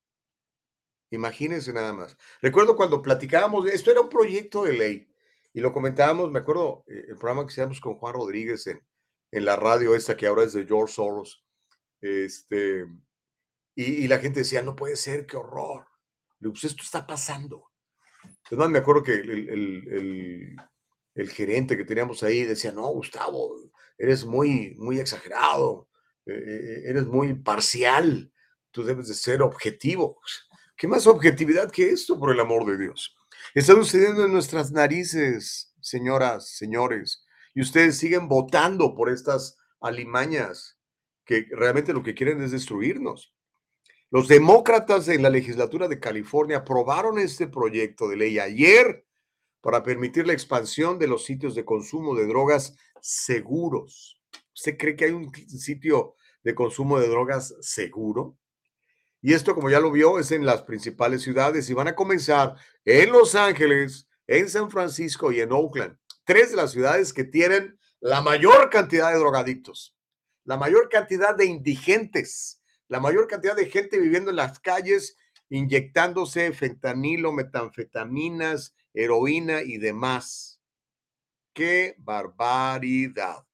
Imagínense 1.11 1.73
nada 1.73 1.91
más. 1.91 2.17
Recuerdo 2.41 2.75
cuando 2.75 3.01
platicábamos, 3.01 3.67
esto 3.67 3.91
era 3.91 4.01
un 4.01 4.09
proyecto 4.09 4.63
de 4.63 4.73
ley 4.73 5.13
y 5.53 5.59
lo 5.59 5.73
comentábamos, 5.73 6.31
me 6.31 6.39
acuerdo, 6.39 6.85
eh, 6.87 7.05
el 7.09 7.17
programa 7.17 7.45
que 7.45 7.51
hicimos 7.51 7.81
con 7.81 7.95
Juan 7.95 8.13
Rodríguez 8.13 8.65
en, 8.67 8.81
en 9.31 9.45
la 9.45 9.57
radio 9.57 9.93
esta 9.93 10.15
que 10.15 10.27
ahora 10.27 10.43
es 10.43 10.53
de 10.53 10.65
George 10.65 10.93
Soros. 10.93 11.45
Este, 11.99 12.87
y, 13.75 13.83
y 13.83 14.07
la 14.07 14.19
gente 14.19 14.39
decía, 14.39 14.61
no 14.61 14.75
puede 14.75 14.95
ser, 14.95 15.25
qué 15.25 15.35
horror. 15.35 15.85
Le 16.39 16.49
pues 16.49 16.63
esto 16.63 16.83
está 16.83 17.05
pasando. 17.05 17.71
Además, 18.45 18.69
me 18.69 18.79
acuerdo 18.79 19.03
que 19.03 19.13
el, 19.13 20.55
el, 21.15 21.29
gerente 21.29 21.77
que 21.77 21.85
teníamos 21.85 22.23
ahí 22.23 22.43
decía, 22.43 22.71
no, 22.71 22.87
Gustavo, 22.87 23.55
eres 23.97 24.25
muy, 24.25 24.75
muy 24.77 24.99
exagerado, 24.99 25.87
eh, 26.25 26.83
eres 26.85 27.05
muy 27.05 27.33
parcial, 27.33 28.31
tú 28.71 28.83
debes 28.83 29.07
de 29.07 29.13
ser 29.13 29.41
objetivo. 29.41 30.19
¿Qué 30.75 30.87
más 30.87 31.05
objetividad 31.07 31.71
que 31.71 31.89
esto, 31.89 32.17
por 32.17 32.31
el 32.31 32.39
amor 32.39 32.65
de 32.65 32.77
Dios? 32.77 33.15
Está 33.53 33.73
sucediendo 33.73 34.25
en 34.25 34.33
nuestras 34.33 34.71
narices, 34.71 35.73
señoras, 35.79 36.49
señores, 36.49 37.25
y 37.53 37.61
ustedes 37.61 37.97
siguen 37.97 38.27
votando 38.27 38.95
por 38.95 39.09
estas 39.09 39.57
alimañas 39.79 40.77
que 41.25 41.47
realmente 41.51 41.93
lo 41.93 42.03
que 42.03 42.15
quieren 42.15 42.41
es 42.41 42.51
destruirnos. 42.51 43.33
Los 44.09 44.27
demócratas 44.27 45.07
en 45.07 45.23
la 45.23 45.29
legislatura 45.29 45.87
de 45.87 45.99
California 45.99 46.57
aprobaron 46.57 47.17
este 47.17 47.47
proyecto 47.47 48.09
de 48.09 48.17
ley 48.17 48.39
ayer 48.39 49.05
para 49.61 49.83
permitir 49.83 50.27
la 50.27 50.33
expansión 50.33 50.99
de 50.99 51.07
los 51.07 51.23
sitios 51.25 51.55
de 51.55 51.63
consumo 51.63 52.15
de 52.15 52.27
drogas 52.27 52.75
seguros. 53.01 54.19
¿Usted 54.53 54.77
cree 54.77 54.95
que 54.95 55.05
hay 55.05 55.11
un 55.11 55.31
sitio 55.33 56.15
de 56.43 56.55
consumo 56.55 56.99
de 56.99 57.07
drogas 57.07 57.55
seguro? 57.61 58.37
Y 59.21 59.33
esto, 59.33 59.53
como 59.53 59.69
ya 59.69 59.79
lo 59.79 59.91
vio, 59.91 60.17
es 60.17 60.31
en 60.31 60.45
las 60.45 60.63
principales 60.63 61.21
ciudades 61.21 61.69
y 61.69 61.73
van 61.75 61.87
a 61.87 61.95
comenzar 61.95 62.55
en 62.85 63.11
Los 63.11 63.35
Ángeles, 63.35 64.07
en 64.25 64.49
San 64.49 64.71
Francisco 64.71 65.31
y 65.31 65.41
en 65.41 65.51
Oakland. 65.51 65.95
Tres 66.25 66.51
de 66.51 66.57
las 66.57 66.71
ciudades 66.71 67.13
que 67.13 67.23
tienen 67.23 67.79
la 67.99 68.21
mayor 68.21 68.71
cantidad 68.71 69.11
de 69.11 69.19
drogadictos, 69.19 69.95
la 70.43 70.57
mayor 70.57 70.89
cantidad 70.89 71.35
de 71.35 71.45
indigentes, 71.45 72.61
la 72.87 72.99
mayor 72.99 73.27
cantidad 73.27 73.55
de 73.55 73.69
gente 73.69 73.99
viviendo 73.99 74.31
en 74.31 74.37
las 74.37 74.59
calles, 74.59 75.17
inyectándose 75.51 76.53
fentanilo, 76.53 77.33
metanfetaminas, 77.33 78.73
heroína 78.93 79.61
y 79.61 79.77
demás. 79.77 80.61
¡Qué 81.53 81.95
barbaridad! 81.99 83.45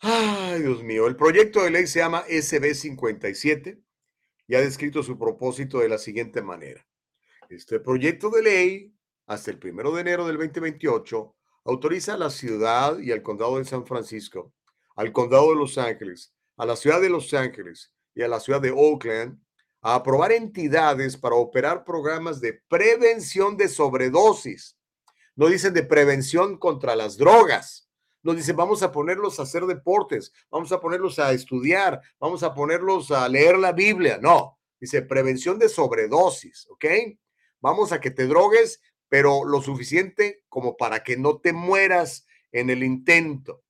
Ay, 0.00 0.62
Dios 0.62 0.82
mío, 0.82 1.06
el 1.06 1.16
proyecto 1.16 1.62
de 1.62 1.70
ley 1.70 1.86
se 1.86 2.00
llama 2.00 2.24
SB 2.28 2.74
57 2.74 3.80
y 4.48 4.54
ha 4.56 4.60
descrito 4.60 5.04
su 5.04 5.16
propósito 5.16 5.78
de 5.78 5.88
la 5.88 5.98
siguiente 5.98 6.42
manera. 6.42 6.84
Este 7.48 7.78
proyecto 7.78 8.28
de 8.30 8.42
ley, 8.42 8.94
hasta 9.26 9.52
el 9.52 9.58
primero 9.58 9.94
de 9.94 10.00
enero 10.00 10.26
del 10.26 10.36
2028, 10.36 11.36
autoriza 11.64 12.14
a 12.14 12.18
la 12.18 12.30
ciudad 12.30 12.98
y 12.98 13.12
al 13.12 13.22
condado 13.22 13.58
de 13.58 13.64
San 13.64 13.86
Francisco, 13.86 14.52
al 14.96 15.12
condado 15.12 15.50
de 15.50 15.56
Los 15.56 15.78
Ángeles, 15.78 16.34
a 16.56 16.66
la 16.66 16.74
ciudad 16.74 17.00
de 17.00 17.10
Los 17.10 17.32
Ángeles 17.34 17.92
y 18.14 18.22
a 18.22 18.28
la 18.28 18.40
ciudad 18.40 18.60
de 18.60 18.72
Oakland 18.72 19.40
a 19.80 19.94
aprobar 19.94 20.32
entidades 20.32 21.16
para 21.16 21.36
operar 21.36 21.84
programas 21.84 22.40
de 22.40 22.60
prevención 22.68 23.56
de 23.56 23.68
sobredosis. 23.68 24.76
No 25.36 25.46
dicen 25.46 25.72
de 25.74 25.84
prevención 25.84 26.58
contra 26.58 26.96
las 26.96 27.16
drogas. 27.16 27.88
No 28.22 28.34
dicen 28.34 28.56
vamos 28.56 28.82
a 28.82 28.90
ponerlos 28.90 29.38
a 29.38 29.44
hacer 29.44 29.64
deportes, 29.64 30.32
vamos 30.50 30.72
a 30.72 30.80
ponerlos 30.80 31.18
a 31.20 31.32
estudiar, 31.32 32.00
vamos 32.18 32.42
a 32.42 32.52
ponerlos 32.52 33.12
a 33.12 33.28
leer 33.28 33.56
la 33.56 33.72
Biblia. 33.72 34.18
No, 34.20 34.58
dice 34.80 35.02
prevención 35.02 35.58
de 35.58 35.68
sobredosis, 35.68 36.66
¿ok? 36.70 36.84
Vamos 37.60 37.92
a 37.92 38.00
que 38.00 38.10
te 38.10 38.26
drogues, 38.26 38.80
pero 39.08 39.44
lo 39.44 39.62
suficiente 39.62 40.42
como 40.48 40.76
para 40.76 41.04
que 41.04 41.16
no 41.16 41.38
te 41.38 41.52
mueras 41.52 42.26
en 42.50 42.70
el 42.70 42.82
intento. 42.82 43.62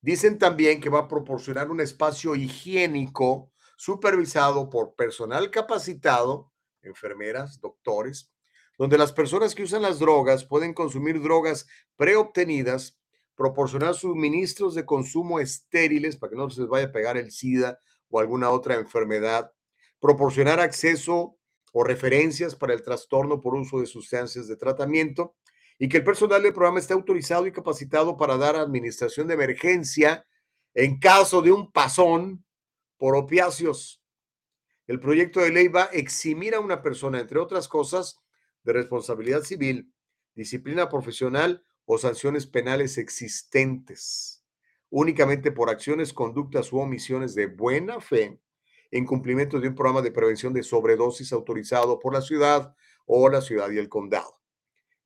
Dicen 0.00 0.38
también 0.38 0.80
que 0.80 0.88
va 0.88 1.00
a 1.00 1.08
proporcionar 1.08 1.70
un 1.70 1.80
espacio 1.80 2.34
higiénico 2.34 3.52
supervisado 3.80 4.68
por 4.68 4.94
personal 4.94 5.50
capacitado, 5.50 6.52
enfermeras, 6.82 7.62
doctores, 7.62 8.30
donde 8.76 8.98
las 8.98 9.10
personas 9.10 9.54
que 9.54 9.62
usan 9.62 9.80
las 9.80 9.98
drogas 9.98 10.44
pueden 10.44 10.74
consumir 10.74 11.22
drogas 11.22 11.66
preobtenidas, 11.96 12.98
proporcionar 13.34 13.94
suministros 13.94 14.74
de 14.74 14.84
consumo 14.84 15.40
estériles 15.40 16.18
para 16.18 16.28
que 16.28 16.36
no 16.36 16.50
se 16.50 16.60
les 16.60 16.68
vaya 16.68 16.88
a 16.88 16.92
pegar 16.92 17.16
el 17.16 17.32
SIDA 17.32 17.80
o 18.10 18.20
alguna 18.20 18.50
otra 18.50 18.74
enfermedad, 18.74 19.50
proporcionar 19.98 20.60
acceso 20.60 21.38
o 21.72 21.82
referencias 21.82 22.54
para 22.54 22.74
el 22.74 22.82
trastorno 22.82 23.40
por 23.40 23.54
uso 23.54 23.80
de 23.80 23.86
sustancias 23.86 24.46
de 24.46 24.56
tratamiento 24.56 25.36
y 25.78 25.88
que 25.88 25.96
el 25.96 26.04
personal 26.04 26.42
del 26.42 26.52
programa 26.52 26.80
esté 26.80 26.92
autorizado 26.92 27.46
y 27.46 27.52
capacitado 27.52 28.18
para 28.18 28.36
dar 28.36 28.56
administración 28.56 29.26
de 29.26 29.34
emergencia 29.34 30.26
en 30.74 30.98
caso 30.98 31.40
de 31.40 31.50
un 31.50 31.72
pasón 31.72 32.44
por 33.00 33.16
opiáceos. 33.16 34.04
El 34.86 35.00
proyecto 35.00 35.40
de 35.40 35.50
ley 35.50 35.68
va 35.68 35.84
a 35.84 35.94
eximir 35.94 36.54
a 36.54 36.60
una 36.60 36.82
persona, 36.82 37.18
entre 37.18 37.38
otras 37.38 37.66
cosas, 37.66 38.20
de 38.62 38.74
responsabilidad 38.74 39.40
civil, 39.40 39.90
disciplina 40.34 40.90
profesional 40.90 41.64
o 41.86 41.96
sanciones 41.96 42.46
penales 42.46 42.98
existentes, 42.98 44.44
únicamente 44.90 45.50
por 45.50 45.70
acciones, 45.70 46.12
conductas 46.12 46.74
u 46.74 46.78
omisiones 46.78 47.34
de 47.34 47.46
buena 47.46 48.02
fe 48.02 48.38
en 48.90 49.06
cumplimiento 49.06 49.58
de 49.60 49.68
un 49.68 49.74
programa 49.74 50.02
de 50.02 50.12
prevención 50.12 50.52
de 50.52 50.62
sobredosis 50.62 51.32
autorizado 51.32 51.98
por 52.00 52.12
la 52.12 52.20
ciudad 52.20 52.74
o 53.06 53.30
la 53.30 53.40
ciudad 53.40 53.70
y 53.70 53.78
el 53.78 53.88
condado. 53.88 54.42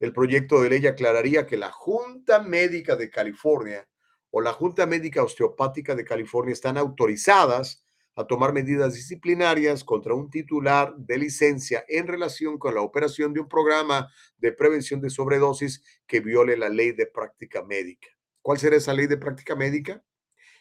El 0.00 0.12
proyecto 0.12 0.60
de 0.60 0.70
ley 0.70 0.86
aclararía 0.88 1.46
que 1.46 1.56
la 1.56 1.70
Junta 1.70 2.42
Médica 2.42 2.96
de 2.96 3.08
California 3.08 3.88
o 4.32 4.40
la 4.40 4.52
Junta 4.52 4.84
Médica 4.84 5.22
Osteopática 5.22 5.94
de 5.94 6.04
California 6.04 6.52
están 6.52 6.76
autorizadas 6.76 7.83
a 8.16 8.26
tomar 8.26 8.52
medidas 8.52 8.94
disciplinarias 8.94 9.84
contra 9.84 10.14
un 10.14 10.30
titular 10.30 10.94
de 10.96 11.18
licencia 11.18 11.84
en 11.88 12.06
relación 12.06 12.58
con 12.58 12.74
la 12.74 12.82
operación 12.82 13.32
de 13.32 13.40
un 13.40 13.48
programa 13.48 14.08
de 14.38 14.52
prevención 14.52 15.00
de 15.00 15.10
sobredosis 15.10 15.82
que 16.06 16.20
viole 16.20 16.56
la 16.56 16.68
ley 16.68 16.92
de 16.92 17.06
práctica 17.06 17.62
médica. 17.64 18.08
¿Cuál 18.42 18.58
será 18.58 18.76
esa 18.76 18.92
ley 18.92 19.06
de 19.06 19.16
práctica 19.16 19.56
médica? 19.56 20.04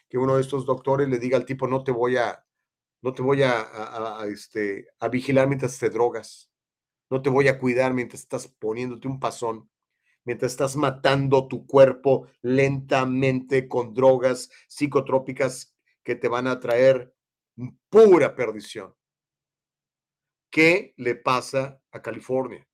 Que 0.08 0.18
uno 0.18 0.36
de 0.36 0.42
estos 0.42 0.66
doctores 0.66 1.08
le 1.08 1.18
diga 1.18 1.36
al 1.36 1.46
tipo, 1.46 1.68
no 1.68 1.84
te 1.84 1.92
voy 1.92 2.16
a, 2.16 2.44
no 3.02 3.12
te 3.14 3.22
voy 3.22 3.42
a, 3.42 4.24
este, 4.26 4.86
a 4.98 5.08
vigilar 5.08 5.48
mientras 5.48 5.78
te 5.78 5.90
drogas 5.90 6.50
no 7.14 7.22
te 7.22 7.30
voy 7.30 7.46
a 7.46 7.60
cuidar 7.60 7.94
mientras 7.94 8.22
estás 8.22 8.48
poniéndote 8.48 9.06
un 9.06 9.20
pasón, 9.20 9.70
mientras 10.24 10.50
estás 10.50 10.74
matando 10.74 11.46
tu 11.46 11.64
cuerpo 11.64 12.26
lentamente 12.42 13.68
con 13.68 13.94
drogas 13.94 14.50
psicotrópicas 14.66 15.76
que 16.02 16.16
te 16.16 16.26
van 16.26 16.48
a 16.48 16.58
traer 16.58 17.13
pura 17.88 18.34
perdición. 18.34 18.94
¿Qué 20.50 20.94
le 20.96 21.16
pasa 21.16 21.80
a 21.90 22.00
California? 22.00 22.66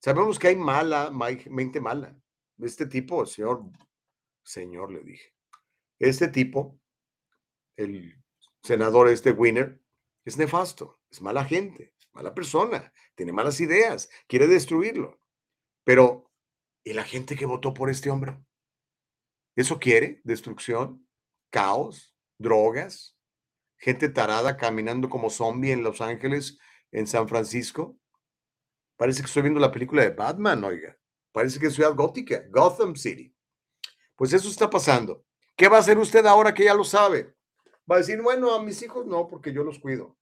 Sabemos 0.00 0.38
que 0.38 0.48
hay 0.48 0.56
mala, 0.56 1.10
mente 1.10 1.80
mala. 1.80 2.16
Este 2.58 2.86
tipo, 2.86 3.26
señor, 3.26 3.64
señor, 4.44 4.92
le 4.92 5.00
dije, 5.00 5.34
este 5.98 6.28
tipo, 6.28 6.80
el 7.76 8.14
senador 8.62 9.08
este 9.08 9.32
Winner, 9.32 9.80
es 10.24 10.36
nefasto, 10.36 11.00
es 11.10 11.20
mala 11.20 11.44
gente, 11.44 11.94
mala 12.12 12.34
persona, 12.34 12.92
tiene 13.14 13.32
malas 13.32 13.60
ideas, 13.60 14.08
quiere 14.26 14.46
destruirlo. 14.46 15.20
Pero, 15.84 16.30
¿y 16.84 16.92
la 16.92 17.04
gente 17.04 17.34
que 17.34 17.46
votó 17.46 17.74
por 17.74 17.90
este 17.90 18.10
hombre? 18.10 18.38
¿Eso 19.56 19.78
quiere? 19.80 20.20
¿Destrucción? 20.22 21.08
¿Caos? 21.50 22.14
¿Drogas? 22.38 23.17
¿Gente 23.78 24.08
tarada 24.08 24.56
caminando 24.56 25.08
como 25.08 25.30
zombie 25.30 25.72
en 25.72 25.82
Los 25.82 26.00
Ángeles, 26.00 26.58
en 26.90 27.06
San 27.06 27.28
Francisco? 27.28 27.96
Parece 28.96 29.20
que 29.20 29.26
estoy 29.26 29.42
viendo 29.42 29.60
la 29.60 29.72
película 29.72 30.02
de 30.02 30.10
Batman, 30.10 30.64
oiga. 30.64 30.98
Parece 31.32 31.60
que 31.60 31.66
es 31.66 31.74
ciudad 31.74 31.94
gótica, 31.94 32.44
Gotham 32.50 32.96
City. 32.96 33.32
Pues 34.16 34.32
eso 34.32 34.48
está 34.48 34.68
pasando. 34.68 35.24
¿Qué 35.56 35.68
va 35.68 35.76
a 35.76 35.80
hacer 35.80 35.96
usted 35.98 36.26
ahora 36.26 36.52
que 36.52 36.64
ya 36.64 36.74
lo 36.74 36.84
sabe? 36.84 37.34
Va 37.90 37.96
a 37.96 37.98
decir, 37.98 38.20
bueno, 38.20 38.52
a 38.52 38.62
mis 38.62 38.82
hijos 38.82 39.06
no, 39.06 39.28
porque 39.28 39.52
yo 39.52 39.62
los 39.62 39.78
cuido. 39.78 40.18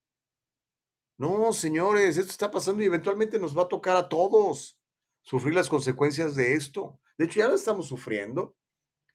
No, 1.19 1.53
señores, 1.53 2.19
esto 2.19 2.31
está 2.31 2.51
pasando 2.51 2.83
y 2.83 2.87
eventualmente 2.87 3.39
nos 3.39 3.57
va 3.57 3.63
a 3.63 3.69
tocar 3.69 3.97
a 3.97 4.09
todos 4.09 4.79
sufrir 5.23 5.55
las 5.55 5.69
consecuencias 5.69 6.35
de 6.35 6.55
esto. 6.55 7.01
De 7.17 7.25
hecho, 7.25 7.41
ya 7.41 7.49
lo 7.49 7.55
estamos 7.55 7.89
sufriendo. 7.89 8.55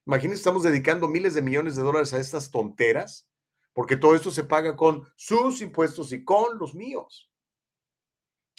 Imagínense, 0.05 0.39
estamos 0.39 0.63
dedicando 0.63 1.07
miles 1.07 1.35
de 1.35 1.43
millones 1.43 1.75
de 1.75 1.83
dólares 1.83 2.13
a 2.13 2.19
estas 2.19 2.49
tonteras, 2.49 3.27
porque 3.74 3.97
todo 3.97 4.15
esto 4.15 4.32
se 4.32 4.43
paga 4.43 4.76
con 4.76 5.07
sus 5.15 5.61
impuestos 5.61 6.11
y 6.13 6.24
con 6.24 6.57
los 6.57 6.76
míos. 6.76 7.32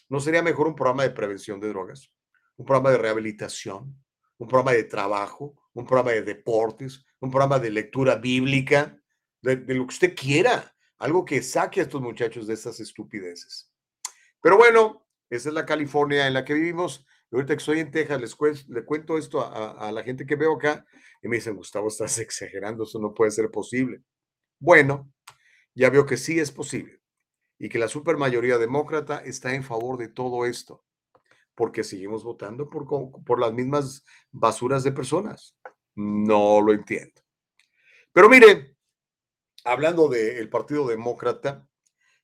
¿No 0.08 0.20
sería 0.20 0.42
mejor 0.42 0.66
un 0.66 0.74
programa 0.74 1.04
de 1.04 1.10
prevención 1.10 1.60
de 1.60 1.68
drogas? 1.68 2.10
Un 2.56 2.66
programa 2.66 2.90
de 2.90 2.98
rehabilitación, 2.98 3.96
un 4.38 4.48
programa 4.48 4.72
de 4.72 4.84
trabajo, 4.84 5.54
un 5.74 5.86
programa 5.86 6.12
de 6.12 6.22
deportes, 6.22 7.04
un 7.20 7.30
programa 7.30 7.58
de 7.58 7.70
lectura 7.70 8.16
bíblica, 8.16 8.98
de, 9.40 9.56
lo 9.56 9.86
que 9.86 9.94
usted 9.94 10.14
quiera 10.14 10.72
algo 10.98 11.24
que 11.24 11.42
saque 11.42 11.80
a 11.80 11.82
estos 11.82 12.00
muchachos 12.00 12.46
de 12.46 12.54
estas 12.54 12.78
estupideces. 12.78 13.72
Pero 14.40 14.56
bueno, 14.56 15.04
esa 15.28 15.48
es 15.48 15.54
la 15.54 15.66
California 15.66 16.28
en 16.28 16.34
la 16.34 16.44
que 16.44 16.54
vivimos. 16.54 17.04
ahorita 17.32 17.54
que 17.54 17.58
estoy 17.58 17.80
en 17.80 17.90
Texas, 17.90 18.20
les 18.20 18.68
le 18.68 18.84
cuento 18.84 19.18
esto 19.18 19.40
a, 19.40 19.90
la 19.90 20.02
gente 20.04 20.24
que 20.24 20.36
veo 20.36 20.54
acá 20.54 20.84
y 21.20 21.28
me 21.28 21.36
dicen, 21.36 21.56
Gustavo, 21.56 21.88
estás 21.88 22.18
exagerando, 22.20 22.84
eso 22.84 23.00
no 23.00 23.12
puede 23.12 23.32
ser 23.32 23.50
posible. 23.50 24.02
Bueno, 24.62 25.12
ya 25.74 25.90
veo 25.90 26.06
que 26.06 26.16
sí 26.16 26.38
es 26.38 26.52
posible 26.52 27.02
y 27.58 27.68
que 27.68 27.80
la 27.80 27.88
supermayoría 27.88 28.58
demócrata 28.58 29.18
está 29.18 29.56
en 29.56 29.64
favor 29.64 29.98
de 29.98 30.06
todo 30.06 30.46
esto, 30.46 30.84
porque 31.56 31.82
seguimos 31.82 32.22
votando 32.22 32.70
por, 32.70 32.86
por 33.24 33.40
las 33.40 33.52
mismas 33.52 34.04
basuras 34.30 34.84
de 34.84 34.92
personas. 34.92 35.56
No 35.96 36.60
lo 36.60 36.72
entiendo. 36.72 37.20
Pero 38.12 38.28
mire, 38.28 38.76
hablando 39.64 40.06
del 40.06 40.48
Partido 40.48 40.86
Demócrata, 40.86 41.66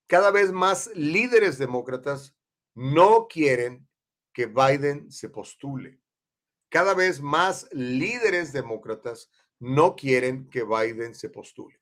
cada 0.06 0.30
vez 0.30 0.52
más 0.52 0.92
líderes 0.94 1.58
demócratas 1.58 2.36
no 2.76 3.26
quieren 3.26 3.88
que 4.32 4.46
Biden 4.46 5.10
se 5.10 5.28
postule. 5.28 6.00
Cada 6.68 6.94
vez 6.94 7.20
más 7.20 7.68
líderes 7.72 8.52
demócratas 8.52 9.28
no 9.58 9.96
quieren 9.96 10.48
que 10.48 10.62
Biden 10.62 11.16
se 11.16 11.30
postule. 11.30 11.80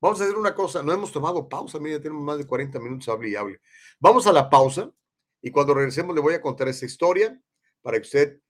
Vamos 0.00 0.20
a 0.20 0.24
hacer 0.24 0.36
una 0.36 0.54
cosa, 0.54 0.82
no 0.82 0.92
hemos 0.92 1.10
tomado 1.10 1.48
pausa, 1.48 1.78
mira, 1.78 2.00
tenemos 2.00 2.22
más 2.22 2.38
de 2.38 2.46
40 2.46 2.78
minutos, 2.78 3.08
hable 3.08 3.30
y 3.30 3.36
hable. 3.36 3.60
Vamos 3.98 4.26
a 4.26 4.32
la 4.32 4.48
pausa 4.48 4.90
y 5.42 5.50
cuando 5.50 5.74
regresemos 5.74 6.14
le 6.14 6.20
voy 6.20 6.34
a 6.34 6.40
contar 6.40 6.68
esa 6.68 6.86
historia 6.86 7.40
para 7.82 7.98
que 7.98 8.02
usted 8.02 8.40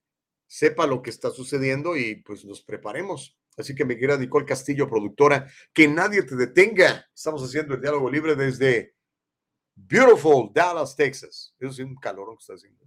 sepa 0.47 0.87
lo 0.87 1.03
que 1.03 1.11
está 1.11 1.31
sucediendo 1.31 1.97
y 1.97 2.17
pues 2.17 2.45
nos 2.45 2.63
preparemos 2.63 3.39
Así 3.59 3.75
que 3.75 3.85
mi 3.85 3.97
querida 3.97 4.17
Nicole 4.17 4.47
Castillo, 4.47 4.89
productora, 4.89 5.51
que 5.73 5.89
nadie 5.89 6.23
te 6.23 6.37
detenga. 6.37 7.07
Estamos 7.13 7.43
haciendo 7.43 7.75
el 7.75 7.81
diálogo 7.81 8.09
libre 8.09 8.37
desde 8.37 8.95
Beautiful 9.75 10.51
Dallas, 10.55 10.95
Texas. 10.95 11.55
Eso 11.59 11.73
es 11.73 11.79
un 11.81 11.97
calor 11.97 12.29
que 12.37 12.41
está 12.41 12.55
haciendo. 12.55 12.79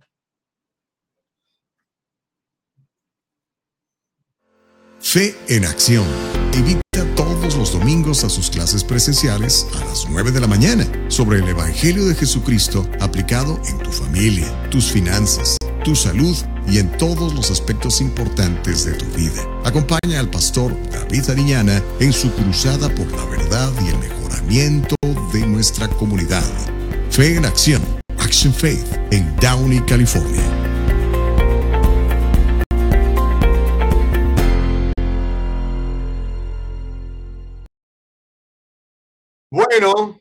Fe 5.00 5.36
en 5.50 5.66
acción. 5.66 6.41
Invita 6.54 6.82
todos 7.16 7.56
los 7.56 7.72
domingos 7.72 8.24
a 8.24 8.30
sus 8.30 8.50
clases 8.50 8.84
presenciales 8.84 9.68
a 9.76 9.86
las 9.86 10.06
9 10.10 10.32
de 10.32 10.42
la 10.42 10.48
mañana 10.48 10.86
sobre 11.08 11.40
el 11.40 11.48
Evangelio 11.48 12.06
de 12.06 12.14
Jesucristo 12.14 12.86
aplicado 13.00 13.60
en 13.70 13.78
tu 13.80 13.92
familia, 13.92 14.48
tus 14.70 14.92
finanzas, 14.92 15.56
tu 15.86 15.96
salud 15.96 16.36
y 16.68 16.80
en 16.80 16.92
todos 16.98 17.34
los 17.34 17.52
aspectos 17.52 18.02
importantes 18.02 18.86
de 18.86 18.94
tu 18.94 19.06
vida. 19.18 19.42
Acompaña 19.64 20.20
al 20.20 20.30
pastor 20.30 20.76
David 20.92 21.30
Ariñana 21.30 21.82
en 22.00 22.12
su 22.12 22.32
cruzada 22.34 22.90
por 22.90 23.10
la 23.12 23.26
verdad 23.26 23.72
y 23.84 23.88
el 23.88 23.98
mejoramiento 23.98 24.96
de 25.32 25.48
nuestra 25.48 25.88
comunidad. 25.88 26.44
Fe 27.10 27.38
en 27.38 27.46
acción, 27.46 27.82
Action 28.20 28.54
Faith, 28.54 28.86
en 29.12 29.36
Downey, 29.38 29.80
California. 29.86 30.61
Bueno, 39.52 40.20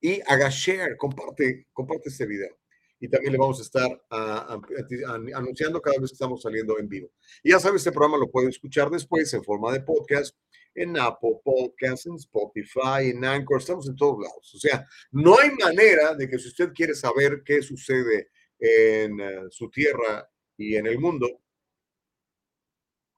y 0.00 0.20
haga 0.26 0.48
share, 0.50 0.96
comparte, 0.96 1.68
comparte 1.72 2.08
este 2.08 2.26
video. 2.26 2.58
Y 2.98 3.08
también 3.08 3.32
le 3.32 3.38
vamos 3.38 3.58
a 3.58 3.62
estar 3.62 4.02
anunciando 4.10 5.82
cada 5.82 6.00
vez 6.00 6.10
que 6.10 6.14
estamos 6.14 6.42
saliendo 6.42 6.78
en 6.78 6.88
vivo. 6.88 7.10
Y 7.42 7.50
ya 7.50 7.60
sabes, 7.60 7.80
este 7.80 7.92
programa 7.92 8.16
lo 8.16 8.30
puede 8.30 8.48
escuchar 8.48 8.90
después 8.90 9.32
en 9.34 9.44
forma 9.44 9.72
de 9.72 9.80
podcast 9.80 10.34
en 10.76 10.98
Apple 10.98 11.40
Podcasts, 11.42 12.06
en 12.06 12.16
Spotify, 12.16 13.10
en 13.10 13.24
Anchor, 13.24 13.58
estamos 13.58 13.88
en 13.88 13.96
todos 13.96 14.22
lados. 14.22 14.54
O 14.54 14.58
sea, 14.58 14.86
no 15.10 15.38
hay 15.38 15.50
manera 15.50 16.14
de 16.14 16.28
que 16.28 16.38
si 16.38 16.48
usted 16.48 16.72
quiere 16.72 16.94
saber 16.94 17.42
qué 17.44 17.62
sucede 17.62 18.28
en 18.58 19.20
eh, 19.20 19.44
su 19.50 19.70
tierra 19.70 20.28
y 20.56 20.76
en 20.76 20.86
el 20.86 20.98
mundo, 20.98 21.42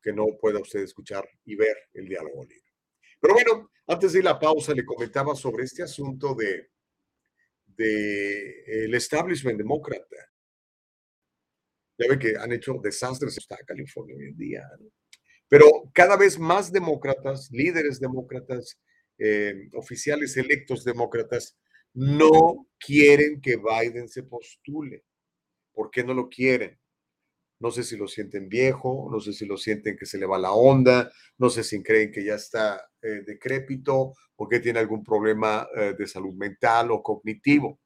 que 0.01 0.13
no 0.13 0.27
pueda 0.41 0.61
usted 0.61 0.81
escuchar 0.81 1.29
y 1.45 1.57
ver 1.57 1.77
el 1.95 2.07
diálogo 2.07 2.45
libre. 2.45 2.73
Pero 3.21 3.35
bueno, 3.35 3.71
antes 3.89 4.13
de 4.13 4.23
la 4.23 4.39
pausa 4.39 4.73
le 4.73 4.85
comentaba 4.85 5.35
sobre 5.35 5.65
este 5.65 5.83
asunto 5.83 6.35
de, 6.35 6.71
de 7.79 8.85
el 8.85 8.95
establishment 8.95 9.57
demócrata. 9.57 10.17
Ya 11.97 12.09
ve 12.09 12.19
que 12.19 12.37
han 12.37 12.53
hecho 12.53 12.75
desastres 12.83 13.39
en 13.39 13.67
California 13.67 14.17
hoy 14.17 14.27
en 14.27 14.37
día. 14.37 14.63
Pero 15.49 15.91
cada 15.95 16.17
vez 16.17 16.39
más 16.39 16.71
demócratas, 16.71 17.49
líderes 17.51 17.99
demócratas, 17.99 18.79
eh, 19.19 19.69
oficiales 19.73 20.37
electos 20.37 20.85
demócratas, 20.85 21.57
no 21.95 22.69
quieren 22.79 23.41
que 23.41 23.57
Biden 23.57 24.09
se 24.09 24.23
postule. 24.23 25.05
¿Por 25.73 25.91
qué 25.91 26.05
no 26.05 26.15
lo 26.15 26.29
quieren? 26.29 26.79
No 27.61 27.71
sé 27.71 27.83
si 27.83 27.97
lo 27.97 28.07
sienten 28.07 28.49
viejo, 28.49 29.09
no 29.11 29.21
sé 29.21 29.33
si 29.33 29.45
lo 29.45 29.57
sienten 29.57 29.97
que 29.97 30.07
se 30.07 30.19
le 30.19 30.27
va 30.27 30.39
la 30.39 30.53
onda, 30.53 31.11
no 31.39 31.51
sé 31.51 31.65
si 31.65 31.83
creen 31.83 32.13
que 32.13 32.25
ya 32.25 32.35
está 32.35 32.89
eh, 33.03 33.23
decrépito 33.27 34.15
o 34.37 34.49
que 34.49 34.61
tiene 34.61 34.79
algún 34.79 35.03
problema 35.03 35.67
eh, 35.77 35.95
de 35.99 36.07
salud 36.07 36.35
mental 36.35 36.91
o 36.93 37.03
cognitivo. 37.03 37.81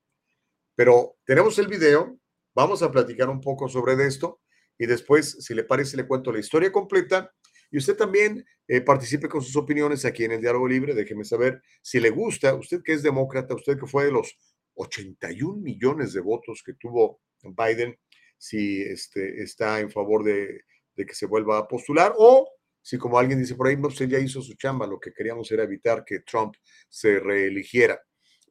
Pero 0.74 1.16
tenemos 1.24 1.58
el 1.58 1.68
video, 1.68 2.18
vamos 2.54 2.82
a 2.82 2.90
platicar 2.90 3.30
un 3.30 3.40
poco 3.40 3.68
sobre 3.68 3.92
esto 4.06 4.40
y 4.78 4.86
después, 4.86 5.38
si 5.40 5.54
le 5.54 5.64
parece, 5.64 5.96
le 5.96 6.06
cuento 6.06 6.32
la 6.32 6.40
historia 6.40 6.70
completa 6.70 7.32
y 7.70 7.78
usted 7.78 7.96
también 7.96 8.44
eh, 8.68 8.82
participe 8.82 9.28
con 9.28 9.42
sus 9.42 9.56
opiniones 9.56 10.04
aquí 10.04 10.24
en 10.24 10.32
el 10.32 10.40
Diálogo 10.40 10.68
Libre. 10.68 10.94
Déjeme 10.94 11.24
saber 11.24 11.62
si 11.80 12.00
le 12.00 12.10
gusta, 12.10 12.54
usted 12.54 12.82
que 12.84 12.92
es 12.92 13.02
demócrata, 13.02 13.54
usted 13.54 13.78
que 13.78 13.86
fue 13.86 14.04
de 14.04 14.12
los 14.12 14.36
81 14.74 15.60
millones 15.60 16.12
de 16.12 16.20
votos 16.20 16.62
que 16.64 16.74
tuvo 16.74 17.20
Biden, 17.42 17.98
si 18.42 18.82
este, 18.82 19.40
está 19.40 19.78
en 19.78 19.88
favor 19.88 20.24
de, 20.24 20.64
que 20.96 21.14
se 21.14 21.26
vuelva 21.26 21.58
a 21.58 21.68
postular 21.68 22.12
o 22.18 22.48
si 22.82 22.98
como 22.98 23.16
alguien 23.16 23.38
dice 23.38 23.54
por 23.54 23.68
ahí, 23.68 23.76
no, 23.76 23.86
usted 23.86 24.08
ya 24.08 24.18
hizo 24.18 24.42
su 24.42 24.54
chamba, 24.54 24.84
lo 24.84 24.98
que 24.98 25.12
queríamos 25.12 25.48
era 25.52 25.62
evitar 25.62 26.04
que 26.04 26.18
Trump 26.20 26.56
se 26.88 27.20
reeligiera. 27.20 28.02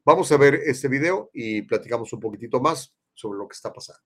Vamos 0.02 0.32
a 0.32 0.38
ver 0.38 0.54
este 0.54 0.88
video 0.88 1.28
y 1.34 1.60
platicamos 1.60 2.10
un 2.14 2.20
poquitito 2.20 2.58
más 2.58 2.94
sobre 3.12 3.38
lo 3.38 3.46
que 3.46 3.52
está 3.52 3.70
pasando. 3.70 4.00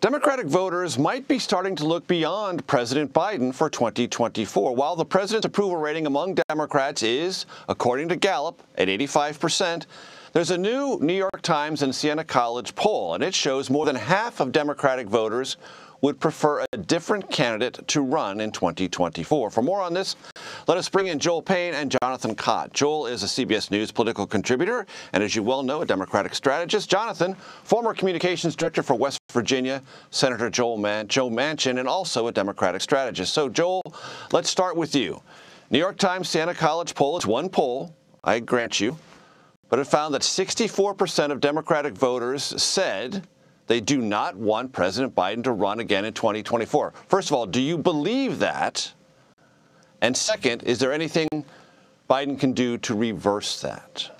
Democratic 0.00 0.46
voters 0.46 0.98
might 0.98 1.26
be 1.26 1.38
starting 1.38 1.74
to 1.74 1.86
look 1.86 2.06
beyond 2.06 2.66
President 2.66 3.14
Biden 3.14 3.54
for 3.54 3.70
2024. 3.70 4.74
While 4.74 4.94
the 4.94 5.06
president's 5.06 5.46
approval 5.46 5.78
rating 5.78 6.06
among 6.06 6.36
Democrats 6.48 7.02
is, 7.02 7.46
according 7.66 8.08
to 8.10 8.16
Gallup, 8.16 8.62
at 8.76 8.88
85%, 8.88 9.86
there's 10.32 10.50
a 10.50 10.58
new 10.58 10.98
New 11.00 11.14
York 11.14 11.42
Times 11.42 11.82
and 11.82 11.94
Siena 11.94 12.24
College 12.24 12.74
poll, 12.74 13.14
and 13.14 13.24
it 13.24 13.34
shows 13.34 13.68
more 13.68 13.84
than 13.84 13.96
half 13.96 14.40
of 14.40 14.52
Democratic 14.52 15.08
voters 15.08 15.56
would 16.02 16.18
prefer 16.18 16.64
a 16.72 16.76
different 16.78 17.30
candidate 17.30 17.86
to 17.88 18.00
run 18.00 18.40
in 18.40 18.50
2024. 18.50 19.50
For 19.50 19.60
more 19.60 19.82
on 19.82 19.92
this, 19.92 20.16
let 20.66 20.78
us 20.78 20.88
bring 20.88 21.08
in 21.08 21.18
Joel 21.18 21.42
Payne 21.42 21.74
and 21.74 21.94
Jonathan 22.00 22.34
Cott. 22.34 22.72
Joel 22.72 23.06
is 23.06 23.22
a 23.22 23.26
CBS 23.26 23.70
News 23.70 23.90
political 23.90 24.26
contributor 24.26 24.86
and, 25.12 25.22
as 25.22 25.36
you 25.36 25.42
well 25.42 25.62
know, 25.62 25.82
a 25.82 25.86
Democratic 25.86 26.34
strategist. 26.34 26.88
Jonathan, 26.88 27.34
former 27.64 27.92
communications 27.92 28.56
director 28.56 28.82
for 28.82 28.94
West 28.94 29.18
Virginia, 29.32 29.82
Senator 30.10 30.48
Joel 30.48 30.78
Man- 30.78 31.06
Joe 31.06 31.28
Manchin, 31.28 31.78
and 31.78 31.86
also 31.86 32.28
a 32.28 32.32
Democratic 32.32 32.80
strategist. 32.80 33.34
So, 33.34 33.50
Joel, 33.50 33.82
let's 34.32 34.48
start 34.48 34.76
with 34.76 34.94
you. 34.94 35.20
New 35.68 35.78
York 35.78 35.98
Times 35.98 36.30
Santa 36.30 36.54
College 36.54 36.94
poll 36.94 37.18
is 37.18 37.26
one 37.26 37.50
poll, 37.50 37.94
I 38.24 38.40
grant 38.40 38.80
you, 38.80 38.96
but 39.70 39.78
it 39.78 39.84
found 39.84 40.12
that 40.12 40.22
64% 40.22 41.30
of 41.30 41.40
Democratic 41.40 41.94
voters 41.94 42.42
said 42.62 43.26
they 43.68 43.80
do 43.80 44.02
not 44.02 44.36
want 44.36 44.72
President 44.72 45.14
Biden 45.14 45.44
to 45.44 45.52
run 45.52 45.78
again 45.78 46.04
in 46.04 46.12
2024. 46.12 46.92
First 47.06 47.30
of 47.30 47.34
all, 47.34 47.46
do 47.46 47.62
you 47.62 47.78
believe 47.78 48.40
that? 48.40 48.92
And 50.02 50.14
second, 50.14 50.64
is 50.64 50.80
there 50.80 50.92
anything 50.92 51.28
Biden 52.08 52.38
can 52.38 52.52
do 52.52 52.78
to 52.78 52.94
reverse 52.96 53.60
that? 53.60 54.10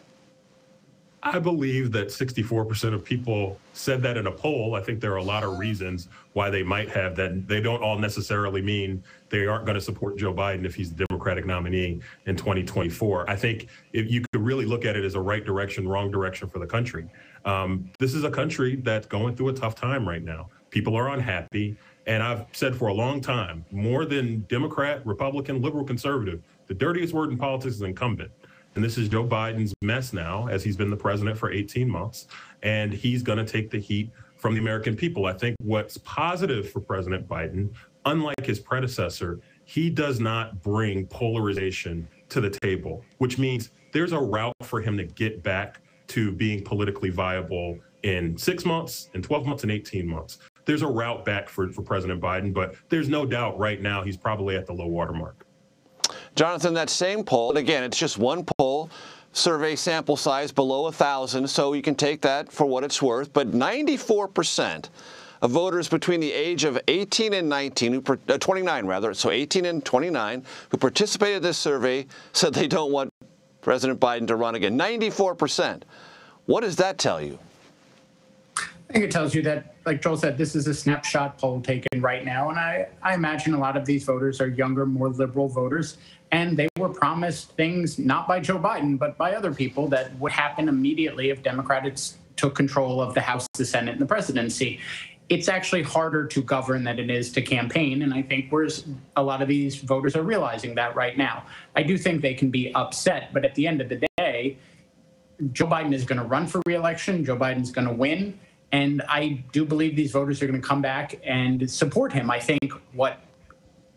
I 1.22 1.38
believe 1.38 1.92
that 1.92 2.08
64% 2.08 2.94
of 2.94 3.04
people 3.04 3.58
said 3.74 4.02
that 4.02 4.16
in 4.16 4.28
a 4.28 4.30
poll. 4.30 4.74
I 4.74 4.80
think 4.80 5.00
there 5.00 5.12
are 5.12 5.16
a 5.16 5.22
lot 5.22 5.42
of 5.42 5.58
reasons 5.58 6.08
why 6.32 6.48
they 6.48 6.62
might 6.62 6.88
have 6.90 7.16
that. 7.16 7.46
They 7.46 7.60
don't 7.60 7.82
all 7.82 7.98
necessarily 7.98 8.62
mean 8.62 9.02
they 9.30 9.46
aren't 9.46 9.64
going 9.64 9.76
to 9.76 9.80
support 9.80 10.18
Joe 10.18 10.34
Biden 10.34 10.64
if 10.64 10.74
he's 10.74 10.92
the 10.92 11.06
Democratic 11.06 11.46
nominee 11.46 12.00
in 12.26 12.36
2024. 12.36 13.30
I 13.30 13.36
think 13.36 13.68
if 13.92 14.10
you 14.10 14.22
could 14.32 14.42
really 14.42 14.66
look 14.66 14.84
at 14.84 14.96
it 14.96 15.04
as 15.04 15.14
a 15.14 15.20
right 15.20 15.44
direction, 15.44 15.88
wrong 15.88 16.10
direction 16.10 16.48
for 16.48 16.58
the 16.58 16.66
country. 16.66 17.08
Um, 17.44 17.90
this 17.98 18.14
is 18.14 18.24
a 18.24 18.30
country 18.30 18.76
that's 18.76 19.06
going 19.06 19.36
through 19.36 19.48
a 19.48 19.52
tough 19.52 19.74
time 19.74 20.06
right 20.06 20.22
now. 20.22 20.48
People 20.70 20.96
are 20.96 21.10
unhappy. 21.10 21.76
And 22.06 22.22
I've 22.22 22.46
said 22.52 22.74
for 22.74 22.88
a 22.88 22.94
long 22.94 23.20
time, 23.20 23.64
more 23.70 24.04
than 24.04 24.40
Democrat, 24.48 25.04
Republican, 25.06 25.62
liberal, 25.62 25.84
conservative, 25.84 26.42
the 26.66 26.74
dirtiest 26.74 27.14
word 27.14 27.30
in 27.30 27.38
politics 27.38 27.76
is 27.76 27.82
incumbent. 27.82 28.30
And 28.74 28.84
this 28.84 28.96
is 28.96 29.08
Joe 29.08 29.26
Biden's 29.26 29.74
mess 29.82 30.12
now, 30.12 30.46
as 30.48 30.62
he's 30.62 30.76
been 30.76 30.90
the 30.90 30.96
president 30.96 31.36
for 31.36 31.50
18 31.50 31.88
months. 31.88 32.28
And 32.62 32.92
he's 32.92 33.22
going 33.22 33.38
to 33.38 33.44
take 33.44 33.70
the 33.70 33.78
heat 33.78 34.10
from 34.36 34.54
the 34.54 34.60
American 34.60 34.96
people. 34.96 35.26
I 35.26 35.34
think 35.34 35.56
what's 35.60 35.98
positive 35.98 36.70
for 36.70 36.80
President 36.80 37.28
Biden, 37.28 37.70
unlike 38.04 38.44
his 38.44 38.58
predecessor, 38.58 39.40
he 39.64 39.90
does 39.90 40.20
not 40.20 40.62
bring 40.62 41.06
polarization 41.06 42.08
to 42.28 42.40
the 42.40 42.50
table, 42.50 43.04
which 43.18 43.38
means 43.38 43.70
there's 43.92 44.12
a 44.12 44.18
route 44.18 44.54
for 44.62 44.80
him 44.80 44.96
to 44.96 45.04
get 45.04 45.42
back 45.42 45.80
to 46.08 46.32
being 46.32 46.62
politically 46.64 47.10
viable 47.10 47.78
in 48.02 48.36
six 48.36 48.64
months, 48.64 49.10
in 49.14 49.22
12 49.22 49.46
months, 49.46 49.62
and 49.62 49.70
18 49.70 50.06
months. 50.06 50.38
There's 50.64 50.82
a 50.82 50.86
route 50.86 51.24
back 51.24 51.48
for, 51.48 51.68
for 51.68 51.82
President 51.82 52.20
Biden, 52.20 52.52
but 52.52 52.74
there's 52.88 53.08
no 53.08 53.26
doubt 53.26 53.58
right 53.58 53.80
now 53.80 54.02
he's 54.02 54.16
probably 54.16 54.56
at 54.56 54.66
the 54.66 54.72
low 54.72 54.86
water 54.86 55.12
mark. 55.12 55.46
Jonathan, 56.34 56.74
that 56.74 56.90
same 56.90 57.24
poll, 57.24 57.50
and 57.50 57.58
again, 57.58 57.82
it's 57.82 57.98
just 57.98 58.18
one 58.18 58.44
poll, 58.58 58.90
survey 59.32 59.76
sample 59.76 60.16
size 60.16 60.52
below 60.52 60.82
1,000, 60.82 61.48
so 61.48 61.72
you 61.72 61.82
can 61.82 61.94
take 61.94 62.20
that 62.22 62.50
for 62.50 62.66
what 62.66 62.84
it's 62.84 63.00
worth, 63.02 63.32
but 63.32 63.50
94% 63.50 64.88
of 65.42 65.50
voters 65.50 65.88
between 65.88 66.20
the 66.20 66.32
age 66.32 66.64
of 66.64 66.78
18 66.88 67.32
and 67.32 67.48
19, 67.48 67.92
who, 67.92 68.18
uh, 68.28 68.38
29 68.38 68.86
rather, 68.86 69.14
so 69.14 69.30
18 69.30 69.64
and 69.64 69.84
29, 69.84 70.44
who 70.70 70.76
participated 70.76 71.38
in 71.38 71.42
this 71.42 71.58
survey 71.58 72.06
said 72.32 72.52
they 72.54 72.68
don't 72.68 72.92
want 72.92 73.10
President 73.60 74.00
Biden 74.00 74.26
to 74.26 74.36
run 74.36 74.54
again. 74.54 74.78
94%. 74.78 75.82
What 76.46 76.62
does 76.62 76.76
that 76.76 76.98
tell 76.98 77.20
you? 77.20 77.38
I 78.58 78.92
think 78.92 79.04
it 79.04 79.10
tells 79.12 79.36
you 79.36 79.42
that, 79.42 79.76
like 79.86 80.02
Joel 80.02 80.16
said, 80.16 80.36
this 80.36 80.56
is 80.56 80.66
a 80.66 80.74
snapshot 80.74 81.38
poll 81.38 81.60
taken 81.60 82.00
right 82.00 82.24
now. 82.24 82.50
And 82.50 82.58
I, 82.58 82.88
I 83.02 83.14
imagine 83.14 83.54
a 83.54 83.58
lot 83.58 83.76
of 83.76 83.84
these 83.84 84.02
voters 84.02 84.40
are 84.40 84.48
younger, 84.48 84.84
more 84.84 85.08
liberal 85.08 85.48
voters. 85.48 85.98
And 86.32 86.56
they 86.56 86.68
were 86.76 86.88
promised 86.88 87.52
things 87.52 87.98
not 87.98 88.26
by 88.26 88.40
Joe 88.40 88.58
Biden, 88.58 88.98
but 88.98 89.16
by 89.16 89.34
other 89.34 89.54
people 89.54 89.86
that 89.88 90.16
would 90.18 90.32
happen 90.32 90.68
immediately 90.68 91.30
if 91.30 91.42
Democrats 91.42 92.18
took 92.40 92.54
control 92.54 93.00
of 93.00 93.14
the 93.14 93.20
House, 93.20 93.46
the 93.54 93.64
Senate, 93.64 93.92
and 93.92 94.00
the 94.00 94.06
presidency 94.06 94.80
it's 95.30 95.48
actually 95.48 95.84
harder 95.84 96.26
to 96.26 96.42
govern 96.42 96.82
than 96.82 96.98
it 96.98 97.08
is 97.08 97.30
to 97.30 97.40
campaign. 97.40 98.02
And 98.02 98.12
I 98.12 98.20
think 98.20 98.50
we're, 98.50 98.68
a 99.14 99.22
lot 99.22 99.40
of 99.40 99.46
these 99.46 99.76
voters 99.76 100.16
are 100.16 100.24
realizing 100.24 100.74
that 100.74 100.96
right 100.96 101.16
now. 101.16 101.44
I 101.76 101.84
do 101.84 101.96
think 101.96 102.20
they 102.20 102.34
can 102.34 102.50
be 102.50 102.74
upset, 102.74 103.32
but 103.32 103.44
at 103.44 103.54
the 103.54 103.68
end 103.68 103.80
of 103.80 103.88
the 103.88 104.04
day, 104.18 104.58
Joe 105.52 105.68
Biden 105.68 105.94
is 105.94 106.04
going 106.04 106.18
to 106.18 106.24
run 106.24 106.48
for 106.48 106.60
reelection. 106.66 107.24
Joe 107.24 107.36
Biden's 107.36 107.70
going 107.70 107.86
to 107.86 107.94
win. 107.94 108.40
And 108.72 109.02
I 109.08 109.44
do 109.52 109.64
believe 109.64 109.94
these 109.94 110.10
voters 110.10 110.42
are 110.42 110.48
going 110.48 110.60
to 110.60 110.66
come 110.66 110.82
back 110.82 111.14
and 111.24 111.70
support 111.70 112.12
him. 112.12 112.28
I 112.28 112.40
think 112.40 112.72
what 112.92 113.20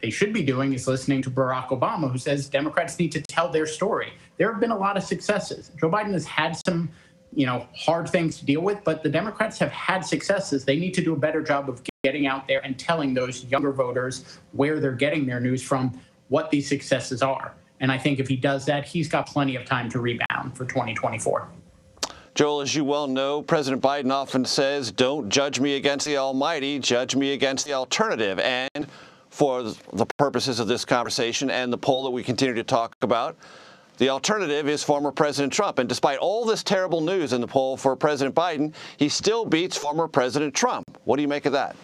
they 0.03 0.11
should 0.11 0.33
be 0.33 0.43
doing 0.43 0.73
is 0.73 0.87
listening 0.87 1.23
to 1.23 1.31
Barack 1.31 1.69
Obama, 1.69 2.11
who 2.11 2.19
says 2.19 2.47
Democrats 2.47 2.99
need 2.99 3.11
to 3.11 3.21
tell 3.21 3.49
their 3.49 3.65
story. 3.65 4.13
There 4.37 4.51
have 4.51 4.61
been 4.61 4.71
a 4.71 4.77
lot 4.77 4.97
of 4.97 5.03
successes. 5.03 5.71
Joe 5.79 5.89
Biden 5.89 6.13
has 6.13 6.25
had 6.25 6.57
some 6.67 6.91
you 7.35 7.45
know, 7.45 7.67
hard 7.75 8.09
things 8.09 8.37
to 8.39 8.45
deal 8.45 8.61
with, 8.61 8.83
but 8.83 9.03
the 9.03 9.09
Democrats 9.09 9.57
have 9.59 9.71
had 9.71 10.01
successes. 10.05 10.65
They 10.65 10.77
need 10.77 10.93
to 10.95 11.03
do 11.03 11.13
a 11.13 11.17
better 11.17 11.41
job 11.41 11.69
of 11.69 11.81
getting 12.03 12.27
out 12.27 12.47
there 12.47 12.63
and 12.65 12.77
telling 12.77 13.13
those 13.13 13.45
younger 13.45 13.71
voters 13.71 14.39
where 14.51 14.79
they're 14.79 14.91
getting 14.91 15.25
their 15.25 15.39
news 15.39 15.61
from, 15.61 15.99
what 16.29 16.49
these 16.49 16.67
successes 16.67 17.21
are. 17.21 17.53
And 17.79 17.91
I 17.91 17.97
think 17.97 18.19
if 18.19 18.27
he 18.27 18.35
does 18.35 18.65
that, 18.65 18.85
he's 18.85 19.07
got 19.07 19.27
plenty 19.27 19.55
of 19.55 19.65
time 19.65 19.89
to 19.89 19.99
rebound 19.99 20.55
for 20.55 20.65
2024. 20.65 21.47
Joel, 22.35 22.61
as 22.61 22.73
you 22.73 22.83
well 22.83 23.07
know, 23.07 23.43
President 23.43 23.81
Biden 23.81 24.11
often 24.11 24.43
says, 24.45 24.91
don't 24.91 25.29
judge 25.29 25.59
me 25.59 25.75
against 25.75 26.05
the 26.05 26.17
Almighty, 26.17 26.79
judge 26.79 27.15
me 27.15 27.33
against 27.33 27.65
the 27.65 27.73
alternative. 27.73 28.39
And 28.39 28.87
for 29.29 29.63
the 29.63 30.05
purposes 30.17 30.59
of 30.59 30.67
this 30.67 30.85
conversation 30.85 31.51
and 31.51 31.71
the 31.71 31.77
poll 31.77 32.03
that 32.03 32.11
we 32.11 32.23
continue 32.23 32.55
to 32.55 32.63
talk 32.63 32.95
about, 33.01 33.37
the 34.03 34.09
alternative 34.09 34.67
is 34.67 34.83
former 34.83 35.13
President 35.13 35.53
Trump. 35.53 35.79
And 35.79 35.87
despite 35.87 36.17
all 36.17 36.43
this 36.43 36.61
terrible 36.61 36.99
news 36.99 37.31
in 37.31 37.39
the 37.39 37.47
poll 37.47 37.77
for 37.77 37.95
President 37.95 38.35
Biden, 38.35 38.73
he 38.97 39.07
still 39.07 39.45
beats 39.45 39.77
former 39.77 40.09
President 40.09 40.53
Trump. 40.53 40.99
What 41.05 41.15
do 41.15 41.21
you 41.21 41.29
make 41.29 41.45
of 41.45 41.53
that? 41.53 41.77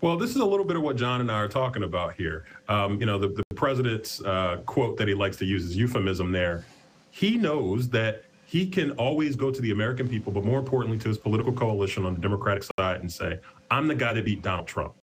Well, 0.00 0.18
this 0.18 0.30
is 0.30 0.38
a 0.38 0.44
little 0.44 0.64
bit 0.64 0.76
of 0.76 0.82
what 0.82 0.96
John 0.96 1.20
and 1.20 1.30
I 1.30 1.36
are 1.36 1.46
talking 1.46 1.84
about 1.84 2.14
here. 2.14 2.46
Um, 2.68 2.98
you 2.98 3.06
know, 3.06 3.20
the, 3.20 3.28
the 3.28 3.54
president's 3.54 4.20
uh, 4.24 4.62
quote 4.66 4.96
that 4.96 5.06
he 5.06 5.14
likes 5.14 5.36
to 5.36 5.44
use 5.44 5.64
is 5.64 5.76
euphemism 5.76 6.32
there. 6.32 6.64
He 7.12 7.36
knows 7.36 7.88
that 7.90 8.24
he 8.44 8.66
can 8.66 8.90
always 8.92 9.36
go 9.36 9.52
to 9.52 9.62
the 9.62 9.70
American 9.70 10.08
people, 10.08 10.32
but 10.32 10.44
more 10.44 10.58
importantly 10.58 10.98
to 10.98 11.08
his 11.08 11.18
political 11.18 11.52
coalition 11.52 12.04
on 12.04 12.14
the 12.14 12.20
Democratic 12.20 12.64
side 12.76 13.00
and 13.00 13.12
say, 13.12 13.38
I'm 13.70 13.86
the 13.86 13.94
guy 13.94 14.12
that 14.12 14.24
beat 14.24 14.42
Donald 14.42 14.66
Trump. 14.66 14.94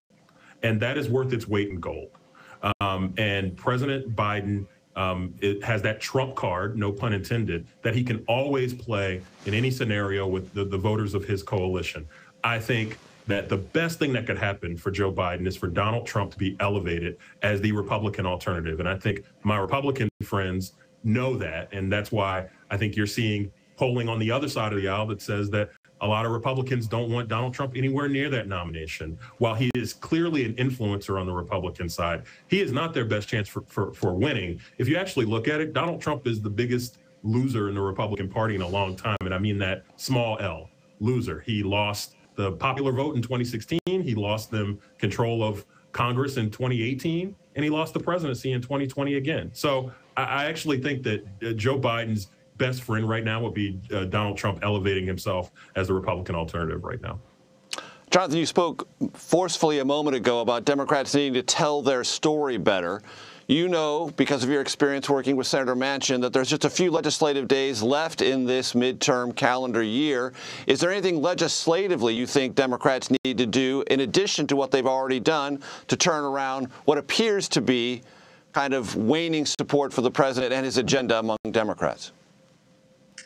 And 0.62 0.78
that 0.82 0.98
is 0.98 1.08
worth 1.08 1.32
its 1.32 1.48
weight 1.48 1.70
in 1.70 1.80
gold. 1.80 2.10
Um, 2.80 3.14
and 3.16 3.56
President 3.56 4.14
Biden 4.14 4.66
um, 4.96 5.34
it 5.40 5.62
has 5.64 5.82
that 5.82 6.00
trump 6.00 6.34
card, 6.34 6.78
no 6.78 6.92
pun 6.92 7.12
intended, 7.12 7.66
that 7.82 7.94
he 7.94 8.04
can 8.04 8.24
always 8.28 8.72
play 8.72 9.22
in 9.46 9.54
any 9.54 9.70
scenario 9.70 10.26
with 10.26 10.52
the, 10.54 10.64
the 10.64 10.78
voters 10.78 11.14
of 11.14 11.24
his 11.24 11.42
coalition. 11.42 12.06
I 12.42 12.58
think 12.58 12.98
that 13.26 13.48
the 13.48 13.56
best 13.56 13.98
thing 13.98 14.12
that 14.12 14.26
could 14.26 14.38
happen 14.38 14.76
for 14.76 14.90
Joe 14.90 15.10
Biden 15.12 15.46
is 15.46 15.56
for 15.56 15.68
Donald 15.68 16.06
Trump 16.06 16.32
to 16.32 16.38
be 16.38 16.56
elevated 16.60 17.16
as 17.42 17.60
the 17.60 17.72
Republican 17.72 18.26
alternative. 18.26 18.80
And 18.80 18.88
I 18.88 18.98
think 18.98 19.24
my 19.42 19.56
Republican 19.56 20.08
friends 20.22 20.72
know 21.02 21.36
that. 21.38 21.72
And 21.72 21.90
that's 21.90 22.12
why 22.12 22.46
I 22.70 22.76
think 22.76 22.96
you're 22.96 23.06
seeing 23.06 23.50
polling 23.76 24.08
on 24.08 24.18
the 24.18 24.30
other 24.30 24.48
side 24.48 24.72
of 24.72 24.80
the 24.80 24.88
aisle 24.88 25.06
that 25.06 25.22
says 25.22 25.50
that 25.50 25.70
a 26.00 26.06
lot 26.06 26.26
of 26.26 26.32
Republicans 26.32 26.86
don't 26.86 27.10
want 27.10 27.28
Donald 27.28 27.54
Trump 27.54 27.74
anywhere 27.76 28.08
near 28.08 28.28
that 28.30 28.48
nomination. 28.48 29.18
While 29.38 29.54
he 29.54 29.70
is 29.74 29.92
clearly 29.92 30.44
an 30.44 30.54
influencer 30.54 31.18
on 31.20 31.26
the 31.26 31.32
Republican 31.32 31.88
side, 31.88 32.24
he 32.48 32.60
is 32.60 32.72
not 32.72 32.92
their 32.92 33.04
best 33.04 33.28
chance 33.28 33.48
for, 33.48 33.62
for, 33.66 33.92
for 33.94 34.14
winning. 34.14 34.60
If 34.78 34.88
you 34.88 34.96
actually 34.96 35.26
look 35.26 35.48
at 35.48 35.60
it, 35.60 35.72
Donald 35.72 36.00
Trump 36.00 36.26
is 36.26 36.42
the 36.42 36.50
biggest 36.50 36.98
loser 37.22 37.68
in 37.68 37.74
the 37.74 37.80
Republican 37.80 38.28
Party 38.28 38.54
in 38.54 38.60
a 38.60 38.68
long 38.68 38.96
time. 38.96 39.16
And 39.20 39.32
I 39.32 39.38
mean 39.38 39.58
that 39.58 39.84
small 39.96 40.38
L, 40.40 40.68
loser. 41.00 41.40
He 41.40 41.62
lost 41.62 42.16
the 42.36 42.52
popular 42.52 42.92
vote 42.92 43.16
in 43.16 43.22
2016, 43.22 43.78
he 43.86 44.14
lost 44.14 44.50
them 44.50 44.80
control 44.98 45.42
of 45.42 45.64
Congress 45.92 46.36
in 46.36 46.50
2018, 46.50 47.34
and 47.54 47.64
he 47.64 47.70
lost 47.70 47.94
the 47.94 48.00
presidency 48.00 48.52
in 48.52 48.60
2020 48.60 49.14
again. 49.14 49.50
So 49.54 49.92
I, 50.16 50.44
actually 50.46 50.80
think 50.80 51.02
that 51.04 51.24
uh, 51.42 51.52
Joe 51.52 51.78
Biden's 51.78 52.30
best 52.56 52.82
friend 52.82 53.08
right 53.08 53.24
now 53.24 53.42
would 53.42 53.54
be 53.54 53.80
uh, 53.92 54.04
Donald 54.04 54.36
Trump 54.36 54.60
elevating 54.62 55.06
himself 55.06 55.50
as 55.76 55.88
the 55.88 55.94
Republican 55.94 56.34
alternative 56.34 56.84
right 56.84 57.00
now. 57.00 57.18
Jonathan, 58.10 58.38
you 58.38 58.46
spoke 58.46 58.88
forcefully 59.12 59.80
a 59.80 59.84
moment 59.84 60.14
ago 60.14 60.40
about 60.40 60.64
Democrats 60.64 61.14
needing 61.14 61.34
to 61.34 61.42
tell 61.42 61.82
their 61.82 62.04
story 62.04 62.56
better. 62.56 63.02
You 63.46 63.68
know, 63.68 64.10
because 64.16 64.42
of 64.42 64.48
your 64.48 64.62
experience 64.62 65.10
working 65.10 65.36
with 65.36 65.46
Senator 65.46 65.76
Manchin, 65.76 66.22
that 66.22 66.32
there's 66.32 66.48
just 66.48 66.64
a 66.64 66.70
few 66.70 66.90
legislative 66.90 67.46
days 67.46 67.82
left 67.82 68.22
in 68.22 68.46
this 68.46 68.72
midterm 68.72 69.36
calendar 69.36 69.82
year. 69.82 70.32
Is 70.66 70.80
there 70.80 70.90
anything 70.90 71.20
legislatively 71.20 72.14
you 72.14 72.26
think 72.26 72.54
Democrats 72.54 73.10
need 73.10 73.36
to 73.36 73.44
do, 73.44 73.84
in 73.88 74.00
addition 74.00 74.46
to 74.46 74.56
what 74.56 74.70
they've 74.70 74.86
already 74.86 75.20
done, 75.20 75.62
to 75.88 75.96
turn 75.96 76.24
around 76.24 76.68
what 76.86 76.96
appears 76.96 77.48
to 77.50 77.60
be 77.60 78.00
kind 78.52 78.72
of 78.72 78.96
waning 78.96 79.44
support 79.44 79.92
for 79.92 80.00
the 80.00 80.10
president 80.10 80.52
and 80.54 80.64
his 80.64 80.78
agenda 80.78 81.18
among 81.18 81.36
Democrats? 81.50 82.12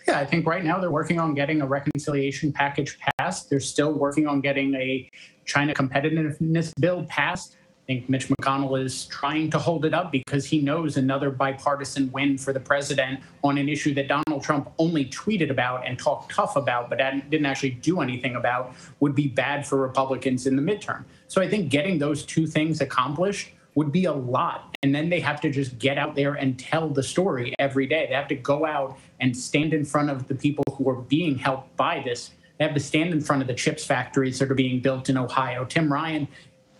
Yeah, 0.08 0.18
I 0.18 0.24
think 0.24 0.46
right 0.46 0.64
now 0.64 0.80
they're 0.80 0.90
working 0.90 1.20
on 1.20 1.34
getting 1.34 1.60
a 1.60 1.66
reconciliation 1.66 2.50
package 2.50 2.98
passed. 3.18 3.50
They're 3.50 3.60
still 3.60 3.92
working 3.92 4.26
on 4.26 4.40
getting 4.40 4.74
a 4.74 5.10
China 5.44 5.74
competitiveness 5.74 6.72
bill 6.80 7.04
passed. 7.04 7.56
I 7.60 7.92
think 7.92 8.08
Mitch 8.08 8.28
McConnell 8.28 8.82
is 8.82 9.04
trying 9.06 9.50
to 9.50 9.58
hold 9.58 9.84
it 9.84 9.92
up 9.92 10.10
because 10.10 10.46
he 10.46 10.62
knows 10.62 10.96
another 10.96 11.30
bipartisan 11.30 12.10
win 12.10 12.38
for 12.38 12.54
the 12.54 12.60
president 12.60 13.20
on 13.44 13.58
an 13.58 13.68
issue 13.68 13.92
that 13.94 14.08
Donald 14.08 14.42
Trump 14.42 14.72
only 14.78 15.04
tweeted 15.04 15.50
about 15.50 15.86
and 15.86 15.98
talked 15.98 16.32
tough 16.34 16.56
about, 16.56 16.88
but 16.88 16.96
didn't 16.96 17.44
actually 17.44 17.70
do 17.70 18.00
anything 18.00 18.36
about, 18.36 18.74
would 19.00 19.14
be 19.14 19.28
bad 19.28 19.66
for 19.66 19.76
Republicans 19.76 20.46
in 20.46 20.56
the 20.56 20.62
midterm. 20.62 21.04
So 21.26 21.42
I 21.42 21.48
think 21.50 21.68
getting 21.68 21.98
those 21.98 22.24
two 22.24 22.46
things 22.46 22.80
accomplished 22.80 23.50
would 23.78 23.92
be 23.92 24.06
a 24.06 24.12
lot. 24.12 24.76
And 24.82 24.92
then 24.92 25.08
they 25.08 25.20
have 25.20 25.40
to 25.42 25.50
just 25.50 25.78
get 25.78 25.98
out 25.98 26.16
there 26.16 26.34
and 26.34 26.58
tell 26.58 26.88
the 26.88 27.02
story 27.02 27.54
every 27.60 27.86
day. 27.86 28.06
They 28.08 28.14
have 28.16 28.26
to 28.26 28.34
go 28.34 28.66
out 28.66 28.98
and 29.20 29.36
stand 29.36 29.72
in 29.72 29.84
front 29.84 30.10
of 30.10 30.26
the 30.26 30.34
people 30.34 30.64
who 30.74 30.90
are 30.90 31.00
being 31.02 31.38
helped 31.38 31.76
by 31.76 32.02
this. 32.04 32.32
They 32.58 32.64
have 32.64 32.74
to 32.74 32.80
stand 32.80 33.12
in 33.12 33.20
front 33.20 33.40
of 33.40 33.46
the 33.46 33.54
chips 33.54 33.84
factories 33.84 34.40
that 34.40 34.50
are 34.50 34.56
being 34.56 34.80
built 34.80 35.08
in 35.08 35.16
Ohio. 35.16 35.64
Tim 35.64 35.92
Ryan, 35.92 36.26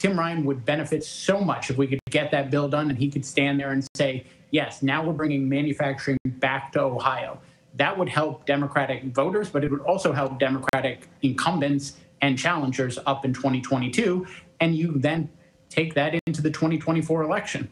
Tim 0.01 0.18
Ryan 0.18 0.44
would 0.44 0.64
benefit 0.64 1.05
so 1.05 1.40
much 1.40 1.70
if 1.70 1.76
we 1.78 1.86
could 1.86 2.01
get 2.11 2.32
that 2.32 2.51
bill 2.51 2.68
done 2.68 2.90
and 2.90 2.99
he 2.99 3.09
could 3.09 3.24
stand 3.24 3.61
there 3.61 3.70
and 3.70 3.86
say, 3.94 4.26
yes, 4.51 4.82
now 4.82 5.05
we're 5.05 5.12
bringing 5.12 5.49
manufacturing 5.49 6.18
back 6.40 6.72
to 6.72 6.80
Ohio. 6.80 7.38
That 7.76 7.96
would 7.96 8.09
help 8.09 8.44
Democratic 8.44 9.05
voters, 9.14 9.51
but 9.51 9.62
it 9.62 9.70
would 9.70 9.82
also 9.82 10.12
help 10.12 10.40
Democratic 10.40 11.09
incumbents 11.22 11.92
and 12.22 12.36
challengers 12.36 12.99
up 13.07 13.24
in 13.24 13.32
2022. 13.32 14.26
And 14.59 14.74
you 14.74 14.94
then 14.96 15.30
take 15.79 15.95
that 15.95 16.14
into 16.26 16.43
the 16.43 16.51
2024 16.51 17.22
election. 17.22 17.68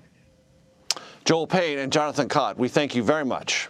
Joel 1.24 1.46
Payne 1.46 1.78
and 1.78 1.92
Jonathan 1.92 2.28
Cott, 2.28 2.57
we 2.57 2.68
thank 2.68 2.94
you 2.94 3.02
very 3.02 3.24
much. 3.24 3.68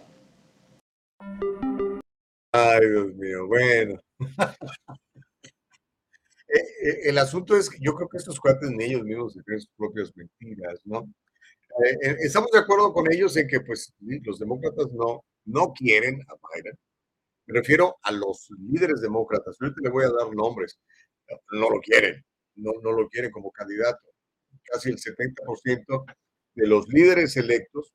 Ay, 2.53 2.79
Dios 2.79 3.13
mío, 3.17 3.47
bueno. 3.47 3.99
Eh, 6.49 6.59
eh, 6.59 7.09
el 7.09 7.17
asunto 7.17 7.57
es 7.57 7.69
que 7.69 7.77
yo 7.81 7.93
creo 7.93 8.07
que 8.07 8.17
estos 8.17 8.39
cuates 8.39 8.69
ni 8.71 8.85
ellos 8.85 9.03
mismos 9.03 9.33
se 9.33 9.43
creen 9.43 9.59
sus 9.59 9.69
propias 9.75 10.15
mentiras, 10.15 10.79
¿no? 10.85 11.05
Eh, 11.83 12.15
estamos 12.21 12.49
de 12.51 12.59
acuerdo 12.59 12.93
con 12.93 13.11
ellos 13.11 13.35
en 13.35 13.49
que, 13.49 13.59
pues, 13.59 13.93
los 13.99 14.39
demócratas 14.39 14.89
no, 14.93 15.25
no 15.43 15.73
quieren 15.73 16.21
a 16.21 16.35
Biden. 16.35 16.79
Me 17.47 17.59
refiero 17.59 17.97
a 18.01 18.13
los 18.13 18.47
líderes 18.59 19.01
demócratas. 19.01 19.57
Ahorita 19.59 19.81
le 19.83 19.89
voy 19.89 20.05
a 20.05 20.09
dar 20.09 20.33
nombres. 20.33 20.79
No 21.51 21.69
lo 21.69 21.81
quieren. 21.81 22.23
No, 22.55 22.71
no 22.81 22.93
lo 22.93 23.09
quieren 23.09 23.29
como 23.29 23.51
candidato 23.51 23.99
casi 24.71 24.89
el 24.89 24.97
70% 24.97 26.05
de 26.55 26.67
los 26.67 26.87
líderes 26.89 27.37
electos 27.37 27.93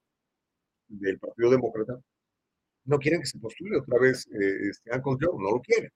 del 0.88 1.18
Partido 1.18 1.50
Demócrata 1.50 1.98
no 2.84 2.98
quieren 2.98 3.20
que 3.20 3.26
se 3.26 3.38
postule 3.38 3.78
otra 3.78 3.98
vez 3.98 4.26
eh, 4.28 4.68
este 4.70 4.90
Uncle 4.94 5.16
Joe, 5.20 5.38
no 5.40 5.52
lo 5.52 5.60
quieren. 5.60 5.90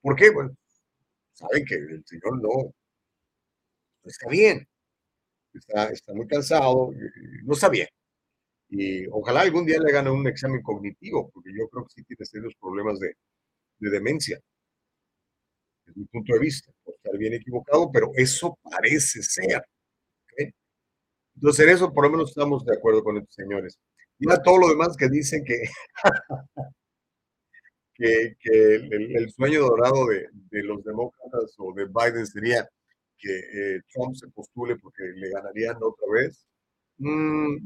¿Por 0.00 0.16
qué? 0.16 0.30
Bueno, 0.30 0.56
saben 1.32 1.64
que 1.64 1.74
el 1.76 2.04
señor 2.06 2.40
no, 2.42 2.72
está 4.04 4.28
bien, 4.30 4.66
está, 5.54 5.88
está 5.90 6.14
muy 6.14 6.26
cansado, 6.26 6.90
no 7.44 7.52
está 7.54 7.68
bien. 7.68 7.88
Y 8.70 9.06
ojalá 9.08 9.42
algún 9.42 9.66
día 9.66 9.78
le 9.80 9.90
hagan 9.90 10.08
un 10.08 10.26
examen 10.28 10.62
cognitivo, 10.62 11.30
porque 11.32 11.50
yo 11.56 11.68
creo 11.68 11.84
que 11.86 11.94
sí 11.94 12.04
tiene 12.04 12.24
serios 12.24 12.54
problemas 12.60 13.00
de, 13.00 13.14
de 13.78 13.90
demencia, 13.90 14.38
desde 15.86 16.00
mi 16.00 16.06
punto 16.06 16.34
de 16.34 16.40
vista. 16.40 16.72
Puedo 16.84 16.96
estar 16.96 17.16
bien 17.18 17.34
equivocado, 17.34 17.90
pero 17.92 18.10
eso 18.14 18.58
parece 18.62 19.22
ser. 19.22 19.62
Entonces, 21.40 21.66
en 21.66 21.72
eso 21.72 21.92
por 21.92 22.04
lo 22.04 22.10
menos 22.10 22.30
estamos 22.30 22.64
de 22.64 22.74
acuerdo 22.74 23.04
con 23.04 23.16
estos 23.16 23.34
señores. 23.34 23.78
Y 24.18 24.30
a 24.30 24.42
todo 24.42 24.58
lo 24.58 24.68
demás 24.68 24.96
que 24.96 25.08
dicen 25.08 25.44
que, 25.44 25.62
que, 27.94 28.36
el, 28.90 29.30
sueño 29.30 29.60
dorado 29.60 30.06
de, 30.06 30.28
los 30.64 30.82
demócratas 30.82 31.54
o 31.58 31.72
de 31.74 31.86
Biden 31.86 32.26
sería 32.26 32.68
que 33.16 33.30
eh, 33.30 33.80
Trump 33.92 34.16
se 34.16 34.26
postule 34.28 34.76
porque 34.78 35.04
le 35.14 35.30
ganarían 35.30 35.76
otra 35.80 36.06
vez. 36.12 36.44
Mm, 36.98 37.56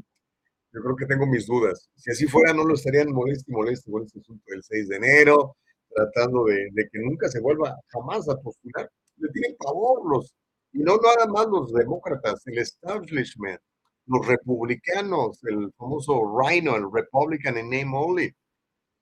yo 0.73 0.81
creo 0.81 0.95
que 0.95 1.07
tengo 1.07 1.25
mis 1.25 1.47
dudas. 1.47 1.89
Si 1.95 2.11
así 2.11 2.27
fuera, 2.27 2.53
no 2.53 2.65
lo 2.65 2.75
estarían 2.75 3.11
molesto 3.11 3.51
y 3.51 3.55
molesto 3.55 3.91
con 3.91 4.03
este 4.03 4.19
asunto 4.19 4.43
del 4.47 4.61
6 4.61 4.87
de 4.89 4.95
enero, 4.97 5.57
tratando 5.89 6.45
de, 6.45 6.69
de, 6.73 6.89
que 6.91 6.99
nunca 6.99 7.27
se 7.27 7.39
vuelva 7.39 7.75
jamás 7.87 8.29
a 8.29 8.37
postular. 8.39 8.87
Le 9.17 9.29
tienen 9.29 9.55
pavor 9.57 10.07
los, 10.11 10.35
y 10.73 10.79
no 10.79 10.97
nada 10.97 11.27
más 11.27 11.47
los 11.47 11.71
demócratas, 11.71 12.45
el 12.47 12.57
establishment, 12.59 13.61
los 14.07 14.25
republicanos, 14.27 15.39
el 15.43 15.71
famoso 15.77 16.21
Rhino, 16.37 16.75
el 16.75 16.91
Republican 16.91 17.57
in 17.57 17.69
name 17.69 17.91
only, 17.95 18.33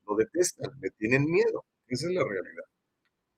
lo 0.07 0.15
detestan, 0.15 0.72
le 0.82 0.89
tienen 0.91 1.26
miedo. 1.26 1.65
Esa 1.88 2.07
es 2.07 2.13
la 2.13 2.24
realidad. 2.24 2.63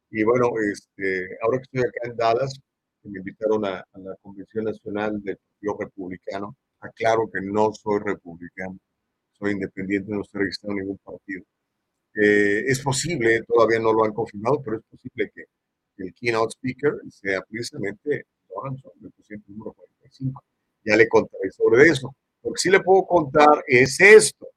Y 0.10 0.24
bueno, 0.24 0.52
este, 0.72 1.28
ahora 1.42 1.58
que 1.60 1.64
estoy 1.64 1.82
acá 1.82 2.00
en 2.10 2.16
Dallas, 2.16 2.60
me 3.04 3.20
invitaron 3.20 3.66
a, 3.66 3.86
la 3.96 4.16
Convención 4.22 4.66
Nacional 4.66 5.22
del 5.24 5.38
Partido 5.38 5.78
Republicano, 5.80 6.56
aclaro 6.80 7.30
que 7.32 7.42
no 7.42 7.72
soy 7.74 8.00
republicano, 8.00 8.78
soy 9.40 9.52
independiente, 9.52 10.12
no 10.12 10.22
estoy 10.22 10.42
registrado 10.42 10.74
en 10.74 10.80
ningún 10.80 10.98
partido. 11.00 11.44
Eh, 12.16 12.64
es 12.68 12.80
posible, 12.82 13.42
todavía 13.48 13.80
no 13.80 13.94
lo 13.94 14.06
han 14.06 14.14
confirmado, 14.14 14.62
pero 14.64 14.78
es 14.78 14.84
posible 14.90 15.32
que 15.34 15.46
el 15.98 16.14
keynote 16.14 16.52
speaker 16.52 16.94
sea 17.10 17.42
precisamente 17.42 18.26
Donald 18.50 18.82
Trump, 18.82 18.96
el 19.04 19.12
presidente 19.12 19.52
número 19.52 19.74
45. 19.74 20.44
Ya 20.86 20.96
le 20.96 21.08
contaré 21.08 21.52
sobre 21.52 21.88
eso. 21.88 22.14
Lo 22.44 22.52
que 22.52 22.60
sí 22.60 22.70
le 22.70 22.82
puedo 22.82 23.06
contar 23.06 23.64
es 23.68 24.00
esto. 24.00 24.48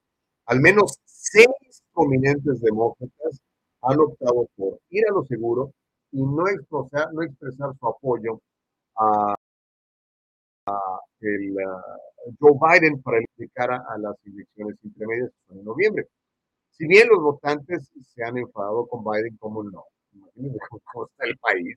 Al 0.46 0.60
menos 0.60 0.98
seis 1.04 1.46
prominentes 1.94 2.60
demócratas 2.60 3.40
han 3.82 4.00
optado 4.00 4.48
por 4.56 4.80
ir 4.90 5.04
a 5.08 5.12
lo 5.12 5.24
seguro 5.24 5.72
y 6.12 6.22
no 6.22 6.48
expresar, 6.48 7.12
no 7.12 7.22
expresar 7.22 7.70
su 7.78 7.86
apoyo 7.86 8.40
a, 8.96 9.34
el, 11.20 11.56
Joe 12.40 12.52
Biden 12.60 13.00
para 13.02 13.20
explicar 13.20 13.70
a 13.70 13.98
las 13.98 14.16
elecciones 14.24 14.76
intermedias 14.82 15.30
en 15.50 15.64
noviembre. 15.64 16.08
Si 16.72 16.86
bien 16.86 17.08
los 17.08 17.22
votantes 17.22 17.90
se 18.02 18.24
han 18.24 18.36
enfadado 18.36 18.86
con 18.86 19.04
Biden, 19.04 19.36
como 19.38 19.62
no? 19.62 19.84
Imagínense 20.16 20.58
cómo 20.68 21.06
está 21.06 21.26
el 21.26 21.36
país. 21.38 21.76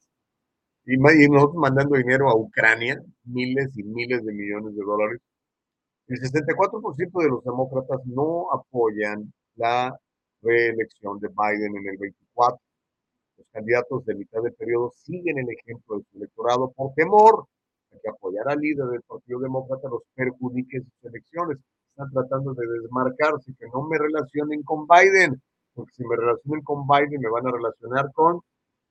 Y, 0.85 0.97
nosotros 0.97 1.55
mandando 1.55 1.97
dinero 1.97 2.29
a 2.29 2.35
Ucrania, 2.35 3.01
miles 3.25 3.77
y 3.77 3.83
miles 3.83 4.25
de 4.25 4.33
millones 4.33 4.75
de 4.75 4.83
dólares. 4.83 5.21
El 6.07 6.19
64% 6.19 7.21
de 7.21 7.29
los 7.29 7.43
demócratas 7.43 7.99
no 8.05 8.51
apoyan 8.51 9.31
la 9.55 9.95
reelección 10.41 11.19
de 11.19 11.27
Biden 11.27 11.77
en 11.77 11.87
el 11.87 11.97
24. 11.97 12.59
Los 13.37 13.47
candidatos 13.51 14.05
de 14.05 14.15
mitad 14.15 14.41
de 14.41 14.51
periodo 14.51 14.91
siguen 14.95 15.37
el 15.37 15.49
ejemplo 15.49 15.97
de 15.97 16.03
su 16.11 16.17
electorado 16.17 16.71
por 16.71 16.93
temor 16.95 17.45
a 17.91 17.99
que 18.01 18.09
apoyar 18.09 18.47
al 18.49 18.59
líder 18.59 18.87
del 18.87 19.01
Partido 19.03 19.39
Demócrata 19.39 19.89
los 19.89 20.03
perjudique 20.15 20.77
en 20.77 20.83
sus 20.83 21.03
elecciones. 21.03 21.57
Están 21.91 22.11
tratando 22.11 22.53
de 22.53 22.65
desmarcarse, 22.81 23.53
que 23.59 23.67
no 23.73 23.87
me 23.87 23.97
relacionen 23.97 24.63
con 24.63 24.87
Biden, 24.87 25.41
porque 25.73 25.93
si 25.93 26.03
me 26.05 26.15
relacionen 26.15 26.63
con 26.63 26.87
Biden 26.87 27.21
me 27.21 27.29
van 27.29 27.47
a 27.47 27.51
relacionar 27.51 28.11
con 28.13 28.41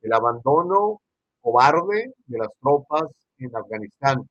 el 0.03 0.13
abandono 0.13 1.01
cobarde 1.41 2.13
de 2.27 2.39
las 2.39 2.49
tropas 2.61 3.07
en 3.39 3.55
Afganistán, 3.57 4.29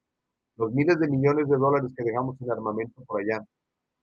los 0.58 0.72
miles 0.72 1.00
de 1.00 1.08
millones 1.08 1.48
de 1.48 1.58
dólares 1.58 1.92
que 1.96 2.04
dejamos 2.04 2.40
en 2.42 2.52
armamento 2.52 3.04
por 3.06 3.22
allá. 3.22 3.44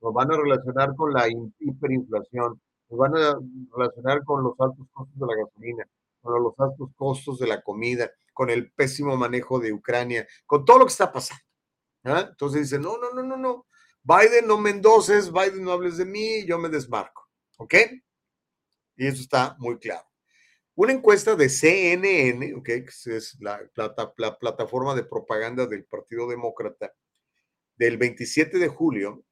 Nos 0.01 0.13
van 0.13 0.33
a 0.33 0.37
relacionar 0.37 0.95
con 0.95 1.13
la 1.13 1.27
hiperinflación, 1.59 2.61
nos 2.91 2.99
van 2.99 3.17
a 3.17 3.39
relacionar 3.77 4.25
con 4.25 4.43
los 4.43 4.55
altos 4.59 4.87
costos 4.93 5.19
de 5.19 5.27
la 5.27 5.45
gasolina, 5.45 5.85
con 6.21 6.43
los 6.43 6.55
altos 6.59 6.91
costos 6.97 7.39
de 7.39 7.47
la 7.47 7.63
comida, 7.63 8.11
con 8.33 8.51
el 8.51 8.73
pésimo 8.73 9.17
manejo 9.17 9.59
de 9.59 9.73
Ucrania, 9.73 10.27
con 10.47 10.65
todo 10.65 10.79
lo 10.79 10.87
que 10.87 10.93
está 10.93 11.11
pasando. 11.13 11.43
¿ah? 12.05 12.27
Entonces 12.29 12.63
dicen, 12.63 12.83
no, 12.83 12.99
no, 12.99 13.13
no, 13.13 13.23
no, 13.23 13.37
no. 13.37 13.67
Biden 14.03 14.47
no 14.47 14.59
me 14.59 14.71
endoses, 14.71 15.33
Biden 15.33 15.65
no 15.65 15.73
hables 15.73 15.97
de 15.97 16.05
mí, 16.05 16.45
yo 16.47 16.59
me 16.59 16.69
desmarco. 16.69 17.27
¿Ok? 17.57 17.75
Y 18.97 19.07
eso 19.07 19.23
está 19.23 19.57
muy 19.59 19.79
claro. 19.79 20.07
Una 20.77 20.93
encuesta 20.93 21.37
de 21.37 21.49
CNN, 21.49 22.63
que 22.65 22.85
es 23.07 23.37
la, 23.41 23.61
la, 23.77 24.39
plataforma 24.39 24.95
de 24.95 25.05
propaganda 25.05 25.67
del 25.67 25.85
Partido 25.85 26.29
Demócrata, 26.29 26.93
del 27.77 27.97
27 27.97 28.59
de 28.59 28.69
julio, 28.69 29.25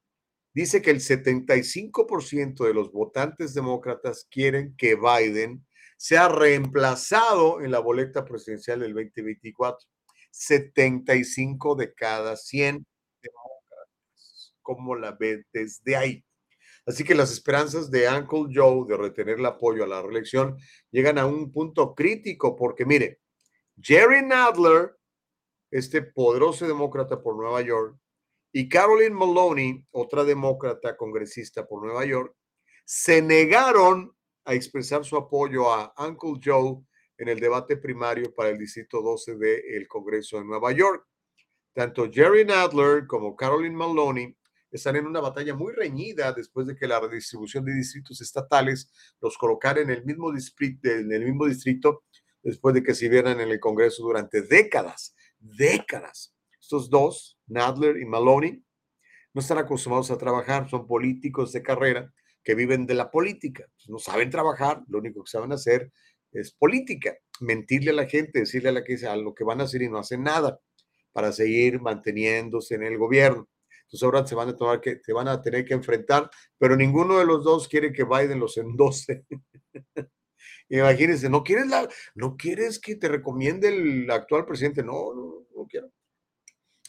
dice 0.54 0.82
que 0.82 0.90
el 0.90 1.00
75% 1.00 2.64
de 2.64 2.74
los 2.74 2.92
votantes 2.92 3.54
demócratas 3.54 4.26
quieren 4.30 4.76
que 4.76 4.94
Biden 4.94 5.66
sea 5.96 6.28
reemplazado 6.28 7.60
en 7.60 7.70
la 7.70 7.80
boleta 7.80 8.24
presidencial 8.24 8.80
del 8.80 8.94
2024. 8.94 9.88
75 10.32 11.74
de 11.76 11.94
cada 11.94 12.36
100 12.36 12.86
demócratas. 13.22 14.54
¿Cómo 14.62 14.96
la 14.96 15.12
ve 15.12 15.44
desde 15.52 15.96
ahí? 15.96 16.24
Así 16.84 17.04
que 17.04 17.14
las 17.14 17.30
esperanzas 17.30 17.90
de 17.90 18.08
Uncle 18.08 18.52
Joe 18.52 18.86
de 18.88 18.96
retener 18.96 19.38
el 19.38 19.46
apoyo 19.46 19.84
a 19.84 19.86
la 19.86 20.02
reelección 20.02 20.56
llegan 20.90 21.18
a 21.18 21.26
un 21.26 21.52
punto 21.52 21.94
crítico 21.94 22.56
porque, 22.56 22.84
mire, 22.84 23.20
Jerry 23.80 24.22
Nadler, 24.22 24.96
este 25.70 26.02
poderoso 26.02 26.66
demócrata 26.66 27.22
por 27.22 27.36
Nueva 27.36 27.62
York, 27.62 27.96
y 28.52 28.68
Caroline 28.68 29.14
Maloney, 29.14 29.84
otra 29.92 30.24
demócrata 30.24 30.96
congresista 30.96 31.66
por 31.66 31.82
Nueva 31.82 32.04
York, 32.04 32.34
se 32.84 33.22
negaron 33.22 34.14
a 34.44 34.54
expresar 34.54 35.04
su 35.04 35.16
apoyo 35.16 35.72
a 35.72 35.94
Uncle 35.98 36.40
Joe 36.44 36.82
en 37.16 37.28
el 37.28 37.40
debate 37.40 37.76
primario 37.76 38.34
para 38.34 38.50
el 38.50 38.58
Distrito 38.58 39.00
12 39.00 39.36
del 39.36 39.88
Congreso 39.88 40.38
de 40.38 40.44
Nueva 40.44 40.72
York. 40.72 41.06
Tanto 41.72 42.10
Jerry 42.10 42.44
Nadler 42.44 43.06
como 43.06 43.34
Caroline 43.34 43.74
Maloney 43.74 44.36
están 44.72 44.96
en 44.96 45.06
una 45.06 45.20
batalla 45.20 45.54
muy 45.54 45.72
reñida 45.72 46.32
después 46.32 46.66
de 46.66 46.74
que 46.74 46.86
la 46.86 46.98
redistribución 46.98 47.64
de 47.64 47.74
distritos 47.74 48.20
estatales 48.20 48.90
los 49.20 49.36
colocara 49.36 49.80
en 49.80 49.90
el 49.90 50.04
mismo, 50.04 50.32
distrito, 50.32 50.88
en 50.88 51.12
el 51.12 51.24
mismo 51.24 51.46
distrito 51.46 52.04
después 52.42 52.74
de 52.74 52.82
que 52.82 52.94
se 52.94 53.08
vieran 53.08 53.40
en 53.40 53.50
el 53.50 53.60
Congreso 53.60 54.02
durante 54.02 54.42
décadas, 54.42 55.14
décadas. 55.38 56.34
Estos 56.60 56.90
dos, 56.90 57.38
Nadler 57.46 57.98
y 57.98 58.06
Maloney, 58.06 58.64
no 59.34 59.40
están 59.40 59.58
acostumbrados 59.58 60.10
a 60.10 60.18
trabajar, 60.18 60.68
son 60.68 60.86
políticos 60.86 61.52
de 61.52 61.62
carrera 61.62 62.12
que 62.44 62.54
viven 62.54 62.86
de 62.86 62.94
la 62.94 63.10
política. 63.10 63.66
No 63.88 63.98
saben 63.98 64.30
trabajar, 64.30 64.82
lo 64.88 64.98
único 64.98 65.22
que 65.22 65.30
saben 65.30 65.52
hacer 65.52 65.92
es 66.32 66.52
política, 66.52 67.16
mentirle 67.40 67.90
a 67.90 67.94
la 67.94 68.06
gente, 68.06 68.40
decirle 68.40 68.70
a 68.70 68.72
la 68.72 68.84
que 68.84 68.94
a 69.06 69.16
lo 69.16 69.34
que 69.34 69.44
van 69.44 69.60
a 69.60 69.64
hacer 69.64 69.82
y 69.82 69.88
no 69.88 69.98
hacen 69.98 70.22
nada 70.22 70.58
para 71.12 71.30
seguir 71.32 71.80
manteniéndose 71.80 72.74
en 72.74 72.84
el 72.84 72.98
gobierno. 72.98 73.48
Entonces 73.92 74.04
ahora 74.04 74.26
se 74.26 74.34
van 74.34 74.48
a 74.48 74.56
tomar 74.56 74.80
que, 74.80 75.00
se 75.04 75.12
van 75.12 75.28
a 75.28 75.42
tener 75.42 75.66
que 75.66 75.74
enfrentar, 75.74 76.30
pero 76.56 76.76
ninguno 76.76 77.18
de 77.18 77.26
los 77.26 77.44
dos 77.44 77.68
quiere 77.68 77.92
que 77.92 78.04
Biden 78.04 78.40
los 78.40 78.56
endose. 78.56 79.26
Imagínense, 80.70 81.28
¿no 81.28 81.44
quieres, 81.44 81.66
la, 81.66 81.86
¿no 82.14 82.34
quieres 82.34 82.80
que 82.80 82.96
te 82.96 83.08
recomiende 83.08 83.68
el 83.68 84.10
actual 84.10 84.46
presidente? 84.46 84.82
No, 84.82 85.12
no, 85.14 85.46
no 85.54 85.66
quiero. 85.66 85.92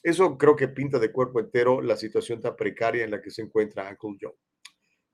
Eso 0.02 0.38
creo 0.38 0.56
que 0.56 0.70
pinta 0.70 0.98
de 0.98 1.12
cuerpo 1.12 1.42
entero 1.42 1.82
la 1.82 1.98
situación 1.98 2.40
tan 2.40 2.56
precaria 2.56 3.04
en 3.04 3.12
la 3.12 3.22
que 3.22 3.32
se 3.32 3.42
encuentra 3.42 3.90
Uncle 3.90 4.18
Joe. 4.22 4.38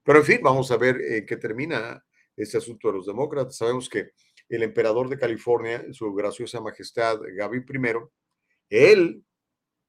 Pero 0.03 0.19
en 0.19 0.25
fin, 0.25 0.39
vamos 0.43 0.69
a 0.69 0.77
ver 0.77 1.01
eh, 1.01 1.25
qué 1.25 1.37
termina 1.37 2.05
este 2.35 2.59
asunto 2.59 2.89
de 2.89 2.97
los 2.97 3.07
demócratas. 3.07 3.57
Sabemos 3.57 3.89
que 3.89 4.11
el 4.47 4.61
emperador 4.61 5.09
de 5.09 5.17
California, 5.17 5.83
su 5.91 6.13
graciosa 6.13 6.61
majestad 6.61 7.19
Gaby 7.35 7.57
I, 7.57 7.93
él 8.69 9.25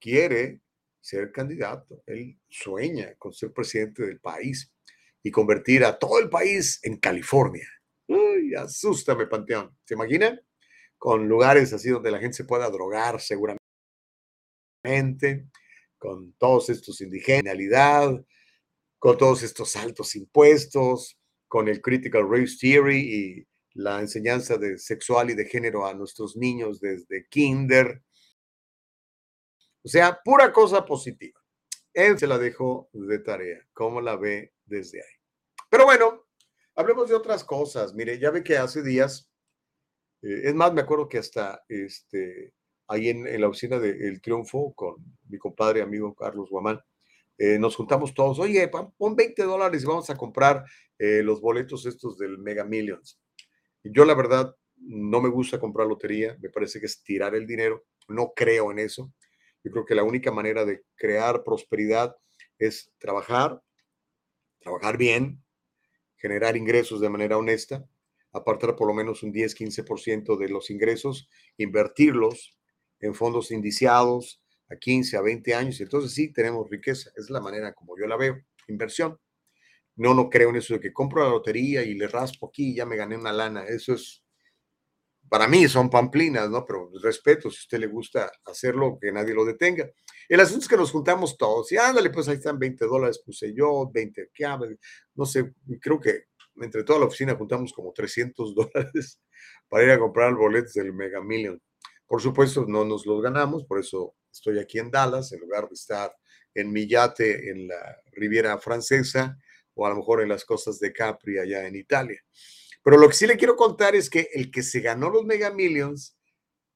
quiere 0.00 0.62
ser 1.00 1.32
candidato. 1.32 2.02
Él 2.06 2.38
sueña 2.48 3.14
con 3.18 3.32
ser 3.32 3.52
presidente 3.52 4.04
del 4.06 4.20
país 4.20 4.72
y 5.22 5.30
convertir 5.30 5.84
a 5.84 5.98
todo 5.98 6.18
el 6.18 6.28
país 6.28 6.80
en 6.82 6.98
California. 6.98 7.66
Uy, 8.06 8.54
asústame, 8.54 9.26
Panteón. 9.26 9.76
¿Se 9.84 9.94
imagina? 9.94 10.40
Con 10.98 11.28
lugares 11.28 11.72
así 11.72 11.90
donde 11.90 12.10
la 12.10 12.18
gente 12.18 12.36
se 12.36 12.44
pueda 12.44 12.68
drogar 12.70 13.20
seguramente, 13.20 13.60
con 15.98 16.32
todos 16.34 16.70
estos 16.70 17.00
indigenalidad, 17.00 18.24
con 18.98 19.16
todos 19.16 19.42
estos 19.42 19.76
altos 19.76 20.16
impuestos, 20.16 21.18
con 21.48 21.68
el 21.68 21.80
critical 21.80 22.28
race 22.28 22.56
theory 22.60 22.98
y 22.98 23.46
la 23.74 24.00
enseñanza 24.00 24.56
de 24.56 24.78
sexual 24.78 25.30
y 25.30 25.34
de 25.34 25.46
género 25.46 25.86
a 25.86 25.94
nuestros 25.94 26.36
niños 26.36 26.80
desde 26.80 27.26
kinder 27.28 28.02
o 29.82 29.88
sea, 29.88 30.20
pura 30.24 30.52
cosa 30.52 30.84
positiva. 30.84 31.40
Él 31.92 32.18
se 32.18 32.26
la 32.26 32.38
dejó 32.38 32.88
de 32.92 33.18
tarea. 33.18 33.66
¿Cómo 33.72 34.00
la 34.00 34.16
ve 34.16 34.52
desde 34.64 34.98
ahí? 34.98 35.14
Pero 35.68 35.84
bueno, 35.84 36.26
hablemos 36.74 37.08
de 37.08 37.14
otras 37.14 37.44
cosas. 37.44 37.94
Mire, 37.94 38.18
ya 38.18 38.30
ve 38.30 38.42
que 38.44 38.56
hace 38.56 38.82
días, 38.82 39.30
eh, 40.22 40.42
es 40.44 40.54
más, 40.54 40.72
me 40.72 40.82
acuerdo 40.82 41.08
que 41.08 41.18
hasta 41.18 41.62
este, 41.68 42.54
ahí 42.88 43.08
en, 43.08 43.40
la 43.40 43.48
oficina 43.48 43.78
de 43.78 43.90
El 43.90 44.20
Triunfo 44.20 44.74
con 44.74 44.96
mi 45.28 45.38
compadre 45.38 45.82
amigo 45.82 46.14
Carlos 46.14 46.50
Guamán, 46.50 46.80
eh, 47.38 47.58
nos 47.58 47.74
juntamos 47.74 48.12
todos, 48.12 48.38
oye, 48.38 48.68
pon 48.68 49.16
20 49.16 49.42
dólares 49.44 49.82
y 49.82 49.86
vamos 49.86 50.10
a 50.10 50.16
comprar 50.16 50.62
eh, 50.98 51.22
los 51.22 51.40
boletos 51.40 51.86
estos 51.86 52.18
del 52.18 52.36
Mega 52.36 52.64
Millions. 52.64 53.18
Yo 53.82 54.04
la 54.04 54.14
verdad 54.14 54.54
no 54.76 55.22
me 55.22 55.30
gusta 55.30 55.58
comprar 55.58 55.86
lotería, 55.86 56.36
me 56.40 56.50
parece 56.50 56.80
que 56.80 56.86
es 56.86 57.02
tirar 57.02 57.34
el 57.34 57.46
dinero, 57.46 57.86
no 58.08 58.32
creo 58.34 58.70
en 58.70 58.80
eso. 58.80 59.12
Yo 59.62 59.70
creo 59.70 59.84
que 59.84 59.94
la 59.94 60.04
única 60.04 60.30
manera 60.32 60.64
de 60.64 60.82
crear 60.96 61.44
prosperidad 61.44 62.16
es 62.58 62.92
trabajar, 62.98 63.62
trabajar 64.60 64.96
bien, 64.96 65.42
generar 66.16 66.56
ingresos 66.56 67.00
de 67.00 67.08
manera 67.08 67.38
honesta, 67.38 67.86
apartar 68.32 68.76
por 68.76 68.86
lo 68.86 68.94
menos 68.94 69.22
un 69.22 69.32
10-15% 69.32 70.36
de 70.36 70.48
los 70.48 70.70
ingresos, 70.70 71.28
invertirlos 71.56 72.56
en 73.00 73.14
fondos 73.14 73.50
indiciados 73.50 74.42
a 74.70 74.76
15, 74.76 75.16
a 75.16 75.22
20 75.22 75.54
años. 75.54 75.80
Entonces 75.80 76.12
sí, 76.12 76.32
tenemos 76.32 76.68
riqueza. 76.70 77.10
Es 77.16 77.30
la 77.30 77.40
manera 77.40 77.72
como 77.74 77.98
yo 77.98 78.06
la 78.06 78.16
veo. 78.16 78.38
Inversión. 78.68 79.18
No, 79.96 80.14
no 80.14 80.30
creo 80.30 80.50
en 80.50 80.56
eso 80.56 80.74
de 80.74 80.80
que 80.80 80.92
compro 80.92 81.24
la 81.24 81.30
lotería 81.30 81.82
y 81.82 81.94
le 81.94 82.06
raspo 82.06 82.48
aquí 82.48 82.70
y 82.70 82.76
ya 82.76 82.86
me 82.86 82.96
gané 82.96 83.16
una 83.16 83.32
lana. 83.32 83.64
Eso 83.64 83.94
es 83.94 84.19
para 85.30 85.46
mí 85.46 85.68
son 85.68 85.88
pamplinas, 85.88 86.50
¿no? 86.50 86.66
Pero 86.66 86.90
respeto, 87.00 87.50
si 87.50 87.60
usted 87.60 87.78
le 87.78 87.86
gusta 87.86 88.32
hacerlo, 88.44 88.98
que 89.00 89.12
nadie 89.12 89.32
lo 89.32 89.44
detenga. 89.44 89.88
El 90.28 90.40
asunto 90.40 90.64
es 90.64 90.68
que 90.68 90.76
nos 90.76 90.90
juntamos 90.90 91.38
todos 91.38 91.70
y 91.70 91.76
ándale, 91.76 92.10
pues 92.10 92.28
ahí 92.28 92.34
están 92.34 92.58
20 92.58 92.84
dólares, 92.86 93.22
puse 93.24 93.54
yo, 93.54 93.88
20, 93.92 94.30
¿qué 94.34 94.44
No 95.14 95.24
sé, 95.24 95.52
creo 95.80 96.00
que 96.00 96.24
entre 96.56 96.82
toda 96.82 96.98
la 96.98 97.06
oficina 97.06 97.36
juntamos 97.36 97.72
como 97.72 97.92
300 97.92 98.54
dólares 98.56 99.20
para 99.68 99.84
ir 99.84 99.90
a 99.92 100.00
comprar 100.00 100.34
boletos 100.34 100.72
del 100.72 100.92
Mega 100.92 101.22
Million. 101.22 101.62
Por 102.08 102.20
supuesto, 102.20 102.66
no 102.66 102.84
nos 102.84 103.06
los 103.06 103.22
ganamos, 103.22 103.64
por 103.64 103.78
eso 103.78 104.16
estoy 104.32 104.58
aquí 104.58 104.80
en 104.80 104.90
Dallas, 104.90 105.30
en 105.30 105.40
lugar 105.40 105.68
de 105.68 105.74
estar 105.74 106.12
en 106.54 106.72
mi 106.72 106.88
en 106.90 107.68
la 107.68 108.02
Riviera 108.10 108.58
Francesa 108.58 109.38
o 109.74 109.86
a 109.86 109.90
lo 109.90 109.96
mejor 109.96 110.22
en 110.22 110.28
las 110.28 110.44
costas 110.44 110.80
de 110.80 110.92
Capri 110.92 111.38
allá 111.38 111.68
en 111.68 111.76
Italia. 111.76 112.20
Pero 112.82 112.96
lo 112.96 113.08
que 113.08 113.14
sí 113.14 113.26
le 113.26 113.36
quiero 113.36 113.56
contar 113.56 113.94
es 113.94 114.08
que 114.08 114.28
el 114.32 114.50
que 114.50 114.62
se 114.62 114.80
ganó 114.80 115.10
los 115.10 115.24
Mega 115.24 115.50
Millions, 115.50 116.16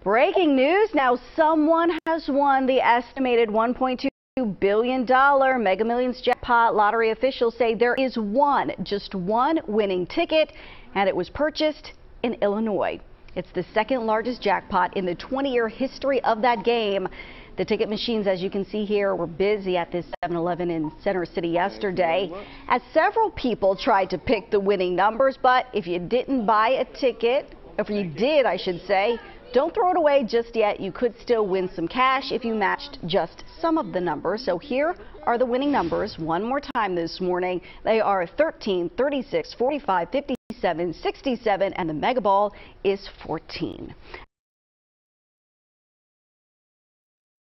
Breaking 0.05 0.57
news, 0.57 0.95
now 0.95 1.19
someone 1.37 1.99
has 2.07 2.29
won 2.29 2.67
the 2.67 2.81
estimated 2.81 3.49
1.2 3.51 4.09
billion 4.47 5.05
dollar 5.05 5.59
Mega 5.59 5.85
Millions 5.85 6.21
jackpot. 6.21 6.75
Lottery 6.75 7.11
officials 7.11 7.57
say 7.57 7.75
there 7.75 7.95
is 7.95 8.17
one, 8.17 8.73
just 8.83 9.15
one 9.15 9.61
winning 9.67 10.07
ticket, 10.07 10.53
and 10.95 11.09
it 11.09 11.17
was 11.17 11.29
purchased 11.31 11.93
in 12.23 12.35
Illinois. 12.43 13.01
It's 13.37 13.51
the 13.55 13.65
second 13.75 14.07
largest 14.07 14.43
jackpot 14.43 14.97
in 14.97 15.07
the 15.07 15.15
20-year 15.15 15.69
history 15.69 16.23
of 16.25 16.43
that 16.43 16.65
game. 16.65 17.09
The 17.57 17.65
ticket 17.65 17.89
machines, 17.89 18.27
as 18.27 18.41
you 18.41 18.51
can 18.51 18.65
see 18.65 18.85
here, 18.85 19.15
were 19.15 19.27
busy 19.27 19.77
at 19.77 19.91
this 19.91 20.07
7-Eleven 20.25 20.71
in 20.71 20.93
Center 21.03 21.25
City 21.25 21.49
yesterday 21.49 22.33
as 22.69 22.83
several 22.93 23.31
people 23.33 23.77
tried 23.77 24.11
to 24.11 24.19
pick 24.19 24.51
the 24.51 24.61
winning 24.61 24.95
numbers. 24.95 25.39
But 25.41 25.67
if 25.73 25.87
you 25.87 25.99
didn't 25.99 26.47
buy 26.47 26.69
a 26.71 26.85
ticket, 26.85 27.55
if 27.79 27.91
you 27.91 28.05
did, 28.05 28.47
I 28.47 28.57
should 28.57 28.81
say, 28.87 29.19
don't 29.53 29.75
throw 29.75 29.91
it 29.91 29.97
away 29.97 30.25
just 30.25 30.55
yet. 30.55 30.81
You 30.81 30.93
could 30.93 31.15
still 31.21 31.47
win 31.47 31.69
some 31.75 31.89
cash 31.89 32.33
if 32.33 32.45
you 32.45 32.55
matched 32.55 32.99
just 33.07 33.45
some 33.61 33.79
of 33.79 33.93
the 33.93 34.01
numbers. 34.01 34.45
So 34.45 34.59
here 34.59 34.97
are 35.25 35.39
the 35.39 35.47
winning 35.47 35.73
numbers 35.73 36.19
one 36.19 36.43
more 36.43 36.61
time 36.61 36.95
this 36.95 37.21
morning. 37.21 37.61
They 37.85 38.01
are 38.01 38.27
13, 38.27 38.91
36, 38.97 39.55
45, 39.55 40.11
50. 40.11 40.35
67, 40.61 41.73
and 41.75 41.89
the 41.89 41.95
mega 41.95 42.21
ball 42.21 42.53
is 42.83 43.09
14. 43.25 43.95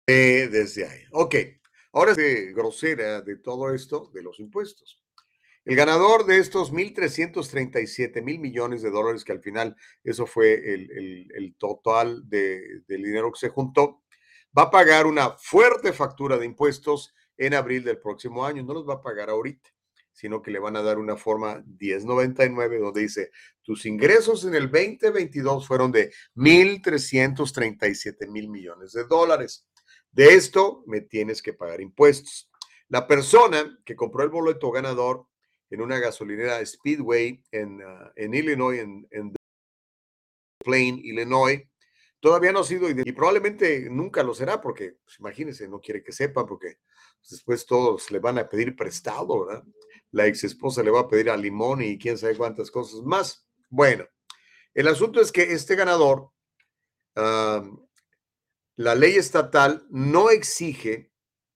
Eh, 0.09 0.49
desde 0.49 0.87
ahí. 0.87 1.05
Ok, 1.13 1.35
ahora 1.93 2.13
es 2.13 2.55
grosera 2.55 3.21
de 3.21 3.37
todo 3.37 3.75
esto 3.75 4.11
de 4.15 4.23
los 4.23 4.39
impuestos. 4.41 4.97
El 5.69 5.77
ganador 5.77 6.25
de 6.25 6.39
estos 6.39 6.73
1.337 6.73 8.23
mil 8.23 8.39
millones 8.39 8.81
de 8.81 8.91
dólares, 8.91 9.23
que 9.23 9.33
al 9.33 9.43
final 9.43 9.77
eso 10.03 10.25
fue 10.25 10.55
el, 10.55 11.55
total 11.59 12.27
de, 12.27 12.81
del 12.89 13.03
dinero 13.03 13.31
que 13.31 13.39
se 13.39 13.51
juntó, 13.51 14.03
va 14.57 14.62
a 14.62 14.71
pagar 14.71 15.07
una 15.07 15.37
fuerte 15.37 15.93
factura 15.93 16.39
de 16.39 16.47
impuestos 16.47 17.14
en 17.37 17.53
abril 17.53 17.85
del 17.85 17.99
próximo 17.99 18.47
año. 18.47 18.62
No 18.62 18.73
los 18.73 18.89
va 18.89 18.95
a 18.95 19.03
pagar 19.03 19.29
ahorita 19.29 19.69
sino 20.11 20.41
que 20.43 20.51
le 20.51 20.59
van 20.59 20.75
a 20.75 20.83
dar 20.83 20.99
una 20.99 21.16
forma 21.16 21.62
1099 21.79 22.81
donde 22.81 23.03
dice, 23.03 23.31
tus 23.62 23.87
ingresos 23.87 24.45
en 24.45 24.57
el 24.57 24.69
2022 24.69 25.64
fueron 25.64 25.93
de 25.93 26.11
1.337 26.35 28.27
mil 28.27 28.49
millones 28.49 28.93
de 28.95 29.05
dólares. 29.05 29.64
De 30.11 30.35
esto 30.35 30.83
me 30.89 31.03
tienes 31.03 31.41
que 31.41 31.53
pagar 31.53 31.81
impuestos. 31.81 32.51
La 32.89 33.07
persona 33.07 33.79
que 33.85 33.95
compró 33.95 34.25
el 34.25 34.31
boleto 34.31 34.73
ganador 34.73 35.29
en 35.71 35.81
una 35.81 35.99
gasolinera 35.99 36.64
Speedway 36.64 37.43
en, 37.51 37.83
ah, 37.83 38.12
en 38.16 38.35
Illinois, 38.35 38.79
en, 38.81 39.07
en 39.11 39.35
Plain, 40.64 40.99
Illinois, 40.99 41.62
todavía 42.21 42.53
no 42.53 42.61
ha 42.61 42.64
sido 42.64 42.89
y 42.91 43.12
probablemente 43.12 43.89
nunca 43.91 44.23
lo 44.23 44.35
será 44.35 44.61
porque, 44.61 44.97
pues, 45.05 45.19
imagínense, 45.21 45.69
no 45.69 45.81
quiere 45.81 46.03
que 46.03 46.12
sepan 46.12 46.47
porque 46.47 46.79
después 47.31 47.66
todos 47.66 48.11
le 48.11 48.19
van 48.19 48.39
a 48.39 48.49
pedir 48.49 48.75
prestado, 48.75 49.47
¿verdad? 49.47 49.64
la 50.11 50.27
ex 50.27 50.45
esposa 50.45 50.83
le 50.83 50.91
va 50.91 51.01
a 51.01 51.09
pedir 51.09 51.31
a 51.31 51.37
Limón 51.37 51.83
y 51.83 51.99
quién 51.99 52.16
sabe 52.16 52.37
cuántas 52.37 52.71
cosas 52.71 53.03
más. 53.03 53.47
Bueno, 53.69 54.07
el 54.75 54.89
asunto 54.89 55.21
es 55.21 55.33
que 55.33 55.43
este 55.53 55.77
ganador, 55.77 56.31
la 57.14 58.95
ley 58.95 59.16
estatal 59.16 59.87
no 59.91 60.31
exige 60.31 61.08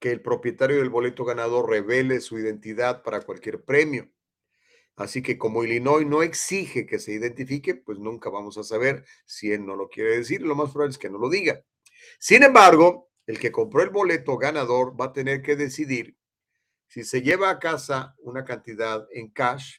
que 0.03 0.11
el 0.11 0.21
propietario 0.21 0.79
del 0.79 0.89
boleto 0.89 1.23
ganador 1.23 1.69
revele 1.69 2.19
su 2.19 2.37
identidad 2.37 3.03
para 3.03 3.21
cualquier 3.21 3.63
premio. 3.63 4.11
Así 4.97 5.21
que 5.21 5.37
como 5.37 5.63
Illinois 5.63 6.05
no 6.05 6.23
exige 6.23 6.85
que 6.85 6.99
se 6.99 7.13
identifique, 7.13 7.73
pues 7.73 7.99
nunca 7.99 8.29
vamos 8.29 8.57
a 8.57 8.65
saber 8.65 9.05
si 9.25 9.53
él 9.53 9.65
no 9.65 9.77
lo 9.77 9.87
quiere 9.87 10.17
decir. 10.17 10.41
Lo 10.41 10.55
más 10.55 10.71
probable 10.71 10.91
es 10.91 10.97
que 10.97 11.09
no 11.09 11.19
lo 11.19 11.29
diga. 11.29 11.63
Sin 12.19 12.43
embargo, 12.43 13.11
el 13.27 13.39
que 13.39 13.53
compró 13.53 13.81
el 13.81 13.91
boleto 13.91 14.37
ganador 14.37 14.99
va 14.99 15.05
a 15.05 15.13
tener 15.13 15.41
que 15.41 15.55
decidir 15.55 16.17
si 16.87 17.05
se 17.05 17.21
lleva 17.21 17.49
a 17.49 17.59
casa 17.59 18.13
una 18.19 18.43
cantidad 18.43 19.07
en 19.13 19.31
cash, 19.31 19.77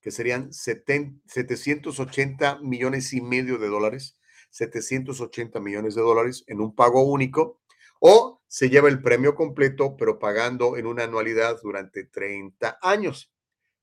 que 0.00 0.12
serían 0.12 0.52
780 0.52 2.60
millones 2.62 3.12
y 3.12 3.20
medio 3.20 3.58
de 3.58 3.66
dólares, 3.66 4.16
780 4.50 5.58
millones 5.58 5.96
de 5.96 6.02
dólares 6.02 6.44
en 6.46 6.60
un 6.60 6.72
pago 6.72 7.02
único, 7.02 7.60
o 7.98 8.39
se 8.50 8.68
lleva 8.68 8.88
el 8.88 9.00
premio 9.00 9.36
completo, 9.36 9.96
pero 9.96 10.18
pagando 10.18 10.76
en 10.76 10.88
una 10.88 11.04
anualidad 11.04 11.60
durante 11.62 12.06
30 12.06 12.80
años. 12.82 13.32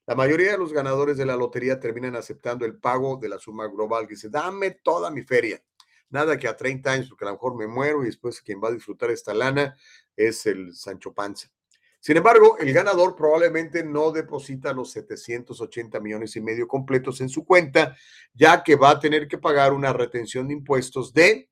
La 0.05 0.13
mayoría 0.13 0.51
de 0.51 0.57
los 0.57 0.74
ganadores 0.74 1.15
de 1.15 1.26
la 1.26 1.38
lotería 1.38 1.80
terminan 1.80 2.18
aceptando 2.18 2.65
el 2.65 2.78
pago 2.78 3.15
de 3.15 3.30
la 3.30 3.39
suma 3.39 3.68
global, 3.68 4.05
que 4.05 4.15
dice, 4.15 4.28
dame 4.28 4.72
toda 4.72 5.09
mi 5.09 5.24
feria. 5.24 5.63
Nada 6.09 6.38
que 6.38 6.49
a 6.49 6.57
30 6.57 6.91
años, 6.91 7.07
porque 7.07 7.24
a 7.24 7.30
lo 7.30 7.36
mejor 7.36 7.55
me 7.55 7.65
muero 7.65 8.03
y 8.03 8.07
después 8.07 8.41
quien 8.41 8.61
va 8.61 8.68
a 8.68 8.74
disfrutar 8.74 9.09
esta 9.09 9.34
lana 9.34 9.74
es 10.18 10.45
el 10.45 10.76
Sancho 10.76 11.13
Panza. 11.13 11.47
Sin 12.01 12.18
embargo, 12.18 12.57
el 12.59 12.74
ganador 12.74 13.15
probablemente 13.15 13.86
no 13.86 14.11
deposita 14.11 14.74
los 14.74 14.91
780 14.91 15.97
millones 16.01 16.36
y 16.36 16.41
medio 16.41 16.68
completos 16.68 17.22
en 17.22 17.30
su 17.30 17.45
cuenta, 17.45 17.95
ya 18.34 18.61
que 18.65 18.76
va 18.76 18.89
a 18.89 18.99
tener 18.99 19.30
que 19.30 19.38
pagar 19.38 19.72
una 19.72 19.93
retención 19.93 20.49
de 20.49 20.55
impuestos 20.55 21.13
de 21.13 21.47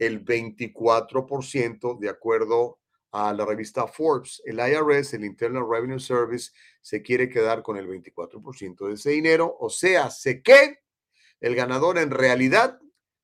el 0.00 0.24
24% 0.24 1.98
de 1.98 2.08
acuerdo 2.08 2.78
a 3.12 3.32
la 3.32 3.44
revista 3.44 3.86
Forbes. 3.86 4.42
El 4.44 4.58
IRS, 4.58 5.14
el 5.14 5.24
Internal 5.24 5.68
Revenue 5.68 6.00
Service, 6.00 6.52
se 6.80 7.02
quiere 7.02 7.28
quedar 7.28 7.62
con 7.62 7.76
el 7.76 7.86
24% 7.86 8.88
de 8.88 8.94
ese 8.94 9.10
dinero, 9.10 9.56
o 9.60 9.68
sea, 9.68 10.10
sé 10.10 10.42
que 10.42 10.78
el 11.40 11.54
ganador 11.54 11.98
en 11.98 12.10
realidad 12.10 12.80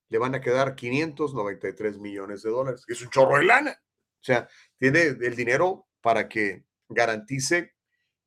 le 0.09 0.19
van 0.19 0.35
a 0.35 0.41
quedar 0.41 0.75
593 0.75 1.99
millones 1.99 2.43
de 2.43 2.51
dólares. 2.51 2.85
Es 2.89 3.03
un 3.03 3.11
chorro 3.11 3.39
de 3.39 3.45
lana. 3.45 3.83
O 4.21 4.25
sea, 4.25 4.49
tiene 4.79 5.03
el 5.03 5.35
dinero 5.35 5.89
para 6.01 6.29
que 6.29 6.65
garantice 6.89 7.75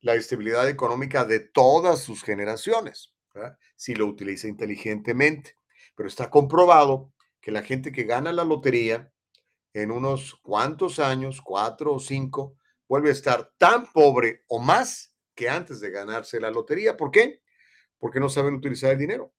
la 0.00 0.14
estabilidad 0.14 0.68
económica 0.68 1.24
de 1.24 1.40
todas 1.40 2.00
sus 2.00 2.22
generaciones, 2.22 3.14
si 3.76 3.94
lo 3.94 4.06
utiliza 4.06 4.48
inteligentemente. 4.48 5.56
Pero 5.94 6.08
está 6.08 6.30
comprobado 6.30 7.12
que 7.40 7.50
la 7.50 7.62
gente 7.62 7.92
que 7.92 8.04
gana 8.04 8.32
la 8.32 8.44
lotería 8.44 9.12
en 9.72 9.90
unos 9.90 10.34
cuantos 10.36 10.98
años, 10.98 11.40
cuatro 11.40 11.94
o 11.94 12.00
cinco, 12.00 12.56
vuelve 12.88 13.10
a 13.10 13.12
estar 13.12 13.52
tan 13.56 13.86
pobre 13.92 14.44
o 14.48 14.58
más 14.58 15.14
que 15.34 15.48
antes 15.48 15.80
de 15.80 15.90
ganarse 15.90 16.40
la 16.40 16.50
lotería. 16.50 16.96
¿Por 16.96 17.10
qué? 17.10 17.40
Porque 17.98 18.20
no 18.20 18.28
saben 18.28 18.54
utilizar 18.54 18.92
el 18.92 18.98
dinero, 18.98 19.32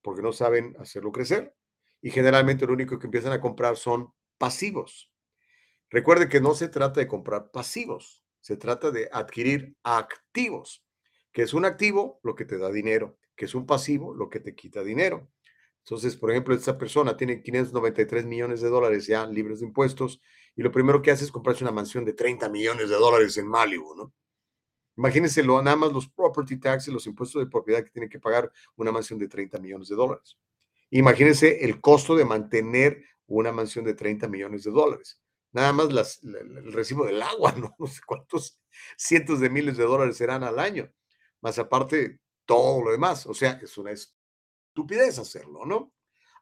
porque 0.00 0.22
no 0.22 0.32
saben 0.32 0.76
hacerlo 0.78 1.12
crecer. 1.12 1.54
Y 2.00 2.10
generalmente 2.10 2.66
lo 2.66 2.72
único 2.72 2.98
que 2.98 3.06
empiezan 3.06 3.32
a 3.32 3.40
comprar 3.40 3.76
son 3.76 4.12
pasivos. 4.38 5.10
Recuerde 5.90 6.28
que 6.28 6.40
no 6.40 6.54
se 6.54 6.68
trata 6.68 7.00
de 7.00 7.08
comprar 7.08 7.50
pasivos, 7.50 8.22
se 8.40 8.56
trata 8.56 8.90
de 8.90 9.08
adquirir 9.12 9.76
activos, 9.82 10.84
que 11.32 11.42
es 11.42 11.54
un 11.54 11.64
activo 11.64 12.20
lo 12.22 12.34
que 12.34 12.44
te 12.44 12.58
da 12.58 12.70
dinero, 12.70 13.18
que 13.36 13.46
es 13.46 13.54
un 13.54 13.66
pasivo 13.66 14.14
lo 14.14 14.28
que 14.28 14.40
te 14.40 14.54
quita 14.54 14.82
dinero. 14.82 15.30
Entonces, 15.84 16.16
por 16.16 16.30
ejemplo, 16.30 16.54
esta 16.54 16.78
persona 16.78 17.14
tiene 17.14 17.42
593 17.42 18.24
millones 18.24 18.62
de 18.62 18.70
dólares 18.70 19.06
ya 19.06 19.26
libres 19.26 19.60
de 19.60 19.66
impuestos 19.66 20.20
y 20.56 20.62
lo 20.62 20.72
primero 20.72 21.02
que 21.02 21.10
hace 21.10 21.24
es 21.24 21.30
comprarse 21.30 21.62
una 21.62 21.72
mansión 21.72 22.06
de 22.06 22.14
30 22.14 22.48
millones 22.48 22.88
de 22.88 22.96
dólares 22.96 23.36
en 23.36 23.46
Malibu, 23.46 23.94
¿no? 23.94 24.12
Imagínense 24.96 25.42
lo, 25.42 25.60
nada 25.60 25.76
más 25.76 25.92
los 25.92 26.08
property 26.08 26.58
taxes, 26.58 26.94
los 26.94 27.06
impuestos 27.06 27.44
de 27.44 27.50
propiedad 27.50 27.84
que 27.84 27.90
tiene 27.90 28.08
que 28.08 28.18
pagar 28.18 28.50
una 28.76 28.92
mansión 28.92 29.18
de 29.18 29.28
30 29.28 29.58
millones 29.58 29.88
de 29.88 29.96
dólares. 29.96 30.38
Imagínense 30.90 31.64
el 31.64 31.80
costo 31.80 32.14
de 32.14 32.24
mantener 32.24 33.04
una 33.26 33.52
mansión 33.52 33.84
de 33.84 33.94
30 33.94 34.26
millones 34.28 34.64
de 34.64 34.70
dólares. 34.70 35.20
Nada 35.52 35.72
más 35.72 35.92
las, 35.92 36.22
el 36.22 36.72
recibo 36.72 37.04
del 37.04 37.20
agua, 37.20 37.52
¿no? 37.58 37.74
No 37.78 37.86
sé 37.86 38.00
cuántos 38.06 38.58
cientos 38.96 39.40
de 39.40 39.50
miles 39.50 39.76
de 39.76 39.84
dólares 39.84 40.16
serán 40.16 40.44
al 40.44 40.58
año. 40.58 40.90
Más 41.42 41.58
aparte, 41.58 42.20
todo 42.46 42.84
lo 42.84 42.92
demás. 42.92 43.26
O 43.26 43.34
sea, 43.34 43.60
es 43.62 43.76
una 43.76 43.92
estupidez 44.74 45.20
hacerlo, 45.20 45.64
¿no? 45.64 45.92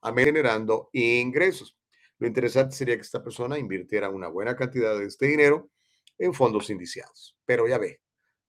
A 0.01 0.13
generando 0.15 0.89
ingresos. 0.93 1.77
Lo 2.19 2.27
interesante 2.27 2.75
sería 2.75 2.97
que 2.97 3.03
esta 3.03 3.23
persona 3.23 3.59
invirtiera 3.59 4.09
una 4.09 4.29
buena 4.29 4.57
cantidad 4.57 4.99
de 4.99 5.05
este 5.05 5.27
dinero 5.27 5.71
en 6.17 6.33
fondos 6.33 6.71
indiciados. 6.71 7.37
Pero 7.45 7.69
ya 7.69 7.77
ve, 7.77 8.01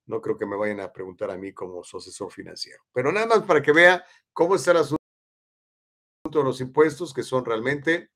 no 0.06 0.22
creo 0.22 0.38
que 0.38 0.46
me 0.46 0.56
vayan 0.56 0.80
a 0.80 0.90
preguntar 0.90 1.30
a 1.30 1.36
mí 1.36 1.52
como 1.52 1.84
su 1.84 1.98
asesor 1.98 2.32
financiero. 2.32 2.82
Pero 2.94 3.12
nada 3.12 3.26
más 3.26 3.42
para 3.42 3.60
que 3.60 3.72
vea 3.72 4.02
cómo 4.32 4.54
está 4.54 4.70
el 4.70 4.78
asunto 4.78 4.98
de 6.30 6.42
los 6.42 6.60
impuestos, 6.62 7.12
que 7.12 7.22
son 7.22 7.44
realmente 7.44 8.10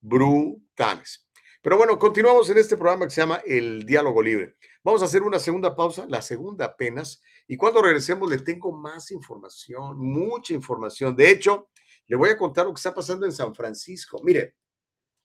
brutales. 0.00 1.26
Pero 1.62 1.78
bueno, 1.78 1.98
continuamos 1.98 2.50
en 2.50 2.58
este 2.58 2.76
programa 2.76 3.06
que 3.06 3.12
se 3.12 3.22
llama 3.22 3.40
El 3.46 3.86
Diálogo 3.86 4.20
Libre. 4.20 4.56
Vamos 4.84 5.02
a 5.02 5.04
hacer 5.04 5.22
una 5.22 5.38
segunda 5.38 5.76
pausa, 5.76 6.06
la 6.08 6.20
segunda 6.22 6.64
apenas, 6.64 7.22
y 7.46 7.56
cuando 7.56 7.82
regresemos 7.82 8.28
le 8.28 8.38
tengo 8.38 8.72
más 8.72 9.10
información, 9.12 9.96
mucha 9.98 10.54
información. 10.54 11.14
De 11.14 11.30
hecho, 11.30 11.68
le 12.06 12.16
voy 12.16 12.30
a 12.30 12.36
contar 12.36 12.66
lo 12.66 12.74
que 12.74 12.78
está 12.78 12.92
pasando 12.94 13.24
en 13.24 13.32
San 13.32 13.54
Francisco. 13.54 14.20
Mire, 14.24 14.56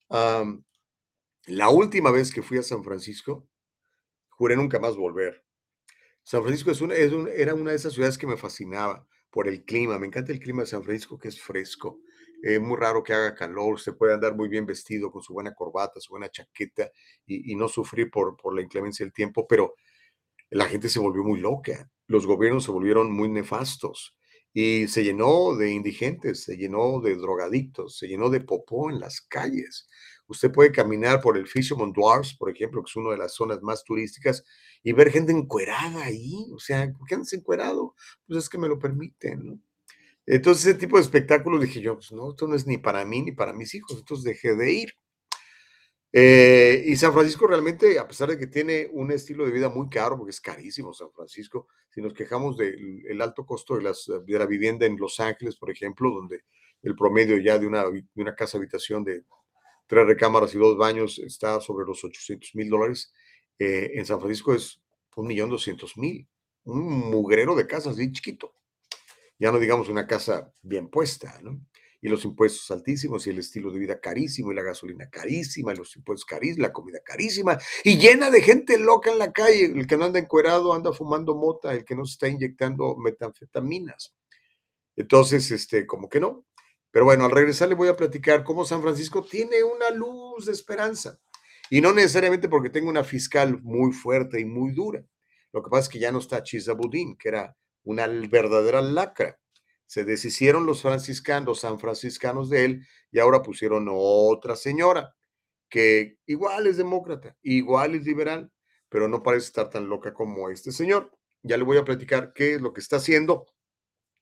la 0.09 1.69
última 1.69 2.11
vez 2.11 2.31
que 2.31 2.43
fui 2.43 2.57
a 2.59 2.63
San 2.63 2.83
Francisco, 2.83 3.47
juré 4.29 4.55
nunca 4.55 4.79
más 4.79 4.95
volver. 4.95 5.43
San 6.23 6.43
Francisco 6.43 6.71
es 6.71 6.81
una, 6.81 6.93
era 6.93 7.53
una 7.55 7.71
de 7.71 7.77
esas 7.77 7.93
ciudades 7.93 8.17
que 8.17 8.27
me 8.27 8.37
fascinaba 8.37 9.07
por 9.31 9.47
el 9.47 9.63
clima. 9.63 9.97
Me 9.97 10.07
encanta 10.07 10.31
el 10.31 10.39
clima 10.39 10.61
de 10.61 10.67
San 10.67 10.83
Francisco, 10.83 11.17
que 11.17 11.29
es 11.29 11.41
fresco. 11.41 11.99
Es 12.41 12.61
muy 12.61 12.77
raro 12.77 13.03
que 13.03 13.13
haga 13.13 13.35
calor, 13.35 13.79
se 13.79 13.93
puede 13.93 14.13
andar 14.13 14.35
muy 14.35 14.47
bien 14.47 14.65
vestido 14.65 15.11
con 15.11 15.21
su 15.21 15.33
buena 15.33 15.53
corbata, 15.53 15.99
su 15.99 16.11
buena 16.11 16.29
chaqueta 16.29 16.91
y, 17.25 17.55
no 17.55 17.67
sufrir 17.67 18.11
por, 18.11 18.37
por 18.37 18.55
la 18.55 18.61
inclemencia 18.61 19.05
del 19.05 19.13
tiempo, 19.13 19.47
pero 19.47 19.75
la 20.49 20.65
gente 20.65 20.89
se 20.89 20.99
volvió 20.99 21.23
muy 21.23 21.39
loca, 21.39 21.89
los 22.07 22.25
gobiernos 22.25 22.63
se 22.65 22.71
volvieron 22.71 23.11
muy 23.11 23.29
nefastos 23.29 24.15
y 24.53 24.87
se 24.87 25.03
llenó 25.03 25.55
de 25.55 25.71
indigentes, 25.71 26.43
se 26.43 26.57
llenó 26.57 26.99
de 27.01 27.15
drogadictos, 27.15 27.97
se 27.97 28.07
llenó 28.07 28.29
de 28.29 28.41
popó 28.41 28.89
en 28.89 28.99
las 28.99 29.21
calles. 29.21 29.87
Usted 30.27 30.51
puede 30.51 30.71
caminar 30.71 31.21
por 31.21 31.37
el 31.37 31.47
Fisherman 31.47 31.93
Dwarfs, 31.93 32.35
por 32.35 32.49
ejemplo, 32.49 32.81
que 32.83 32.89
es 32.89 32.95
una 32.95 33.11
de 33.11 33.17
las 33.17 33.33
zonas 33.33 33.61
más 33.61 33.83
turísticas, 33.83 34.43
y 34.83 34.93
ver 34.93 35.11
gente 35.11 35.31
encuerada 35.31 36.03
ahí. 36.03 36.47
O 36.53 36.59
sea, 36.59 36.91
¿por 36.91 37.07
qué 37.07 37.15
andas 37.15 37.33
encuerado? 37.33 37.93
Pues 38.25 38.39
es 38.39 38.49
que 38.49 38.57
me 38.57 38.67
lo 38.67 38.79
permiten, 38.79 39.45
¿no? 39.45 39.59
Entonces, 40.29 40.65
ese 40.65 40.77
tipo 40.77 40.97
de 40.97 41.03
espectáculos 41.03 41.61
dije 41.61 41.79
yo, 41.79 41.95
pues 41.95 42.11
no, 42.11 42.31
esto 42.31 42.47
no 42.47 42.55
es 42.55 42.67
ni 42.67 42.77
para 42.77 43.05
mí 43.05 43.21
ni 43.21 43.31
para 43.31 43.53
mis 43.53 43.73
hijos, 43.73 43.97
entonces 43.97 44.25
dejé 44.25 44.55
de 44.55 44.71
ir. 44.73 44.93
Eh, 46.11 46.83
y 46.85 46.97
San 46.97 47.13
Francisco 47.13 47.47
realmente, 47.47 47.97
a 47.97 48.05
pesar 48.05 48.29
de 48.29 48.37
que 48.37 48.47
tiene 48.47 48.89
un 48.91 49.11
estilo 49.11 49.45
de 49.45 49.51
vida 49.51 49.69
muy 49.69 49.87
caro, 49.87 50.17
porque 50.17 50.31
es 50.31 50.41
carísimo 50.41 50.93
San 50.93 51.11
Francisco, 51.13 51.69
si 51.89 52.01
nos 52.01 52.13
quejamos 52.13 52.57
del 52.57 53.21
alto 53.21 53.45
costo 53.45 53.77
de, 53.77 53.83
las, 53.83 54.05
de 54.25 54.39
la 54.39 54.45
vivienda 54.45 54.85
en 54.85 54.97
Los 54.97 55.17
Ángeles, 55.21 55.55
por 55.55 55.71
ejemplo, 55.71 56.11
donde 56.11 56.43
el 56.83 56.93
promedio 56.93 57.37
ya 57.37 57.57
de 57.57 57.65
una, 57.65 57.85
de 57.85 58.03
una 58.15 58.35
casa 58.35 58.57
habitación 58.57 59.05
de 59.05 59.23
tres 59.87 60.05
recámaras 60.05 60.53
y 60.53 60.57
dos 60.57 60.77
baños 60.77 61.19
está 61.19 61.61
sobre 61.61 61.85
los 61.85 62.03
800 62.03 62.53
mil 62.55 62.69
dólares, 62.69 63.13
eh, 63.59 63.91
en 63.93 64.05
San 64.05 64.19
Francisco 64.19 64.53
es 64.53 64.81
un 65.15 65.27
millón 65.27 65.49
doscientos 65.49 65.95
mil, 65.97 66.27
un 66.65 67.09
mugrero 67.09 67.55
de 67.55 67.65
casas 67.65 67.95
bien 67.95 68.11
chiquito 68.11 68.53
ya 69.39 69.51
no 69.51 69.59
digamos 69.59 69.89
una 69.89 70.07
casa 70.07 70.51
bien 70.61 70.89
puesta, 70.89 71.39
¿no? 71.41 71.59
Y 71.99 72.09
los 72.09 72.25
impuestos 72.25 72.69
altísimos 72.69 73.25
y 73.25 73.31
el 73.31 73.39
estilo 73.39 73.71
de 73.71 73.79
vida 73.79 73.99
carísimo 73.99 74.51
y 74.51 74.55
la 74.55 74.61
gasolina 74.61 75.09
carísima 75.09 75.73
y 75.73 75.77
los 75.77 75.95
impuestos 75.95 76.25
carísimos, 76.25 76.67
la 76.67 76.73
comida 76.73 76.99
carísima 77.03 77.57
y 77.83 77.97
llena 77.97 78.29
de 78.29 78.41
gente 78.41 78.77
loca 78.77 79.11
en 79.11 79.17
la 79.17 79.31
calle. 79.31 79.65
El 79.65 79.87
que 79.87 79.97
no 79.97 80.05
anda 80.05 80.19
encuerado 80.19 80.73
anda 80.73 80.93
fumando 80.93 81.35
mota, 81.35 81.73
el 81.73 81.83
que 81.83 81.95
no 81.95 82.05
se 82.05 82.13
está 82.13 82.27
inyectando 82.27 82.95
metanfetaminas. 82.97 84.13
Entonces, 84.95 85.49
este, 85.51 85.87
como 85.87 86.07
que 86.07 86.19
no. 86.19 86.45
Pero 86.91 87.05
bueno, 87.05 87.25
al 87.25 87.31
regresar 87.31 87.69
le 87.69 87.75
voy 87.75 87.89
a 87.89 87.95
platicar 87.95 88.43
cómo 88.43 88.65
San 88.65 88.81
Francisco 88.81 89.23
tiene 89.23 89.63
una 89.63 89.89
luz 89.89 90.45
de 90.45 90.51
esperanza. 90.51 91.19
Y 91.69 91.81
no 91.81 91.93
necesariamente 91.93 92.47
porque 92.47 92.69
tenga 92.69 92.89
una 92.89 93.03
fiscal 93.03 93.61
muy 93.61 93.91
fuerte 93.91 94.39
y 94.39 94.45
muy 94.45 94.71
dura. 94.71 95.03
Lo 95.51 95.63
que 95.63 95.69
pasa 95.69 95.83
es 95.83 95.89
que 95.89 95.99
ya 95.99 96.11
no 96.11 96.19
está 96.19 96.43
Chizabudín, 96.43 97.17
que 97.17 97.29
era 97.29 97.55
una 97.87 98.05
verdadera 98.07 98.81
lacra. 98.81 99.39
Se 99.85 100.03
deshicieron 100.03 100.65
los 100.65 100.81
franciscanos, 100.81 101.47
los 101.47 101.59
san 101.61 101.79
franciscanos 101.79 102.49
de 102.49 102.65
él, 102.65 102.87
y 103.11 103.19
ahora 103.19 103.41
pusieron 103.41 103.87
otra 103.89 104.57
señora, 104.57 105.15
que 105.69 106.17
igual 106.25 106.67
es 106.67 106.75
demócrata, 106.75 107.37
igual 107.41 107.95
es 107.95 108.05
liberal, 108.05 108.51
pero 108.89 109.07
no 109.07 109.23
parece 109.23 109.47
estar 109.47 109.69
tan 109.69 109.87
loca 109.87 110.13
como 110.13 110.49
este 110.49 110.73
señor. 110.73 111.11
Ya 111.43 111.55
le 111.55 111.63
voy 111.63 111.77
a 111.77 111.85
platicar 111.85 112.33
qué 112.33 112.55
es 112.55 112.61
lo 112.61 112.73
que 112.73 112.81
está 112.81 112.97
haciendo 112.97 113.47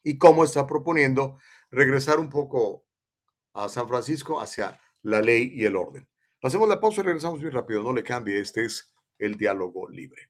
y 0.03 0.19
cómo 0.19 0.43
está 0.43 0.67
proponiendo 0.67 1.39
regresar 1.71 2.19
un 2.19 2.29
poco 2.29 2.85
a 3.53 3.67
San 3.67 3.87
Francisco 3.87 4.39
hacia 4.39 4.79
la 5.01 5.21
ley 5.21 5.51
y 5.55 5.65
el 5.65 5.75
orden. 5.75 6.07
Hacemos 6.43 6.69
la 6.69 6.79
pausa 6.79 7.01
y 7.01 7.05
regresamos 7.05 7.41
muy 7.41 7.49
rápido. 7.49 7.81
No 7.81 7.93
le 7.93 8.03
cambie, 8.03 8.39
este 8.39 8.65
es 8.65 8.93
el 9.17 9.35
diálogo 9.35 9.89
libre. 9.89 10.29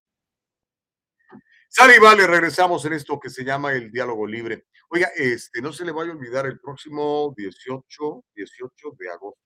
Sale 1.73 1.95
y 1.95 1.99
vale, 1.99 2.27
regresamos 2.27 2.83
en 2.83 2.91
esto 2.91 3.17
que 3.17 3.29
se 3.29 3.45
llama 3.45 3.71
el 3.71 3.93
diálogo 3.93 4.27
libre. 4.27 4.65
Oiga, 4.89 5.09
este, 5.15 5.61
no 5.61 5.71
se 5.71 5.85
le 5.85 5.93
vaya 5.93 6.11
a 6.11 6.15
olvidar 6.15 6.45
el 6.45 6.59
próximo 6.59 7.33
18, 7.37 8.25
18 8.35 8.91
de 8.99 9.09
agosto. 9.09 9.41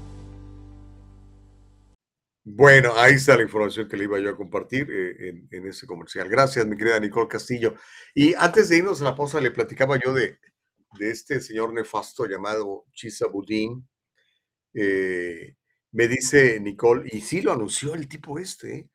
Bueno, 2.48 2.92
ahí 2.96 3.14
está 3.14 3.36
la 3.36 3.42
información 3.42 3.88
que 3.88 3.96
le 3.96 4.04
iba 4.04 4.20
yo 4.20 4.30
a 4.30 4.36
compartir 4.36 4.88
eh, 4.88 5.46
en, 5.50 5.66
ese 5.66 5.84
comercial. 5.84 6.28
Gracias, 6.28 6.64
mi 6.64 6.76
querida 6.76 7.00
Nicole 7.00 7.26
Castillo. 7.26 7.74
Y 8.14 8.34
antes 8.34 8.68
de 8.68 8.76
irnos 8.76 9.00
a 9.00 9.04
la 9.04 9.16
pausa, 9.16 9.40
le 9.40 9.50
platicaba 9.50 9.98
yo 9.98 10.14
de, 10.14 10.38
de 10.96 11.10
este 11.10 11.40
señor 11.40 11.72
nefasto 11.72 12.24
llamado 12.24 12.84
Chisa 12.92 13.26
Budín. 13.26 13.88
Eh, 14.74 15.56
me 15.90 16.06
dice 16.06 16.60
Nicole, 16.60 17.10
y 17.12 17.20
sí 17.20 17.42
lo 17.42 17.52
anunció 17.52 17.94
el 17.94 18.06
tipo 18.06 18.38
este, 18.38 18.76
¿eh? 18.76 18.90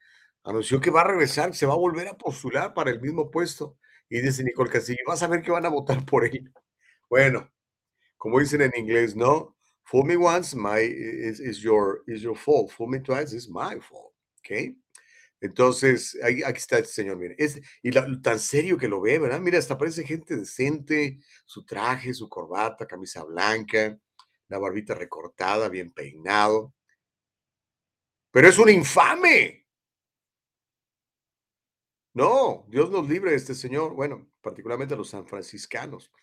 anunció 0.45 0.79
que 0.79 0.89
va 0.89 1.01
a 1.01 1.07
regresar, 1.09 1.53
se 1.53 1.65
va 1.65 1.73
a 1.73 1.77
volver 1.77 2.07
a 2.07 2.17
postular 2.17 2.73
para 2.73 2.91
el 2.91 3.01
mismo 3.01 3.29
puesto. 3.31 3.77
Y 4.09 4.21
dice 4.21 4.45
Nicole 4.45 4.71
Castillo, 4.71 4.99
vas 5.05 5.23
a 5.23 5.27
ver 5.27 5.41
que 5.41 5.51
van 5.51 5.65
a 5.65 5.69
votar 5.69 6.05
por 6.05 6.23
él. 6.25 6.53
Bueno, 7.09 7.51
como 8.17 8.39
dicen 8.39 8.61
en 8.61 8.71
inglés, 8.77 9.13
¿no? 9.13 9.57
Fool 9.91 10.05
me 10.05 10.15
once, 10.15 10.55
my 10.55 10.79
is, 10.79 11.41
is, 11.41 11.61
your 11.61 12.01
is 12.07 12.21
your 12.23 12.33
fault. 12.33 12.71
Fool 12.71 12.87
me 12.87 12.99
twice 12.99 13.33
is 13.33 13.49
my 13.49 13.77
fault. 13.81 14.13
¿Ok? 14.39 14.73
Entonces, 15.41 16.17
aquí 16.23 16.43
está 16.59 16.77
este 16.77 16.93
señor, 16.93 17.17
mire. 17.17 17.35
Es, 17.37 17.59
y 17.83 17.91
tan 18.21 18.39
serio 18.39 18.77
que 18.77 18.87
lo 18.87 19.01
ve, 19.01 19.19
¿verdad? 19.19 19.41
Mira, 19.41 19.59
hasta 19.59 19.77
parece 19.77 20.05
gente 20.05 20.37
decente, 20.37 21.19
su 21.45 21.65
traje, 21.65 22.13
su 22.13 22.29
corbata, 22.29 22.87
camisa 22.87 23.25
blanca, 23.25 23.97
la 24.47 24.59
barbita 24.59 24.95
recortada, 24.95 25.67
bien 25.67 25.91
peinado. 25.91 26.73
Pero 28.31 28.47
es 28.47 28.57
un 28.57 28.69
infame. 28.69 29.67
No, 32.13 32.65
Dios 32.69 32.89
nos 32.91 33.09
libre 33.09 33.31
de 33.31 33.37
este 33.37 33.55
señor. 33.55 33.93
Bueno, 33.93 34.31
particularmente 34.39 34.93
a 34.93 34.97
los 34.97 35.09
sanfranciscanos. 35.09 36.13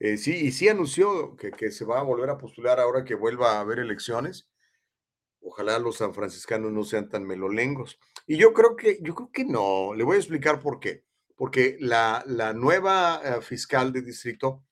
Eh, 0.00 0.16
sí, 0.16 0.34
y 0.34 0.50
sí 0.52 0.66
anunció 0.66 1.36
que, 1.36 1.50
que, 1.50 1.70
se 1.70 1.84
va 1.84 2.00
a 2.00 2.02
volver 2.02 2.30
a 2.30 2.38
postular 2.38 2.80
ahora 2.80 3.04
que 3.04 3.14
vuelva 3.14 3.52
a 3.52 3.60
haber 3.60 3.80
elecciones. 3.80 4.48
Ojalá 5.42 5.78
los 5.78 5.98
sanfranciscanos 5.98 6.72
no 6.72 6.84
sean 6.84 7.10
tan 7.10 7.24
melolengos. 7.24 7.98
Y 8.26 8.38
yo 8.38 8.54
creo 8.54 8.76
que, 8.76 8.98
yo 9.02 9.14
creo 9.14 9.30
que 9.30 9.44
no. 9.44 9.94
Le 9.94 10.02
voy 10.02 10.16
a 10.16 10.20
explicar 10.20 10.60
por 10.60 10.80
qué. 10.80 11.04
Porque 11.36 11.76
la, 11.80 12.24
la 12.26 12.54
nueva 12.54 13.20
uh, 13.20 13.42
fiscal 13.42 13.92
de 13.92 14.02
distrito 14.02 14.64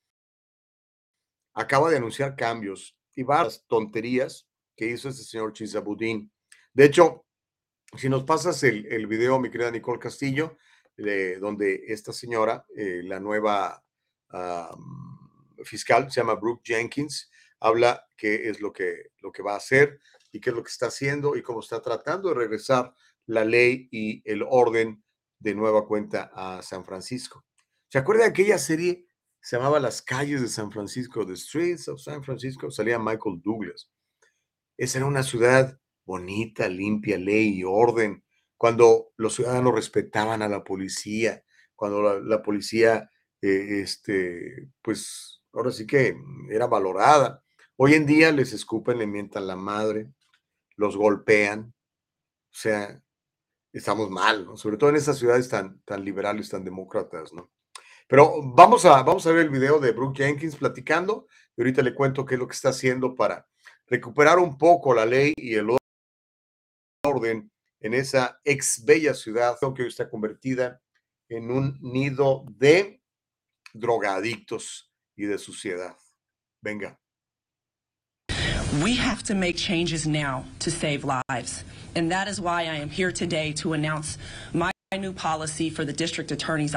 acaba 1.55 1.91
de 1.91 1.99
anunciar 1.99 2.35
cambios 2.35 2.97
y 3.15 3.23
varias 3.23 3.67
tonterías 3.67 4.49
que 4.77 4.87
hizo 4.87 5.11
este 5.11 5.25
señor 5.25 5.53
Chisabudín. 5.53 6.33
De 6.73 6.87
hecho, 6.87 7.27
si 7.97 8.09
nos 8.09 8.25
pasas 8.25 8.63
el, 8.63 8.87
el 8.87 9.07
video, 9.07 9.39
mi 9.39 9.51
querida 9.51 9.71
Nicole 9.71 9.99
Castillo, 9.99 10.57
de, 10.97 11.39
donde 11.39 11.85
esta 11.89 12.13
señora, 12.13 12.65
eh, 12.77 13.03
la 13.05 13.21
nueva 13.21 13.83
fiscal, 15.65 16.11
se 16.11 16.21
llama 16.21 16.35
Brooke 16.35 16.63
Jenkins, 16.65 17.31
habla 17.61 18.07
qué 18.17 18.49
es 18.49 18.61
lo 18.61 18.73
que, 18.73 19.11
lo 19.21 19.33
que 19.33 19.43
va 19.43 19.55
a 19.55 19.59
hacer 19.59 20.01
y 20.33 20.41
qué 20.41 20.51
es 20.51 20.57
lo 20.57 20.63
que 20.63 20.71
está 20.71 20.87
haciendo 20.87 21.37
y 21.37 21.43
cómo 21.43 21.61
está 21.61 21.81
tratando 21.81 22.29
de 22.29 22.35
regresar 22.35 22.95
la 23.27 23.45
ley 23.45 23.89
y 23.91 24.23
el 24.31 24.43
orden 24.49 25.03
de 25.39 25.55
nueva 25.55 25.87
cuenta 25.87 26.31
a 26.35 26.63
San 26.63 26.85
Francisco. 26.85 27.45
¿Se 27.89 27.99
acuerda 27.99 28.25
de 28.25 28.31
aquella 28.31 28.59
serie? 28.59 29.07
Se 29.41 29.57
llamaba 29.57 29.81
Las 29.81 30.03
calles 30.03 30.41
de 30.41 30.49
San 30.49 30.71
Francisco, 30.71 31.27
The 31.27 31.37
Streets 31.37 31.89
of 31.89 32.01
San 32.01 32.23
Francisco, 32.23 32.71
salía 32.71 32.99
Michael 32.99 33.41
Douglas. 33.43 33.91
Esa 34.77 34.99
era 34.99 35.07
una 35.07 35.23
ciudad 35.23 35.79
bonita, 36.05 36.69
limpia, 36.69 37.19
ley 37.19 37.59
y 37.59 37.65
orden, 37.65 38.25
cuando 38.57 39.13
los 39.17 39.35
ciudadanos 39.35 39.75
respetaban 39.75 40.43
a 40.43 40.49
la 40.49 40.65
policía, 40.65 41.45
cuando 41.77 42.21
la, 42.21 42.43
policía, 42.43 43.11
eh, 43.41 43.81
este, 43.83 44.69
pues 44.83 45.38
ahora 45.53 45.71
sí 45.71 45.87
que 45.87 46.17
era 46.51 46.67
valorada. 46.67 47.43
Hoy 47.77 47.95
en 47.95 48.07
día 48.07 48.33
les 48.33 48.53
escupen, 48.53 48.99
le 48.99 49.07
mientan 49.07 49.47
la 49.47 49.57
madre, 49.57 50.11
los 50.77 50.97
golpean, 50.97 51.75
o 52.51 52.57
sea, 52.57 53.01
estamos 53.73 54.11
mal, 54.11 54.47
¿no? 54.47 54.57
Sobre 54.57 54.77
todo 54.77 54.91
en 54.91 54.97
esas 54.97 55.19
ciudades 55.19 55.49
tan, 55.49 55.81
tan 55.83 56.05
liberales, 56.05 56.49
tan 56.49 56.65
demócratas, 56.65 57.33
¿no? 57.33 57.51
Pero 58.07 58.43
vamos 58.43 58.85
a, 58.87 59.03
vamos 59.03 59.27
a 59.27 59.33
ver 59.33 59.43
el 59.43 59.51
video 59.51 59.79
de 59.79 59.93
Brooke 59.93 60.25
Jenkins 60.25 60.57
platicando 60.57 61.27
y 61.57 61.61
ahorita 61.61 61.83
le 61.83 61.95
cuento 61.95 62.25
qué 62.25 62.35
es 62.35 62.41
lo 62.41 62.49
que 62.49 62.55
está 62.55 62.71
haciendo 62.71 63.15
para 63.15 63.47
recuperar 63.87 64.39
un 64.39 64.57
poco 64.57 64.95
la 64.95 65.05
ley 65.05 65.35
y 65.37 65.55
el 65.55 65.77
orden 67.05 67.53
en 67.81 67.95
esa 67.95 68.41
ex 68.45 68.85
bella 68.85 69.15
ciudad 69.15 69.57
que 69.61 69.83
hoy 69.83 69.89
está 69.89 70.09
convertida 70.09 70.81
en 71.29 71.51
un 71.51 71.79
nido 71.81 72.45
de 72.49 73.03
drogadictos 73.75 74.88
y 75.19 75.27
de 75.27 75.37
suciedad. 75.37 75.95
Venga. 76.63 76.97
We 78.83 78.97
have 78.97 79.23
to 79.25 79.35
make 79.35 79.57
changes 79.57 80.07
now 80.07 80.45
to 80.61 80.71
save 80.71 81.05
lives. 81.05 81.65
And 81.95 82.11
that 82.13 82.29
is 82.29 82.41
why 82.41 82.63
I 82.63 82.77
am 82.77 82.91
here 82.91 83.11
today 83.11 83.53
to 83.55 83.73
announce 83.73 84.19
my 84.53 84.71
new 84.97 85.13
policy 85.13 85.71
for 85.71 85.85
the 85.85 85.93
district 85.93 86.31
attorney's 86.31 86.75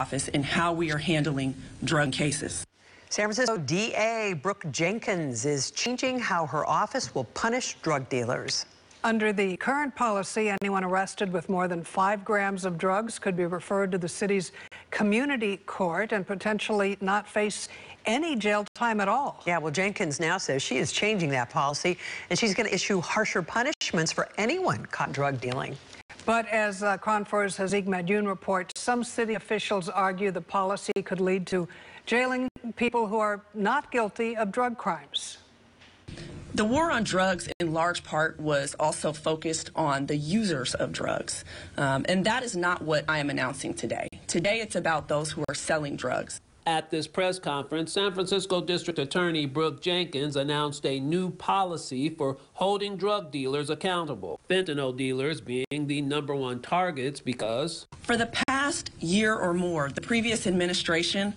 office 0.00 0.28
and 0.28 0.44
how 0.44 0.72
we 0.72 0.92
are 0.92 0.98
handling 0.98 1.54
drug 1.84 2.12
cases. 2.12 2.64
San 3.10 3.24
Francisco 3.24 3.56
DA 3.56 4.34
Brooke 4.34 4.64
Jenkins 4.70 5.44
is 5.44 5.70
changing 5.70 6.18
how 6.18 6.46
her 6.46 6.68
office 6.68 7.14
will 7.14 7.24
punish 7.24 7.74
drug 7.82 8.08
dealers. 8.08 8.66
Under 9.02 9.32
the 9.32 9.56
current 9.56 9.96
policy, 9.96 10.52
anyone 10.60 10.84
arrested 10.84 11.32
with 11.32 11.48
more 11.48 11.66
than 11.68 11.82
five 11.82 12.24
grams 12.24 12.66
of 12.66 12.76
drugs 12.76 13.18
could 13.18 13.34
be 13.34 13.46
referred 13.46 13.90
to 13.92 13.98
the 13.98 14.08
city's 14.08 14.52
community 14.90 15.58
court 15.58 16.12
and 16.12 16.26
potentially 16.26 16.96
not 17.00 17.26
face 17.26 17.68
any 18.06 18.36
jail 18.36 18.64
time 18.74 19.00
at 19.00 19.08
all. 19.08 19.42
Yeah, 19.46 19.58
well, 19.58 19.72
Jenkins 19.72 20.20
now 20.20 20.38
says 20.38 20.62
she 20.62 20.78
is 20.78 20.92
changing 20.92 21.30
that 21.30 21.50
policy 21.50 21.98
and 22.28 22.38
she's 22.38 22.54
going 22.54 22.68
to 22.68 22.74
issue 22.74 23.00
harsher 23.00 23.42
punishments 23.42 24.12
for 24.12 24.28
anyone 24.38 24.86
caught 24.86 25.12
drug 25.12 25.40
dealing. 25.40 25.76
But 26.26 26.46
as 26.48 26.82
uh, 26.82 26.98
KRON4's 26.98 27.56
Hazik 27.56 27.86
Madyoun 27.86 28.26
reports, 28.26 28.80
some 28.80 29.02
city 29.02 29.34
officials 29.34 29.88
argue 29.88 30.30
the 30.30 30.40
policy 30.40 30.92
could 31.02 31.20
lead 31.20 31.46
to 31.48 31.66
jailing 32.06 32.48
people 32.76 33.06
who 33.06 33.18
are 33.18 33.42
not 33.54 33.90
guilty 33.90 34.36
of 34.36 34.52
drug 34.52 34.76
crimes. 34.76 35.38
The 36.52 36.64
war 36.64 36.90
on 36.90 37.04
drugs, 37.04 37.48
in 37.60 37.72
large 37.72 38.02
part, 38.02 38.40
was 38.40 38.74
also 38.80 39.12
focused 39.12 39.70
on 39.76 40.06
the 40.06 40.16
users 40.16 40.74
of 40.74 40.90
drugs. 40.90 41.44
Um, 41.76 42.04
and 42.08 42.24
that 42.26 42.42
is 42.42 42.56
not 42.56 42.82
what 42.82 43.04
I 43.08 43.18
am 43.18 43.30
announcing 43.30 43.72
today. 43.72 44.08
Today, 44.26 44.60
it's 44.60 44.74
about 44.74 45.06
those 45.06 45.30
who 45.30 45.44
are 45.48 45.54
selling 45.54 45.94
drugs. 45.94 46.40
At 46.66 46.90
this 46.90 47.06
press 47.06 47.38
conference, 47.38 47.92
San 47.92 48.12
Francisco 48.12 48.60
District 48.60 48.98
Attorney 48.98 49.46
Brooke 49.46 49.80
Jenkins 49.80 50.36
announced 50.36 50.84
a 50.84 51.00
new 51.00 51.30
policy 51.30 52.10
for 52.10 52.36
holding 52.54 52.96
drug 52.96 53.30
dealers 53.30 53.70
accountable. 53.70 54.38
Fentanyl 54.48 54.96
dealers 54.96 55.40
being 55.40 55.64
the 55.70 56.02
number 56.02 56.34
one 56.34 56.60
targets 56.60 57.20
because. 57.20 57.86
For 58.02 58.16
the 58.16 58.30
past 58.48 58.90
year 58.98 59.34
or 59.34 59.54
more, 59.54 59.88
the 59.88 60.00
previous 60.00 60.46
administration 60.46 61.34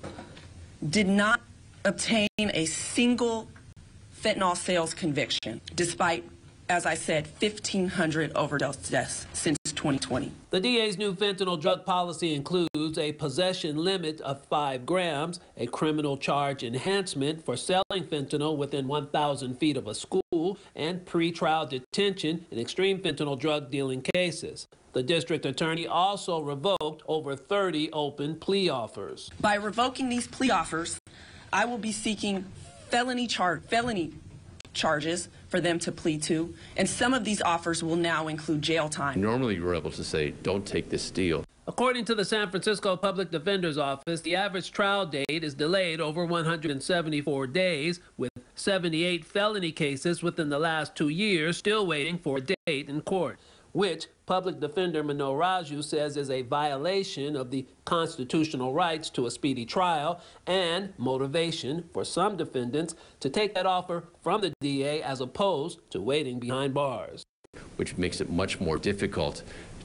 did 0.89 1.07
not 1.07 1.39
obtain 1.85 2.27
a 2.37 2.65
single 2.65 3.47
fentanyl 4.23 4.55
sales 4.55 4.93
conviction, 4.93 5.59
despite, 5.75 6.23
as 6.69 6.85
I 6.85 6.95
said, 6.95 7.27
1,500 7.39 8.31
overdose 8.35 8.77
deaths 8.77 9.27
since 9.33 9.57
2020. 9.65 10.31
The 10.49 10.61
DA's 10.61 10.97
new 10.97 11.13
fentanyl 11.13 11.59
drug 11.59 11.85
policy 11.85 12.33
includes 12.33 12.97
a 12.97 13.11
possession 13.11 13.75
limit 13.77 14.21
of 14.21 14.41
5 14.45 14.85
grams, 14.85 15.41
a 15.57 15.67
criminal 15.67 16.15
charge 16.15 16.63
enhancement 16.63 17.43
for 17.43 17.57
selling 17.57 18.05
fentanyl 18.05 18.55
within 18.55 18.87
1,000 18.87 19.55
feet 19.55 19.75
of 19.75 19.87
a 19.87 19.93
school, 19.93 20.57
and 20.75 21.05
pretrial 21.05 21.69
detention 21.69 22.45
in 22.49 22.59
extreme 22.59 22.99
fentanyl 22.99 23.37
drug 23.37 23.69
dealing 23.69 24.01
cases. 24.01 24.67
The 24.93 25.03
district 25.03 25.45
attorney 25.45 25.85
also 25.85 26.39
revoked 26.39 27.03
over 27.07 27.35
30 27.35 27.91
open 27.91 28.35
plea 28.35 28.69
offers. 28.69 29.31
By 29.41 29.55
revoking 29.55 30.07
these 30.07 30.27
plea 30.27 30.51
offers, 30.51 30.99
I 31.51 31.65
will 31.65 31.77
be 31.77 31.91
seeking 31.91 32.45
felony 32.93 33.25
char- 33.25 33.59
felony 33.67 34.13
charges 34.73 35.27
for 35.47 35.59
them 35.59 35.79
to 35.79 35.91
plead 35.91 36.21
to, 36.21 36.53
and 36.77 36.87
some 36.87 37.11
of 37.13 37.23
these 37.23 37.41
offers 37.41 37.83
will 37.83 37.95
now 37.95 38.27
include 38.27 38.61
jail 38.61 38.87
time. 38.87 39.19
Normally, 39.19 39.55
you're 39.55 39.73
able 39.73 39.89
to 39.89 40.03
say, 40.03 40.31
don't 40.43 40.63
take 40.63 40.89
this 40.89 41.09
deal. 41.09 41.43
According 41.65 42.05
to 42.05 42.15
the 42.15 42.25
San 42.25 42.49
Francisco 42.51 42.95
Public 42.95 43.31
Defender's 43.31 43.79
Office, 43.79 44.21
the 44.21 44.35
average 44.35 44.71
trial 44.71 45.07
date 45.07 45.25
is 45.29 45.55
delayed 45.55 46.01
over 46.01 46.23
174 46.25 47.47
days, 47.47 47.99
with 48.17 48.29
78 48.53 49.25
felony 49.25 49.71
cases 49.71 50.21
within 50.21 50.49
the 50.49 50.59
last 50.59 50.95
two 50.95 51.09
years 51.09 51.57
still 51.57 51.87
waiting 51.87 52.19
for 52.19 52.37
a 52.37 52.41
date 52.41 52.89
in 52.89 53.01
court, 53.01 53.39
which 53.73 54.07
Public 54.25 54.59
Defender 54.59 55.03
Mano 55.03 55.33
Raju 55.33 55.83
says 55.83 56.15
is 56.15 56.29
a 56.29 56.43
violation 56.43 57.35
of 57.35 57.51
the 57.51 57.65
constitutional 57.83 58.73
rights 58.73 59.09
to 59.11 59.25
a 59.25 59.31
speedy 59.31 59.65
trial 59.65 60.21
and 60.47 60.93
motivation 60.97 61.89
for 61.91 62.05
some 62.05 62.37
defendants 62.37 62.95
to 63.19 63.29
take 63.29 63.53
that 63.55 63.65
offer 63.65 64.05
from 64.21 64.41
the 64.41 64.53
DA 64.61 65.01
as 65.01 65.19
opposed 65.19 65.79
to 65.91 65.99
waiting 65.99 66.39
behind 66.39 66.73
bars. 66.73 67.23
Which 67.75 67.97
makes 67.97 68.21
it 68.21 68.29
much 68.29 68.61
more 68.61 68.77
difficult 68.77 69.43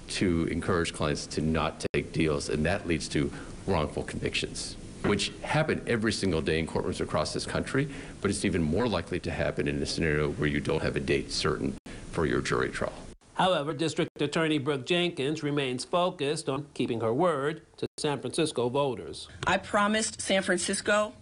to 0.08 0.46
encourage 0.50 0.92
clients 0.92 1.26
to 1.26 1.40
not 1.40 1.84
take 1.92 2.12
deals, 2.12 2.48
and 2.48 2.64
that 2.64 2.86
leads 2.86 3.08
to 3.08 3.30
wrongful 3.66 4.04
convictions, 4.04 4.76
which 5.04 5.32
happen 5.42 5.82
every 5.86 6.12
single 6.12 6.40
day 6.40 6.58
in 6.58 6.66
courtrooms 6.66 7.00
across 7.00 7.34
this 7.34 7.44
country, 7.44 7.88
but 8.20 8.30
it's 8.30 8.44
even 8.44 8.62
more 8.62 8.88
likely 8.88 9.20
to 9.20 9.30
happen 9.30 9.68
in 9.68 9.82
a 9.82 9.86
scenario 9.86 10.30
where 10.32 10.48
you 10.48 10.60
don't 10.60 10.82
have 10.82 10.96
a 10.96 11.00
date 11.00 11.30
certain 11.30 11.76
for 12.12 12.24
your 12.24 12.40
jury 12.40 12.70
trial. 12.70 12.92
However, 13.38 13.72
District 13.72 14.10
Attorney 14.20 14.58
Brooke 14.58 14.84
Jenkins 14.84 15.44
remains 15.44 15.84
focused 15.84 16.48
on 16.48 16.66
keeping 16.74 17.00
her 17.00 17.14
word 17.14 17.62
to 17.76 17.86
San 17.96 18.20
Francisco 18.20 18.68
voters. 18.68 19.28
I 19.46 19.58
promised 19.58 20.20
San 20.20 20.42
Francisco 20.42 21.12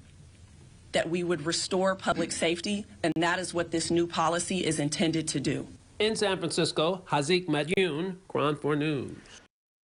that 0.92 1.10
we 1.10 1.22
would 1.22 1.44
restore 1.44 1.94
public 1.94 2.32
safety, 2.32 2.86
and 3.02 3.12
that 3.16 3.38
is 3.38 3.52
what 3.52 3.70
this 3.70 3.90
new 3.90 4.06
policy 4.06 4.64
is 4.64 4.80
intended 4.80 5.28
to 5.28 5.40
do. 5.40 5.66
In 5.98 6.16
San 6.16 6.38
Francisco, 6.38 7.02
Hazik 7.06 7.48
Madyun, 7.48 8.16
Cron 8.28 8.56
4 8.56 8.76
News. 8.76 9.12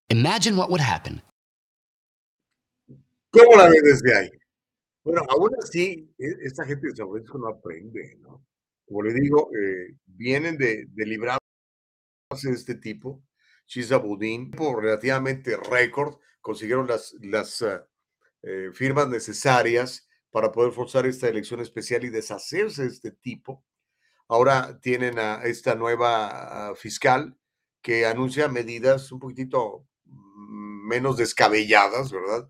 Imagine 0.09 0.57
what 0.57 0.71
would 0.71 0.81
happen. 0.81 1.21
¿Cómo 3.35 3.57
la 3.57 3.69
ves 3.69 3.83
desde 3.83 4.15
ahí? 4.15 4.31
Bueno, 5.05 5.23
aún 5.29 5.51
así, 5.63 6.09
esta 6.19 6.65
gente 6.65 6.89
de 6.89 6.97
San 6.97 7.11
Francisco 7.11 7.37
no 7.39 7.49
aprende, 7.49 8.17
¿no? 8.23 8.43
Como 8.89 9.03
le 9.03 9.13
digo, 9.13 9.51
eh, 9.55 9.95
vienen 10.07 10.57
de, 10.57 10.87
de 10.95 11.07
librarse 11.07 11.42
de 12.41 12.53
este 12.53 12.75
tipo, 12.75 13.23
Budín, 14.03 14.51
por 14.51 14.83
relativamente 14.83 15.57
récord, 15.57 16.17
consiguieron 16.41 16.87
las, 16.87 17.15
las 17.21 17.63
ah, 17.63 17.87
eh, 18.43 18.71
firmas 18.75 19.09
necesarias 19.09 20.09
para 20.31 20.51
poder 20.51 20.73
forzar 20.73 21.07
esta 21.07 21.29
elección 21.29 21.61
especial 21.61 22.05
y 22.05 22.11
deshacerse 22.11 22.83
de 22.83 22.89
este 22.89 23.13
tipo. 23.13 23.65
Ahora 24.29 24.79
tienen 24.81 25.19
a 25.19 25.43
esta 25.45 25.75
nueva 25.75 26.71
ah, 26.71 26.75
fiscal 26.75 27.37
que 27.81 28.07
anuncia 28.07 28.49
medidas 28.49 29.11
un 29.13 29.21
poquitito 29.21 29.87
mm, 30.05 30.89
menos 30.89 31.17
descabelladas, 31.17 32.13
¿verdad? 32.13 32.49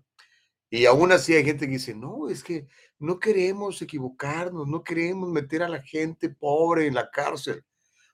Y 0.69 0.85
aún 0.87 1.11
así 1.11 1.35
hay 1.35 1.45
gente 1.45 1.67
que 1.67 1.73
dice, 1.73 1.93
no, 1.93 2.29
es 2.29 2.43
que 2.43 2.67
no 2.97 3.19
queremos 3.19 3.81
equivocarnos, 3.81 4.67
no 4.67 4.83
queremos 4.83 5.29
meter 5.29 5.61
a 5.61 5.69
la 5.69 5.81
gente 5.81 6.29
pobre 6.29 6.87
en 6.87 6.95
la 6.95 7.11
cárcel. 7.11 7.63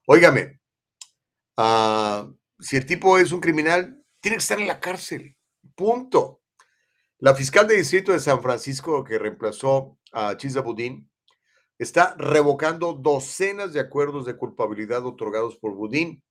Óigame, 0.05 0.58
ah, 1.61 2.31
si 2.59 2.77
el 2.77 2.85
tipo 2.85 3.17
es 3.17 3.31
un 3.31 3.39
criminal, 3.39 4.03
tiene 4.21 4.37
que 4.37 4.41
estar 4.41 4.59
en 4.59 4.67
la 4.67 4.79
cárcel. 4.79 5.35
Punto. 5.75 6.41
La 7.19 7.35
fiscal 7.35 7.67
de 7.67 7.75
distrito 7.75 8.11
de 8.11 8.19
San 8.19 8.41
Francisco 8.41 9.03
que 9.03 9.19
reemplazó 9.19 9.97
a 10.13 10.37
Chisa 10.37 10.61
Budín 10.61 11.09
está 11.77 12.15
revocando 12.17 12.93
docenas 12.93 13.73
de 13.73 13.79
acuerdos 13.79 14.25
de 14.25 14.37
culpabilidad 14.37 15.05
otorgados 15.05 15.57
por 15.57 15.73
Budín. 15.73 16.23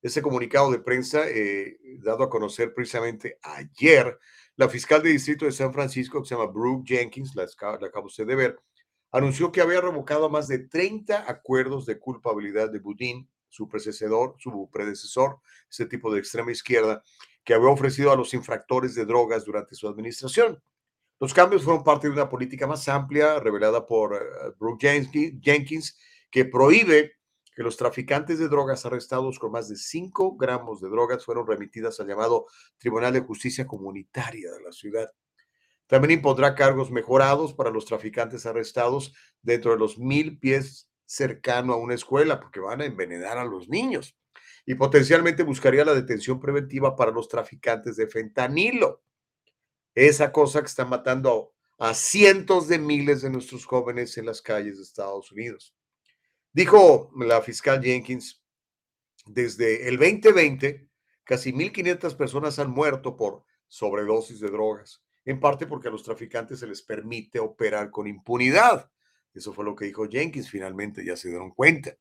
Ese 0.00 0.20
comunicado 0.20 0.70
de 0.70 0.80
prensa, 0.80 1.28
eh, 1.28 1.76
dado 2.00 2.24
a 2.24 2.30
conocer 2.30 2.74
precisamente 2.74 3.38
ayer, 3.42 4.18
la 4.56 4.68
fiscal 4.68 5.02
de 5.02 5.10
distrito 5.10 5.44
de 5.44 5.52
San 5.52 5.72
Francisco, 5.72 6.20
que 6.20 6.28
se 6.28 6.34
llama 6.34 6.50
Brooke 6.50 6.86
Jenkins, 6.86 7.34
la, 7.34 7.46
la 7.80 7.86
acaba 7.86 8.06
usted 8.06 8.26
de 8.26 8.34
ver, 8.34 8.58
anunció 9.12 9.52
que 9.52 9.60
había 9.60 9.80
revocado 9.80 10.28
más 10.28 10.48
de 10.48 10.58
30 10.58 11.30
acuerdos 11.30 11.86
de 11.86 11.98
culpabilidad 11.98 12.70
de 12.70 12.80
Budín, 12.80 13.28
su 13.52 13.68
predecesor, 13.68 14.34
su 14.38 14.70
ese 15.70 15.86
tipo 15.86 16.12
de 16.12 16.18
extrema 16.18 16.50
izquierda, 16.50 17.04
que 17.44 17.54
había 17.54 17.68
ofrecido 17.68 18.10
a 18.10 18.16
los 18.16 18.32
infractores 18.34 18.94
de 18.94 19.04
drogas 19.04 19.44
durante 19.44 19.74
su 19.74 19.86
administración. 19.86 20.62
Los 21.20 21.34
cambios 21.34 21.62
fueron 21.62 21.84
parte 21.84 22.08
de 22.08 22.14
una 22.14 22.28
política 22.28 22.66
más 22.66 22.88
amplia 22.88 23.38
revelada 23.38 23.86
por 23.86 24.14
eh, 24.14 24.18
Brooke 24.58 24.88
Jenki- 24.88 25.38
Jenkins, 25.40 25.98
que 26.30 26.46
prohíbe 26.46 27.12
que 27.54 27.62
los 27.62 27.76
traficantes 27.76 28.38
de 28.38 28.48
drogas 28.48 28.86
arrestados 28.86 29.38
con 29.38 29.52
más 29.52 29.68
de 29.68 29.76
5 29.76 30.36
gramos 30.36 30.80
de 30.80 30.88
drogas 30.88 31.24
fueron 31.24 31.46
remitidas 31.46 32.00
al 32.00 32.08
llamado 32.08 32.46
Tribunal 32.78 33.12
de 33.12 33.20
Justicia 33.20 33.66
Comunitaria 33.66 34.50
de 34.50 34.62
la 34.62 34.72
ciudad. 34.72 35.12
También 35.86 36.12
impondrá 36.12 36.54
cargos 36.54 36.90
mejorados 36.90 37.52
para 37.52 37.70
los 37.70 37.84
traficantes 37.84 38.46
arrestados 38.46 39.12
dentro 39.42 39.72
de 39.72 39.78
los 39.78 39.98
mil 39.98 40.38
pies 40.38 40.88
cercano 41.12 41.74
a 41.74 41.76
una 41.76 41.94
escuela, 41.94 42.40
porque 42.40 42.58
van 42.58 42.80
a 42.80 42.86
envenenar 42.86 43.36
a 43.36 43.44
los 43.44 43.68
niños. 43.68 44.16
Y 44.64 44.76
potencialmente 44.76 45.42
buscaría 45.42 45.84
la 45.84 45.94
detención 45.94 46.40
preventiva 46.40 46.96
para 46.96 47.10
los 47.10 47.28
traficantes 47.28 47.96
de 47.96 48.06
fentanilo. 48.06 49.02
Esa 49.94 50.32
cosa 50.32 50.60
que 50.60 50.68
está 50.68 50.86
matando 50.86 51.52
a 51.78 51.92
cientos 51.92 52.66
de 52.66 52.78
miles 52.78 53.20
de 53.20 53.30
nuestros 53.30 53.66
jóvenes 53.66 54.16
en 54.16 54.24
las 54.24 54.40
calles 54.40 54.78
de 54.78 54.84
Estados 54.84 55.30
Unidos. 55.32 55.74
Dijo 56.50 57.10
la 57.18 57.42
fiscal 57.42 57.82
Jenkins, 57.82 58.42
desde 59.26 59.88
el 59.88 59.98
2020, 59.98 60.88
casi 61.24 61.52
1.500 61.52 62.16
personas 62.16 62.58
han 62.58 62.70
muerto 62.70 63.16
por 63.16 63.44
sobredosis 63.68 64.40
de 64.40 64.48
drogas, 64.48 65.02
en 65.26 65.40
parte 65.40 65.66
porque 65.66 65.88
a 65.88 65.90
los 65.90 66.02
traficantes 66.02 66.60
se 66.60 66.66
les 66.66 66.80
permite 66.80 67.38
operar 67.38 67.90
con 67.90 68.06
impunidad. 68.06 68.90
Eso 69.34 69.52
fue 69.52 69.64
lo 69.64 69.74
que 69.74 69.86
dijo 69.86 70.08
Jenkins, 70.08 70.50
finalmente 70.50 71.04
ya 71.04 71.16
se 71.16 71.28
dieron 71.28 71.50
cuenta. 71.50 71.96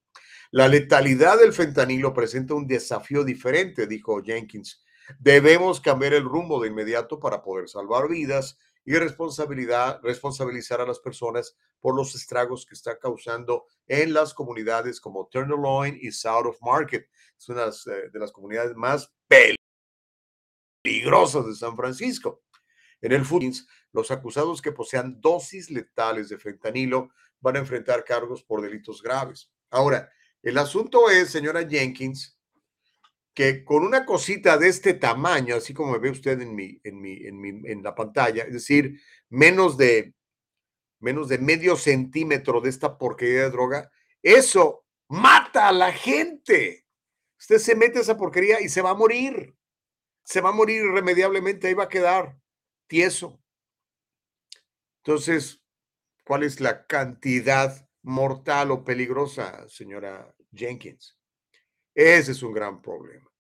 La 0.52 0.68
letalidad 0.68 1.40
del 1.40 1.54
fentanilo 1.54 2.14
presenta 2.14 2.54
un 2.54 2.68
desafío 2.68 3.24
diferente, 3.24 3.88
dijo 3.88 4.22
Jenkins. 4.22 4.84
Debemos 5.20 5.80
cambiar 5.80 6.14
el 6.14 6.24
rumbo 6.24 6.62
de 6.62 6.70
inmediato 6.70 7.20
para 7.20 7.42
poder 7.42 7.70
salvar 7.70 8.08
vidas 8.10 8.58
y 8.84 8.96
responsabilidad, 8.96 10.00
responsabilizar 10.02 10.82
a 10.82 10.86
las 10.86 11.00
personas 11.00 11.56
por 11.80 11.96
los 11.96 12.16
estragos 12.16 12.66
que 12.66 12.76
está 12.76 12.98
causando 12.98 13.66
en 13.88 14.14
las 14.14 14.34
comunidades 14.34 15.00
como 15.00 15.28
Tenderloin 15.28 15.98
y 16.02 16.12
South 16.12 16.48
of 16.48 16.62
Market. 16.62 17.08
Es 17.38 17.50
una 17.50 17.62
de 17.62 17.68
las, 17.68 17.88
eh, 17.88 18.34
comunidades 18.34 18.76
más 18.76 19.14
peligrosas 20.84 21.46
de 21.46 21.56
San 21.56 21.76
Francisco. 21.76 22.42
En 23.02 23.12
el 23.12 23.26
Footings, 23.26 23.68
los 23.92 24.12
acusados 24.12 24.62
que 24.62 24.72
posean 24.72 25.20
dosis 25.20 25.70
letales 25.70 26.30
de 26.30 26.38
fentanilo 26.38 27.10
van 27.40 27.56
a 27.56 27.60
enfrentar 27.60 28.04
cargos 28.06 28.44
por 28.44 28.62
delitos 28.62 29.02
graves. 29.02 29.52
Ahora, 29.72 30.12
el 30.44 30.58
asunto 30.58 31.10
es, 31.10 31.30
señora 31.30 31.68
Jenkins, 31.68 32.38
que 33.34 33.64
con 33.64 33.84
una 33.84 34.06
cosita 34.06 34.58
de 34.58 34.68
este 34.68 34.94
tamaño, 34.94 35.56
así 35.56 35.74
como 35.74 35.94
me 35.94 36.00
ve 36.00 36.12
usted 36.12 36.40
en 36.42 36.56
mi, 36.56 36.80
en 36.84 37.02
mi, 37.02 37.14
en 37.26 37.40
mi, 37.40 37.50
en 37.50 37.82
la 37.82 37.96
pantalla, 37.96 38.44
es 38.44 38.54
decir, 38.54 39.00
menos 39.30 39.78
de, 39.78 40.14
menos 41.00 41.30
de 41.30 41.38
medio 41.38 41.76
centímetro 41.76 42.62
de 42.62 42.70
esta 42.70 42.98
porquería 42.98 43.44
de 43.44 43.50
droga, 43.50 43.92
eso 44.22 44.86
mata 45.08 45.70
a 45.70 45.72
la 45.74 45.92
gente. 45.92 46.86
Usted 47.40 47.58
se 47.58 47.76
mete 47.76 48.00
a 48.00 48.02
esa 48.02 48.18
porquería 48.18 48.62
y 48.62 48.70
se 48.70 48.82
va 48.82 48.92
a 48.92 48.96
morir. 48.96 49.56
Se 50.24 50.42
va 50.42 50.50
a 50.50 50.54
morir 50.54 50.84
irremediablemente, 50.84 51.68
ahí 51.68 51.74
va 51.74 51.86
a 51.86 51.90
quedar 51.90 52.38
tieso. 52.92 53.42
Entonces, 54.98 55.64
¿cuál 56.26 56.44
es 56.44 56.60
la 56.60 56.86
cantidad 56.86 57.88
mortal 58.02 58.72
o 58.72 58.84
peligrosa, 58.84 59.66
señora 59.70 60.36
Jenkins? 60.52 61.18
Ese 61.96 62.34
es 62.34 62.44
un 62.44 62.52
gran 62.52 62.82
problema. 62.82 63.32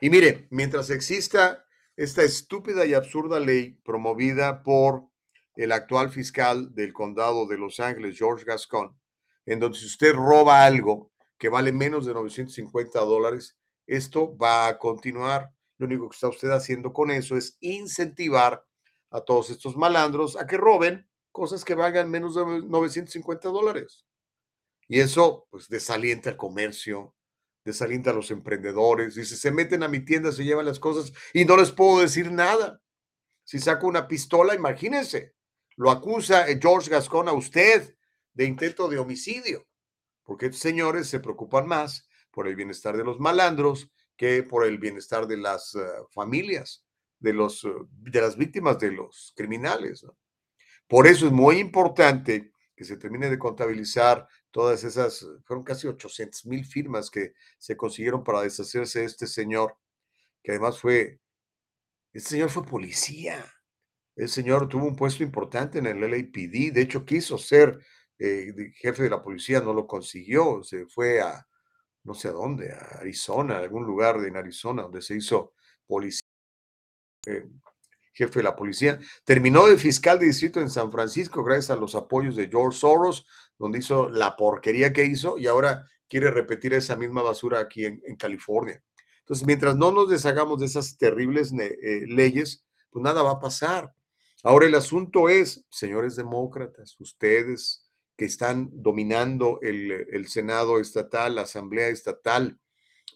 Y 0.00 0.08
mire, 0.08 0.48
mientras 0.48 0.88
exista 0.88 1.66
esta 1.96 2.22
estúpida 2.22 2.86
y 2.86 2.94
absurda 2.94 3.40
ley 3.40 3.78
promovida 3.84 4.62
por 4.62 5.06
el 5.54 5.72
actual 5.72 6.08
fiscal 6.08 6.74
del 6.74 6.94
condado 6.94 7.46
de 7.46 7.58
Los 7.58 7.80
Ángeles, 7.80 8.16
George 8.16 8.46
Gascon, 8.46 8.98
en 9.44 9.60
donde 9.60 9.78
si 9.78 9.84
usted 9.84 10.14
roba 10.14 10.64
algo 10.64 11.12
que 11.36 11.50
vale 11.50 11.72
menos 11.72 12.06
de 12.06 12.14
950 12.14 13.00
dólares, 13.00 13.54
esto 13.86 14.34
va 14.34 14.66
a 14.66 14.78
continuar. 14.78 15.50
Lo 15.76 15.84
único 15.84 16.08
que 16.08 16.14
está 16.14 16.28
usted 16.28 16.48
haciendo 16.48 16.94
con 16.94 17.10
eso 17.10 17.36
es 17.36 17.58
incentivar 17.60 18.64
a 19.14 19.20
todos 19.20 19.48
estos 19.50 19.76
malandros 19.76 20.36
a 20.36 20.44
que 20.44 20.56
roben 20.56 21.08
cosas 21.30 21.64
que 21.64 21.76
valgan 21.76 22.10
menos 22.10 22.34
de 22.34 22.44
950 22.44 23.48
dólares. 23.48 24.04
Y 24.88 24.98
eso, 24.98 25.46
pues, 25.50 25.68
desalienta 25.68 26.30
el 26.30 26.36
comercio, 26.36 27.14
desalienta 27.64 28.10
a 28.10 28.14
los 28.14 28.32
emprendedores. 28.32 29.14
Dice, 29.14 29.36
se 29.36 29.52
meten 29.52 29.84
a 29.84 29.88
mi 29.88 30.00
tienda, 30.00 30.32
se 30.32 30.44
llevan 30.44 30.66
las 30.66 30.80
cosas 30.80 31.12
y 31.32 31.44
no 31.44 31.56
les 31.56 31.70
puedo 31.70 32.00
decir 32.00 32.30
nada. 32.32 32.80
Si 33.44 33.60
saco 33.60 33.86
una 33.86 34.08
pistola, 34.08 34.54
imagínense, 34.54 35.34
lo 35.76 35.92
acusa 35.92 36.46
George 36.60 36.90
Gascon 36.90 37.28
a 37.28 37.32
usted 37.32 37.96
de 38.32 38.44
intento 38.44 38.88
de 38.88 38.98
homicidio, 38.98 39.64
porque 40.24 40.52
señores 40.52 41.08
se 41.08 41.20
preocupan 41.20 41.68
más 41.68 42.08
por 42.32 42.48
el 42.48 42.56
bienestar 42.56 42.96
de 42.96 43.04
los 43.04 43.20
malandros 43.20 43.88
que 44.16 44.42
por 44.42 44.66
el 44.66 44.78
bienestar 44.78 45.28
de 45.28 45.36
las 45.36 45.74
eh, 45.76 45.80
familias, 46.10 46.84
de, 47.18 47.32
los, 47.32 47.64
eh, 47.64 47.70
de 47.88 48.20
las 48.20 48.36
víctimas 48.36 48.78
de 48.78 48.92
los 48.92 49.32
criminales. 49.36 50.06
Por 50.86 51.06
eso 51.06 51.26
es 51.26 51.32
muy 51.32 51.58
importante 51.58 52.52
que 52.76 52.84
se 52.84 52.96
termine 52.96 53.30
de 53.30 53.38
contabilizar 53.38 54.28
todas 54.50 54.84
esas, 54.84 55.26
fueron 55.44 55.64
casi 55.64 55.86
800 55.86 56.46
mil 56.46 56.64
firmas 56.64 57.10
que 57.10 57.34
se 57.58 57.76
consiguieron 57.76 58.22
para 58.22 58.42
deshacerse 58.42 59.00
de 59.00 59.06
este 59.06 59.26
señor, 59.26 59.76
que 60.42 60.52
además 60.52 60.80
fue, 60.80 61.20
este 62.12 62.30
señor 62.30 62.50
fue 62.50 62.64
policía, 62.64 63.44
el 64.16 64.28
señor 64.28 64.68
tuvo 64.68 64.86
un 64.86 64.96
puesto 64.96 65.22
importante 65.22 65.78
en 65.78 65.86
el 65.86 66.00
LAPD, 66.00 66.72
de 66.72 66.82
hecho 66.82 67.04
quiso 67.04 67.38
ser 67.38 67.78
eh, 68.18 68.72
jefe 68.76 69.04
de 69.04 69.10
la 69.10 69.22
policía, 69.22 69.60
no 69.60 69.72
lo 69.72 69.86
consiguió, 69.86 70.62
se 70.62 70.86
fue 70.86 71.20
a, 71.20 71.46
no 72.04 72.14
sé 72.14 72.28
a 72.28 72.32
dónde, 72.32 72.72
a 72.72 73.00
Arizona, 73.00 73.56
a 73.56 73.58
algún 73.58 73.84
lugar 73.84 74.16
en 74.24 74.36
Arizona, 74.36 74.82
donde 74.82 75.02
se 75.02 75.16
hizo 75.16 75.54
policía, 75.86 76.23
eh, 77.26 77.46
jefe 78.12 78.38
de 78.40 78.44
la 78.44 78.56
policía. 78.56 78.98
Terminó 79.24 79.66
de 79.66 79.76
fiscal 79.76 80.18
de 80.18 80.26
distrito 80.26 80.60
en 80.60 80.70
San 80.70 80.90
Francisco 80.92 81.42
gracias 81.42 81.70
a 81.70 81.76
los 81.76 81.94
apoyos 81.94 82.36
de 82.36 82.48
George 82.48 82.78
Soros, 82.78 83.26
donde 83.58 83.78
hizo 83.78 84.08
la 84.08 84.36
porquería 84.36 84.92
que 84.92 85.04
hizo 85.04 85.38
y 85.38 85.46
ahora 85.46 85.86
quiere 86.08 86.30
repetir 86.30 86.74
esa 86.74 86.96
misma 86.96 87.22
basura 87.22 87.60
aquí 87.60 87.84
en, 87.84 88.16
California. 88.16 88.82
Entonces, 89.20 89.46
mientras 89.46 89.76
no 89.76 89.90
nos 89.90 90.08
deshagamos 90.10 90.60
de 90.60 90.66
esas 90.66 90.96
terribles 90.96 91.52
eh, 91.52 92.04
leyes, 92.06 92.64
pues 92.90 93.02
nada 93.02 93.22
va 93.22 93.32
a 93.32 93.40
pasar. 93.40 93.92
Ahora 94.44 94.66
el 94.66 94.74
asunto 94.74 95.28
es, 95.30 95.64
señores 95.70 96.16
demócratas, 96.16 96.94
ustedes 97.00 97.90
que 98.16 98.26
están 98.26 98.68
dominando 98.72 99.58
el, 99.62 100.28
Senado 100.28 100.78
estatal, 100.78 101.34
la 101.34 101.42
Asamblea 101.42 101.88
estatal, 101.88 102.58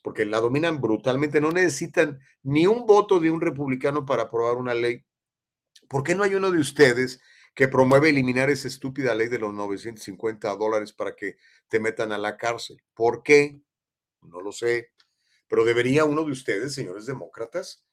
porque 0.03 0.25
la 0.25 0.41
dominan 0.41 0.81
brutalmente, 0.81 1.41
no 1.41 1.53
necesitan 1.53 2.20
ni 2.43 2.66
un 2.66 2.87
voto 2.87 3.20
de 3.20 3.31
un 3.31 3.41
republicano 3.41 4.05
para 4.05 4.25
aprobar 4.25 4.57
una 4.57 4.75
ley. 4.75 5.05
¿Por 5.89 6.03
qué 6.03 6.15
no 6.15 6.23
hay 6.25 6.35
uno 6.35 6.51
de 6.51 6.59
ustedes 6.59 7.20
que 7.55 7.69
promueve 7.69 8.11
eliminar 8.11 8.51
esa 8.51 8.69
estúpida 8.69 9.15
ley 9.15 9.29
de 9.29 9.39
los 9.39 9.53
950 9.55 10.55
dólares 10.57 10.93
para 10.93 11.15
que 11.15 11.37
te 11.69 11.81
metan 11.81 12.12
a 12.12 12.19
la 12.19 12.37
cárcel? 12.37 12.83
¿Por 12.95 13.23
qué? 13.23 13.61
No 14.23 14.41
lo 14.41 14.53
sé. 14.53 14.93
Pero 15.49 15.65
debería 15.65 16.05
uno 16.05 16.25
de 16.25 16.33
ustedes, 16.33 16.75
señores 16.75 17.07
demócratas, 17.07 17.85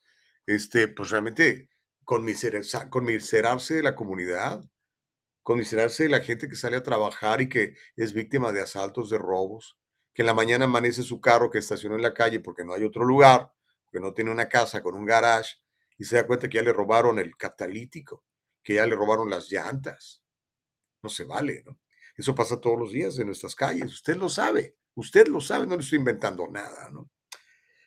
este, 0.46 0.88
pues 0.88 1.10
realmente 1.10 1.70
conmiserarse 2.04 3.74
de 3.76 3.84
la 3.84 3.96
comunidad, 3.96 4.64
considerarse 5.42 6.04
de 6.04 6.10
la 6.10 6.22
gente 6.22 6.48
que 6.48 6.56
sale 6.56 6.78
a 6.78 6.84
trabajar 6.84 7.42
y 7.42 7.50
que 7.50 7.76
es 7.96 8.14
víctima 8.14 8.52
de 8.52 8.62
asaltos, 8.62 9.10
de 9.10 9.18
robos, 9.18 9.78
que 10.16 10.22
en 10.22 10.28
la 10.28 10.34
mañana 10.34 10.64
amanece 10.64 11.04
su 11.04 11.20
carro 11.20 11.52
que 11.52 11.58
estacionó 11.58 11.96
en 11.96 12.02
la 12.02 12.14
calle 12.14 12.40
porque 12.40 12.64
no 12.64 12.74
hay 12.74 12.86
otro 12.86 13.04
lugar, 13.04 13.52
que 13.92 14.00
no 14.00 14.14
tiene 14.14 14.32
una 14.32 14.48
casa 14.48 14.82
con 14.82 14.96
un 14.96 15.06
garage 15.06 15.58
y 15.98 16.06
se 16.06 16.16
da 16.16 16.26
cuenta 16.26 16.48
que 16.48 16.56
ya 16.56 16.64
le 16.64 16.72
robaron 16.72 17.20
el 17.20 17.36
catalítico, 17.36 18.24
que 18.64 18.76
ya 18.76 18.86
le 18.86 18.96
robaron 18.96 19.30
las 19.30 19.52
llantas. 19.52 20.24
No 21.04 21.10
se 21.10 21.26
vale, 21.26 21.64
¿no? 21.66 21.78
Eso 22.16 22.34
pasa 22.34 22.62
todos 22.62 22.80
los 22.80 22.94
días 22.94 23.20
en 23.20 23.28
nuestras 23.28 23.54
calles. 23.56 23.92
Usted 23.92 24.16
lo 24.16 24.30
sabe, 24.30 24.78
usted 24.96 25.28
lo 25.28 25.42
sabe, 25.42 25.68
no 25.68 25.76
le 25.76 25.84
estoy 25.84 26.00
inventando 26.00 26.48
nada, 26.48 26.90
¿no? 26.92 27.10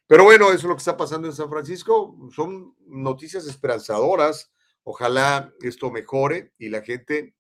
Pero 0.07 0.25
bueno, 0.25 0.49
eso 0.49 0.57
es 0.57 0.65
lo 0.65 0.75
que 0.75 0.81
está 0.81 0.99
pasando 0.99 1.29
en 1.29 1.35
San 1.35 1.49
Francisco. 1.49 2.15
Son 2.31 2.75
noticias 2.87 3.47
esperanzadoras. 3.47 4.53
Ojalá 4.83 5.51
esto 5.63 5.91
mejore 5.91 6.53
y 6.59 6.69
la 6.69 6.83
gente 6.83 7.35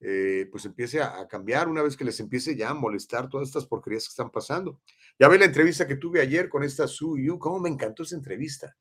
eh, 0.00 0.46
pues 0.50 0.64
empiece 0.64 1.02
a, 1.02 1.26
cambiar 1.28 1.68
una 1.68 1.82
vez 1.82 1.96
que 1.96 2.04
les 2.04 2.20
empiece 2.20 2.54
ya 2.56 2.70
a 2.70 2.74
molestar 2.74 3.28
todas 3.28 3.48
estas 3.48 3.66
porquerías 3.66 4.04
que 4.04 4.10
están 4.10 4.30
pasando. 4.30 4.80
Ya 5.18 5.28
ve 5.28 5.38
la 5.38 5.46
entrevista 5.46 5.86
que 5.86 5.96
tuve 5.96 6.20
ayer 6.20 6.48
con 6.48 6.62
esta 6.62 6.86
Su 6.86 7.18
Yu, 7.18 7.38
cómo 7.38 7.58
me 7.58 7.68
encantó 7.68 8.02
esa 8.02 8.16
entrevista. 8.16 8.76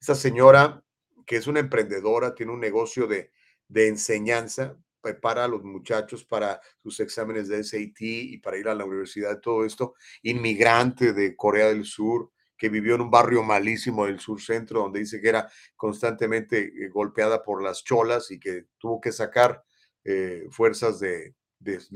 Esta 0.00 0.14
señora 0.14 0.82
que 1.26 1.36
es 1.36 1.46
una 1.46 1.60
emprendedora, 1.60 2.34
tiene 2.34 2.52
un 2.52 2.60
negocio 2.60 3.06
de, 3.06 3.30
de 3.68 3.88
enseñanza, 3.88 4.76
prepara 5.00 5.44
a 5.44 5.48
los 5.48 5.64
muchachos 5.64 6.24
para 6.24 6.60
sus 6.82 7.00
exámenes 7.00 7.48
de 7.48 7.62
SAT 7.62 8.00
y 8.00 8.38
para 8.38 8.58
ir 8.58 8.68
a 8.68 8.74
la 8.74 8.84
universidad, 8.84 9.40
todo 9.40 9.64
esto, 9.64 9.94
inmigrante 10.22 11.12
de 11.12 11.36
Corea 11.36 11.68
del 11.68 11.84
Sur, 11.84 12.30
que 12.56 12.68
vivió 12.68 12.94
en 12.94 13.00
un 13.00 13.10
barrio 13.10 13.42
malísimo 13.42 14.06
del 14.06 14.20
sur 14.20 14.40
centro, 14.40 14.82
donde 14.82 15.00
dice 15.00 15.20
que 15.20 15.28
era 15.28 15.50
constantemente 15.74 16.60
eh, 16.60 16.88
golpeada 16.88 17.42
por 17.42 17.60
las 17.60 17.82
cholas 17.82 18.30
y 18.30 18.38
que 18.38 18.66
tuvo 18.78 19.00
que 19.00 19.10
sacar 19.10 19.64
eh, 20.04 20.46
fuerzas 20.50 20.98
de, 20.98 21.34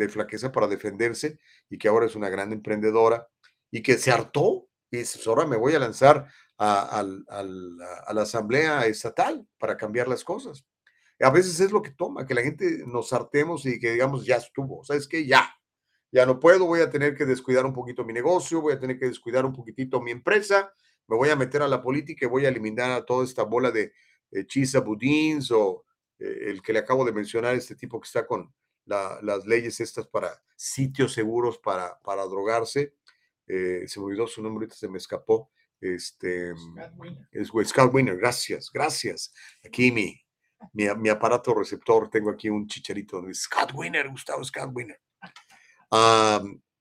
flaqueza 0.08 0.52
para 0.52 0.68
defenderse 0.68 1.40
y 1.68 1.76
que 1.76 1.88
ahora 1.88 2.06
es 2.06 2.14
una 2.14 2.28
gran 2.28 2.52
emprendedora 2.52 3.26
y 3.70 3.82
que 3.82 3.98
se 3.98 4.12
hartó 4.12 4.68
y 4.90 4.98
dice, 4.98 5.18
pues 5.18 5.26
ahora 5.26 5.44
me 5.44 5.56
voy 5.56 5.74
a 5.74 5.80
lanzar 5.80 6.26
a, 6.56 7.02
la 7.02 8.22
asamblea 8.22 8.86
estatal 8.86 9.46
para 9.58 9.76
cambiar 9.76 10.06
las 10.06 10.22
cosas. 10.22 10.64
A 11.20 11.30
veces 11.30 11.58
es 11.58 11.72
lo 11.72 11.82
que 11.82 11.90
toma, 11.90 12.26
que 12.26 12.34
la 12.34 12.42
gente 12.42 12.84
nos 12.86 13.12
hartemos 13.12 13.66
y 13.66 13.80
que 13.80 13.92
digamos, 13.92 14.24
ya 14.24 14.36
estuvo, 14.36 14.84
¿sabes 14.84 15.08
qué? 15.08 15.26
Ya, 15.26 15.50
ya 16.12 16.26
no 16.26 16.38
puedo, 16.38 16.66
voy 16.66 16.80
a 16.80 16.90
tener 16.90 17.16
que 17.16 17.26
descuidar 17.26 17.66
un 17.66 17.72
poquito 17.72 18.04
mi 18.04 18.12
negocio, 18.12 18.60
voy 18.60 18.74
a 18.74 18.78
tener 18.78 18.98
que 18.98 19.06
descuidar 19.06 19.44
un 19.44 19.52
poquitito 19.52 20.00
mi 20.00 20.12
empresa, 20.12 20.72
me 21.08 21.16
voy 21.16 21.30
a 21.30 21.36
meter 21.36 21.62
a 21.62 21.68
la 21.68 21.82
política 21.82 22.26
y 22.26 22.28
voy 22.28 22.46
a 22.46 22.50
eliminar 22.50 22.92
a 22.92 23.04
toda 23.04 23.24
esta 23.24 23.42
bola 23.42 23.72
de 23.72 23.92
chisa 24.46 24.80
budins 24.80 25.50
o 25.50 25.85
el 26.18 26.62
que 26.62 26.72
le 26.72 26.78
acabo 26.78 27.04
de 27.04 27.12
mencionar, 27.12 27.54
este 27.54 27.74
tipo 27.74 28.00
que 28.00 28.06
está 28.06 28.26
con 28.26 28.52
las 28.86 29.46
leyes 29.46 29.80
estas 29.80 30.06
para 30.06 30.40
sitios 30.54 31.12
seguros 31.12 31.58
para, 31.58 31.98
para 32.00 32.24
drogarse. 32.24 32.94
Eh, 33.46 33.84
se 33.86 34.00
me 34.00 34.06
olvidó 34.06 34.26
su 34.26 34.42
nombre, 34.42 34.64
ahorita 34.64 34.76
se 34.76 34.88
me 34.88 34.98
escapó. 34.98 35.50
Este, 35.80 36.52
es 37.32 37.48
Scott 37.68 37.92
Winner, 37.92 38.16
gracias, 38.16 38.70
gracias. 38.72 39.32
Aquí 39.64 39.92
mi, 39.92 40.18
mi, 40.72 41.08
aparato 41.08 41.54
receptor, 41.54 42.08
tengo 42.08 42.30
aquí 42.30 42.48
un 42.48 42.66
chicharito 42.66 43.20
de 43.20 43.34
Scott 43.34 43.72
Winner, 43.74 44.08
Gustavo 44.08 44.42
Scott 44.44 44.70
Winner. 44.72 45.00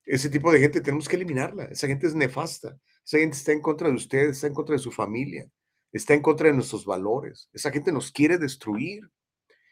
ese 0.06 0.30
tipo 0.30 0.52
de 0.52 0.60
gente 0.60 0.82
tenemos 0.82 1.08
que 1.08 1.16
eliminarla. 1.16 1.66
Esa 1.66 1.88
gente 1.88 2.08
es 2.08 2.16
nefasta. 2.16 2.78
Esa 3.06 3.20
gente 3.20 3.38
está 3.38 3.52
en 3.52 3.62
contra 3.62 3.90
de 3.90 3.96
ustedes, 3.96 4.38
está 4.38 4.48
en 4.48 4.54
contra 4.54 4.74
de 4.74 4.80
su 4.80 4.92
familia, 4.92 5.48
está 5.92 6.14
en 6.14 6.22
contra 6.22 6.48
de 6.48 6.54
nuestros 6.54 6.86
valores. 6.86 7.50
Esa 7.54 7.70
gente 7.72 7.92
nos 7.92 8.12
quiere 8.12 8.38
destruir 8.38 9.04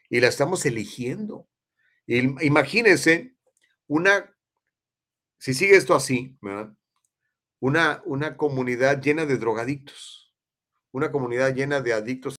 y 0.08 0.20
la 0.20 0.28
estamos 0.28 0.64
eligiendo. 0.66 1.48
Imagínense 2.06 3.34
una, 3.86 4.36
si 5.38 5.54
sigue 5.54 5.76
esto 5.76 5.94
así, 5.94 6.38
Una, 7.60 8.02
una 8.04 8.36
comunidad 8.36 9.00
llena 9.00 9.24
de 9.24 9.38
drogadictos, 9.38 10.34
una 10.92 11.10
comunidad 11.10 11.54
llena 11.54 11.80
de 11.80 11.94
adictos, 11.94 12.36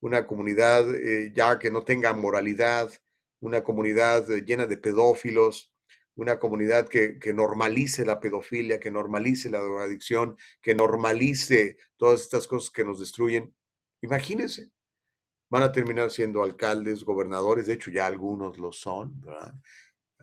una 0.00 0.26
comunidad 0.26 0.94
eh, 0.94 1.32
ya 1.34 1.58
que 1.58 1.70
no 1.70 1.82
tenga 1.82 2.12
moralidad, 2.12 2.90
una 3.40 3.62
comunidad 3.64 4.26
llena 4.44 4.66
de 4.66 4.76
pedófilos, 4.76 5.72
una 6.14 6.38
comunidad 6.38 6.88
que, 6.88 7.18
que, 7.18 7.34
normalice 7.34 8.04
la 8.04 8.20
pedofilia, 8.20 8.80
que 8.80 8.90
normalice 8.90 9.50
la 9.50 9.60
drogadicción, 9.60 10.36
que 10.62 10.74
normalice 10.74 11.76
todas 11.96 12.22
estas 12.22 12.46
cosas 12.46 12.70
que 12.70 12.84
nos 12.84 12.98
destruyen. 12.98 13.54
Imagínense, 14.00 14.70
van 15.48 15.62
a 15.62 15.72
terminar 15.72 16.10
siendo 16.10 16.42
alcaldes, 16.42 17.04
gobernadores, 17.04 17.66
de 17.66 17.74
hecho 17.74 17.90
ya 17.90 18.06
algunos 18.06 18.58
lo 18.58 18.72
son, 18.72 19.22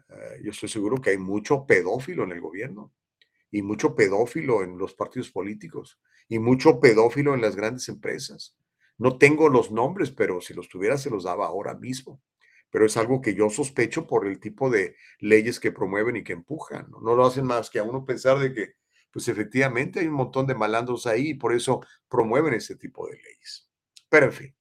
eh, 0.09 0.41
yo 0.43 0.51
estoy 0.51 0.69
seguro 0.69 1.01
que 1.01 1.11
hay 1.11 1.17
mucho 1.17 1.65
pedófilo 1.65 2.23
en 2.23 2.31
el 2.31 2.41
gobierno 2.41 2.91
y 3.51 3.61
mucho 3.61 3.95
pedófilo 3.95 4.63
en 4.63 4.77
los 4.77 4.93
partidos 4.93 5.31
políticos 5.31 5.99
y 6.27 6.39
mucho 6.39 6.79
pedófilo 6.79 7.33
en 7.33 7.41
las 7.41 7.55
grandes 7.55 7.87
empresas. 7.89 8.57
No 8.97 9.17
tengo 9.17 9.49
los 9.49 9.71
nombres, 9.71 10.11
pero 10.11 10.41
si 10.41 10.53
los 10.53 10.69
tuviera 10.69 10.97
se 10.97 11.09
los 11.09 11.23
daba 11.23 11.47
ahora 11.47 11.75
mismo. 11.75 12.21
Pero 12.69 12.85
es 12.85 12.97
algo 12.97 13.21
que 13.21 13.35
yo 13.35 13.49
sospecho 13.49 14.07
por 14.07 14.27
el 14.27 14.39
tipo 14.39 14.69
de 14.69 14.95
leyes 15.19 15.59
que 15.59 15.71
promueven 15.71 16.15
y 16.15 16.23
que 16.23 16.33
empujan. 16.33 16.89
No, 16.89 17.01
no 17.01 17.15
lo 17.15 17.25
hacen 17.25 17.45
más 17.45 17.69
que 17.69 17.79
a 17.79 17.83
uno 17.83 18.05
pensar 18.05 18.39
de 18.39 18.53
que, 18.53 18.73
pues 19.11 19.27
efectivamente 19.27 19.99
hay 19.99 20.07
un 20.07 20.15
montón 20.15 20.47
de 20.47 20.55
malandros 20.55 21.05
ahí 21.05 21.29
y 21.29 21.33
por 21.35 21.53
eso 21.53 21.81
promueven 22.09 22.55
ese 22.55 22.75
tipo 22.75 23.07
de 23.07 23.17
leyes. 23.17 23.69
Pero 24.09 24.27
en 24.27 24.31
fin, 24.31 24.55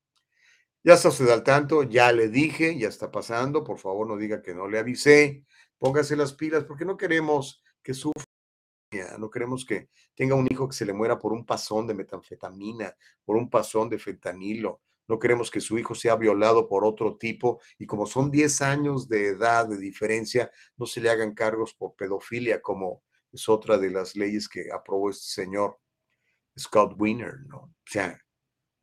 ya 0.85 0.95
está 0.95 1.09
usted 1.09 1.29
al 1.31 1.45
tanto, 1.45 1.83
ya 1.85 2.13
le 2.13 2.29
dije, 2.29 2.79
ya 2.79 2.89
está 2.89 3.11
pasando, 3.11 3.63
por 3.65 3.79
favor 3.79 4.07
no 4.07 4.17
diga 4.17 4.43
que 4.43 4.55
no 4.55 4.69
le 4.69 4.79
avisé, 4.79 5.45
póngase 5.79 6.17
las 6.17 6.33
pilas 6.33 6.65
porque 6.65 6.85
no 6.85 6.97
queremos 6.97 7.63
que 7.83 7.95
sufra, 7.95 8.25
no 9.19 9.31
queremos 9.31 9.65
que 9.65 9.91
tenga 10.15 10.35
un 10.35 10.47
hijo 10.51 10.69
que 10.69 10.77
se 10.77 10.85
le 10.85 10.93
muera 10.93 11.19
por 11.19 11.33
un 11.33 11.47
pasón 11.47 11.87
de 11.87 11.95
metanfetamina, 11.95 12.95
por 13.25 13.37
un 13.37 13.49
pasón 13.49 13.89
de 13.89 13.99
fentanilo, 13.99 14.81
no 15.09 15.19
queremos 15.19 15.51
que 15.51 15.61
su 15.61 15.79
hijo 15.79 15.95
sea 15.95 16.17
violado 16.17 16.69
por 16.69 16.85
otro 16.85 17.17
tipo 17.17 17.61
y 17.79 17.87
como 17.87 18.07
son 18.07 18.31
10 18.31 18.63
años 18.63 19.09
de 19.09 19.29
edad 19.29 19.67
de 19.67 19.77
diferencia, 19.77 20.51
no 20.77 20.87
se 20.87 21.01
le 21.01 21.11
hagan 21.11 21.35
cargos 21.35 21.75
por 21.75 21.95
pedofilia 21.95 22.63
como 22.63 23.03
es 23.33 23.49
otra 23.49 23.79
de 23.79 23.91
las 23.91 24.15
leyes 24.15 24.49
que 24.49 24.71
aprobó 24.73 25.11
este 25.11 25.43
señor 25.43 25.79
Scott 26.59 26.95
Wiener, 26.99 27.41
¿no? 27.47 27.59
O 27.59 27.73
sea, 27.85 28.19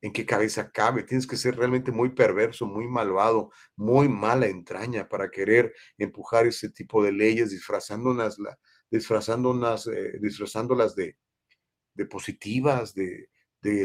¿en 0.02 0.14
qué 0.14 0.26
cabeza 0.26 0.72
cabe? 0.72 1.04
Tienes 1.04 1.28
que 1.28 1.38
ser 1.38 1.58
realmente 1.58 1.92
muy 1.92 2.10
perverso, 2.10 2.66
muy 2.66 2.88
malvado, 2.88 3.52
muy 3.76 4.08
mala 4.08 4.48
entraña 4.48 5.08
para 5.08 5.30
querer 5.30 5.74
empujar 5.98 6.48
ese 6.48 6.70
tipo 6.70 7.04
de 7.04 7.12
leyes 7.12 7.52
disfrazándolas, 7.52 8.38
disfrazándolas, 8.90 9.88
eh, 9.88 10.14
disfrazándolas 10.22 10.96
de, 10.96 11.18
positivas, 12.10 12.94
de, 12.94 13.28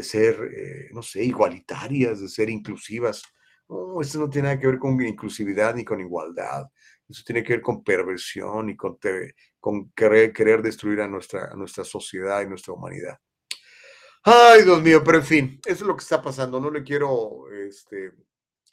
ser, 0.03 0.51
eh, 0.55 0.89
no 0.93 1.01
sé, 1.01 1.23
igualitarias, 1.23 2.21
de 2.21 2.29
ser 2.29 2.49
inclusivas. 2.49 3.23
No, 3.67 3.99
esto 4.01 4.19
no 4.19 4.29
tiene 4.29 4.49
nada 4.49 4.59
que 4.59 4.67
ver 4.67 4.79
con 4.79 4.99
inclusividad 5.01 5.75
ni 5.75 5.83
con 5.83 5.99
igualdad. 5.99 6.65
Eso 7.09 7.23
tiene 7.25 7.43
que 7.43 7.53
ver 7.53 7.61
con 7.61 7.83
perversión 7.83 8.69
y 8.69 8.75
con, 8.75 8.97
querer, 9.95 10.61
destruir 10.61 11.01
a 11.01 11.07
nuestra 11.07 11.83
sociedad 11.83 12.41
y 12.41 12.47
nuestra 12.47 12.73
humanidad. 12.73 13.17
Ay, 14.27 14.63
Dios 14.63 14.81
mío, 14.81 15.03
pero 15.03 15.19
en 15.19 15.23
fin, 15.23 15.59
eso 15.65 15.83
es 15.83 15.87
lo 15.87 15.95
que 15.95 16.01
está 16.01 16.19
pasando. 16.21 16.59
No 16.59 16.71
le 16.71 16.83
quiero 16.83 17.47
este, 17.51 18.11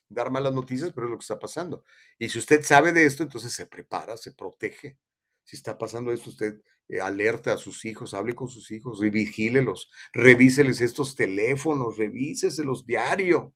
dar 0.09 0.31
malas 0.31 0.55
noticias, 0.55 0.93
pero 0.95 1.07
es 1.07 1.11
lo 1.11 1.19
que 1.19 1.25
está 1.25 1.39
pasando. 1.39 1.85
Y 2.19 2.31
si 2.31 2.39
usted 2.39 2.63
sabe 2.65 2.93
de 2.93 3.05
esto, 3.05 3.23
entonces 3.23 3.53
se 3.53 3.67
prepara, 3.67 4.17
se 4.17 4.33
protege. 4.33 4.97
Si 5.45 5.57
está 5.57 5.77
pasando 5.77 6.11
esto, 6.11 6.31
usted 6.31 6.63
eh, 6.89 7.01
alerta 7.01 7.53
a 7.53 7.59
sus 7.59 7.85
hijos, 7.85 8.15
hable 8.15 8.35
con 8.35 8.49
sus 8.49 8.71
hijos, 8.71 9.01
vigílelos, 9.01 9.91
revíseles 10.15 10.81
estos 10.81 11.15
teléfonos, 11.17 11.99
revíseselos 11.99 12.87
diario. 12.87 13.53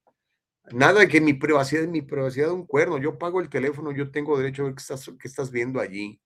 Nada 0.73 1.01
de 1.01 1.09
que 1.09 1.23
mi 1.23 1.35
privacidad 1.35 1.85
es 1.85 1.89
mi 1.89 2.03
privacidad 2.03 2.49
de 2.49 2.55
un 2.55 2.67
cuerno. 2.67 2.99
Yo 2.99 3.19
pago 3.19 3.41
el 3.41 3.49
teléfono, 3.49 3.91
yo 3.93 4.11
tengo 4.11 4.37
derecho 4.37 4.63
a 4.63 4.65
ver 4.67 4.75
qué 4.75 4.83
estás, 4.83 5.11
qué 5.19 5.29
estás 5.29 5.51
viendo 5.51 5.81
allí. 5.81 6.21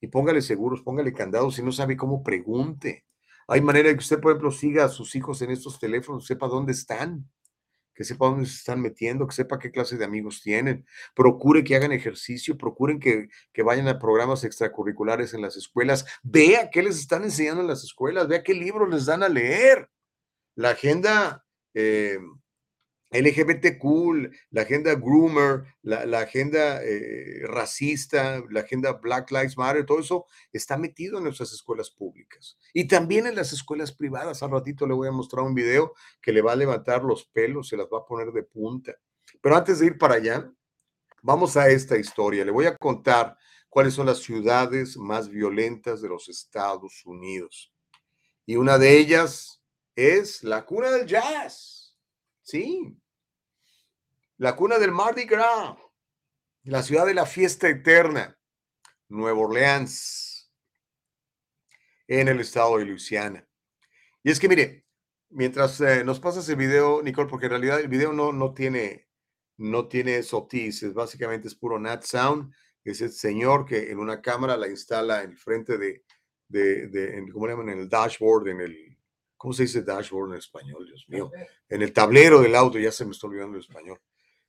Y 0.00 0.08
póngale 0.08 0.42
seguros, 0.42 0.82
póngale 0.82 1.12
candados. 1.12 1.56
Si 1.56 1.62
no 1.62 1.72
sabe 1.72 1.96
cómo, 1.96 2.22
pregunte. 2.22 3.07
Hay 3.48 3.60
manera 3.60 3.88
de 3.88 3.94
que 3.94 4.00
usted, 4.00 4.20
por 4.20 4.32
ejemplo, 4.32 4.52
siga 4.52 4.84
a 4.84 4.88
sus 4.88 5.16
hijos 5.16 5.42
en 5.42 5.50
estos 5.50 5.78
teléfonos, 5.78 6.26
sepa 6.26 6.46
dónde 6.46 6.72
están 6.72 7.28
que 7.98 8.04
sepa 8.04 8.26
dónde 8.26 8.46
se 8.46 8.54
están 8.54 8.80
metiendo, 8.80 9.26
que 9.26 9.34
sepa 9.34 9.58
qué 9.58 9.72
clase 9.72 9.96
de 9.96 10.04
amigos 10.04 10.40
tienen, 10.40 10.86
procure 11.16 11.64
que 11.64 11.74
hagan 11.74 11.90
ejercicio, 11.90 12.56
procuren 12.56 13.00
que, 13.00 13.28
que, 13.52 13.64
vayan 13.64 13.88
a 13.88 13.98
programas 13.98 14.44
extracurriculares 14.44 15.34
en 15.34 15.42
las 15.42 15.56
escuelas, 15.56 16.06
vea 16.22 16.70
qué 16.70 16.80
les 16.80 16.96
están 16.96 17.24
enseñando 17.24 17.60
en 17.60 17.66
las 17.66 17.82
escuelas, 17.82 18.28
vea 18.28 18.44
qué 18.44 18.54
libros 18.54 18.88
les 18.88 19.06
dan 19.06 19.24
a 19.24 19.28
leer. 19.28 19.90
La 20.54 20.70
agenda 20.70 21.44
eh, 21.74 22.20
LGBT 23.10 23.82
la 24.50 24.62
agenda 24.62 24.94
groomer, 24.94 25.64
la, 25.82 26.18
agenda 26.18 26.82
eh, 26.82 27.40
racista, 27.44 28.42
la 28.50 28.60
agenda 28.60 28.92
Black 28.92 29.30
Lives 29.30 29.56
Matter, 29.56 29.86
todo 29.86 30.00
eso 30.00 30.26
está 30.52 30.76
metido 30.76 31.16
en 31.18 31.24
nuestras 31.24 31.52
escuelas 31.52 31.90
públicas 31.90 32.58
y 32.74 32.86
también 32.86 33.26
en 33.26 33.34
las 33.34 33.52
escuelas 33.52 33.92
privadas. 33.92 34.42
Al 34.42 34.50
ratito 34.50 34.86
le 34.86 34.94
voy 34.94 35.08
a 35.08 35.12
mostrar 35.12 35.44
un 35.44 35.54
video 35.54 35.94
que 36.20 36.32
le 36.32 36.42
va 36.42 36.52
a 36.52 36.56
levantar 36.56 37.02
los 37.02 37.24
pelos, 37.24 37.68
se 37.68 37.78
las 37.78 37.86
va 37.86 37.98
a 37.98 38.04
poner 38.04 38.30
de 38.30 38.42
punta. 38.42 38.94
Pero 39.40 39.56
antes 39.56 39.78
de 39.78 39.86
ir 39.86 39.98
para 39.98 40.16
allá, 40.16 40.50
vamos 41.22 41.56
a 41.56 41.68
esta 41.68 41.96
historia. 41.96 42.44
Le 42.44 42.50
voy 42.50 42.66
a 42.66 42.76
contar 42.76 43.36
cuáles 43.70 43.94
son 43.94 44.06
las 44.06 44.18
ciudades 44.18 44.96
más 44.96 45.28
violentas 45.28 46.02
de 46.02 46.08
los 46.08 46.28
Estados 46.28 47.02
Unidos. 47.06 47.72
Y 48.44 48.56
una 48.56 48.76
de 48.78 48.98
ellas 48.98 49.62
es 49.94 50.42
la 50.42 50.64
cuna 50.64 50.90
del 50.90 51.06
jazz. 51.06 51.77
Sí. 52.48 52.98
La 54.38 54.56
cuna 54.56 54.78
del 54.78 54.90
Mardi 54.90 55.24
Gras, 55.24 55.76
la 56.62 56.82
ciudad 56.82 57.04
de 57.04 57.12
la 57.12 57.26
fiesta 57.26 57.68
eterna, 57.68 58.38
Nueva 59.08 59.40
Orleans, 59.40 60.50
en 62.06 62.26
el 62.26 62.40
estado 62.40 62.78
de 62.78 62.86
Luisiana. 62.86 63.46
Y 64.22 64.30
es 64.30 64.40
que 64.40 64.48
mire, 64.48 64.86
mientras 65.28 65.78
eh, 65.82 66.02
nos 66.04 66.20
pasas 66.20 66.48
el 66.48 66.56
video, 66.56 67.02
Nicole, 67.02 67.28
porque 67.28 67.44
en 67.46 67.50
realidad 67.50 67.80
el 67.80 67.88
video 67.88 68.14
no, 68.14 68.32
no 68.32 68.54
tiene, 68.54 69.10
no 69.58 69.86
tiene 69.86 70.22
sotis, 70.22 70.94
básicamente 70.94 71.48
es 71.48 71.54
puro 71.54 71.78
nat 71.78 72.02
sound. 72.02 72.50
Es 72.82 73.02
el 73.02 73.12
señor 73.12 73.66
que 73.66 73.90
en 73.90 73.98
una 73.98 74.22
cámara 74.22 74.56
la 74.56 74.68
instala 74.68 75.22
en 75.22 75.36
frente 75.36 75.76
de, 75.76 76.02
de, 76.48 76.88
de 76.88 77.30
¿cómo 77.30 77.46
le 77.46 77.52
llaman? 77.52 77.68
En 77.68 77.80
el 77.80 77.90
dashboard, 77.90 78.48
en 78.48 78.60
el, 78.62 78.87
¿cómo 79.38 79.54
se 79.54 79.62
dice 79.62 79.82
dashboard 79.82 80.32
en 80.32 80.38
español? 80.38 80.84
Dios 80.86 81.06
mío. 81.08 81.30
En 81.68 81.80
el 81.80 81.92
tablero 81.92 82.40
del 82.42 82.54
auto, 82.54 82.78
ya 82.78 82.92
se 82.92 83.06
me 83.06 83.12
está 83.12 83.26
olvidando 83.26 83.56
el 83.56 83.62
español. 83.62 83.98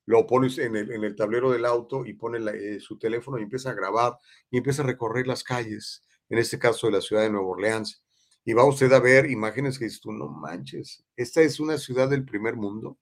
Lo 0.05 0.25
pones 0.27 0.57
en 0.57 0.75
el, 0.75 0.91
en 0.91 1.03
el 1.03 1.15
tablero 1.15 1.51
del 1.51 1.63
auto 1.63 2.05
y 2.05 2.13
pone 2.13 2.39
eh, 2.51 2.79
su 2.79 2.97
teléfono 2.97 3.37
y 3.37 3.43
empieza 3.43 3.69
a 3.69 3.73
grabar 3.73 4.17
y 4.49 4.57
empieza 4.57 4.81
a 4.81 4.85
recorrer 4.85 5.27
las 5.27 5.43
calles, 5.43 6.03
en 6.27 6.39
este 6.39 6.57
caso 6.57 6.87
de 6.87 6.93
la 6.93 7.01
ciudad 7.01 7.21
de 7.21 7.29
Nueva 7.29 7.47
Orleans. 7.47 8.03
Y 8.43 8.53
va 8.53 8.65
usted 8.65 8.91
a 8.91 8.99
ver 8.99 9.29
imágenes 9.29 9.77
que 9.77 9.85
dices 9.85 10.01
tú, 10.01 10.11
no 10.11 10.27
manches, 10.27 11.05
esta 11.15 11.41
es 11.41 11.59
una 11.59 11.77
ciudad 11.77 12.09
del 12.09 12.25
primer 12.25 12.55
mundo. 12.55 12.97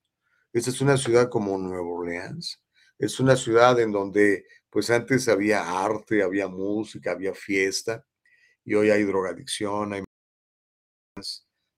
Esta 0.51 0.69
es 0.69 0.81
una 0.81 0.97
ciudad 0.97 1.29
como 1.29 1.57
Nueva 1.57 1.87
Orleans. 1.87 2.61
Es 2.99 3.19
una 3.19 3.35
ciudad 3.35 3.79
en 3.79 3.91
donde 3.91 4.45
pues 4.69 4.89
antes 4.89 5.27
había 5.29 5.83
arte, 5.83 6.23
había 6.23 6.47
música, 6.47 7.11
había 7.11 7.33
fiesta 7.33 8.05
y 8.65 8.73
hoy 8.73 8.89
hay 8.89 9.03
drogadicción, 9.03 9.93
hay 9.93 10.03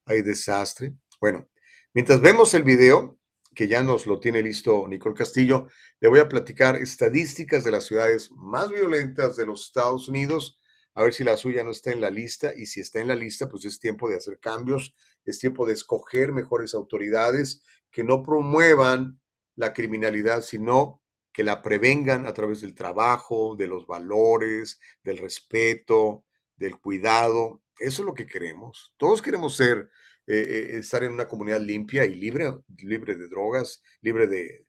hay 0.09 0.21
desastre. 0.23 0.93
Bueno, 1.21 1.47
mientras 1.93 2.19
vemos 2.19 2.53
el 2.53 2.63
video, 2.63 3.17
que 3.55 3.67
ya 3.67 3.83
nos 3.83 4.07
lo 4.07 4.19
tiene 4.19 4.41
listo 4.41 4.87
Nicole 4.87 5.15
Castillo, 5.15 5.67
le 5.99 6.09
voy 6.09 6.19
a 6.19 6.27
platicar 6.27 6.75
estadísticas 6.75 7.63
de 7.63 7.71
las 7.71 7.85
ciudades 7.85 8.31
más 8.31 8.69
violentas 8.69 9.35
de 9.35 9.45
los 9.45 9.67
Estados 9.67 10.07
Unidos, 10.07 10.59
a 10.95 11.03
ver 11.03 11.13
si 11.13 11.23
la 11.23 11.37
suya 11.37 11.63
no 11.63 11.71
está 11.71 11.91
en 11.91 12.01
la 12.01 12.09
lista 12.09 12.51
y 12.55 12.65
si 12.65 12.81
está 12.81 12.99
en 12.99 13.07
la 13.07 13.15
lista, 13.15 13.47
pues 13.47 13.65
es 13.65 13.79
tiempo 13.79 14.09
de 14.09 14.17
hacer 14.17 14.39
cambios, 14.39 14.95
es 15.25 15.39
tiempo 15.39 15.65
de 15.65 15.73
escoger 15.73 16.31
mejores 16.31 16.73
autoridades 16.73 17.61
que 17.91 18.03
no 18.03 18.23
promuevan 18.23 19.19
la 19.55 19.73
criminalidad, 19.73 20.41
sino 20.41 21.01
que 21.31 21.43
la 21.43 21.61
prevengan 21.61 22.25
a 22.25 22.33
través 22.33 22.61
del 22.61 22.73
trabajo, 22.73 23.55
de 23.55 23.67
los 23.67 23.85
valores, 23.85 24.79
del 25.03 25.19
respeto, 25.19 26.25
del 26.57 26.79
cuidado. 26.79 27.61
Eso 27.79 28.01
es 28.01 28.05
lo 28.05 28.13
que 28.13 28.27
queremos. 28.27 28.93
Todos 28.97 29.21
queremos 29.21 29.55
ser 29.55 29.89
eh, 30.31 30.45
eh, 30.47 30.77
estar 30.77 31.03
en 31.03 31.11
una 31.11 31.27
comunidad 31.27 31.59
limpia 31.59 32.05
y 32.05 32.13
libre, 32.13 32.53
libre 32.77 33.15
de 33.15 33.27
drogas, 33.27 33.81
libre 34.01 34.27
de, 34.27 34.65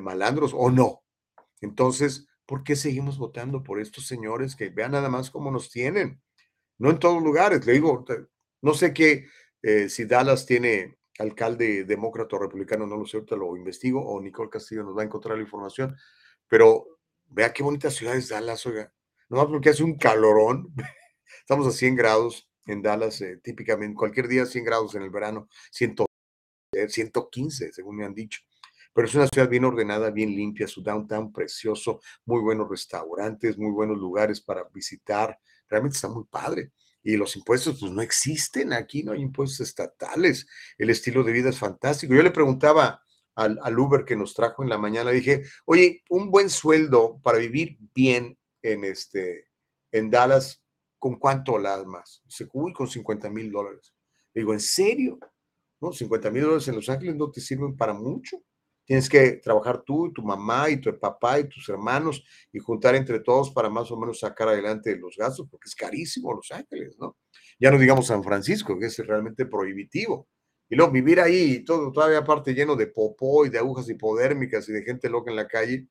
malandros 0.00 0.52
o 0.52 0.72
no. 0.72 1.04
Entonces, 1.60 2.26
¿por 2.46 2.64
qué 2.64 2.74
seguimos 2.74 3.16
votando 3.16 3.62
por 3.62 3.80
estos 3.80 4.08
señores 4.08 4.56
que 4.56 4.70
vean 4.70 4.90
nada 4.90 5.08
más 5.08 5.30
cómo 5.30 5.52
nos 5.52 5.70
tienen? 5.70 6.20
No 6.78 6.90
en 6.90 6.98
todos 6.98 7.22
lugares, 7.22 7.64
le 7.64 7.74
digo, 7.74 8.04
no 8.60 8.74
sé 8.74 8.92
qué, 8.92 9.28
eh, 9.62 9.88
si 9.88 10.04
Dallas 10.04 10.46
tiene 10.46 10.98
alcalde 11.20 11.84
demócrata 11.84 12.34
o 12.34 12.40
republicano, 12.40 12.88
no 12.88 12.96
lo 12.96 13.06
sé, 13.06 13.18
ahorita 13.18 13.36
lo 13.36 13.56
investigo, 13.56 14.04
o 14.04 14.20
Nicole 14.20 14.50
Castillo 14.50 14.82
nos 14.82 14.96
va 14.96 15.02
a 15.02 15.04
encontrar 15.04 15.36
la 15.36 15.44
información, 15.44 15.96
pero 16.48 16.98
vea 17.26 17.52
qué 17.52 17.62
bonita 17.62 17.88
ciudad 17.88 18.16
es 18.16 18.30
Dallas, 18.30 18.66
oiga, 18.66 18.92
nomás 19.28 19.46
porque 19.46 19.68
hace 19.68 19.84
un 19.84 19.96
calorón, 19.96 20.74
estamos 21.38 21.68
a 21.68 21.70
100 21.70 21.94
grados, 21.94 22.50
en 22.66 22.82
Dallas, 22.82 23.20
eh, 23.20 23.38
típicamente, 23.42 23.96
cualquier 23.96 24.28
día 24.28 24.46
100 24.46 24.64
grados 24.64 24.94
en 24.94 25.02
el 25.02 25.10
verano, 25.10 25.48
115, 25.70 27.72
según 27.72 27.96
me 27.96 28.04
han 28.04 28.14
dicho. 28.14 28.40
Pero 28.92 29.08
es 29.08 29.14
una 29.14 29.26
ciudad 29.26 29.48
bien 29.48 29.64
ordenada, 29.64 30.10
bien 30.10 30.30
limpia, 30.30 30.68
su 30.68 30.82
downtown 30.82 31.32
precioso, 31.32 32.00
muy 32.24 32.40
buenos 32.40 32.68
restaurantes, 32.68 33.58
muy 33.58 33.72
buenos 33.72 33.98
lugares 33.98 34.40
para 34.40 34.64
visitar. 34.72 35.38
Realmente 35.68 35.96
está 35.96 36.08
muy 36.08 36.24
padre. 36.24 36.72
Y 37.02 37.16
los 37.16 37.36
impuestos, 37.36 37.78
pues 37.80 37.92
no 37.92 38.02
existen 38.02 38.72
aquí, 38.72 39.02
no 39.02 39.12
hay 39.12 39.20
impuestos 39.20 39.60
estatales. 39.60 40.46
El 40.78 40.90
estilo 40.90 41.24
de 41.24 41.32
vida 41.32 41.50
es 41.50 41.58
fantástico. 41.58 42.14
Yo 42.14 42.22
le 42.22 42.30
preguntaba 42.30 43.02
al, 43.34 43.58
al 43.62 43.78
Uber 43.78 44.04
que 44.04 44.16
nos 44.16 44.32
trajo 44.32 44.62
en 44.62 44.68
la 44.68 44.78
mañana, 44.78 45.10
dije, 45.10 45.42
oye, 45.66 46.02
un 46.08 46.30
buen 46.30 46.48
sueldo 46.48 47.20
para 47.22 47.38
vivir 47.38 47.76
bien 47.94 48.38
en, 48.62 48.84
este, 48.84 49.48
en 49.92 50.10
Dallas, 50.10 50.63
¿con 51.04 51.16
cuánto 51.16 51.58
las 51.58 51.84
más? 51.84 52.22
Dice, 52.24 52.48
uy, 52.54 52.72
con 52.72 52.88
50 52.88 53.28
mil 53.28 53.52
dólares. 53.52 53.92
Digo, 54.34 54.54
¿en 54.54 54.60
serio? 54.60 55.18
No, 55.78 55.92
50 55.92 56.30
mil 56.30 56.44
dólares 56.44 56.66
en 56.68 56.76
Los 56.76 56.88
Ángeles 56.88 57.14
no 57.14 57.30
te 57.30 57.42
sirven 57.42 57.76
para 57.76 57.92
mucho. 57.92 58.42
Tienes 58.86 59.10
que 59.10 59.32
trabajar 59.32 59.82
tú 59.82 60.06
y 60.06 60.14
tu 60.14 60.22
mamá 60.22 60.70
y 60.70 60.80
tu 60.80 60.98
papá 60.98 61.38
y 61.40 61.46
tus 61.46 61.68
hermanos 61.68 62.24
y 62.50 62.58
juntar 62.58 62.94
entre 62.94 63.20
todos 63.20 63.50
para 63.50 63.68
más 63.68 63.90
o 63.90 63.98
menos 63.98 64.20
sacar 64.20 64.48
adelante 64.48 64.96
los 64.96 65.14
gastos, 65.18 65.46
porque 65.50 65.68
es 65.68 65.74
carísimo 65.74 66.32
Los 66.32 66.50
Ángeles, 66.50 66.96
¿no? 66.98 67.18
Ya 67.60 67.70
no 67.70 67.78
digamos 67.78 68.06
San 68.06 68.24
Francisco, 68.24 68.78
que 68.78 68.86
es 68.86 68.96
realmente 68.96 69.44
prohibitivo. 69.44 70.26
Y 70.70 70.74
luego 70.74 70.90
vivir 70.90 71.20
ahí 71.20 71.56
y 71.56 71.64
todo, 71.66 71.92
todavía 71.92 72.20
aparte 72.20 72.54
lleno 72.54 72.76
de 72.76 72.86
popó 72.86 73.44
y 73.44 73.50
de 73.50 73.58
agujas 73.58 73.90
hipodérmicas 73.90 74.66
y 74.70 74.72
de 74.72 74.82
gente 74.82 75.10
loca 75.10 75.30
en 75.30 75.36
la 75.36 75.48
calle, 75.48 75.86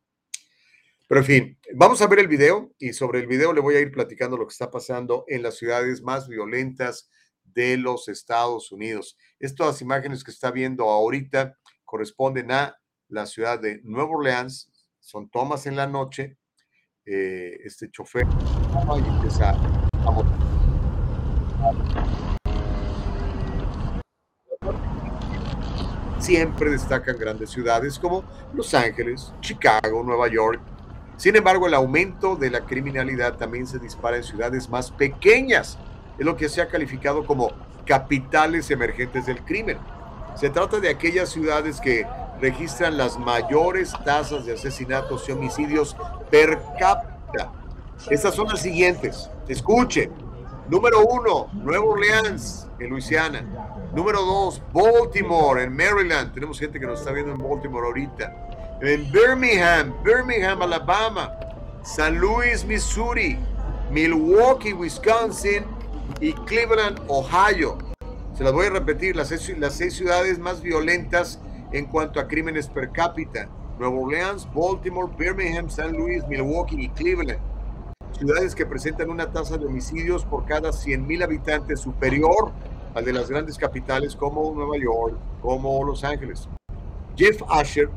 pero 1.14 1.22
en 1.22 1.27
fin, 1.27 1.60
vamos 1.76 2.02
a 2.02 2.07
ver 2.07 2.18
el 2.18 2.27
video 2.27 2.73
y 2.80 2.91
sobre 2.91 3.19
el 3.19 3.27
video 3.27 3.53
le 3.53 3.61
voy 3.61 3.76
a 3.76 3.80
ir 3.80 3.91
platicando 3.91 4.35
lo 4.35 4.48
que 4.48 4.52
está 4.52 4.72
pasando 4.72 5.26
en 5.27 5.44
las 5.44 5.57
ciudades 5.57 6.02
más 6.02 6.27
violentas 6.27 7.07
de 7.44 7.77
los 7.77 8.07
Estados 8.07 8.72
Unidos. 8.72 9.15
Estas 9.38 9.80
imágenes 9.84 10.23
que 10.23 10.31
está 10.31 10.49
viendo 10.49 10.90
ahorita 10.90 11.56
corresponden 11.85 12.52
a 12.52 12.76
la 13.10 13.27
ciudad 13.27 13.60
de 13.60 13.80
Nueva 13.84 14.10
Orleans, 14.10 14.72
son 14.99 15.30
tomas 15.30 15.68
en 15.68 15.76
la 15.76 15.85
noche, 15.85 16.40
eh, 17.06 17.60
este 17.64 17.91
chofer 17.91 18.26
empieza 19.06 19.52
a 19.52 19.57
Siempre 26.19 26.72
destacan 26.72 27.19
grandes 27.19 27.52
ciudades 27.52 27.99
como 27.99 28.23
Los 28.56 28.73
Ángeles, 28.73 29.31
Chicago, 29.41 30.02
Nueva 30.02 30.27
York. 30.27 30.73
Sin 31.18 31.35
embargo, 31.35 31.68
el 31.68 31.73
aumento 31.73 32.35
de 32.35 32.49
la 32.49 32.61
criminalidad 32.61 33.38
también 33.38 33.68
se 33.68 33.80
dispara 33.80 34.18
en 34.18 34.23
ciudades 34.23 34.69
más 34.69 34.91
pequeñas. 34.91 35.77
Es 36.18 36.26
lo 36.26 36.35
que 36.35 36.49
se 36.49 36.61
ha 36.61 36.68
calificado 36.68 37.26
como 37.26 37.52
capitales 37.85 38.69
emergentes 38.72 39.26
del 39.26 39.44
crimen. 39.44 39.77
Se 40.35 40.49
trata 40.49 40.80
de 40.80 40.90
aquellas 40.90 41.30
ciudades 41.30 41.80
que 41.80 42.06
registran 42.41 42.98
las 42.98 43.18
mayores 43.18 43.94
tasas 44.03 44.45
de 44.45 44.53
asesinatos 44.53 45.30
y 45.30 45.31
homicidios 45.31 45.95
per 46.30 46.60
cápita. 46.80 47.52
Estas 48.10 48.35
son 48.35 48.48
las 48.48 48.61
siguientes. 48.61 49.30
Escuchen. 49.48 50.11
Número 50.69 51.06
uno, 51.06 51.49
Nueva 51.53 51.85
Orleans, 51.85 52.68
en 52.80 52.90
Luisiana. 52.90 53.45
Número 53.94 54.22
dos, 54.22 54.61
Baltimore, 54.73 55.61
en 55.61 55.76
Maryland. 55.76 56.34
Tenemos 56.34 56.57
gente 56.57 56.80
que 56.80 56.85
nos 56.85 56.99
está 56.99 57.11
viendo 57.11 57.34
en 57.34 57.38
Baltimore 57.38 57.85
ahorita. 57.85 58.52
En 58.82 59.10
Birmingham, 59.12 59.94
Birmingham, 60.04 60.62
Alabama. 60.62 61.32
San 61.84 62.20
Luis, 62.20 62.66
Missouri. 62.66 63.38
Milwaukee, 63.91 64.74
Wisconsin. 64.74 65.66
Y 66.20 66.34
Cleveland, 66.34 67.00
Ohio. 67.08 67.78
Se 68.34 68.44
las 68.44 68.52
voy 68.52 68.66
a 68.66 68.72
repetir, 68.72 69.16
las 69.16 69.30
seis, 69.30 69.94
ciudades 69.94 70.40
más 70.40 70.62
violentas 70.62 71.40
en 71.72 71.86
cuanto 71.86 72.20
a 72.20 72.28
crímenes 72.28 72.68
per 72.68 72.91
cápita. 72.91 73.48
Nueva 73.80 73.95
Orleans, 73.95 74.48
Baltimore, 74.54 75.12
Birmingham, 75.18 75.70
San 75.70 75.94
Luis, 75.94 76.28
Milwaukee 76.28 76.86
y 76.86 76.90
Cleveland. 76.90 77.40
Ciudades 78.18 78.54
que 78.56 78.66
presentan 78.66 79.10
una 79.10 79.32
tasa 79.32 79.58
de 79.58 79.66
homicidios 79.66 80.26
por 80.26 80.45
cada 80.45 80.70
100.000 80.70 81.24
habitantes 81.24 81.80
superior 81.80 82.52
al 82.94 83.06
de 83.06 83.14
las 83.14 83.30
grandes 83.30 83.58
capitales 83.58 84.16
como 84.16 84.54
Nueva 84.54 84.78
York, 84.78 85.16
como 85.41 85.84
Los 85.84 86.04
Ángeles. 86.04 86.48
Jeff 87.16 87.41
Asher, 87.50 87.90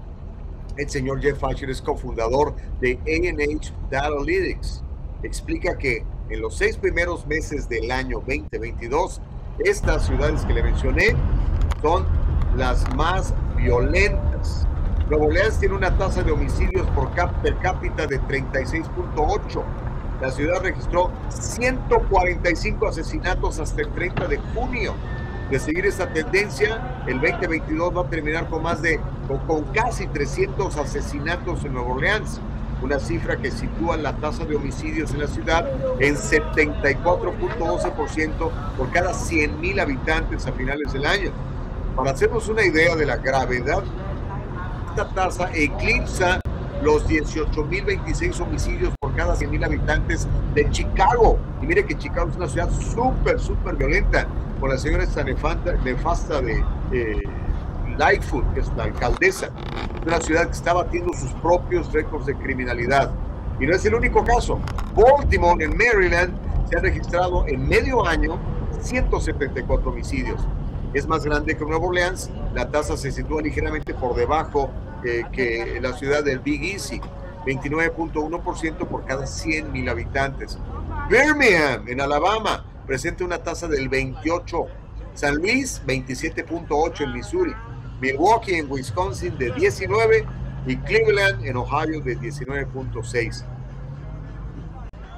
el 0.77 0.89
señor 0.89 1.21
Jeff 1.21 1.43
Asher 1.43 1.71
es 1.71 1.81
cofundador 1.81 2.55
de 2.81 2.99
ANH 3.07 3.73
Datalytics. 3.91 4.83
Explica 5.23 5.77
que 5.79 6.05
en 6.29 6.41
los 6.41 6.57
seis 6.57 6.77
primeros 6.77 7.27
meses 7.27 7.69
del 7.69 7.91
año 7.91 8.19
2022, 8.19 9.21
estas 9.61 10.07
ciudades 10.07 10.45
que 10.45 10.53
le 10.53 10.63
mencioné 10.63 11.17
son 11.81 12.07
las 12.57 12.95
más 12.95 13.33
violentas. 13.57 14.67
Nuevo 15.09 15.27
Orleans 15.27 15.59
tiene 15.59 15.75
una 15.77 15.97
tasa 15.97 16.23
de 16.23 16.33
homicidios 16.33 16.87
por 16.89 17.11
per 17.11 17.57
cápita 17.59 18.07
de 18.07 18.21
36.8. 18.23 19.63
La 20.21 20.31
ciudad 20.31 20.63
registró 20.63 21.13
145 21.29 22.89
asesinatos 22.89 23.61
hasta 23.61 23.83
el 23.83 23.93
30 23.93 24.27
de 24.27 24.39
junio. 24.55 24.95
De 25.51 25.59
seguir 25.61 25.87
esta 25.87 26.13
tendencia, 26.13 27.03
el 27.07 27.21
2022 27.21 27.97
va 27.97 28.03
a 28.03 28.11
terminar 28.11 28.49
con 28.49 28.65
más 28.65 28.83
de, 28.83 28.99
con, 29.29 29.39
con 29.47 29.63
casi 29.73 30.09
300 30.09 30.77
asesinatos 30.77 31.65
en 31.65 31.75
Nueva 31.75 31.93
Orleans, 31.93 32.41
una 32.83 32.99
cifra 32.99 33.37
que 33.37 33.53
sitúa 33.53 33.97
la 33.97 34.17
tasa 34.17 34.45
de 34.45 34.57
homicidios 34.57 35.13
en 35.13 35.21
la 35.21 35.29
ciudad 35.29 35.65
en 36.01 36.17
74.12% 36.17 38.51
por 38.77 38.91
cada 38.91 39.13
100.000 39.13 39.81
habitantes 39.81 40.45
a 40.47 40.53
finales 40.53 40.93
del 40.93 41.07
año. 41.07 41.31
Para 41.95 42.11
hacernos 42.11 42.49
una 42.49 42.65
idea 42.65 42.97
de 42.97 43.07
la 43.07 43.17
gravedad, 43.17 43.85
esta 44.89 45.09
tasa 45.11 45.49
eclipsa 45.55 46.41
los 46.83 47.09
18.026 47.09 48.41
homicidios 48.41 48.93
por 49.01 49.15
cada 49.15 49.35
100.000 49.35 49.65
habitantes 49.65 50.29
de 50.55 50.69
Chicago. 50.71 51.39
Y 51.63 51.67
mire 51.67 51.87
que 51.87 51.97
Chicago 51.97 52.29
es 52.31 52.37
una 52.37 52.49
ciudad 52.49 52.69
súper, 52.71 53.41
súper 53.41 53.77
violenta, 53.77 54.27
con 54.61 54.71
la 54.71 54.79
señora 54.79 55.05
esta 55.05 55.25
nefasta 55.25 56.41
de 56.41 56.65
eh, 56.93 57.23
Lightfoot, 57.99 58.55
que 58.55 58.61
es 58.61 58.73
la 58.77 58.85
alcaldesa. 58.85 59.51
Una 60.07 60.21
ciudad 60.21 60.47
que 60.47 60.53
está 60.53 60.73
batiendo 60.73 61.13
sus 61.15 61.33
propios 61.35 61.93
récords 61.93 62.27
de 62.27 62.37
criminalidad. 62.37 63.11
Y 63.59 63.67
no 63.67 63.75
es 63.75 63.85
el 63.85 63.95
único 63.95 64.25
caso. 64.25 64.61
Baltimore, 64.95 65.65
en 65.65 65.77
Maryland, 65.77 66.35
se 66.69 66.77
han 66.77 66.83
registrado 66.83 67.47
en 67.47 67.67
medio 67.69 68.07
año 68.07 68.39
174 68.81 69.91
homicidios 69.91 70.41
es 70.97 71.07
más 71.07 71.25
grande 71.25 71.57
que 71.57 71.65
Nueva 71.65 71.87
Orleans, 71.87 72.31
la 72.55 72.71
tasa 72.71 72.97
se 72.97 73.13
sitúa 73.13 73.43
ligeramente 73.43 73.93
por 73.93 74.17
debajo 74.17 74.71
eh, 75.05 75.25
que 75.33 75.79
la 75.81 75.93
ciudad 75.93 76.25
del 76.25 76.39
Big 76.39 76.63
Easy, 76.65 77.01
29.1% 77.45 78.89
por 78.89 79.05
cada 79.05 79.27
100 79.27 79.73
mil 79.73 79.89
habitantes. 79.89 80.59
Birmingham, 81.11 81.87
en 81.87 82.01
Alabama, 82.01 82.65
presenta 82.87 83.25
una 83.25 83.39
tasa 83.39 83.69
del 83.69 83.89
28. 83.89 84.67
San 85.15 85.37
Luis, 85.37 85.83
27.8 85.87 87.05
en 87.05 87.13
Missouri. 87.13 87.55
Milwaukee, 88.01 88.57
en 88.57 88.71
Wisconsin, 88.71 89.37
de 89.39 89.53
19. 89.53 90.27
Y 90.67 90.77
Cleveland, 90.79 91.45
en 91.45 91.57
Ohio, 91.57 92.01
de 92.01 92.19
19.6. 92.19 93.45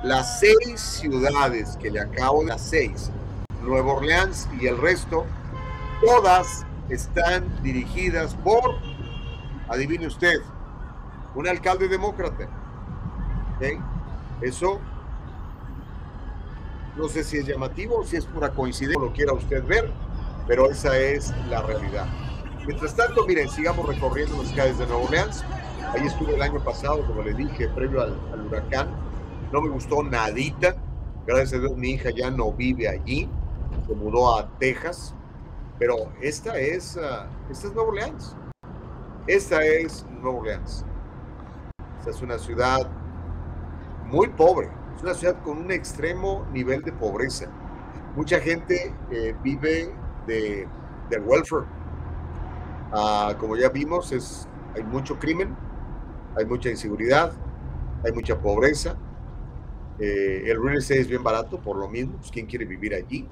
Las 0.03 0.41
seis 0.41 0.81
ciudades 0.81 1.77
que 1.81 1.91
le 1.91 2.01
acabo 2.01 2.45
las 2.45 2.61
seis, 2.61 3.11
Nueva 3.63 3.95
Orleans 3.95 4.49
y 4.61 4.67
el 4.67 4.79
resto, 4.79 5.27
Todas 6.01 6.65
están 6.89 7.45
dirigidas 7.61 8.37
por, 8.37 8.77
adivine 9.69 10.07
usted, 10.07 10.37
un 11.35 11.49
alcalde 11.49 11.89
demócrata. 11.89 12.49
Eso 14.41 14.81
no 16.99 17.09
sé 17.09 17.23
si 17.23 17.39
es 17.39 17.47
llamativo, 17.47 18.05
si 18.05 18.17
es 18.17 18.27
pura 18.27 18.51
coincidencia, 18.51 19.01
lo 19.01 19.13
quiera 19.13 19.33
usted 19.33 19.65
ver, 19.65 19.91
pero 20.47 20.69
esa 20.71 20.99
es 20.99 21.33
la 21.49 21.63
realidad. 21.63 22.07
Mientras 22.67 22.95
tanto, 22.95 23.25
miren, 23.27 23.49
sigamos 23.49 23.87
recorriendo 23.87 24.43
las 24.43 24.53
calles 24.53 24.79
de 24.79 24.87
Nueva 24.87 25.05
Orleans. 25.05 25.45
Ahí 25.95 26.07
estuve 26.07 26.35
el 26.35 26.43
año 26.43 26.63
pasado, 26.63 27.07
como 27.07 27.23
le 27.23 27.33
dije, 27.33 27.69
previo 27.69 28.03
al, 28.03 28.19
al 28.33 28.47
huracán. 28.47 28.89
No 29.53 29.63
me 29.63 29.71
gustó 29.71 30.03
nadita. 30.03 30.77
Gracias 31.27 31.55
a 31.55 31.59
Dios, 31.59 31.77
mi 31.77 31.91
hija 31.91 32.11
ya 32.11 32.31
no 32.31 32.53
vive 32.53 32.89
allí. 32.89 33.31
Se 33.87 33.95
mudó 33.95 34.37
a 34.37 34.49
Texas. 34.59 35.15
Pero 35.79 36.13
esta 36.21 36.59
es, 36.59 36.97
uh, 36.97 37.51
esta 37.51 37.69
es 37.69 37.75
Nueva 37.75 37.91
Orleans. 37.91 38.37
Esta 39.27 39.65
es 39.65 40.05
Nueva 40.21 40.41
Orleans. 40.41 40.85
Esta 42.01 42.11
es 42.11 42.21
una 42.21 42.39
ciudad 42.39 42.91
muy 44.07 44.29
pobre. 44.29 44.69
Es 44.99 45.05
una 45.05 45.15
ciudad 45.15 45.41
con 45.45 45.59
un 45.59 45.71
extremo 45.71 46.45
nivel 46.53 46.83
de 46.83 46.91
pobreza. 46.91 47.47
Mucha 48.17 48.41
gente 48.41 48.93
eh, 49.13 49.33
vive 49.45 49.95
de, 50.27 50.67
del 51.09 51.21
welfare. 51.21 51.67
Uh, 52.93 53.39
como 53.39 53.57
ya 53.57 53.69
vimos, 53.69 54.11
es, 54.11 54.49
hay 54.75 54.83
mucho 54.83 55.17
crimen, 55.17 55.55
hay 56.37 56.45
mucha 56.47 56.69
inseguridad, 56.69 57.33
hay 58.05 58.11
mucha 58.11 58.41
pobreza. 58.41 58.97
Eh, 60.01 60.43
el 60.47 60.61
real 60.61 60.79
estate 60.79 61.03
es 61.03 61.07
bien 61.09 61.23
barato, 61.23 61.61
por 61.61 61.77
lo 61.77 61.87
mismo. 61.87 62.17
Pues, 62.17 62.33
¿Quién 62.33 62.47
quiere 62.47 62.65
vivir 62.65 62.93
allí? 62.93 63.29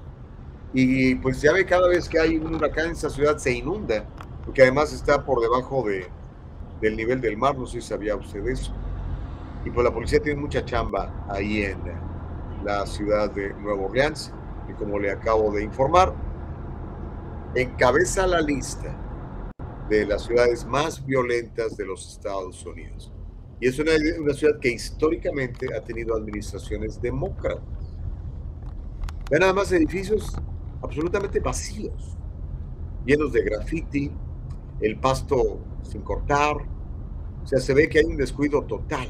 Y 0.73 1.17
pues 1.17 1.43
ya 1.43 1.53
ve 1.53 1.67
cada 1.67 1.89
vez 1.89 2.09
que 2.09 2.21
hay 2.21 2.37
un 2.37 2.55
huracán 2.55 2.93
esa 2.93 3.11
ciudad 3.11 3.39
se 3.39 3.51
inunda, 3.51 4.05
porque 4.45 4.63
además 4.63 4.93
está 4.93 5.25
por 5.25 5.41
debajo 5.41 5.83
de, 5.83 6.07
del 6.81 6.97
nivel 6.97 7.21
del 7.21 7.37
mar, 7.37 7.59
no 7.59 7.67
sé 7.67 7.81
si 7.81 7.89
sabía 7.89 8.15
usted 8.15 8.47
eso. 8.47 8.73
Y 9.67 9.71
pues 9.71 9.85
la 9.85 9.93
policía 9.93 10.21
tiene 10.21 10.41
mucha 10.41 10.65
chamba 10.65 11.27
ahí 11.29 11.63
en 11.63 11.81
la 12.65 12.87
ciudad 12.87 13.33
de 13.33 13.53
Nueva 13.55 13.83
Orleans, 13.83 14.33
y 14.71 14.73
como 14.75 14.97
le 14.97 15.11
acabo 15.11 15.51
de 15.51 15.65
informar, 15.65 16.15
encabeza 17.57 18.29
la 18.29 18.41
lista 18.41 18.97
de 19.89 20.07
las 20.07 20.23
ciudades 20.23 20.65
más 20.65 21.05
violentas 21.05 21.77
de 21.77 21.85
los 21.85 22.09
Estados 22.13 22.65
Unidos. 22.65 23.13
Y 23.61 23.67
es 23.67 23.79
una, 23.81 23.93
ciudad 24.35 24.61
que 24.61 24.71
históricamente 24.71 25.75
ha 25.75 25.83
tenido 25.83 26.15
administraciones 26.15 27.03
demócratas. 27.03 27.65
Ve 29.29 29.39
nada 29.41 29.53
más 29.53 29.73
edificios 29.73 30.33
absolutamente 30.81 31.41
vacíos, 31.41 32.17
llenos 33.05 33.33
de 33.33 33.43
graffiti, 33.43 34.13
el 34.81 35.01
pasto 35.01 35.59
sin 35.83 36.03
cortar, 36.03 36.57
o 37.43 37.47
sea, 37.47 37.59
se 37.59 37.75
ve 37.75 37.89
que 37.89 37.99
hay 37.99 38.05
un 38.05 38.17
descuido 38.17 38.63
total. 38.63 39.09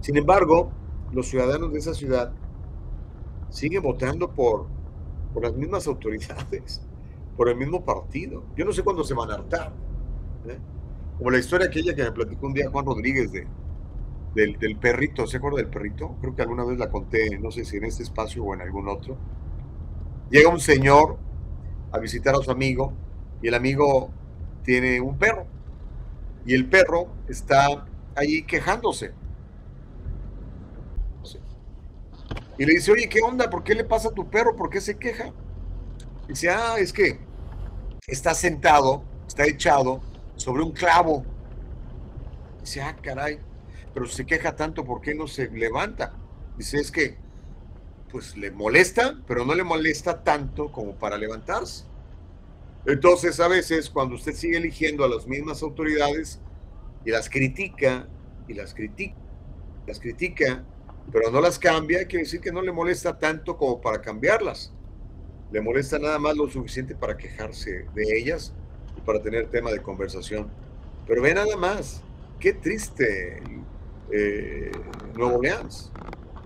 Sin 0.00 0.16
embargo, 0.16 0.72
los 1.12 1.28
ciudadanos 1.28 1.72
de 1.72 1.78
esa 1.78 1.94
ciudad 1.94 2.32
siguen 3.48 3.82
votando 3.82 4.34
por, 4.34 4.66
por 5.32 5.42
las 5.44 5.54
mismas 5.54 5.86
autoridades, 5.86 6.82
por 7.36 7.48
el 7.48 7.56
mismo 7.56 7.84
partido. 7.84 8.44
Yo 8.56 8.64
no 8.64 8.72
sé 8.72 8.82
cuándo 8.82 9.04
se 9.04 9.14
van 9.14 9.30
a 9.30 9.34
hartar. 9.34 9.72
¿eh? 10.46 10.58
Como 11.18 11.30
la 11.30 11.38
historia 11.38 11.68
aquella 11.68 11.94
que 11.94 12.04
me 12.04 12.12
platicó 12.12 12.46
un 12.46 12.54
día 12.54 12.70
Juan 12.70 12.86
Rodríguez 12.86 13.32
de, 13.32 13.48
del, 14.34 14.58
del 14.58 14.78
perrito, 14.78 15.26
¿se 15.26 15.38
acuerda 15.38 15.58
del 15.58 15.70
perrito? 15.70 16.16
Creo 16.20 16.34
que 16.34 16.42
alguna 16.42 16.64
vez 16.64 16.78
la 16.78 16.90
conté, 16.90 17.38
no 17.38 17.50
sé 17.50 17.64
si 17.64 17.78
en 17.78 17.84
este 17.84 18.02
espacio 18.04 18.44
o 18.44 18.54
en 18.54 18.62
algún 18.62 18.88
otro 18.88 19.18
Llega 20.30 20.48
un 20.50 20.60
señor 20.60 21.18
a 21.92 21.98
visitar 21.98 22.34
a 22.34 22.38
su 22.42 22.50
amigo 22.50 22.92
y 23.42 23.48
el 23.48 23.54
amigo 23.54 24.10
tiene 24.62 25.00
un 25.00 25.18
perro. 25.18 25.46
y 26.44 26.54
el 26.54 26.68
perro 26.68 27.16
está 27.28 27.88
ahí 28.16 28.44
quejándose. 28.44 29.17
Y 32.58 32.66
le 32.66 32.74
dice, 32.74 32.90
oye, 32.90 33.08
¿qué 33.08 33.20
onda? 33.20 33.48
¿Por 33.48 33.62
qué 33.62 33.74
le 33.74 33.84
pasa 33.84 34.08
a 34.08 34.14
tu 34.14 34.28
perro? 34.28 34.56
¿Por 34.56 34.68
qué 34.68 34.80
se 34.80 34.98
queja? 34.98 35.32
Dice, 36.26 36.50
ah, 36.50 36.76
es 36.78 36.92
que 36.92 37.20
está 38.06 38.34
sentado, 38.34 39.04
está 39.26 39.46
echado 39.46 40.00
sobre 40.34 40.62
un 40.62 40.72
clavo. 40.72 41.24
Dice, 42.60 42.82
ah, 42.82 42.96
caray, 43.00 43.38
pero 43.94 44.06
se 44.06 44.26
queja 44.26 44.56
tanto, 44.56 44.84
¿por 44.84 45.00
qué 45.00 45.14
no 45.14 45.28
se 45.28 45.48
levanta? 45.50 46.14
Dice, 46.56 46.78
es 46.78 46.90
que, 46.90 47.16
pues 48.10 48.36
le 48.36 48.50
molesta, 48.50 49.16
pero 49.26 49.44
no 49.44 49.54
le 49.54 49.62
molesta 49.62 50.24
tanto 50.24 50.72
como 50.72 50.96
para 50.96 51.16
levantarse. 51.16 51.84
Entonces, 52.86 53.38
a 53.38 53.48
veces, 53.48 53.88
cuando 53.88 54.16
usted 54.16 54.34
sigue 54.34 54.56
eligiendo 54.56 55.04
a 55.04 55.08
las 55.08 55.26
mismas 55.26 55.62
autoridades 55.62 56.40
y 57.04 57.10
las 57.10 57.28
critica, 57.28 58.08
y 58.48 58.54
las 58.54 58.74
critica, 58.74 59.14
las 59.86 60.00
critica, 60.00 60.64
pero 61.12 61.30
no 61.30 61.40
las 61.40 61.58
cambia, 61.58 62.06
quiere 62.06 62.24
decir 62.24 62.40
que 62.40 62.52
no 62.52 62.60
le 62.60 62.72
molesta 62.72 63.18
tanto 63.18 63.56
como 63.56 63.80
para 63.80 64.00
cambiarlas. 64.00 64.72
Le 65.50 65.60
molesta 65.62 65.98
nada 65.98 66.18
más 66.18 66.36
lo 66.36 66.48
suficiente 66.48 66.94
para 66.94 67.16
quejarse 67.16 67.86
de 67.94 68.18
ellas 68.18 68.52
y 68.96 69.00
para 69.00 69.22
tener 69.22 69.48
tema 69.48 69.70
de 69.70 69.80
conversación. 69.80 70.50
Pero 71.06 71.22
ve 71.22 71.32
nada 71.32 71.56
más, 71.56 72.02
qué 72.38 72.52
triste 72.52 73.42
eh, 74.12 74.70
Nuevo 75.14 75.36
Orleans, 75.36 75.90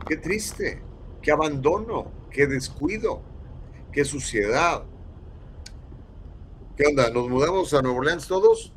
qué 0.06 0.16
triste, 0.16 0.80
qué 1.20 1.32
abandono, 1.32 2.12
qué 2.30 2.46
descuido, 2.46 3.22
qué 3.92 4.04
suciedad. 4.04 4.84
¿Qué 6.76 6.86
onda? 6.86 7.10
¿Nos 7.10 7.28
mudamos 7.28 7.74
a 7.74 7.82
Nuevo 7.82 7.98
Orleans 7.98 8.28
todos? 8.28 8.72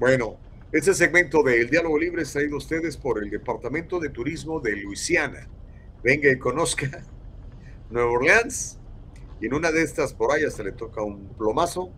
Bueno, 0.00 0.36
este 0.70 0.92
segmento 0.92 1.42
de 1.42 1.62
El 1.62 1.70
Diálogo 1.70 1.98
Libre 1.98 2.22
es 2.22 2.32
traído 2.32 2.56
a 2.56 2.58
ustedes 2.58 2.96
por 2.98 3.22
el 3.22 3.30
Departamento 3.30 3.98
de 3.98 4.10
Turismo 4.10 4.60
de 4.60 4.76
Luisiana. 4.76 5.48
Venga 6.02 6.30
y 6.30 6.38
conozca 6.38 7.02
Nueva 7.90 8.10
Orleans 8.10 8.78
y 9.40 9.46
en 9.46 9.54
una 9.54 9.72
de 9.72 9.82
estas 9.82 10.12
por 10.12 10.30
ahí 10.30 10.44
hasta 10.44 10.62
le 10.62 10.72
toca 10.72 11.02
un 11.02 11.28
plomazo 11.38 11.90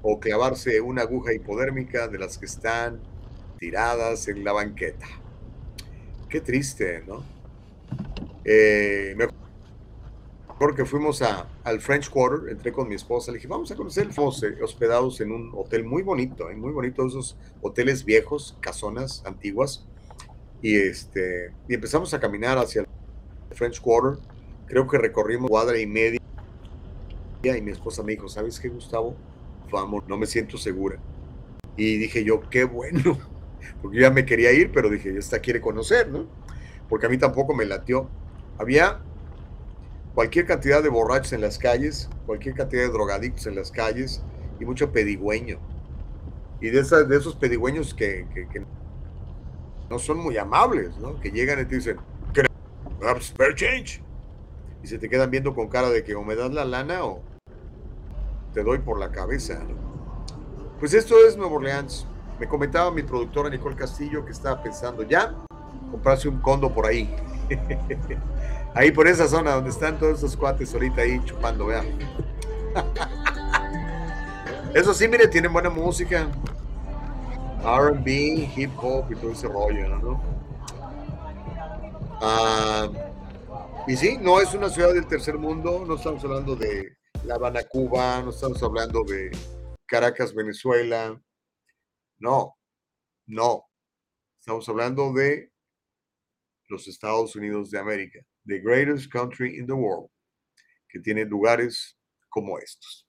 o 0.00 0.18
clavarse 0.18 0.80
una 0.80 1.02
aguja 1.02 1.34
hipodérmica 1.34 2.08
de 2.08 2.18
las 2.18 2.38
que 2.38 2.46
están 2.46 2.98
tiradas 3.58 4.26
en 4.28 4.42
la 4.42 4.52
banqueta. 4.52 5.06
Qué 6.30 6.40
triste, 6.40 7.02
¿no? 7.06 7.22
Eh, 8.42 9.14
porque 10.58 10.84
fuimos 10.84 11.22
a, 11.22 11.48
al 11.62 11.80
French 11.80 12.10
Quarter, 12.10 12.50
entré 12.50 12.72
con 12.72 12.88
mi 12.88 12.96
esposa, 12.96 13.30
le 13.30 13.38
dije, 13.38 13.48
vamos 13.48 13.70
a 13.70 13.76
conocer, 13.76 14.12
fuimos 14.12 14.42
eh, 14.42 14.56
hospedados 14.62 15.20
en 15.20 15.30
un 15.30 15.52
hotel 15.54 15.84
muy 15.84 16.02
bonito, 16.02 16.50
eh, 16.50 16.56
muy 16.56 16.72
bonito, 16.72 17.06
esos 17.06 17.36
hoteles 17.62 18.04
viejos, 18.04 18.56
casonas 18.60 19.22
antiguas, 19.24 19.86
y, 20.60 20.76
este, 20.76 21.52
y 21.68 21.74
empezamos 21.74 22.12
a 22.12 22.18
caminar 22.18 22.58
hacia 22.58 22.80
el 22.80 22.88
French 23.56 23.80
Quarter, 23.80 24.18
creo 24.66 24.88
que 24.88 24.98
recorrimos 24.98 25.48
cuadra 25.48 25.78
y 25.78 25.86
media, 25.86 26.20
y 27.42 27.62
mi 27.62 27.70
esposa 27.70 28.02
me 28.02 28.12
dijo, 28.12 28.28
¿sabes 28.28 28.58
qué, 28.58 28.68
Gustavo? 28.68 29.14
Vamos, 29.70 30.08
no 30.08 30.18
me 30.18 30.26
siento 30.26 30.58
segura. 30.58 30.98
Y 31.76 31.96
dije 31.98 32.24
yo, 32.24 32.40
qué 32.50 32.64
bueno, 32.64 33.16
porque 33.82 34.00
ya 34.00 34.10
me 34.10 34.26
quería 34.26 34.50
ir, 34.50 34.72
pero 34.72 34.90
dije, 34.90 35.16
esta 35.16 35.38
quiere 35.38 35.60
conocer, 35.60 36.08
¿no? 36.10 36.26
Porque 36.88 37.06
a 37.06 37.08
mí 37.08 37.16
tampoco 37.16 37.54
me 37.54 37.64
latió. 37.64 38.08
Había 38.58 39.02
cualquier 40.18 40.46
cantidad 40.46 40.82
de 40.82 40.88
borrachos 40.88 41.32
en 41.32 41.40
las 41.40 41.58
calles, 41.58 42.10
cualquier 42.26 42.56
cantidad 42.56 42.82
de 42.82 42.88
drogadictos 42.88 43.46
en 43.46 43.54
las 43.54 43.70
calles 43.70 44.20
y 44.58 44.64
mucho 44.64 44.90
pedigüeño. 44.90 45.60
Y 46.60 46.70
de, 46.70 46.80
esas, 46.80 47.08
de 47.08 47.16
esos 47.16 47.36
pedigüeños 47.36 47.94
que, 47.94 48.26
no 49.88 50.00
son 50.00 50.18
muy 50.18 50.36
amables, 50.36 50.98
¿no? 50.98 51.20
Que 51.20 51.30
llegan 51.30 51.60
y 51.60 51.66
te 51.66 51.76
dicen, 51.76 51.98
spare 53.20 53.54
change? 53.54 54.02
Y 54.82 54.88
se 54.88 54.98
te 54.98 55.08
quedan 55.08 55.30
viendo 55.30 55.54
con 55.54 55.68
cara 55.68 55.88
de 55.88 56.02
que 56.02 56.16
o 56.16 56.24
me 56.24 56.34
das 56.34 56.52
la 56.52 56.64
lana 56.64 57.04
o 57.04 57.22
te 58.52 58.64
doy 58.64 58.78
por 58.78 58.98
la 58.98 59.12
cabeza. 59.12 59.60
Pues 60.80 60.94
esto 60.94 61.14
es 61.28 61.36
Nuevo 61.36 61.58
Orleans. 61.58 62.08
Me 62.40 62.48
comentaba 62.48 62.90
mi 62.90 63.04
productora 63.04 63.50
Nicole 63.50 63.76
Castillo 63.76 64.24
que 64.24 64.32
estaba 64.32 64.60
pensando 64.64 65.04
ya 65.04 65.32
comprarse 65.92 66.28
un 66.28 66.40
condo 66.40 66.74
por 66.74 66.86
ahí. 66.86 67.08
Ahí 68.78 68.92
por 68.92 69.08
esa 69.08 69.26
zona 69.26 69.54
donde 69.54 69.70
están 69.70 69.98
todos 69.98 70.18
esos 70.18 70.36
cuates 70.36 70.72
ahorita 70.72 71.02
ahí 71.02 71.20
chupando, 71.24 71.66
vean. 71.66 71.98
Eso 74.72 74.94
sí, 74.94 75.08
mire, 75.08 75.26
tienen 75.26 75.52
buena 75.52 75.68
música. 75.68 76.28
RB, 77.60 78.06
hip 78.56 78.70
hop 78.80 79.10
y 79.10 79.16
todo 79.16 79.32
ese 79.32 79.48
rollo, 79.48 79.88
¿no? 79.98 80.22
Ah, 82.22 82.88
y 83.88 83.96
sí, 83.96 84.16
no 84.16 84.40
es 84.40 84.54
una 84.54 84.70
ciudad 84.70 84.94
del 84.94 85.08
tercer 85.08 85.36
mundo, 85.36 85.84
no 85.84 85.96
estamos 85.96 86.22
hablando 86.22 86.54
de 86.54 86.98
La 87.24 87.34
Habana, 87.34 87.64
Cuba, 87.64 88.22
no 88.22 88.30
estamos 88.30 88.62
hablando 88.62 89.02
de 89.02 89.32
Caracas, 89.86 90.32
Venezuela. 90.32 91.20
No, 92.18 92.56
no. 93.26 93.64
Estamos 94.38 94.68
hablando 94.68 95.12
de 95.14 95.50
los 96.68 96.86
Estados 96.86 97.34
Unidos 97.34 97.72
de 97.72 97.80
América 97.80 98.27
the 98.48 98.58
greatest 98.58 99.12
country 99.12 99.58
in 99.58 99.66
the 99.66 99.74
world, 99.74 100.10
que 100.88 100.98
tiene 100.98 101.24
lugares 101.24 101.96
como 102.28 102.58
estos. 102.58 103.06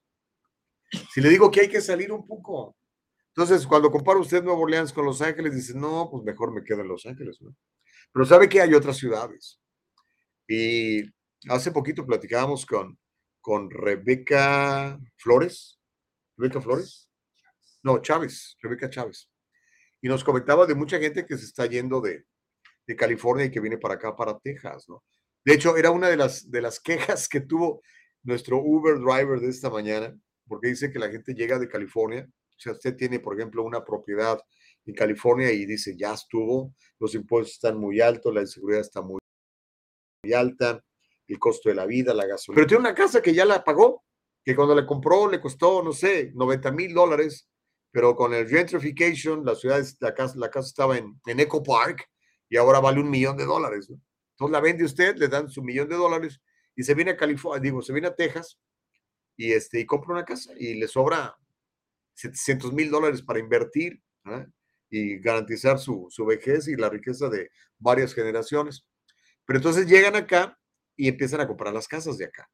Si 1.14 1.22
le 1.22 1.30
digo 1.30 1.50
que 1.50 1.62
hay 1.62 1.70
que 1.70 1.82
salir 1.82 2.12
un 2.12 2.28
poco, 2.28 2.76
entonces 3.30 3.66
cuando 3.66 3.90
compara 3.90 4.20
usted 4.20 4.44
Nueva 4.44 4.60
Orleans 4.60 4.92
con 4.92 5.06
Los 5.06 5.22
Ángeles, 5.22 5.56
dice, 5.56 5.74
no, 5.76 6.10
pues 6.12 6.24
mejor 6.24 6.52
me 6.52 6.64
quedo 6.64 6.82
en 6.82 6.90
Los 6.90 7.06
Ángeles, 7.06 7.42
¿no? 7.42 7.56
Pero 8.12 8.26
sabe 8.26 8.50
que 8.50 8.60
hay 8.60 8.74
otras 8.74 8.98
ciudades. 8.98 9.62
Y 10.48 11.04
hace 11.48 11.72
poquito 11.72 12.06
platicábamos 12.06 12.66
con, 12.66 13.00
con 13.40 13.70
Rebeca 13.70 15.00
Flores. 15.16 15.80
¿Rebeca 16.36 16.60
Flores? 16.60 17.10
No, 17.84 18.02
Chávez, 18.02 18.58
Rebeca 18.62 18.90
Chávez. 18.90 19.30
Y 20.02 20.08
nos 20.08 20.24
comentaba 20.24 20.66
de 20.66 20.76
mucha 20.76 20.98
gente 20.98 21.26
que 21.26 21.38
se 21.38 21.46
está 21.46 21.66
yendo 21.68 22.02
de, 22.02 22.26
de 22.88 22.96
California 22.96 23.46
y 23.46 23.52
que 23.52 23.60
viene 23.60 23.78
para 23.78 23.94
acá, 23.94 24.16
para 24.16 24.38
Texas, 24.40 24.90
¿no? 24.90 25.04
De 25.50 25.56
hecho, 25.56 25.76
era 25.76 25.90
una 25.90 26.10
de 26.10 26.16
las, 26.16 26.52
de 26.52 26.62
las 26.62 26.80
quejas 26.80 27.28
que 27.28 27.42
tuvo 27.42 27.82
nuestro 28.22 28.60
Uber 28.60 29.00
driver 29.00 29.40
de 29.40 29.50
esta 29.50 29.72
mañana, 29.72 30.16
porque 30.48 30.68
dice 30.68 30.92
que 30.92 31.00
la 31.00 31.10
gente 31.10 31.34
llega 31.34 31.58
de 31.58 31.68
California. 31.68 32.30
Sea, 32.56 32.74
usted 32.74 32.96
tiene, 32.96 33.20
por 33.20 33.36
ejemplo, 33.36 33.64
una 33.64 33.84
propiedad 33.84 34.40
en 34.86 34.94
California 34.94 35.52
y 35.52 35.66
dice, 35.66 35.96
ya 35.98 36.14
estuvo, 36.14 36.76
los 37.00 37.16
impuestos 37.16 37.54
están 37.54 37.80
muy 37.80 38.00
altos, 38.00 38.32
la 38.32 38.42
inseguridad 38.42 38.82
está 38.82 39.02
muy, 39.02 39.18
muy 40.24 40.34
alta, 40.34 40.84
el 41.28 41.40
costo 41.40 41.70
de 41.70 41.76
la 41.76 41.88
vida, 41.88 42.14
la 42.14 42.28
gasolina. 42.28 42.56
Pero 42.58 42.68
tiene 42.68 42.82
una 42.82 42.94
casa 42.94 43.20
que 43.20 43.34
ya 43.34 43.44
la 43.44 43.64
pagó, 43.64 44.04
que 44.46 44.56
cuando 44.56 44.76
la 44.76 44.86
compró 44.86 45.28
le 45.28 45.42
costó, 45.42 45.82
no 45.82 45.94
sé, 45.94 46.32
90 46.36 46.72
mil 46.74 46.94
dólares, 46.94 47.50
pero 47.90 48.16
con 48.16 48.36
el 48.36 48.48
gentrification, 48.48 49.44
la 49.44 49.56
ciudad, 49.56 49.84
la 50.00 50.14
casa, 50.14 50.36
la 50.38 50.52
casa 50.52 50.68
estaba 50.68 50.96
en, 50.96 51.20
en 51.26 51.40
Eco 51.40 51.64
Park 51.64 52.08
y 52.50 52.58
ahora 52.58 52.80
vale 52.80 53.00
un 53.00 53.10
millón 53.10 53.36
de 53.36 53.46
dólares. 53.46 53.92
Entonces 54.40 54.54
la 54.54 54.62
vende 54.62 54.86
usted, 54.86 55.18
le 55.18 55.28
dan 55.28 55.50
su 55.50 55.62
millón 55.62 55.90
de 55.90 55.98
dólares 55.98 56.42
y 56.74 56.84
se 56.84 56.94
viene 56.94 57.12
a 57.12 57.18
California, 57.18 57.60
digo, 57.60 57.82
se 57.82 57.92
viene 57.92 58.08
a 58.08 58.16
Texas 58.16 58.58
y, 59.36 59.52
este, 59.52 59.82
y 59.82 59.86
compra 59.86 60.14
una 60.14 60.24
casa 60.24 60.54
y 60.58 60.76
le 60.76 60.88
sobra 60.88 61.36
700 62.14 62.72
mil 62.72 62.90
dólares 62.90 63.22
para 63.22 63.40
invertir 63.40 64.02
y 64.90 65.20
garantizar 65.20 65.78
su, 65.78 66.08
su 66.10 66.26
vejez 66.26 66.70
y 66.70 66.78
la 66.78 66.88
riqueza 66.88 67.28
de 67.28 67.52
varias 67.78 68.14
generaciones. 68.14 68.88
Pero 69.44 69.60
entonces 69.60 69.88
llegan 69.88 70.16
acá 70.16 70.58
y 70.96 71.10
empiezan 71.10 71.42
a 71.42 71.48
comprar 71.48 71.74
las 71.74 71.90
casas 71.90 72.18
de 72.18 72.26
acá. 72.26 72.50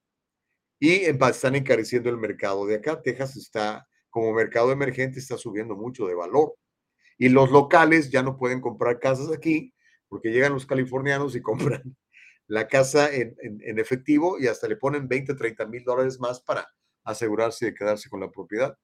Y 0.80 1.06
están 1.06 1.54
encareciendo 1.54 2.10
el 2.10 2.18
mercado 2.18 2.66
de 2.66 2.76
acá. 2.76 3.00
Texas 3.00 3.38
está, 3.38 3.88
como 4.10 4.34
mercado 4.34 4.72
emergente, 4.72 5.20
está 5.20 5.38
subiendo 5.38 5.76
mucho 5.76 6.08
de 6.08 6.16
valor. 6.16 6.56
Y 7.20 7.30
los 7.30 7.52
locales 7.52 8.10
ya 8.10 8.24
no 8.24 8.38
pueden 8.38 8.60
comprar 8.60 9.00
casas 9.00 9.32
aquí 9.32 9.75
porque 10.10 10.32
llegan 10.32 10.54
los 10.54 10.66
californianos 10.66 11.36
y 11.36 11.42
compran 11.42 11.82
la 12.48 12.68
casa 12.68 13.14
en, 13.14 13.36
efectivo 13.80 14.38
y 14.40 14.48
hasta 14.48 14.68
le 14.68 14.76
ponen 14.76 15.08
20, 15.08 15.34
30 15.34 15.66
mil 15.66 15.84
dólares 15.84 16.20
más 16.20 16.42
para 16.42 16.68
asegurarse 17.04 17.66
de 17.66 17.74
quedarse 17.74 18.10
con 18.10 18.20
la 18.20 18.30
propiedad. 18.30 18.78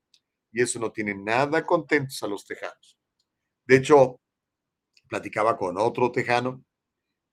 Y 0.52 0.62
eso 0.62 0.80
no 0.80 0.92
tiene 0.92 1.16
nada 1.16 1.66
contentos 1.66 2.22
a 2.24 2.28
los 2.28 2.46
tejanos. 2.46 2.98
De 3.66 3.78
hecho, 3.78 4.20
platicaba 5.08 5.58
con 5.58 5.78
otro 5.78 6.12
tejano 6.12 6.64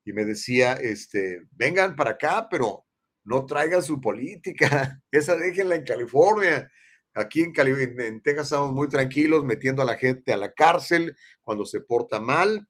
y 0.05 0.13
me 0.13 0.25
decía, 0.25 0.75
este, 0.75 1.47
vengan 1.51 1.97
para 1.97 2.11
acá, 2.13 2.47
pero 2.51 2.87
no 3.25 3.45
traigan 3.45 3.83
su 3.83 4.01
política, 4.01 5.01
esa 5.11 5.37
déjenla 5.37 5.77
en 5.77 5.85
California. 5.85 6.71
Aquí 7.15 7.43
en, 7.43 7.53
en 8.01 8.23
Texas 8.23 8.47
estamos 8.47 8.73
muy 8.73 8.89
tranquilos 8.89 9.45
metiendo 9.45 9.83
a 9.83 9.85
la 9.85 9.97
gente 9.97 10.33
a 10.33 10.37
la 10.37 10.53
cárcel 10.53 11.17
cuando 11.43 11.65
se 11.65 11.81
porta 11.81 12.21
mal 12.21 12.69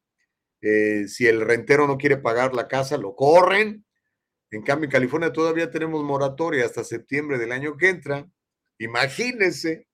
eh, 0.60 1.06
si 1.08 1.26
el 1.26 1.40
rentero 1.40 1.86
no 1.86 1.98
quiere 1.98 2.16
pagar 2.16 2.54
la 2.54 2.68
casa, 2.68 2.96
lo 2.96 3.14
corren. 3.14 3.84
En 4.50 4.62
cambio, 4.62 4.86
en 4.86 4.92
California 4.92 5.32
todavía 5.32 5.70
tenemos 5.70 6.02
moratoria 6.02 6.64
hasta 6.64 6.84
septiembre 6.84 7.38
del 7.38 7.52
año 7.52 7.76
que 7.76 7.88
entra. 7.90 8.28
Imagínense. 8.78 9.86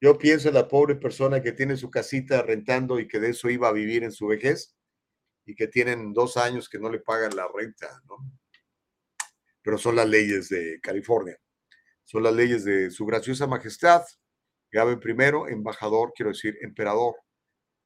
Yo 0.00 0.18
pienso 0.18 0.48
en 0.48 0.54
la 0.54 0.66
pobre 0.68 0.96
persona 0.96 1.42
que 1.42 1.52
tiene 1.52 1.76
su 1.76 1.88
casita 1.90 2.42
rentando 2.42 2.98
y 2.98 3.06
que 3.06 3.20
de 3.20 3.30
eso 3.30 3.48
iba 3.50 3.68
a 3.68 3.72
vivir 3.72 4.02
en 4.02 4.12
su 4.12 4.26
vejez 4.26 4.74
y 5.46 5.54
que 5.54 5.68
tienen 5.68 6.12
dos 6.12 6.36
años 6.36 6.68
que 6.68 6.80
no 6.80 6.90
le 6.90 6.98
pagan 6.98 7.36
la 7.36 7.48
renta, 7.54 7.88
¿no? 8.08 8.16
Pero 9.62 9.78
son 9.78 9.94
las 9.94 10.08
leyes 10.08 10.48
de 10.48 10.80
California, 10.80 11.38
son 12.02 12.24
las 12.24 12.34
leyes 12.34 12.64
de 12.64 12.90
su 12.90 13.06
graciosa 13.06 13.46
majestad, 13.46 14.02
Gaben 14.72 15.00
primero, 15.00 15.48
embajador, 15.48 16.14
quiero 16.16 16.30
decir, 16.30 16.56
emperador 16.62 17.16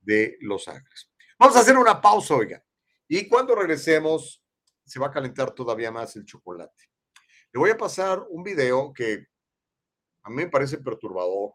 de 0.01 0.37
Los 0.41 0.69
Ángeles. 0.69 1.11
Vamos 1.39 1.57
a 1.57 1.61
hacer 1.61 1.77
una 1.77 2.01
pausa, 2.01 2.35
oiga, 2.35 2.65
y 3.07 3.29
cuando 3.29 3.55
regresemos 3.55 4.43
se 4.85 4.99
va 4.99 5.09
a 5.09 5.13
calentar 5.13 5.51
todavía 5.51 5.91
más 5.91 6.17
el 6.17 6.25
chocolate. 6.25 6.85
Le 7.53 7.59
voy 7.59 7.71
a 7.71 7.77
pasar 7.77 8.25
un 8.31 8.43
video 8.43 8.93
que 8.93 9.27
a 10.23 10.31
mí 10.31 10.37
me 10.37 10.49
parece 10.49 10.79
perturbador, 10.79 11.53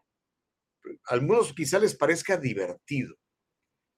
a 1.06 1.14
algunos 1.14 1.52
quizá 1.52 1.78
les 1.78 1.96
parezca 1.96 2.36
divertido, 2.36 3.16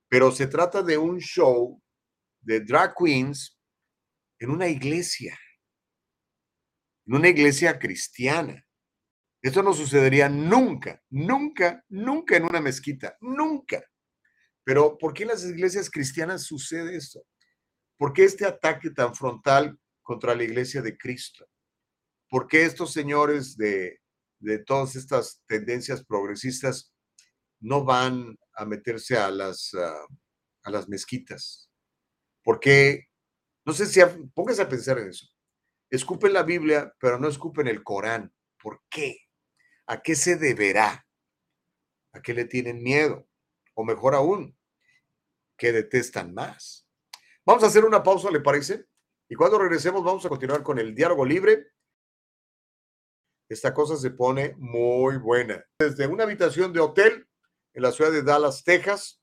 pero 0.08 0.32
se 0.32 0.46
trata 0.46 0.82
de 0.82 0.96
un 0.96 1.18
show 1.18 1.80
de 2.40 2.60
drag 2.60 2.94
queens 2.94 3.58
en 4.38 4.50
una 4.50 4.68
iglesia, 4.68 5.38
en 7.06 7.14
una 7.14 7.28
iglesia 7.28 7.78
cristiana. 7.78 8.66
Esto 9.42 9.62
no 9.62 9.74
sucedería 9.74 10.30
nunca, 10.30 11.02
nunca, 11.10 11.84
nunca 11.88 12.36
en 12.36 12.44
una 12.44 12.62
mezquita, 12.62 13.18
nunca. 13.20 13.84
Pero 14.64 14.98
¿por 14.98 15.12
qué 15.12 15.22
en 15.22 15.30
las 15.30 15.44
iglesias 15.44 15.90
cristianas 15.90 16.44
sucede 16.44 16.96
esto? 16.96 17.24
¿Por 17.96 18.12
qué 18.12 18.24
este 18.24 18.46
ataque 18.46 18.90
tan 18.90 19.14
frontal 19.14 19.78
contra 20.02 20.34
la 20.34 20.42
iglesia 20.42 20.82
de 20.82 20.96
Cristo? 20.96 21.46
¿Por 22.28 22.48
qué 22.48 22.64
estos 22.64 22.92
señores 22.92 23.56
de, 23.56 24.00
de 24.40 24.58
todas 24.58 24.96
estas 24.96 25.42
tendencias 25.46 26.04
progresistas 26.04 26.92
no 27.60 27.84
van 27.84 28.36
a 28.54 28.64
meterse 28.66 29.16
a 29.16 29.30
las, 29.30 29.72
ah, 29.74 30.06
a 30.64 30.70
las 30.70 30.88
mezquitas. 30.88 31.70
Porque, 32.42 33.06
no 33.64 33.72
sé 33.72 33.86
si, 33.86 34.00
póngase 34.34 34.62
a 34.62 34.68
pensar 34.68 34.98
en 34.98 35.08
eso. 35.08 35.26
Escupen 35.90 36.32
la 36.32 36.42
Biblia, 36.42 36.92
pero 36.98 37.18
no 37.18 37.28
escupen 37.28 37.68
el 37.68 37.82
Corán. 37.82 38.32
¿Por 38.60 38.82
qué? 38.90 39.16
¿A 39.86 40.02
qué 40.02 40.14
se 40.14 40.36
deberá? 40.36 41.06
¿A 42.12 42.20
qué 42.20 42.34
le 42.34 42.44
tienen 42.44 42.82
miedo? 42.82 43.26
O 43.74 43.84
mejor 43.84 44.14
aún, 44.14 44.56
¿qué 45.56 45.72
detestan 45.72 46.32
más? 46.32 46.86
Vamos 47.44 47.64
a 47.64 47.66
hacer 47.66 47.84
una 47.84 48.02
pausa, 48.02 48.30
¿le 48.30 48.40
parece? 48.40 48.86
Y 49.28 49.34
cuando 49.34 49.58
regresemos 49.58 50.04
vamos 50.04 50.24
a 50.24 50.28
continuar 50.28 50.62
con 50.62 50.78
el 50.78 50.94
diálogo 50.94 51.24
libre. 51.24 51.72
Esta 53.48 53.74
cosa 53.74 53.96
se 53.96 54.10
pone 54.10 54.54
muy 54.56 55.16
buena. 55.18 55.64
Desde 55.78 56.06
una 56.06 56.22
habitación 56.24 56.72
de 56.72 56.80
hotel 56.80 57.28
en 57.74 57.82
la 57.82 57.92
ciudad 57.92 58.10
de 58.12 58.22
Dallas, 58.22 58.64
Texas, 58.64 59.20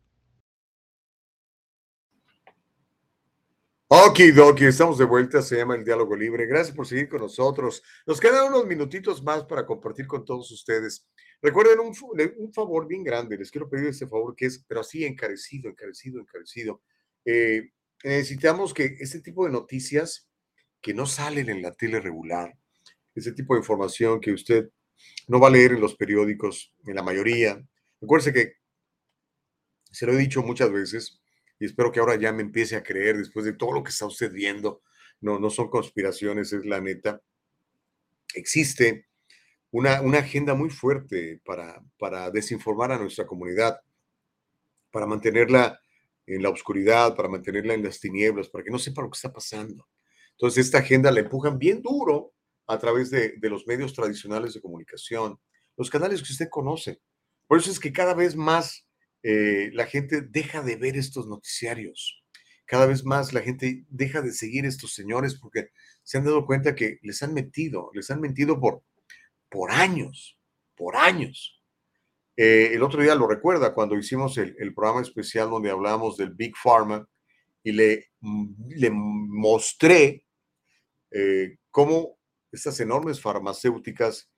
Okidoki, 3.92 4.66
estamos 4.66 4.98
de 4.98 5.04
vuelta, 5.04 5.42
se 5.42 5.56
llama 5.56 5.74
el 5.74 5.84
Diálogo 5.84 6.14
Libre. 6.14 6.46
Gracias 6.46 6.76
por 6.76 6.86
seguir 6.86 7.08
con 7.08 7.22
nosotros. 7.22 7.82
Nos 8.06 8.20
quedan 8.20 8.46
unos 8.46 8.64
minutitos 8.64 9.20
más 9.20 9.42
para 9.42 9.66
compartir 9.66 10.06
con 10.06 10.24
todos 10.24 10.48
ustedes. 10.52 11.08
Recuerden 11.42 11.80
un, 11.80 12.52
favor 12.52 12.86
bien 12.86 13.02
grande, 13.02 13.38
les 13.38 13.50
quiero 13.50 13.68
pedir 13.68 13.86
este 13.86 14.06
favor 14.06 14.36
que 14.36 14.46
es, 14.46 14.62
pero 14.68 14.80
así 14.80 15.04
encarecido, 15.04 15.70
encarecido, 15.70 16.20
encarecido. 16.20 16.82
Eh, 17.24 17.70
necesitamos 18.04 18.74
que 18.74 18.96
este 19.00 19.20
tipo 19.20 19.46
de 19.46 19.52
noticias 19.52 20.28
que 20.82 20.92
no 20.92 21.06
salen 21.06 21.48
en 21.48 21.62
la 21.62 21.72
tele 21.72 22.00
regular, 22.00 22.56
ese 23.14 23.32
tipo 23.32 23.54
de 23.54 23.60
información 23.60 24.20
que 24.20 24.32
usted 24.32 24.70
no 25.28 25.40
va 25.40 25.48
a 25.48 25.50
leer 25.50 25.72
en 25.72 25.80
los 25.80 25.94
periódicos, 25.94 26.74
en 26.86 26.94
la 26.94 27.02
mayoría. 27.02 27.62
Recuerde 28.00 28.32
que 28.32 28.60
Se 29.92 30.06
lo 30.06 30.12
he 30.12 30.18
dicho 30.18 30.42
muchas 30.42 30.70
veces 30.70 31.20
y 31.58 31.64
espero 31.66 31.90
que 31.90 32.00
ahora 32.00 32.14
ya 32.14 32.32
me 32.32 32.42
empiece 32.42 32.76
a 32.76 32.82
creer 32.82 33.16
después 33.16 33.44
de 33.44 33.54
todo 33.54 33.72
lo 33.72 33.82
que 33.82 33.90
está 33.90 34.06
usted 34.06 34.32
viendo. 34.32 34.82
No, 35.20 35.38
no 35.38 35.50
son 35.50 35.68
conspiraciones, 35.68 36.52
es 36.52 36.64
la 36.64 36.80
neta. 36.80 37.20
Existe 38.34 39.09
una, 39.70 40.00
una 40.00 40.18
agenda 40.18 40.54
muy 40.54 40.70
fuerte 40.70 41.40
para, 41.44 41.82
para 41.98 42.30
desinformar 42.30 42.92
a 42.92 42.98
nuestra 42.98 43.26
comunidad, 43.26 43.80
para 44.90 45.06
mantenerla 45.06 45.80
en 46.26 46.42
la 46.42 46.50
oscuridad, 46.50 47.14
para 47.16 47.28
mantenerla 47.28 47.74
en 47.74 47.84
las 47.84 48.00
tinieblas, 48.00 48.48
para 48.48 48.64
que 48.64 48.70
no 48.70 48.78
sepa 48.78 49.02
lo 49.02 49.10
que 49.10 49.16
está 49.16 49.32
pasando. 49.32 49.88
Entonces, 50.32 50.66
esta 50.66 50.78
agenda 50.78 51.10
la 51.10 51.20
empujan 51.20 51.58
bien 51.58 51.82
duro 51.82 52.32
a 52.66 52.78
través 52.78 53.10
de, 53.10 53.34
de 53.38 53.50
los 53.50 53.66
medios 53.66 53.94
tradicionales 53.94 54.54
de 54.54 54.60
comunicación, 54.60 55.38
los 55.76 55.90
canales 55.90 56.22
que 56.22 56.32
usted 56.32 56.48
conoce. 56.48 57.00
Por 57.46 57.58
eso 57.58 57.70
es 57.70 57.80
que 57.80 57.92
cada 57.92 58.14
vez 58.14 58.36
más 58.36 58.86
eh, 59.22 59.70
la 59.72 59.86
gente 59.86 60.22
deja 60.22 60.62
de 60.62 60.76
ver 60.76 60.96
estos 60.96 61.26
noticiarios. 61.26 62.22
Cada 62.64 62.86
vez 62.86 63.04
más 63.04 63.32
la 63.32 63.42
gente 63.42 63.84
deja 63.88 64.22
de 64.22 64.32
seguir 64.32 64.64
estos 64.64 64.94
señores 64.94 65.34
porque 65.34 65.70
se 66.02 66.18
han 66.18 66.24
dado 66.24 66.46
cuenta 66.46 66.74
que 66.74 66.98
les 67.02 67.22
han 67.22 67.34
metido, 67.34 67.90
les 67.92 68.10
han 68.10 68.20
mentido 68.20 68.60
por, 68.60 68.82
por 69.50 69.70
años, 69.70 70.38
por 70.76 70.96
años. 70.96 71.60
Eh, 72.36 72.70
el 72.72 72.82
otro 72.82 73.02
día 73.02 73.14
lo 73.14 73.26
recuerda 73.26 73.74
cuando 73.74 73.98
hicimos 73.98 74.38
el, 74.38 74.74
programa 74.74 75.02
especial 75.02 75.50
donde 75.50 75.70
hablábamos 75.70 76.16
del 76.16 76.30
Big 76.30 76.54
Pharma 76.56 77.06
y 77.62 77.72
le, 77.72 78.12
le 78.68 78.90
mostré 78.90 80.24
eh, 81.10 81.58
cómo 81.70 82.18
estas 82.50 82.80
enormes 82.80 83.20
farmacéuticas 83.20 84.30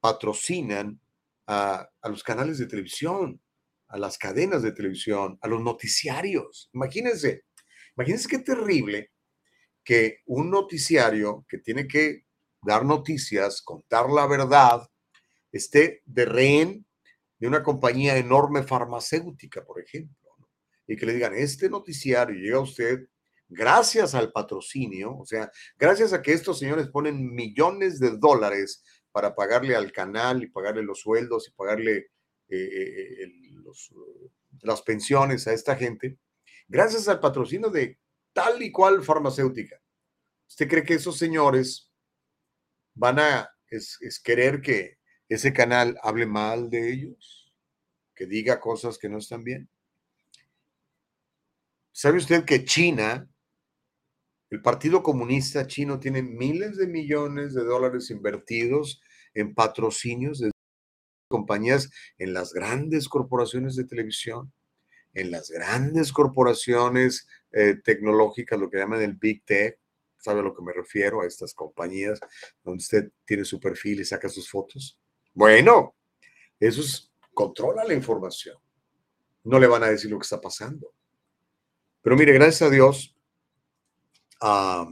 patrocinan 0.00 0.98
a, 1.46 1.86
a, 2.00 2.08
los 2.08 2.22
canales 2.22 2.58
de 2.58 2.66
televisión, 2.66 3.42
a 3.88 3.98
las 3.98 4.16
cadenas 4.16 4.62
de 4.62 4.72
televisión, 4.72 5.38
a 5.42 5.48
los 5.48 5.60
noticiarios. 5.60 6.70
Imagínense, 6.72 7.44
imagínense 7.96 8.28
qué 8.28 8.38
terrible 8.38 9.10
que 9.84 10.20
un 10.26 10.50
noticiario 10.50 11.44
que 11.48 11.58
tiene 11.58 11.86
que 11.86 12.24
dar 12.62 12.84
noticias, 12.84 13.60
contar 13.62 14.08
la 14.08 14.26
verdad, 14.26 14.88
esté 15.50 16.02
de 16.06 16.24
rehén 16.24 16.86
de 17.38 17.48
una 17.48 17.62
compañía 17.62 18.16
enorme 18.16 18.62
farmacéutica, 18.62 19.64
por 19.64 19.80
ejemplo, 19.80 20.30
y 20.86 20.96
que 20.96 21.06
le 21.06 21.14
digan, 21.14 21.34
este 21.34 21.68
noticiario 21.68 22.36
llega 22.36 22.56
a 22.58 22.60
usted 22.60 23.08
gracias 23.48 24.14
al 24.14 24.32
patrocinio, 24.32 25.18
o 25.18 25.26
sea, 25.26 25.50
gracias 25.76 26.12
a 26.12 26.22
que 26.22 26.32
estos 26.32 26.58
señores 26.58 26.88
ponen 26.88 27.34
millones 27.34 27.98
de 28.00 28.16
dólares 28.16 28.82
para 29.10 29.34
pagarle 29.34 29.76
al 29.76 29.92
canal 29.92 30.42
y 30.42 30.48
pagarle 30.48 30.82
los 30.82 31.00
sueldos 31.00 31.48
y 31.48 31.52
pagarle 31.52 31.96
eh, 31.96 32.06
eh, 32.48 33.24
eh, 33.24 33.32
las 34.62 34.82
pensiones 34.82 35.46
a 35.46 35.52
esta 35.52 35.76
gente, 35.76 36.18
gracias 36.68 37.08
al 37.08 37.20
patrocinio 37.20 37.68
de 37.68 37.98
tal 38.32 38.62
y 38.62 38.72
cual 38.72 39.02
farmacéutica. 39.02 39.78
¿Usted 40.48 40.68
cree 40.68 40.84
que 40.84 40.94
esos 40.94 41.18
señores 41.18 41.91
van 42.94 43.18
a 43.18 43.50
es, 43.68 43.98
querer 44.22 44.60
que 44.60 44.98
ese 45.28 45.52
canal 45.52 45.98
hable 46.02 46.26
mal 46.26 46.70
de 46.70 46.92
ellos? 46.92 47.52
Que 48.14 48.26
diga 48.26 48.60
cosas 48.60 48.98
que 48.98 49.08
no 49.08 49.18
están 49.18 49.44
bien. 49.44 49.68
¿Sabe 51.92 52.18
usted 52.18 52.44
que 52.44 52.64
China, 52.64 53.28
el 54.50 54.60
Partido 54.62 55.02
Comunista 55.02 55.66
Chino, 55.66 55.98
tiene 55.98 56.22
miles 56.22 56.76
de 56.76 56.86
millones 56.86 57.54
de 57.54 57.64
dólares 57.64 58.10
invertidos 58.10 59.00
en 59.34 59.54
patrocinios 59.54 60.38
de 60.38 60.50
compañías 61.28 61.90
en 62.18 62.34
las 62.34 62.52
grandes 62.52 63.08
corporaciones 63.08 63.74
de 63.76 63.84
televisión, 63.84 64.52
en 65.14 65.30
las 65.30 65.50
grandes 65.50 66.12
corporaciones 66.12 67.26
eh, 67.52 67.76
tecnológicas, 67.82 68.58
lo 68.58 68.70
que 68.70 68.78
llaman 68.78 69.02
el 69.02 69.14
Big 69.14 69.44
Tech, 69.44 69.78
¿sabe 70.22 70.40
a 70.40 70.42
lo 70.42 70.54
que 70.54 70.62
me 70.62 70.72
refiero? 70.72 71.20
A 71.20 71.26
estas 71.26 71.52
compañías 71.52 72.20
donde 72.62 72.80
usted 72.80 73.10
tiene 73.24 73.44
su 73.44 73.58
perfil 73.58 74.00
y 74.00 74.04
saca 74.04 74.28
sus 74.28 74.48
fotos. 74.48 74.98
Bueno, 75.34 75.94
eso 76.60 76.80
es, 76.80 77.12
controla 77.34 77.84
la 77.84 77.94
información. 77.94 78.56
No 79.44 79.58
le 79.58 79.66
van 79.66 79.82
a 79.82 79.88
decir 79.88 80.10
lo 80.10 80.18
que 80.18 80.24
está 80.24 80.40
pasando. 80.40 80.94
Pero 82.02 82.16
mire, 82.16 82.32
gracias 82.32 82.62
a 82.62 82.70
Dios, 82.70 83.16
ah, 84.40 84.90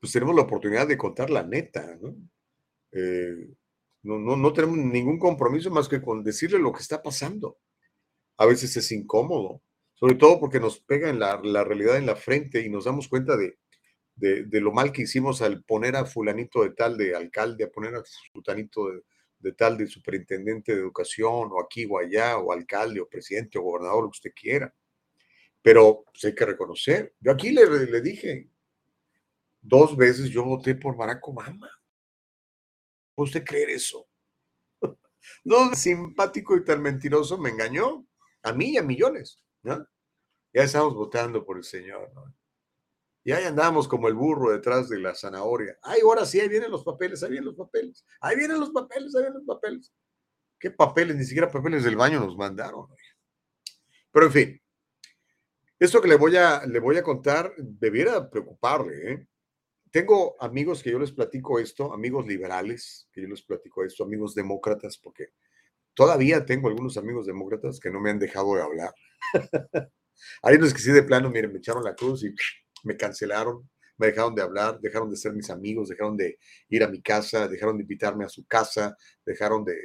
pues 0.00 0.12
tenemos 0.12 0.36
la 0.36 0.42
oportunidad 0.42 0.86
de 0.86 0.96
contar 0.96 1.30
la 1.30 1.42
neta, 1.42 1.96
¿no? 2.00 2.14
Eh, 2.92 3.50
no, 4.02 4.18
no, 4.18 4.52
tenemos 4.52 4.78
ningún 4.78 5.18
compromiso 5.18 5.70
más 5.70 5.88
que 5.88 6.00
con 6.00 6.22
decirle 6.22 6.58
lo 6.58 6.72
que 6.72 6.80
está 6.80 7.02
pasando. 7.02 7.58
A 8.36 8.46
veces 8.46 8.76
es 8.76 8.92
incómodo, 8.92 9.60
sobre 9.94 10.14
todo 10.14 10.38
porque 10.38 10.60
nos 10.60 10.78
pega 10.78 11.10
en 11.10 11.18
la, 11.18 11.36
realidad 11.64 11.96
en 11.96 12.06
la 12.06 12.14
frente 12.14 12.64
y 12.64 12.70
nos 12.70 12.84
damos 12.84 13.08
cuenta 13.08 13.36
de, 13.36 13.58
de, 14.18 14.60
lo 14.60 14.72
mal 14.72 14.92
que 14.92 15.02
hicimos 15.02 15.42
al 15.42 15.62
poner 15.62 15.96
a 15.96 16.04
fulanito 16.04 16.62
de 16.62 16.70
tal 16.70 16.96
de 16.96 17.14
alcalde, 17.14 17.64
a 17.64 17.70
poner 17.70 17.94
a 17.94 18.02
fulanito 18.32 18.90
de, 19.38 19.52
tal 19.52 19.78
de 19.78 19.86
superintendente 19.86 20.74
de 20.74 20.80
educación, 20.80 21.50
o 21.52 21.60
aquí 21.60 21.86
o 21.88 21.98
allá, 21.98 22.38
o 22.38 22.52
alcalde, 22.52 23.00
o 23.00 23.08
presidente, 23.08 23.58
o 23.58 23.62
gobernador, 23.62 24.04
lo 24.04 24.10
que 24.10 24.16
usted 24.16 24.32
quiera. 24.34 24.74
Pero 25.62 26.04
pues, 26.04 26.24
hay 26.24 26.34
que 26.34 26.46
reconocer. 26.46 27.14
Yo 27.20 27.32
aquí 27.32 27.50
le, 27.50 27.64
le 27.86 28.00
dije, 28.00 28.50
dos 29.60 29.96
veces 29.96 30.30
yo 30.30 30.44
voté 30.44 30.74
por 30.74 30.96
Barack 30.96 31.26
Obama. 31.28 31.70
¿Puede 33.14 33.28
usted 33.28 33.44
creer 33.44 33.70
eso? 33.70 34.08
No, 35.44 35.74
simpático 35.74 36.56
y 36.56 36.64
tan 36.64 36.80
mentiroso 36.80 37.36
me 37.36 37.50
engañó 37.50 38.06
a 38.42 38.52
mí 38.52 38.72
y 38.72 38.76
a 38.78 38.82
millones, 38.82 39.38
¿no? 39.62 39.86
Ya 40.54 40.62
estamos 40.62 40.94
votando 40.94 41.44
por 41.44 41.58
el 41.58 41.64
Señor, 41.64 42.10
¿no? 42.14 42.34
Y 43.28 43.32
ahí 43.32 43.44
andamos 43.44 43.86
como 43.86 44.08
el 44.08 44.14
burro 44.14 44.52
detrás 44.52 44.88
de 44.88 44.98
la 44.98 45.14
zanahoria. 45.14 45.78
Ay, 45.82 46.00
ahora 46.02 46.24
sí, 46.24 46.40
ahí 46.40 46.48
vienen 46.48 46.70
los 46.70 46.82
papeles, 46.82 47.22
ahí 47.22 47.28
vienen 47.28 47.44
los 47.44 47.56
papeles, 47.56 48.02
ahí 48.22 48.34
vienen 48.34 48.58
los 48.58 48.70
papeles, 48.70 49.14
ahí 49.14 49.20
vienen 49.20 49.44
los 49.44 49.44
papeles. 49.44 49.92
¿Qué 50.58 50.70
papeles? 50.70 51.14
Ni 51.14 51.24
siquiera 51.26 51.50
papeles 51.50 51.84
del 51.84 51.94
baño 51.94 52.20
nos 52.20 52.38
mandaron. 52.38 52.86
Pero 54.10 54.24
en 54.24 54.32
fin, 54.32 54.62
esto 55.78 56.00
que 56.00 56.08
le 56.08 56.16
voy 56.16 56.36
a, 56.36 56.64
le 56.64 56.80
voy 56.80 56.96
a 56.96 57.02
contar 57.02 57.52
debiera 57.58 58.30
preocuparle, 58.30 59.12
¿eh? 59.12 59.28
tengo 59.90 60.34
amigos 60.40 60.82
que 60.82 60.90
yo 60.90 60.98
les 60.98 61.12
platico 61.12 61.58
esto, 61.58 61.92
amigos 61.92 62.26
liberales, 62.26 63.10
que 63.12 63.20
yo 63.20 63.28
les 63.28 63.42
platico 63.42 63.84
esto, 63.84 64.04
amigos 64.04 64.34
demócratas, 64.34 64.96
porque 64.96 65.34
todavía 65.92 66.46
tengo 66.46 66.68
algunos 66.68 66.96
amigos 66.96 67.26
demócratas 67.26 67.78
que 67.78 67.90
no 67.90 68.00
me 68.00 68.08
han 68.08 68.18
dejado 68.18 68.54
de 68.54 68.62
hablar. 68.62 68.94
Hay 70.42 70.56
unos 70.56 70.72
que 70.72 70.80
sí 70.80 70.92
de 70.92 71.02
plano, 71.02 71.30
miren, 71.30 71.52
me 71.52 71.58
echaron 71.58 71.84
la 71.84 71.94
cruz 71.94 72.24
y 72.24 72.34
me 72.84 72.96
cancelaron, 72.96 73.68
me 73.96 74.08
dejaron 74.08 74.34
de 74.34 74.42
hablar, 74.42 74.80
dejaron 74.80 75.10
de 75.10 75.16
ser 75.16 75.32
mis 75.32 75.50
amigos, 75.50 75.88
dejaron 75.88 76.16
de 76.16 76.38
ir 76.68 76.84
a 76.84 76.88
mi 76.88 77.02
casa, 77.02 77.48
dejaron 77.48 77.76
de 77.76 77.82
invitarme 77.82 78.24
a 78.24 78.28
su 78.28 78.46
casa, 78.46 78.96
dejaron 79.24 79.64
de, 79.64 79.76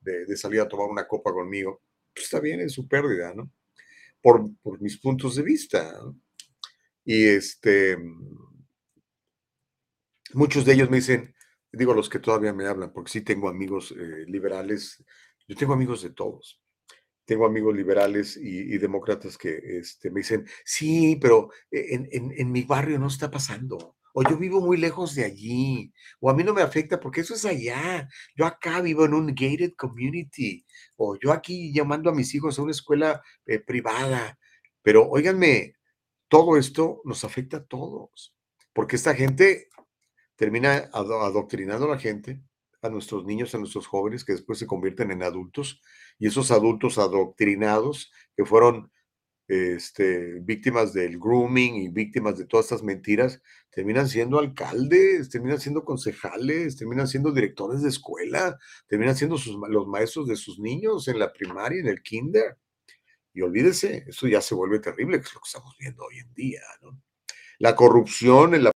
de, 0.00 0.36
salir 0.36 0.60
a 0.60 0.68
tomar 0.68 0.88
una 0.88 1.06
copa 1.06 1.32
conmigo. 1.32 1.82
Pues 2.14 2.26
está 2.26 2.40
bien, 2.40 2.60
es 2.60 2.72
su 2.72 2.86
pérdida, 2.86 3.32
¿no? 3.34 3.50
Por, 4.20 4.54
por 4.62 4.80
mis 4.80 4.98
puntos 4.98 5.36
de 5.36 5.42
vista. 5.42 5.98
Y 7.04 7.26
este, 7.26 7.96
Muchos 10.34 10.64
de 10.64 10.72
ellos 10.72 10.88
me 10.88 10.96
dicen, 10.96 11.34
digo 11.72 11.92
los 11.92 12.08
que 12.08 12.18
todavía 12.18 12.54
me 12.54 12.66
hablan, 12.66 12.92
porque 12.92 13.10
sí 13.10 13.20
tengo 13.20 13.48
amigos 13.48 13.92
eh, 13.92 14.24
liberales, 14.26 15.04
yo 15.46 15.56
tengo 15.56 15.74
amigos 15.74 16.02
de 16.02 16.10
todos. 16.10 16.61
Tengo 17.24 17.46
amigos 17.46 17.74
liberales 17.74 18.36
y, 18.36 18.78
demócratas 18.78 19.38
que 19.38 19.60
este, 19.78 20.10
me 20.10 20.20
dicen, 20.20 20.46
sí, 20.64 21.16
pero 21.20 21.50
en, 21.70 22.08
en, 22.10 22.50
mi 22.50 22.62
barrio 22.64 22.98
no 22.98 23.06
está 23.06 23.30
pasando 23.30 23.96
o 24.12 24.22
yo 24.22 24.36
vivo 24.36 24.60
muy 24.60 24.76
lejos 24.76 25.14
de 25.14 25.24
allí, 25.24 25.92
o 26.20 26.30
a 26.30 26.34
mí 26.34 26.44
no 26.44 26.52
me 26.52 26.62
afecta 26.62 27.00
porque 27.00 27.22
eso 27.22 27.34
es 27.34 27.44
allá. 27.44 28.08
Yo 28.36 28.46
acá 28.46 28.80
vivo 28.80 29.04
en 29.04 29.14
un 29.14 29.28
gated 29.28 29.72
community, 29.76 30.64
o 30.96 31.16
yo 31.18 31.32
aquí 31.32 31.72
llamando 31.72 32.10
a 32.10 32.14
mis 32.14 32.34
hijos 32.34 32.58
a 32.58 32.62
una 32.62 32.72
escuela 32.72 33.22
eh, 33.46 33.58
privada. 33.58 34.38
Pero 34.82 35.08
óiganme, 35.08 35.76
todo 36.28 36.56
esto 36.56 37.00
nos 37.04 37.24
afecta 37.24 37.58
a 37.58 37.64
todos, 37.64 38.34
porque 38.72 38.96
esta 38.96 39.14
gente 39.14 39.68
termina 40.36 40.90
adoctrinando 40.92 41.86
a 41.86 41.94
la 41.94 41.98
gente, 41.98 42.42
a 42.82 42.90
nuestros 42.90 43.24
niños, 43.24 43.54
a 43.54 43.58
nuestros 43.58 43.86
jóvenes, 43.86 44.24
que 44.24 44.32
después 44.32 44.58
se 44.58 44.66
convierten 44.66 45.10
en 45.10 45.22
adultos, 45.22 45.80
y 46.18 46.26
esos 46.26 46.50
adultos 46.50 46.98
adoctrinados 46.98 48.12
que 48.36 48.44
fueron 48.44 48.90
este, 49.48 50.40
víctimas 50.40 50.92
del 50.92 51.18
grooming 51.18 51.76
y 51.76 51.88
víctimas 51.88 52.38
de 52.38 52.46
todas 52.46 52.66
estas 52.66 52.82
mentiras, 52.82 53.40
terminan 53.70 54.08
siendo 54.08 54.38
alcaldes, 54.38 55.28
terminan 55.30 55.60
siendo 55.60 55.84
concejales, 55.84 56.76
terminan 56.76 57.06
siendo 57.06 57.32
directores 57.32 57.82
de 57.82 57.88
escuela, 57.88 58.58
terminan 58.86 59.16
siendo 59.16 59.36
los 59.68 59.86
maestros 59.86 60.26
de 60.26 60.36
sus 60.36 60.58
niños 60.58 61.06
en 61.08 61.18
la 61.18 61.32
primaria, 61.32 61.80
en 61.80 61.88
el 61.88 62.02
kinder. 62.02 62.56
Y 63.34 63.42
olvídese, 63.42 64.04
eso 64.08 64.26
ya 64.26 64.40
se 64.40 64.54
vuelve 64.54 64.78
terrible, 64.78 65.18
que 65.18 65.26
es 65.26 65.34
lo 65.34 65.40
que 65.40 65.48
estamos 65.48 65.74
viendo 65.78 66.04
hoy 66.04 66.18
en 66.18 66.34
día. 66.34 66.60
La 67.58 67.76
corrupción 67.76 68.54
en 68.54 68.64
la 68.64 68.71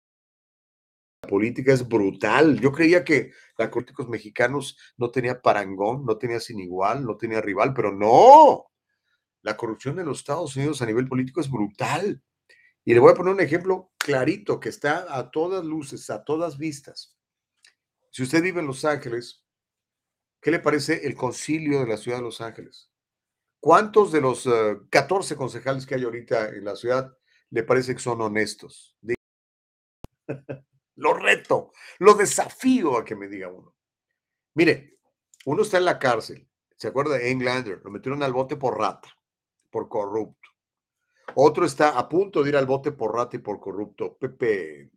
política 1.35 1.73
es 1.73 1.89
brutal. 1.89 2.61
Yo 2.61 2.71
creía 2.71 3.03
que 3.03 3.33
los 3.59 3.69
políticos 3.69 4.09
mexicanos 4.09 4.79
no 4.97 5.11
tenía 5.11 5.43
parangón, 5.43 6.07
no 6.07 6.17
tenía 6.17 6.39
sin 6.39 6.61
igual, 6.61 7.05
no 7.05 7.17
tenía 7.17 7.41
rival, 7.41 7.75
pero 7.75 7.93
no. 7.93 8.67
La 9.43 9.57
corrupción 9.57 9.99
en 9.99 10.07
los 10.07 10.19
Estados 10.19 10.55
Unidos 10.55 10.81
a 10.81 10.87
nivel 10.87 11.09
político 11.09 11.41
es 11.41 11.51
brutal. 11.51 12.23
Y 12.85 12.95
le 12.95 13.01
voy 13.01 13.11
a 13.11 13.17
poner 13.17 13.35
un 13.35 13.41
ejemplo 13.41 13.91
clarito 13.99 14.61
que 14.61 14.69
está 14.69 15.07
a 15.09 15.29
todas 15.33 15.65
luces, 15.65 16.09
a 16.09 16.23
todas 16.23 16.57
vistas. 16.57 17.17
Si 18.13 18.23
usted 18.23 18.41
vive 18.41 18.61
en 18.61 18.69
Los 18.69 18.85
Ángeles, 18.85 19.45
¿qué 20.41 20.53
le 20.53 20.61
parece 20.61 21.05
el 21.05 21.17
concilio 21.17 21.81
de 21.81 21.89
la 21.89 21.97
ciudad 21.97 22.19
de 22.19 22.25
Los 22.25 22.41
Ángeles? 22.41 22.93
¿Cuántos 23.59 24.13
de 24.13 24.21
los 24.21 24.49
14 24.89 25.35
concejales 25.35 25.85
que 25.85 25.97
hay 25.97 26.05
ahorita 26.05 26.51
en 26.51 26.65
la 26.65 26.77
ciudad 26.77 27.13
le 27.51 27.65
parece 27.65 27.93
que 27.93 28.01
son 28.01 28.21
honestos? 28.21 28.97
Lo 30.97 31.15
reto, 31.15 31.73
lo 31.99 32.15
desafío 32.15 32.99
a 32.99 33.05
que 33.05 33.17
me 33.17 33.29
diga 33.29 33.49
uno. 33.49 33.75
Mire, 34.55 34.99
uno 35.45 35.63
está 35.63 35.79
en 35.79 35.85
la 35.85 35.99
cárcel, 35.99 36.49
¿se 36.77 36.89
acuerda 36.89 37.19
de 37.19 37.31
Englander? 37.31 37.81
Lo 37.85 37.91
metieron 37.91 38.23
al 38.23 38.33
bote 38.33 38.57
por 38.57 38.79
rata, 38.79 39.09
por 39.71 39.89
corrupto. 39.89 40.51
Otro 41.35 41.65
está 41.65 41.99
a 41.99 42.09
punto 42.09 42.43
de 42.43 42.51
ir 42.51 42.57
al 42.57 42.67
bote 42.67 42.93
por 42.93 43.15
rata 43.15 43.37
y 43.37 43.41
por 43.41 43.59
corrupto. 43.59 44.17
Pepe, 44.17 44.91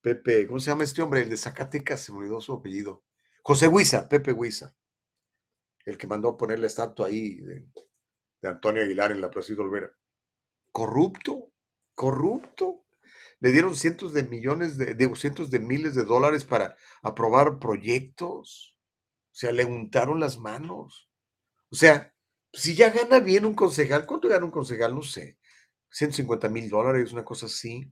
Pepe, 0.00 0.46
¿cómo 0.46 0.60
se 0.60 0.70
llama 0.70 0.84
este 0.84 1.02
hombre? 1.02 1.22
El 1.22 1.30
de 1.30 1.36
Zacatecas, 1.36 2.00
se 2.00 2.12
me 2.12 2.18
olvidó 2.18 2.40
su 2.40 2.52
apellido. 2.52 3.04
José 3.42 3.68
Huiza, 3.68 4.08
Pepe 4.08 4.32
Huiza. 4.32 4.74
El 5.84 5.98
que 5.98 6.06
mandó 6.06 6.36
poner 6.36 6.58
la 6.58 6.66
estatua 6.66 7.08
ahí 7.08 7.36
de, 7.36 7.66
Antonio 8.42 8.82
Aguilar 8.82 9.12
en 9.12 9.20
la 9.20 9.30
Plaza 9.30 9.52
Olvera. 9.58 9.90
Corrupto, 10.72 11.52
corrupto. 11.94 12.84
Le 13.40 13.52
dieron 13.52 13.74
cientos 13.74 14.12
de 14.12 14.22
millones, 14.24 14.76
de, 14.76 14.94
de 14.94 15.16
cientos 15.16 15.50
de 15.50 15.58
miles 15.58 15.94
de 15.94 16.04
dólares 16.04 16.44
para 16.44 16.76
aprobar 17.02 17.58
proyectos. 17.58 18.76
O 19.32 19.34
sea, 19.34 19.52
le 19.52 19.64
untaron 19.64 20.20
las 20.20 20.38
manos. 20.38 21.10
O 21.70 21.76
sea, 21.76 22.12
si 22.52 22.74
ya 22.74 22.90
gana 22.90 23.20
bien 23.20 23.44
un 23.44 23.54
concejal, 23.54 24.06
¿cuánto 24.06 24.28
gana 24.28 24.44
un 24.44 24.50
concejal? 24.50 24.94
No 24.94 25.02
sé, 25.02 25.38
150 25.90 26.48
mil 26.48 26.68
dólares, 26.68 27.12
una 27.12 27.24
cosa 27.24 27.46
así. 27.46 27.90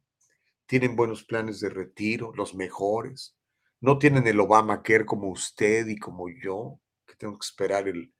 Tienen 0.66 0.96
buenos 0.96 1.24
planes 1.24 1.60
de 1.60 1.70
retiro, 1.70 2.32
los 2.34 2.54
mejores. 2.54 3.36
No 3.80 3.98
tienen 3.98 4.26
el 4.26 4.40
Obamacare 4.40 5.06
como 5.06 5.28
usted 5.28 5.86
y 5.86 5.96
como 5.98 6.28
yo, 6.28 6.80
que 7.06 7.14
tengo 7.14 7.38
que 7.38 7.46
esperar 7.46 7.88
el, 7.88 8.12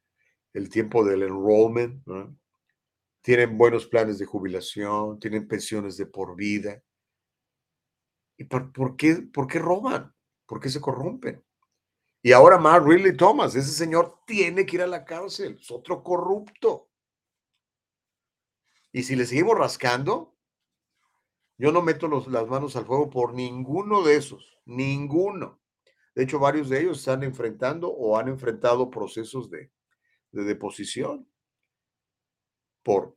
tiempo 0.70 1.05
del 1.05 1.22
enrollment. 1.22 2.02
Tienen 3.20 3.59
buenos 3.59 3.86
planes 3.86 4.18
de 4.18 4.26
jubilación, 4.26 5.18
tienen 5.18 5.46
pensiones 5.46 5.96
de 5.96 6.06
por 6.06 6.36
vida. 6.36 6.82
¿Y 8.39 8.44
por, 8.44 8.97
qué, 8.97 9.16
por 9.16 9.48
qué 9.48 9.59
roban? 9.59 10.15
¿Por 10.47 10.60
qué 10.60 10.70
se 10.70 10.81
corrompen? 10.81 11.44
Y 12.23 12.32
ahora 12.32 12.56
más 12.56 12.82
Ridley 12.82 13.16
Thomas, 13.16 13.55
ese 13.56 13.73
señor 13.73 14.20
tiene 14.27 14.65
que 14.65 14.77
ir 14.77 14.82
a 14.82 14.86
la 14.86 15.05
cárcel, 15.05 15.59
es 15.60 15.70
otro 15.70 16.02
corrupto. 16.02 16.89
Y 18.93 19.02
si 19.02 19.16
le 19.16 19.27
seguimos 19.27 19.59
rascando, 19.59 20.36
yo 21.59 21.73
no 21.73 21.82
meto 21.82 22.09
las 22.09 22.47
manos 22.47 22.77
al 22.77 22.86
fuego 22.86 23.10
por 23.10 23.35
ninguno 23.35 24.02
de 24.02 24.16
esos, 24.16 24.56
ninguno. 24.65 25.60
De 26.15 26.23
hecho, 26.23 26.39
varios 26.39 26.69
de 26.69 26.81
ellos 26.81 26.98
están 26.98 27.24
enfrentando 27.24 27.90
o 27.90 28.16
han 28.16 28.28
enfrentado 28.28 28.89
procesos 28.90 29.51
de, 29.51 29.70
deposición 30.31 31.28
por, 32.85 33.16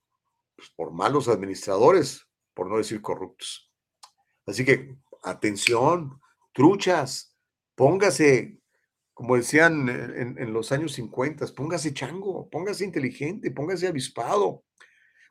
pues, 0.55 0.69
por 0.71 0.91
malos 0.91 1.27
administradores, 1.27 2.27
por 2.55 2.67
no 2.67 2.77
decir 2.77 3.01
corruptos. 3.01 3.71
Así 4.45 4.65
que, 4.65 4.95
atención, 5.21 6.19
truchas, 6.53 7.37
póngase 7.75 8.61
como 9.21 9.35
decían 9.35 9.87
en, 9.87 10.51
los 10.51 10.71
años 10.71 10.93
50, 10.93 11.45
póngase 11.55 11.93
chango, 11.93 12.49
póngase 12.49 12.85
inteligente, 12.85 13.51
póngase 13.51 13.87
avispado. 13.87 14.63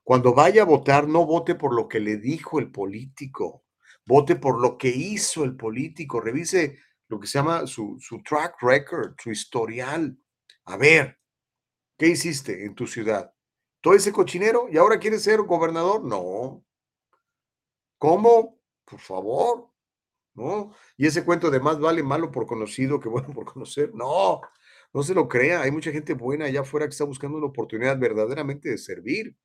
Cuando 0.05 0.33
vaya 0.33 0.63
a 0.63 0.67
votar, 0.67 1.09
no 1.09 1.27
vote 1.27 1.57
por 1.57 1.75
lo 1.75 1.89
que 1.89 1.99
le 1.99 2.17
dijo 2.17 2.61
el 2.61 2.71
político, 2.71 3.65
vote 4.07 4.37
por 4.37 4.61
lo 4.61 4.79
que 4.79 4.91
hizo 4.91 5.43
el 5.43 5.57
político, 5.57 6.21
revise 6.21 6.79
lo 7.09 7.19
que 7.19 7.27
se 7.27 7.39
llama 7.39 7.67
su, 7.67 7.97
su 7.99 8.23
track 8.23 8.63
record, 8.63 9.15
su 9.21 9.33
historial. 9.33 10.17
A 10.67 10.77
ver, 10.77 11.19
¿qué 11.99 12.07
hiciste 12.07 12.65
en 12.65 12.77
tu 12.77 12.87
ciudad? 12.87 13.35
¿Todo 13.81 13.95
ese 13.95 14.13
cochinero? 14.13 14.69
¿Y 14.71 14.77
ahora 14.77 15.01
quieres 15.01 15.25
ser 15.25 15.41
gobernador? 15.43 16.05
No. 16.05 16.65
¿Cómo? 17.99 18.61
Por 18.85 19.01
favor, 19.01 19.70
¿no? 20.41 20.75
Y 20.97 21.07
ese 21.07 21.25
cuento 21.25 21.51
de 21.51 21.61
más 21.61 21.79
vale 21.79 22.03
malo 22.03 22.31
por 22.31 22.47
conocido 22.47 22.99
que 22.99 23.09
bueno 23.09 23.29
por 23.33 23.45
conocer, 23.45 23.93
no, 23.95 24.41
no 24.93 25.03
se 25.03 25.15
lo 25.15 25.29
crea. 25.29 25.63
Hay 25.63 25.71
mucha 25.71 25.93
gente 25.93 26.15
buena 26.15 26.47
allá 26.47 26.61
afuera 26.61 26.87
que 26.87 26.93
está 26.93 27.05
buscando 27.05 27.39
una 27.39 27.47
oportunidad 27.47 27.99
verdaderamente 27.99 28.71
de 28.71 28.79
servir, 28.79 29.37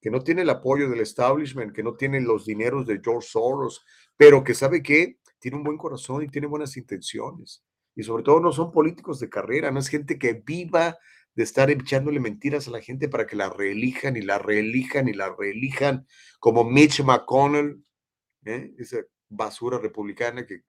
que 0.00 0.10
no 0.10 0.22
tiene 0.22 0.42
el 0.42 0.50
apoyo 0.50 0.88
del 0.88 1.00
establishment, 1.00 1.74
que 1.74 1.82
no 1.82 1.94
tiene 1.94 2.20
los 2.20 2.46
dineros 2.46 2.86
de 2.86 3.00
George 3.02 3.28
Soros, 3.28 3.84
pero 4.16 4.42
que 4.42 4.54
sabe 4.54 4.82
que 4.82 5.18
tiene 5.38 5.56
un 5.56 5.64
buen 5.64 5.76
corazón 5.76 6.22
y 6.22 6.28
tiene 6.28 6.46
buenas 6.46 6.76
intenciones. 6.76 7.64
Y 7.94 8.02
sobre 8.02 8.22
todo 8.22 8.40
no 8.40 8.52
son 8.52 8.72
políticos 8.72 9.20
de 9.20 9.28
carrera, 9.28 9.70
no 9.70 9.80
es 9.80 9.88
gente 9.88 10.18
que 10.18 10.32
viva 10.32 10.96
de 11.34 11.44
estar 11.44 11.70
echándole 11.70 12.20
mentiras 12.20 12.66
a 12.66 12.72
la 12.72 12.80
gente 12.80 13.08
para 13.08 13.26
que 13.26 13.36
la 13.36 13.48
reelijan 13.48 14.16
y 14.16 14.22
la 14.22 14.38
reelijan 14.38 15.08
y 15.08 15.12
la 15.12 15.34
reelijan, 15.36 16.06
como 16.40 16.64
Mitch 16.64 17.02
McConnell, 17.02 17.84
¿eh? 18.44 18.72
Basura 19.28 19.78
republicana 19.78 20.46
que 20.46 20.62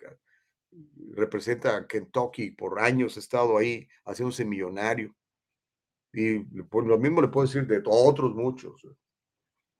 representa 1.14 1.76
a 1.76 1.88
Kentucky, 1.88 2.52
por 2.52 2.80
años 2.80 3.18
ha 3.18 3.20
estado 3.20 3.58
ahí 3.58 3.88
haciéndose 4.06 4.46
millonario. 4.46 5.16
Y 6.14 6.40
pues, 6.40 6.88
lo 6.88 6.98
mismo 6.98 7.22
le 7.22 7.28
puedo 7.28 7.48
decir 7.48 7.68
de 7.68 7.82
otros 7.86 8.34
muchos. 8.36 8.86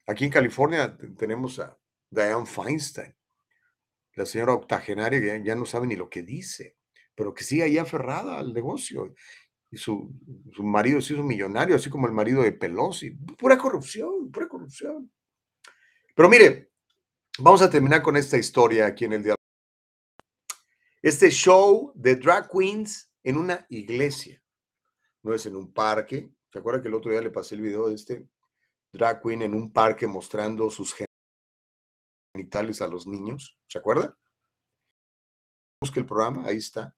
Aquí 0.08 0.26
en 0.26 0.32
California 0.32 0.98
tenemos 1.18 1.60
a 1.60 1.78
Diane 2.10 2.46
Feinstein, 2.46 3.16
la 4.16 4.26
señora 4.26 4.54
octogenaria 4.54 5.20
que 5.20 5.44
ya 5.44 5.56
no 5.56 5.66
sabe 5.66 5.88
ni 5.88 5.96
lo 5.96 6.10
que 6.10 6.24
dice, 6.24 6.78
pero 7.14 7.34
que 7.34 7.44
sigue 7.44 7.64
ahí 7.64 7.78
aferrada 7.78 8.40
al 8.40 8.54
negocio. 8.54 9.14
Y 9.72 9.78
su, 9.78 10.12
su 10.52 10.64
marido 10.64 11.00
se 11.00 11.14
hizo 11.14 11.24
millonario, 11.24 11.76
así 11.76 11.92
como 11.92 12.08
el 12.08 12.14
marido 12.14 12.42
de 12.42 12.52
Pelosi. 12.52 13.12
Pura 13.12 13.56
corrupción, 13.56 14.32
pura 14.32 14.48
corrupción. 14.48 15.12
Pero 16.16 16.28
mire, 16.28 16.69
Vamos 17.42 17.62
a 17.62 17.70
terminar 17.70 18.02
con 18.02 18.18
esta 18.18 18.38
historia 18.38 18.86
aquí 18.86 19.06
en 19.06 19.14
el 19.14 19.24
diálogo. 19.24 19.42
Este 21.02 21.30
show 21.30 21.94
de 21.96 22.18
drag 22.18 22.50
queens 22.52 23.10
en 23.24 23.38
una 23.38 23.66
iglesia. 23.70 24.44
No 25.24 25.34
es 25.34 25.46
en 25.46 25.56
un 25.56 25.72
parque. 25.72 26.30
¿Se 26.52 26.60
acuerda 26.60 26.82
que 26.82 26.90
el 26.90 26.96
otro 26.96 27.12
día 27.12 27.22
le 27.22 27.30
pasé 27.30 27.56
el 27.56 27.62
video 27.62 27.88
de 27.88 27.96
este 27.96 28.28
drag 28.92 29.22
queen 29.22 29.44
en 29.44 29.54
un 29.54 29.72
parque 29.72 30.06
mostrando 30.06 30.70
sus 30.70 30.94
genitales 32.36 32.82
a 32.82 32.88
los 32.88 33.08
niños? 33.08 33.58
¿Se 33.68 33.78
acuerda? 33.78 34.18
Busque 35.82 36.02
el 36.02 36.06
programa, 36.06 36.46
ahí 36.46 36.58
está. 36.58 36.94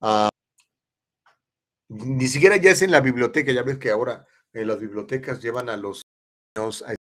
Ah, 0.00 0.28
ni 1.88 2.28
siquiera 2.28 2.58
ya 2.58 2.70
es 2.70 2.82
en 2.82 2.92
la 2.92 3.00
biblioteca, 3.00 3.50
ya 3.50 3.64
ves 3.64 3.78
que 3.78 3.90
ahora 3.90 4.24
en 4.52 4.68
las 4.68 4.78
bibliotecas 4.78 5.42
llevan 5.42 5.68
a 5.68 5.76
los 5.76 6.02
niños 6.54 6.82
a 6.82 6.95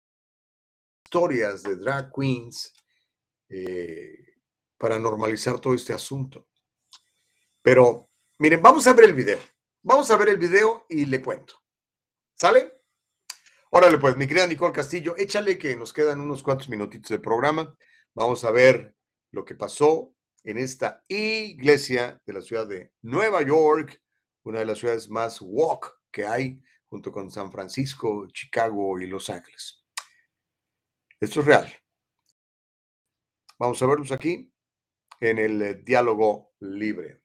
historias 1.14 1.62
de 1.62 1.76
drag 1.76 2.10
queens 2.12 2.74
eh, 3.48 4.34
para 4.76 4.98
normalizar 4.98 5.60
todo 5.60 5.72
este 5.72 5.92
asunto. 5.92 6.48
Pero 7.62 8.10
miren, 8.38 8.60
vamos 8.60 8.84
a 8.88 8.92
ver 8.92 9.04
el 9.04 9.14
video. 9.14 9.38
Vamos 9.82 10.10
a 10.10 10.16
ver 10.16 10.30
el 10.30 10.38
video 10.38 10.86
y 10.88 11.06
le 11.06 11.22
cuento. 11.22 11.54
¿Sale? 12.34 12.80
Órale, 13.70 13.98
pues, 13.98 14.16
mi 14.16 14.26
querida 14.26 14.48
Nicole 14.48 14.72
Castillo, 14.72 15.14
échale 15.16 15.56
que 15.56 15.76
nos 15.76 15.92
quedan 15.92 16.20
unos 16.20 16.42
cuantos 16.42 16.68
minutitos 16.68 17.10
de 17.10 17.20
programa. 17.20 17.72
Vamos 18.12 18.42
a 18.42 18.50
ver 18.50 18.92
lo 19.30 19.44
que 19.44 19.54
pasó 19.54 20.12
en 20.42 20.58
esta 20.58 21.04
iglesia 21.06 22.20
de 22.26 22.32
la 22.32 22.40
ciudad 22.40 22.66
de 22.66 22.90
Nueva 23.02 23.40
York, 23.42 24.02
una 24.42 24.58
de 24.58 24.66
las 24.66 24.78
ciudades 24.78 25.08
más 25.08 25.38
walk 25.40 25.96
que 26.10 26.26
hay, 26.26 26.60
junto 26.88 27.12
con 27.12 27.30
San 27.30 27.52
Francisco, 27.52 28.26
Chicago 28.32 28.98
y 28.98 29.06
Los 29.06 29.30
Ángeles. 29.30 29.83
Esto 31.20 31.40
es 31.40 31.46
real. 31.46 31.72
Vamos 33.58 33.80
a 33.80 33.86
verlos 33.86 34.12
aquí 34.12 34.52
en 35.20 35.38
el 35.38 35.62
eh, 35.62 35.74
diálogo 35.74 36.54
libre. 36.60 37.22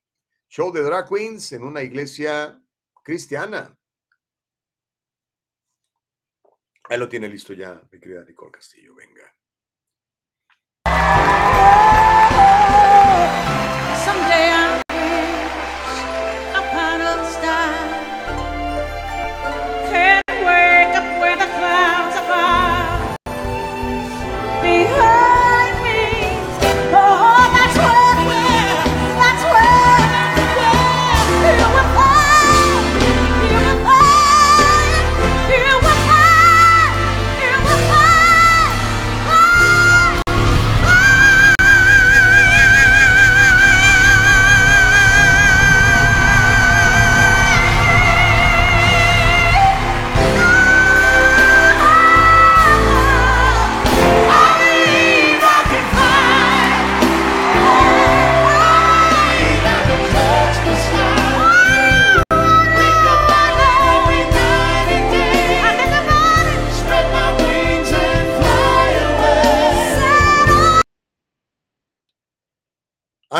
Show 0.47 0.71
de 0.71 0.81
drag 0.81 1.09
queens 1.09 1.51
en 1.51 1.63
una 1.63 1.81
iglesia 1.81 2.61
cristiana. 3.03 3.77
Ahí 6.89 6.97
lo 6.97 7.07
tiene 7.07 7.27
listo 7.27 7.53
ya, 7.53 7.81
mi 7.91 7.99
querida 7.99 8.23
Nicole 8.23 8.51
Castillo. 8.51 8.95
Venga. 8.95 9.35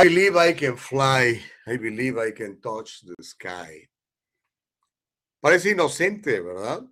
Believe 0.10 0.36
I 0.36 0.54
can 0.54 0.76
fly. 0.76 1.40
I 1.68 1.78
believe 1.78 2.18
I 2.18 2.32
can 2.32 2.60
touch 2.60 3.02
the 3.06 3.16
sky. 3.22 3.88
Parece 5.40 5.72
inocente, 5.72 6.42
¿verdad? 6.42 6.84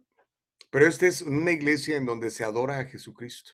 Pero 0.69 0.85
esta 0.85 1.07
es 1.07 1.23
una 1.23 1.51
iglesia 1.51 1.97
en 1.97 2.05
donde 2.05 2.29
se 2.29 2.43
adora 2.43 2.77
a 2.77 2.85
Jesucristo. 2.85 3.53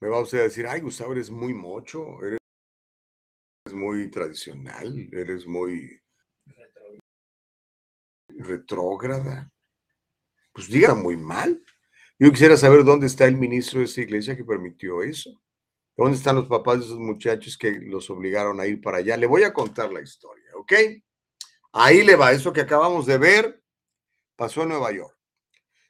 Me 0.00 0.08
va 0.08 0.20
usted 0.20 0.40
a 0.40 0.42
decir, 0.42 0.66
ay, 0.66 0.80
Gustavo, 0.80 1.12
eres 1.12 1.30
muy 1.30 1.54
mocho, 1.54 2.18
eres 2.22 2.38
muy 3.72 4.10
tradicional, 4.10 5.08
eres 5.12 5.46
muy 5.46 6.02
retrógrada. 8.28 9.50
Pues 10.52 10.68
diga 10.68 10.94
muy 10.94 11.16
mal. 11.16 11.64
Yo 12.22 12.30
quisiera 12.30 12.56
saber 12.56 12.84
dónde 12.84 13.08
está 13.08 13.24
el 13.26 13.36
ministro 13.36 13.80
de 13.80 13.86
esa 13.86 14.00
iglesia 14.00 14.36
que 14.36 14.44
permitió 14.44 15.02
eso. 15.02 15.42
¿Dónde 15.96 16.16
están 16.16 16.36
los 16.36 16.46
papás 16.46 16.78
de 16.78 16.84
esos 16.84 17.00
muchachos 17.00 17.58
que 17.58 17.72
los 17.72 18.08
obligaron 18.10 18.60
a 18.60 18.66
ir 18.68 18.80
para 18.80 18.98
allá? 18.98 19.16
Le 19.16 19.26
voy 19.26 19.42
a 19.42 19.52
contar 19.52 19.92
la 19.92 20.00
historia, 20.00 20.44
¿ok? 20.54 20.72
Ahí 21.72 22.04
le 22.04 22.14
va, 22.14 22.30
eso 22.30 22.52
que 22.52 22.60
acabamos 22.60 23.06
de 23.06 23.18
ver 23.18 23.60
pasó 24.36 24.62
en 24.62 24.68
Nueva 24.68 24.92
York. 24.92 25.18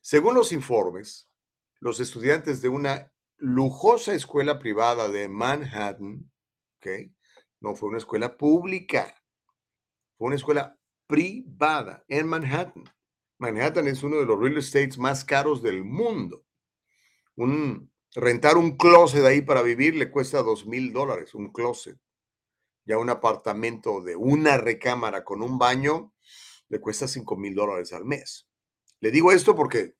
Según 0.00 0.34
los 0.34 0.52
informes, 0.52 1.28
los 1.80 2.00
estudiantes 2.00 2.62
de 2.62 2.70
una 2.70 3.12
lujosa 3.36 4.14
escuela 4.14 4.58
privada 4.58 5.10
de 5.10 5.28
Manhattan, 5.28 6.32
¿ok? 6.78 7.12
No 7.60 7.74
fue 7.74 7.90
una 7.90 7.98
escuela 7.98 8.34
pública, 8.38 9.14
fue 10.16 10.28
una 10.28 10.36
escuela 10.36 10.78
privada 11.06 12.02
en 12.08 12.26
Manhattan. 12.26 12.84
Manhattan 13.42 13.88
es 13.88 14.04
uno 14.04 14.18
de 14.18 14.24
los 14.24 14.38
real 14.38 14.56
estates 14.56 14.98
más 14.98 15.24
caros 15.24 15.62
del 15.62 15.82
mundo. 15.82 16.44
Un, 17.34 17.92
rentar 18.14 18.56
un 18.56 18.76
closet 18.76 19.24
ahí 19.24 19.42
para 19.42 19.62
vivir 19.62 19.96
le 19.96 20.12
cuesta 20.12 20.42
dos 20.42 20.64
mil 20.64 20.92
dólares, 20.92 21.34
un 21.34 21.52
closet. 21.52 21.98
Ya 22.84 22.98
un 22.98 23.10
apartamento 23.10 24.00
de 24.00 24.14
una 24.14 24.58
recámara 24.58 25.24
con 25.24 25.42
un 25.42 25.58
baño 25.58 26.14
le 26.68 26.80
cuesta 26.80 27.08
cinco 27.08 27.36
mil 27.36 27.54
dólares 27.54 27.92
al 27.92 28.04
mes. 28.04 28.48
Le 29.00 29.10
digo 29.10 29.32
esto 29.32 29.56
porque 29.56 29.96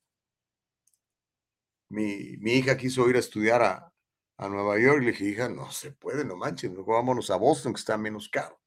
mi, 1.88 2.38
hija 2.44 2.76
quiso 2.76 3.08
ir 3.10 3.16
a 3.16 3.18
estudiar 3.18 3.62
a, 3.62 3.92
a, 4.36 4.48
Nueva 4.48 4.78
York 4.78 5.02
y 5.02 5.06
le 5.06 5.10
dije, 5.12 5.24
hija, 5.24 5.48
no 5.48 5.70
se 5.72 5.90
puede, 5.90 6.24
no 6.24 6.36
manches, 6.36 6.70
vámonos 6.86 7.30
a 7.30 7.36
Boston, 7.36 7.74
que 7.74 7.80
está 7.80 7.98
menos 7.98 8.28
caro. 8.28 8.60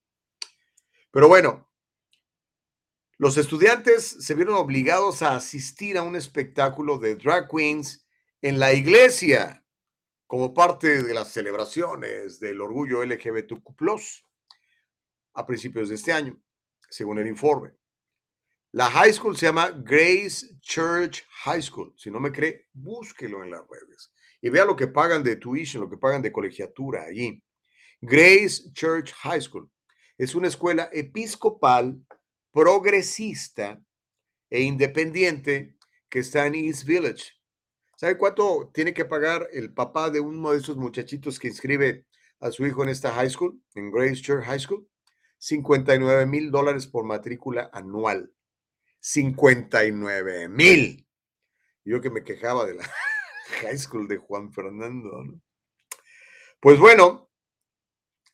Pero 1.12 1.30
bueno, 1.30 1.70
los 3.18 3.38
estudiantes 3.38 4.06
se 4.20 4.36
vieron 4.36 4.56
obligados 4.56 5.22
a 5.22 5.36
asistir 5.36 5.98
a 5.98 6.04
un 6.04 6.16
espectáculo 6.16 6.98
de 6.98 7.16
drag 7.16 7.48
queens 7.50 8.06
en 8.42 8.60
la 8.60 8.74
iglesia 8.74 9.64
como 10.28 10.54
parte 10.54 11.02
de 11.02 11.14
las 11.14 11.32
celebraciones 11.32 12.40
del 12.40 12.60
orgullo 12.60 13.06
LGBTQ 13.06 13.64
a 15.34 15.46
principios 15.46 15.90
de 15.90 15.96
este 15.96 16.12
año, 16.12 16.38
según 16.90 17.20
el 17.20 17.28
informe. 17.28 17.72
La 18.72 18.92
high 18.92 19.14
school 19.14 19.38
se 19.38 19.46
llama 19.46 19.72
Grace 19.72 20.60
Church 20.60 21.26
High 21.46 21.62
School. 21.62 21.94
Si 21.96 22.12
no 22.12 22.20
me 22.20 22.32
cree, 22.32 22.68
búsquelo 22.74 23.44
en 23.44 23.52
las 23.52 23.62
redes 23.70 24.12
y 24.42 24.50
vea 24.50 24.66
lo 24.66 24.76
que 24.76 24.88
pagan 24.88 25.24
de 25.24 25.38
tuition, 25.38 25.82
lo 25.82 25.90
que 25.90 25.98
pagan 25.98 26.22
de 26.22 26.32
colegiatura 26.32 27.04
allí. 27.04 27.42
Grace 28.02 28.72
Church 28.74 29.14
High 29.14 29.42
School 29.42 29.72
es 30.18 30.36
una 30.36 30.50
escuela 30.50 30.90
episcopal, 30.92 31.98
progresista 32.56 33.84
e 34.50 34.62
independiente 34.62 35.76
que 36.08 36.20
está 36.20 36.48
en 36.48 36.56
East 36.56 36.86
Village. 36.86 37.34
¿Sabe 37.98 38.18
cuánto 38.18 38.72
tiene 38.74 38.94
que 38.94 39.04
pagar 39.04 39.50
el 39.52 39.74
papá 39.74 40.10
de 40.10 40.22
uno 40.22 40.52
de 40.52 40.60
esos 40.60 40.78
muchachitos 40.78 41.38
que 41.38 41.50
inscribe 41.50 42.06
a 42.40 42.52
su 42.52 42.66
hijo 42.66 42.82
en 42.84 42.90
esta 42.90 43.12
high 43.12 43.30
school, 43.30 43.62
en 43.76 43.92
Grace 43.92 44.22
Church 44.22 44.46
High 44.46 44.62
School? 44.62 44.88
59 45.38 46.26
mil 46.28 46.50
dólares 46.50 46.88
por 46.88 47.04
matrícula 47.04 47.70
anual. 47.74 48.34
59 49.02 50.48
mil. 50.48 51.06
Yo 51.84 52.00
que 52.00 52.10
me 52.10 52.24
quejaba 52.24 52.66
de 52.66 52.76
la 52.76 52.90
high 53.64 53.78
school 53.78 54.08
de 54.08 54.16
Juan 54.16 54.54
Fernando. 54.54 55.26
Pues 56.62 56.80
bueno, 56.80 57.30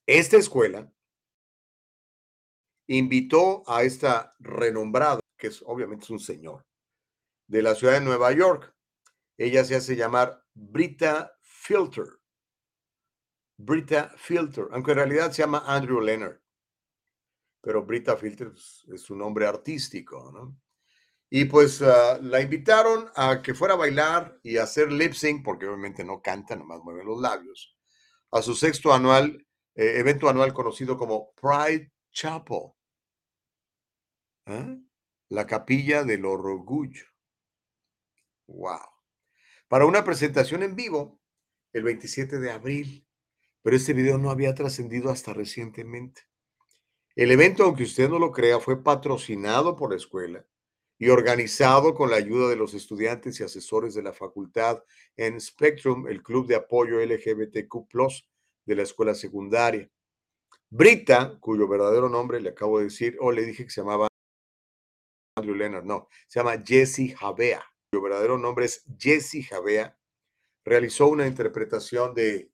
esta 0.05 0.37
escuela 0.37 0.93
invitó 2.95 3.63
a 3.67 3.83
esta 3.83 4.35
renombrada, 4.39 5.19
que 5.37 5.47
es 5.47 5.63
obviamente 5.65 6.05
es 6.05 6.09
un 6.09 6.19
señor, 6.19 6.65
de 7.47 7.61
la 7.61 7.75
ciudad 7.75 7.93
de 7.93 8.01
Nueva 8.01 8.31
York. 8.31 8.73
Ella 9.37 9.63
se 9.63 9.75
hace 9.75 9.95
llamar 9.95 10.43
Brita 10.53 11.37
Filter. 11.41 12.19
Brita 13.57 14.13
Filter, 14.17 14.67
aunque 14.71 14.91
en 14.91 14.97
realidad 14.97 15.31
se 15.31 15.43
llama 15.43 15.63
Andrew 15.65 16.01
Leonard 16.01 16.41
pero 17.61 17.85
Brita 17.85 18.17
Filter 18.17 18.51
es 18.55 19.01
su 19.01 19.15
nombre 19.15 19.45
artístico, 19.45 20.31
¿no? 20.33 20.57
Y 21.29 21.45
pues 21.45 21.81
ah, 21.81 22.19
la 22.21 22.41
invitaron 22.41 23.09
a 23.15 23.41
que 23.41 23.53
fuera 23.53 23.75
a 23.75 23.77
bailar 23.77 24.37
y 24.43 24.57
a 24.57 24.63
hacer 24.63 24.91
lip 24.91 25.13
sync, 25.13 25.45
porque 25.45 25.65
obviamente 25.65 26.03
no 26.03 26.21
canta, 26.21 26.55
nomás 26.55 26.81
mueve 26.83 27.05
los 27.05 27.21
labios, 27.21 27.77
a 28.31 28.41
su 28.41 28.53
sexto 28.53 28.91
anual, 28.91 29.47
eh, 29.75 29.99
evento 29.99 30.27
anual 30.27 30.53
conocido 30.53 30.97
como 30.97 31.31
Pride 31.33 31.89
Chapel, 32.11 32.73
¿eh? 34.45 34.77
la 35.29 35.47
capilla 35.47 36.03
del 36.03 36.25
orgullo. 36.25 37.05
¡Wow! 38.47 38.79
Para 39.67 39.85
una 39.85 40.03
presentación 40.03 40.63
en 40.63 40.75
vivo 40.75 41.19
el 41.73 41.83
27 41.83 42.39
de 42.39 42.51
abril, 42.51 43.07
pero 43.61 43.75
este 43.75 43.93
video 43.93 44.17
no 44.17 44.29
había 44.29 44.53
trascendido 44.53 45.09
hasta 45.09 45.33
recientemente. 45.33 46.23
El 47.15 47.31
evento, 47.31 47.63
aunque 47.63 47.83
usted 47.83 48.09
no 48.09 48.19
lo 48.19 48.31
crea, 48.31 48.59
fue 48.59 48.83
patrocinado 48.83 49.75
por 49.75 49.91
la 49.91 49.97
escuela 49.97 50.45
y 50.97 51.09
organizado 51.09 51.95
con 51.95 52.09
la 52.09 52.17
ayuda 52.17 52.49
de 52.49 52.55
los 52.55 52.73
estudiantes 52.73 53.39
y 53.39 53.43
asesores 53.43 53.93
de 53.95 54.03
la 54.03 54.13
facultad 54.13 54.83
en 55.17 55.39
Spectrum, 55.39 56.07
el 56.07 56.21
club 56.21 56.47
de 56.47 56.55
apoyo 56.55 56.99
LGBTQ 56.99 57.87
de 58.65 58.75
la 58.75 58.83
escuela 58.83 59.15
secundaria. 59.15 59.89
Brita, 60.69 61.37
cuyo 61.39 61.67
verdadero 61.67 62.07
nombre 62.07 62.39
le 62.39 62.49
acabo 62.49 62.77
de 62.77 62.85
decir, 62.85 63.17
o 63.19 63.31
le 63.31 63.43
dije 63.43 63.65
que 63.65 63.71
se 63.71 63.81
llamaba 63.81 64.10
Leonard, 65.55 65.83
no, 65.83 66.07
se 66.27 66.39
llama 66.39 66.61
Jessie 66.63 67.15
Javea, 67.15 67.63
cuyo 67.89 68.03
verdadero 68.03 68.37
nombre 68.37 68.65
es 68.65 68.85
Jessie 68.97 69.43
Javea, 69.43 69.97
realizó 70.63 71.07
una 71.07 71.27
interpretación 71.27 72.13
de 72.13 72.51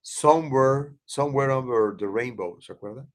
Somewhere, 0.00 0.96
Somewhere 1.04 1.52
Over 1.52 1.96
the 1.96 2.06
Rainbow, 2.06 2.60
¿se 2.60 2.72
acuerdan? 2.72 3.12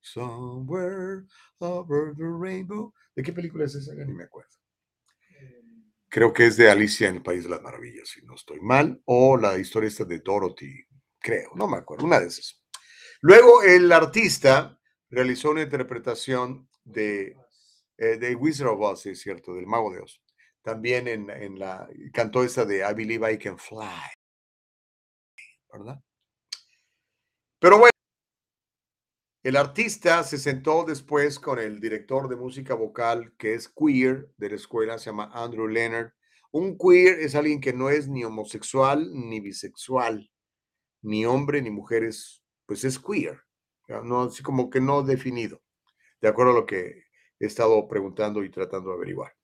Somewhere 0.00 1.26
over 1.60 2.14
the 2.16 2.24
rainbow. 2.24 2.92
¿De 3.14 3.22
qué 3.22 3.32
película 3.32 3.64
es 3.64 3.74
esa? 3.74 3.94
ni 3.94 4.12
me 4.12 4.24
acuerdo. 4.24 4.50
Creo 6.08 6.32
que 6.32 6.46
es 6.46 6.56
de 6.56 6.70
Alicia 6.70 7.08
en 7.08 7.16
el 7.16 7.22
País 7.22 7.44
de 7.44 7.50
las 7.50 7.60
Maravillas, 7.60 8.08
si 8.08 8.24
no 8.24 8.34
estoy 8.34 8.60
mal. 8.60 9.00
O 9.04 9.36
la 9.36 9.58
historia 9.58 9.88
esta 9.88 10.04
de 10.04 10.20
Dorothy, 10.20 10.86
creo, 11.18 11.50
no 11.54 11.68
me 11.68 11.76
acuerdo, 11.76 12.06
una 12.06 12.20
de 12.20 12.28
esas. 12.28 12.62
Luego 13.20 13.62
el 13.62 13.92
artista 13.92 14.78
realizó 15.10 15.50
una 15.50 15.62
interpretación 15.62 16.68
de, 16.84 17.36
eh, 17.98 18.34
Wizard 18.34 18.68
of 18.68 18.80
Oz, 18.80 19.06
es 19.06 19.20
cierto, 19.20 19.54
del 19.54 19.66
Mago 19.66 19.92
de 19.92 20.00
Oz. 20.00 20.22
También 20.62 21.08
en, 21.08 21.30
en 21.30 21.58
la, 21.58 21.88
cantó 22.12 22.42
esta 22.42 22.64
de 22.64 22.78
I 22.78 22.94
Believe 22.94 23.32
I 23.32 23.38
Can 23.38 23.58
Fly. 23.58 24.12
¿Verdad? 25.72 26.00
Pero 27.58 27.78
bueno. 27.78 27.90
El 29.42 29.56
artista 29.56 30.24
se 30.24 30.36
sentó 30.36 30.84
después 30.84 31.38
con 31.38 31.58
el 31.58 31.80
director 31.80 32.28
de 32.28 32.36
música 32.36 32.74
vocal, 32.74 33.32
que 33.38 33.54
es 33.54 33.68
queer 33.68 34.30
de 34.36 34.50
la 34.50 34.56
escuela, 34.56 34.98
se 34.98 35.06
llama 35.06 35.30
Andrew 35.32 35.68
Leonard. 35.68 36.12
Un 36.50 36.76
queer 36.76 37.20
es 37.20 37.34
alguien 37.34 37.60
que 37.60 37.72
no 37.72 37.88
es 37.88 38.08
ni 38.08 38.24
homosexual 38.24 39.10
ni 39.12 39.40
bisexual, 39.40 40.30
ni 41.02 41.24
hombre 41.24 41.62
ni 41.62 41.70
mujer, 41.70 42.08
pues 42.66 42.84
es 42.84 42.98
queer, 42.98 43.40
no, 44.04 44.22
así 44.22 44.42
como 44.42 44.70
que 44.70 44.80
no 44.80 45.02
definido, 45.02 45.62
de 46.20 46.28
acuerdo 46.28 46.52
a 46.52 46.54
lo 46.56 46.66
que 46.66 47.04
he 47.38 47.46
estado 47.46 47.86
preguntando 47.88 48.42
y 48.42 48.50
tratando 48.50 48.90
de 48.90 48.96
averiguar. 48.96 49.34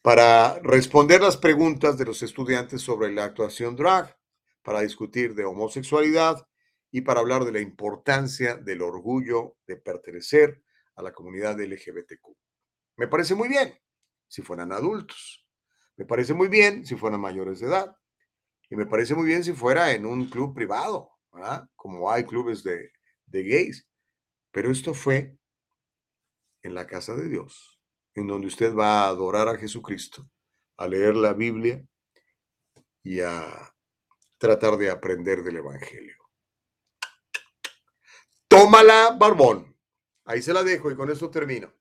Para 0.00 0.58
responder 0.60 1.20
las 1.20 1.36
preguntas 1.36 1.96
de 1.96 2.04
los 2.04 2.22
estudiantes 2.22 2.82
sobre 2.82 3.12
la 3.12 3.24
actuación 3.24 3.76
drag, 3.76 4.16
para 4.62 4.80
discutir 4.80 5.34
de 5.34 5.44
homosexualidad, 5.44 6.46
y 6.92 7.00
para 7.00 7.20
hablar 7.20 7.44
de 7.44 7.52
la 7.52 7.60
importancia 7.60 8.54
del 8.54 8.82
orgullo 8.82 9.56
de 9.66 9.76
pertenecer 9.76 10.62
a 10.94 11.02
la 11.02 11.12
comunidad 11.12 11.58
LGBTQ. 11.58 12.36
Me 12.98 13.08
parece 13.08 13.34
muy 13.34 13.48
bien 13.48 13.74
si 14.28 14.42
fueran 14.42 14.72
adultos. 14.72 15.44
Me 15.96 16.04
parece 16.04 16.34
muy 16.34 16.48
bien 16.48 16.84
si 16.84 16.94
fueran 16.94 17.20
mayores 17.20 17.60
de 17.60 17.66
edad. 17.66 17.96
Y 18.68 18.76
me 18.76 18.86
parece 18.86 19.14
muy 19.14 19.26
bien 19.26 19.42
si 19.42 19.54
fuera 19.54 19.92
en 19.92 20.04
un 20.04 20.28
club 20.28 20.54
privado, 20.54 21.10
como 21.74 22.10
hay 22.10 22.24
clubes 22.24 22.62
de, 22.62 22.92
de 23.26 23.42
gays. 23.42 23.88
Pero 24.50 24.70
esto 24.70 24.92
fue 24.92 25.34
en 26.62 26.74
la 26.74 26.86
casa 26.86 27.14
de 27.14 27.28
Dios, 27.28 27.80
en 28.14 28.26
donde 28.26 28.46
usted 28.46 28.74
va 28.74 29.04
a 29.04 29.08
adorar 29.08 29.48
a 29.48 29.58
Jesucristo, 29.58 30.28
a 30.76 30.88
leer 30.88 31.16
la 31.16 31.32
Biblia 31.32 31.84
y 33.02 33.20
a 33.20 33.74
tratar 34.38 34.76
de 34.76 34.90
aprender 34.90 35.42
del 35.42 35.56
Evangelio. 35.56 36.16
Tómala, 38.48 39.16
Barbón. 39.18 39.76
Ahí 40.24 40.42
se 40.42 40.52
la 40.52 40.62
dejo 40.62 40.90
y 40.90 40.96
con 40.96 41.10
esto 41.10 41.30
termino. 41.30 41.72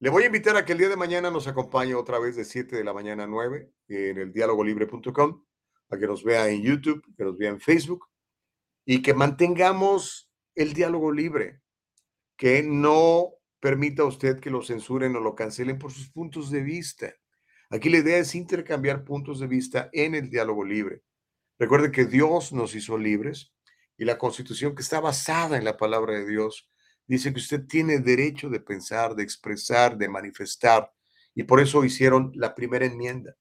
Le 0.00 0.10
voy 0.10 0.22
a 0.22 0.26
invitar 0.26 0.56
a 0.56 0.64
que 0.64 0.72
el 0.72 0.78
día 0.78 0.88
de 0.88 0.96
mañana 0.96 1.30
nos 1.30 1.48
acompañe 1.48 1.94
otra 1.94 2.18
vez 2.18 2.36
de 2.36 2.44
7 2.44 2.76
de 2.76 2.84
la 2.84 2.92
mañana 2.92 3.24
a 3.24 3.26
9 3.26 3.72
en 3.88 4.18
el 4.18 4.32
dialogolibre.com, 4.32 5.44
a 5.90 5.98
que 5.98 6.06
nos 6.06 6.22
vea 6.22 6.48
en 6.48 6.62
YouTube, 6.62 7.04
que 7.16 7.24
nos 7.24 7.36
vea 7.36 7.50
en 7.50 7.60
Facebook 7.60 8.06
y 8.84 9.02
que 9.02 9.12
mantengamos 9.12 10.30
el 10.54 10.72
diálogo 10.72 11.12
libre, 11.12 11.60
que 12.36 12.62
no 12.62 13.37
permita 13.60 14.04
usted 14.04 14.40
que 14.40 14.50
lo 14.50 14.62
censuren 14.62 15.16
o 15.16 15.20
lo 15.20 15.34
cancelen 15.34 15.78
por 15.78 15.92
sus 15.92 16.10
puntos 16.10 16.50
de 16.50 16.62
vista. 16.62 17.12
Aquí 17.70 17.90
la 17.90 17.98
idea 17.98 18.18
es 18.18 18.34
intercambiar 18.34 19.04
puntos 19.04 19.40
de 19.40 19.46
vista 19.46 19.90
en 19.92 20.14
el 20.14 20.30
diálogo 20.30 20.64
libre. 20.64 21.02
Recuerde 21.58 21.90
que 21.90 22.06
Dios 22.06 22.52
nos 22.52 22.74
hizo 22.74 22.96
libres 22.96 23.52
y 23.96 24.04
la 24.04 24.16
constitución 24.16 24.74
que 24.74 24.82
está 24.82 25.00
basada 25.00 25.58
en 25.58 25.64
la 25.64 25.76
palabra 25.76 26.14
de 26.14 26.26
Dios 26.26 26.70
dice 27.06 27.32
que 27.32 27.40
usted 27.40 27.66
tiene 27.66 27.98
derecho 27.98 28.48
de 28.48 28.60
pensar, 28.60 29.14
de 29.14 29.24
expresar, 29.24 29.96
de 29.96 30.08
manifestar. 30.08 30.92
Y 31.34 31.42
por 31.42 31.60
eso 31.60 31.84
hicieron 31.84 32.30
la 32.34 32.54
primera 32.54 32.86
enmienda. 32.86 33.36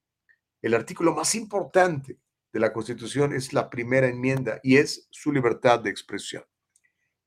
El 0.61 0.73
artículo 0.73 1.14
más 1.14 1.35
importante 1.35 2.18
de 2.52 2.60
la 2.60 2.73
constitución 2.73 3.34
es 3.34 3.53
la 3.53 3.69
primera 3.69 4.07
enmienda 4.07 4.60
y 4.64 4.77
es 4.77 5.07
su 5.11 5.31
libertad 5.31 5.80
de 5.80 5.91
expresión. 5.91 6.44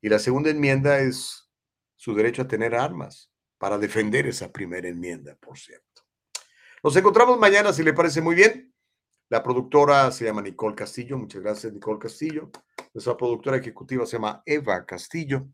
Y 0.02 0.08
la 0.08 0.18
segunda 0.18 0.50
enmienda 0.50 0.98
es 0.98 1.49
su 2.00 2.14
derecho 2.14 2.40
a 2.40 2.48
tener 2.48 2.74
armas 2.74 3.30
para 3.58 3.76
defender 3.76 4.26
esa 4.26 4.50
primera 4.50 4.88
enmienda, 4.88 5.36
por 5.38 5.58
cierto. 5.58 6.02
Nos 6.82 6.96
encontramos 6.96 7.38
mañana, 7.38 7.74
si 7.74 7.82
le 7.82 7.92
parece 7.92 8.22
muy 8.22 8.34
bien. 8.34 8.72
La 9.28 9.42
productora 9.42 10.10
se 10.10 10.24
llama 10.24 10.40
Nicole 10.40 10.74
Castillo. 10.74 11.18
Muchas 11.18 11.42
gracias, 11.42 11.70
Nicole 11.74 11.98
Castillo. 11.98 12.50
Nuestra 12.94 13.18
productora 13.18 13.58
ejecutiva 13.58 14.06
se 14.06 14.16
llama 14.16 14.42
Eva 14.46 14.86
Castillo. 14.86 15.46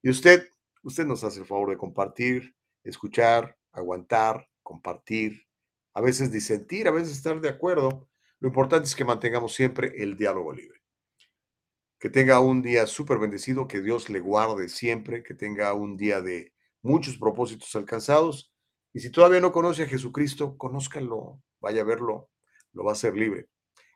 Y 0.00 0.10
usted, 0.10 0.48
usted 0.84 1.04
nos 1.04 1.24
hace 1.24 1.40
el 1.40 1.46
favor 1.46 1.70
de 1.70 1.76
compartir, 1.76 2.54
escuchar, 2.84 3.58
aguantar, 3.72 4.48
compartir, 4.62 5.48
a 5.94 6.00
veces 6.00 6.30
disentir, 6.30 6.86
a 6.86 6.92
veces 6.92 7.16
estar 7.16 7.40
de 7.40 7.48
acuerdo. 7.48 8.08
Lo 8.38 8.46
importante 8.46 8.86
es 8.86 8.94
que 8.94 9.04
mantengamos 9.04 9.52
siempre 9.52 10.00
el 10.00 10.16
diálogo 10.16 10.52
libre. 10.52 10.77
Que 11.98 12.10
tenga 12.10 12.40
un 12.40 12.62
día 12.62 12.86
súper 12.86 13.18
bendecido, 13.18 13.66
que 13.66 13.80
Dios 13.80 14.08
le 14.08 14.20
guarde 14.20 14.68
siempre, 14.68 15.22
que 15.22 15.34
tenga 15.34 15.72
un 15.74 15.96
día 15.96 16.20
de 16.20 16.52
muchos 16.82 17.16
propósitos 17.16 17.74
alcanzados. 17.76 18.52
Y 18.92 19.00
si 19.00 19.10
todavía 19.10 19.40
no 19.40 19.52
conoce 19.52 19.82
a 19.82 19.88
Jesucristo, 19.88 20.56
conózcalo, 20.56 21.40
vaya 21.60 21.82
a 21.82 21.84
verlo, 21.84 22.30
lo 22.72 22.84
va 22.84 22.92
a 22.92 22.94
hacer 22.94 23.14
libre. 23.16 23.48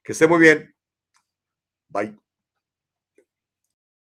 Que 0.03 0.13
esté 0.13 0.27
muy 0.27 0.41
bien. 0.41 0.75
Bye. 1.89 2.22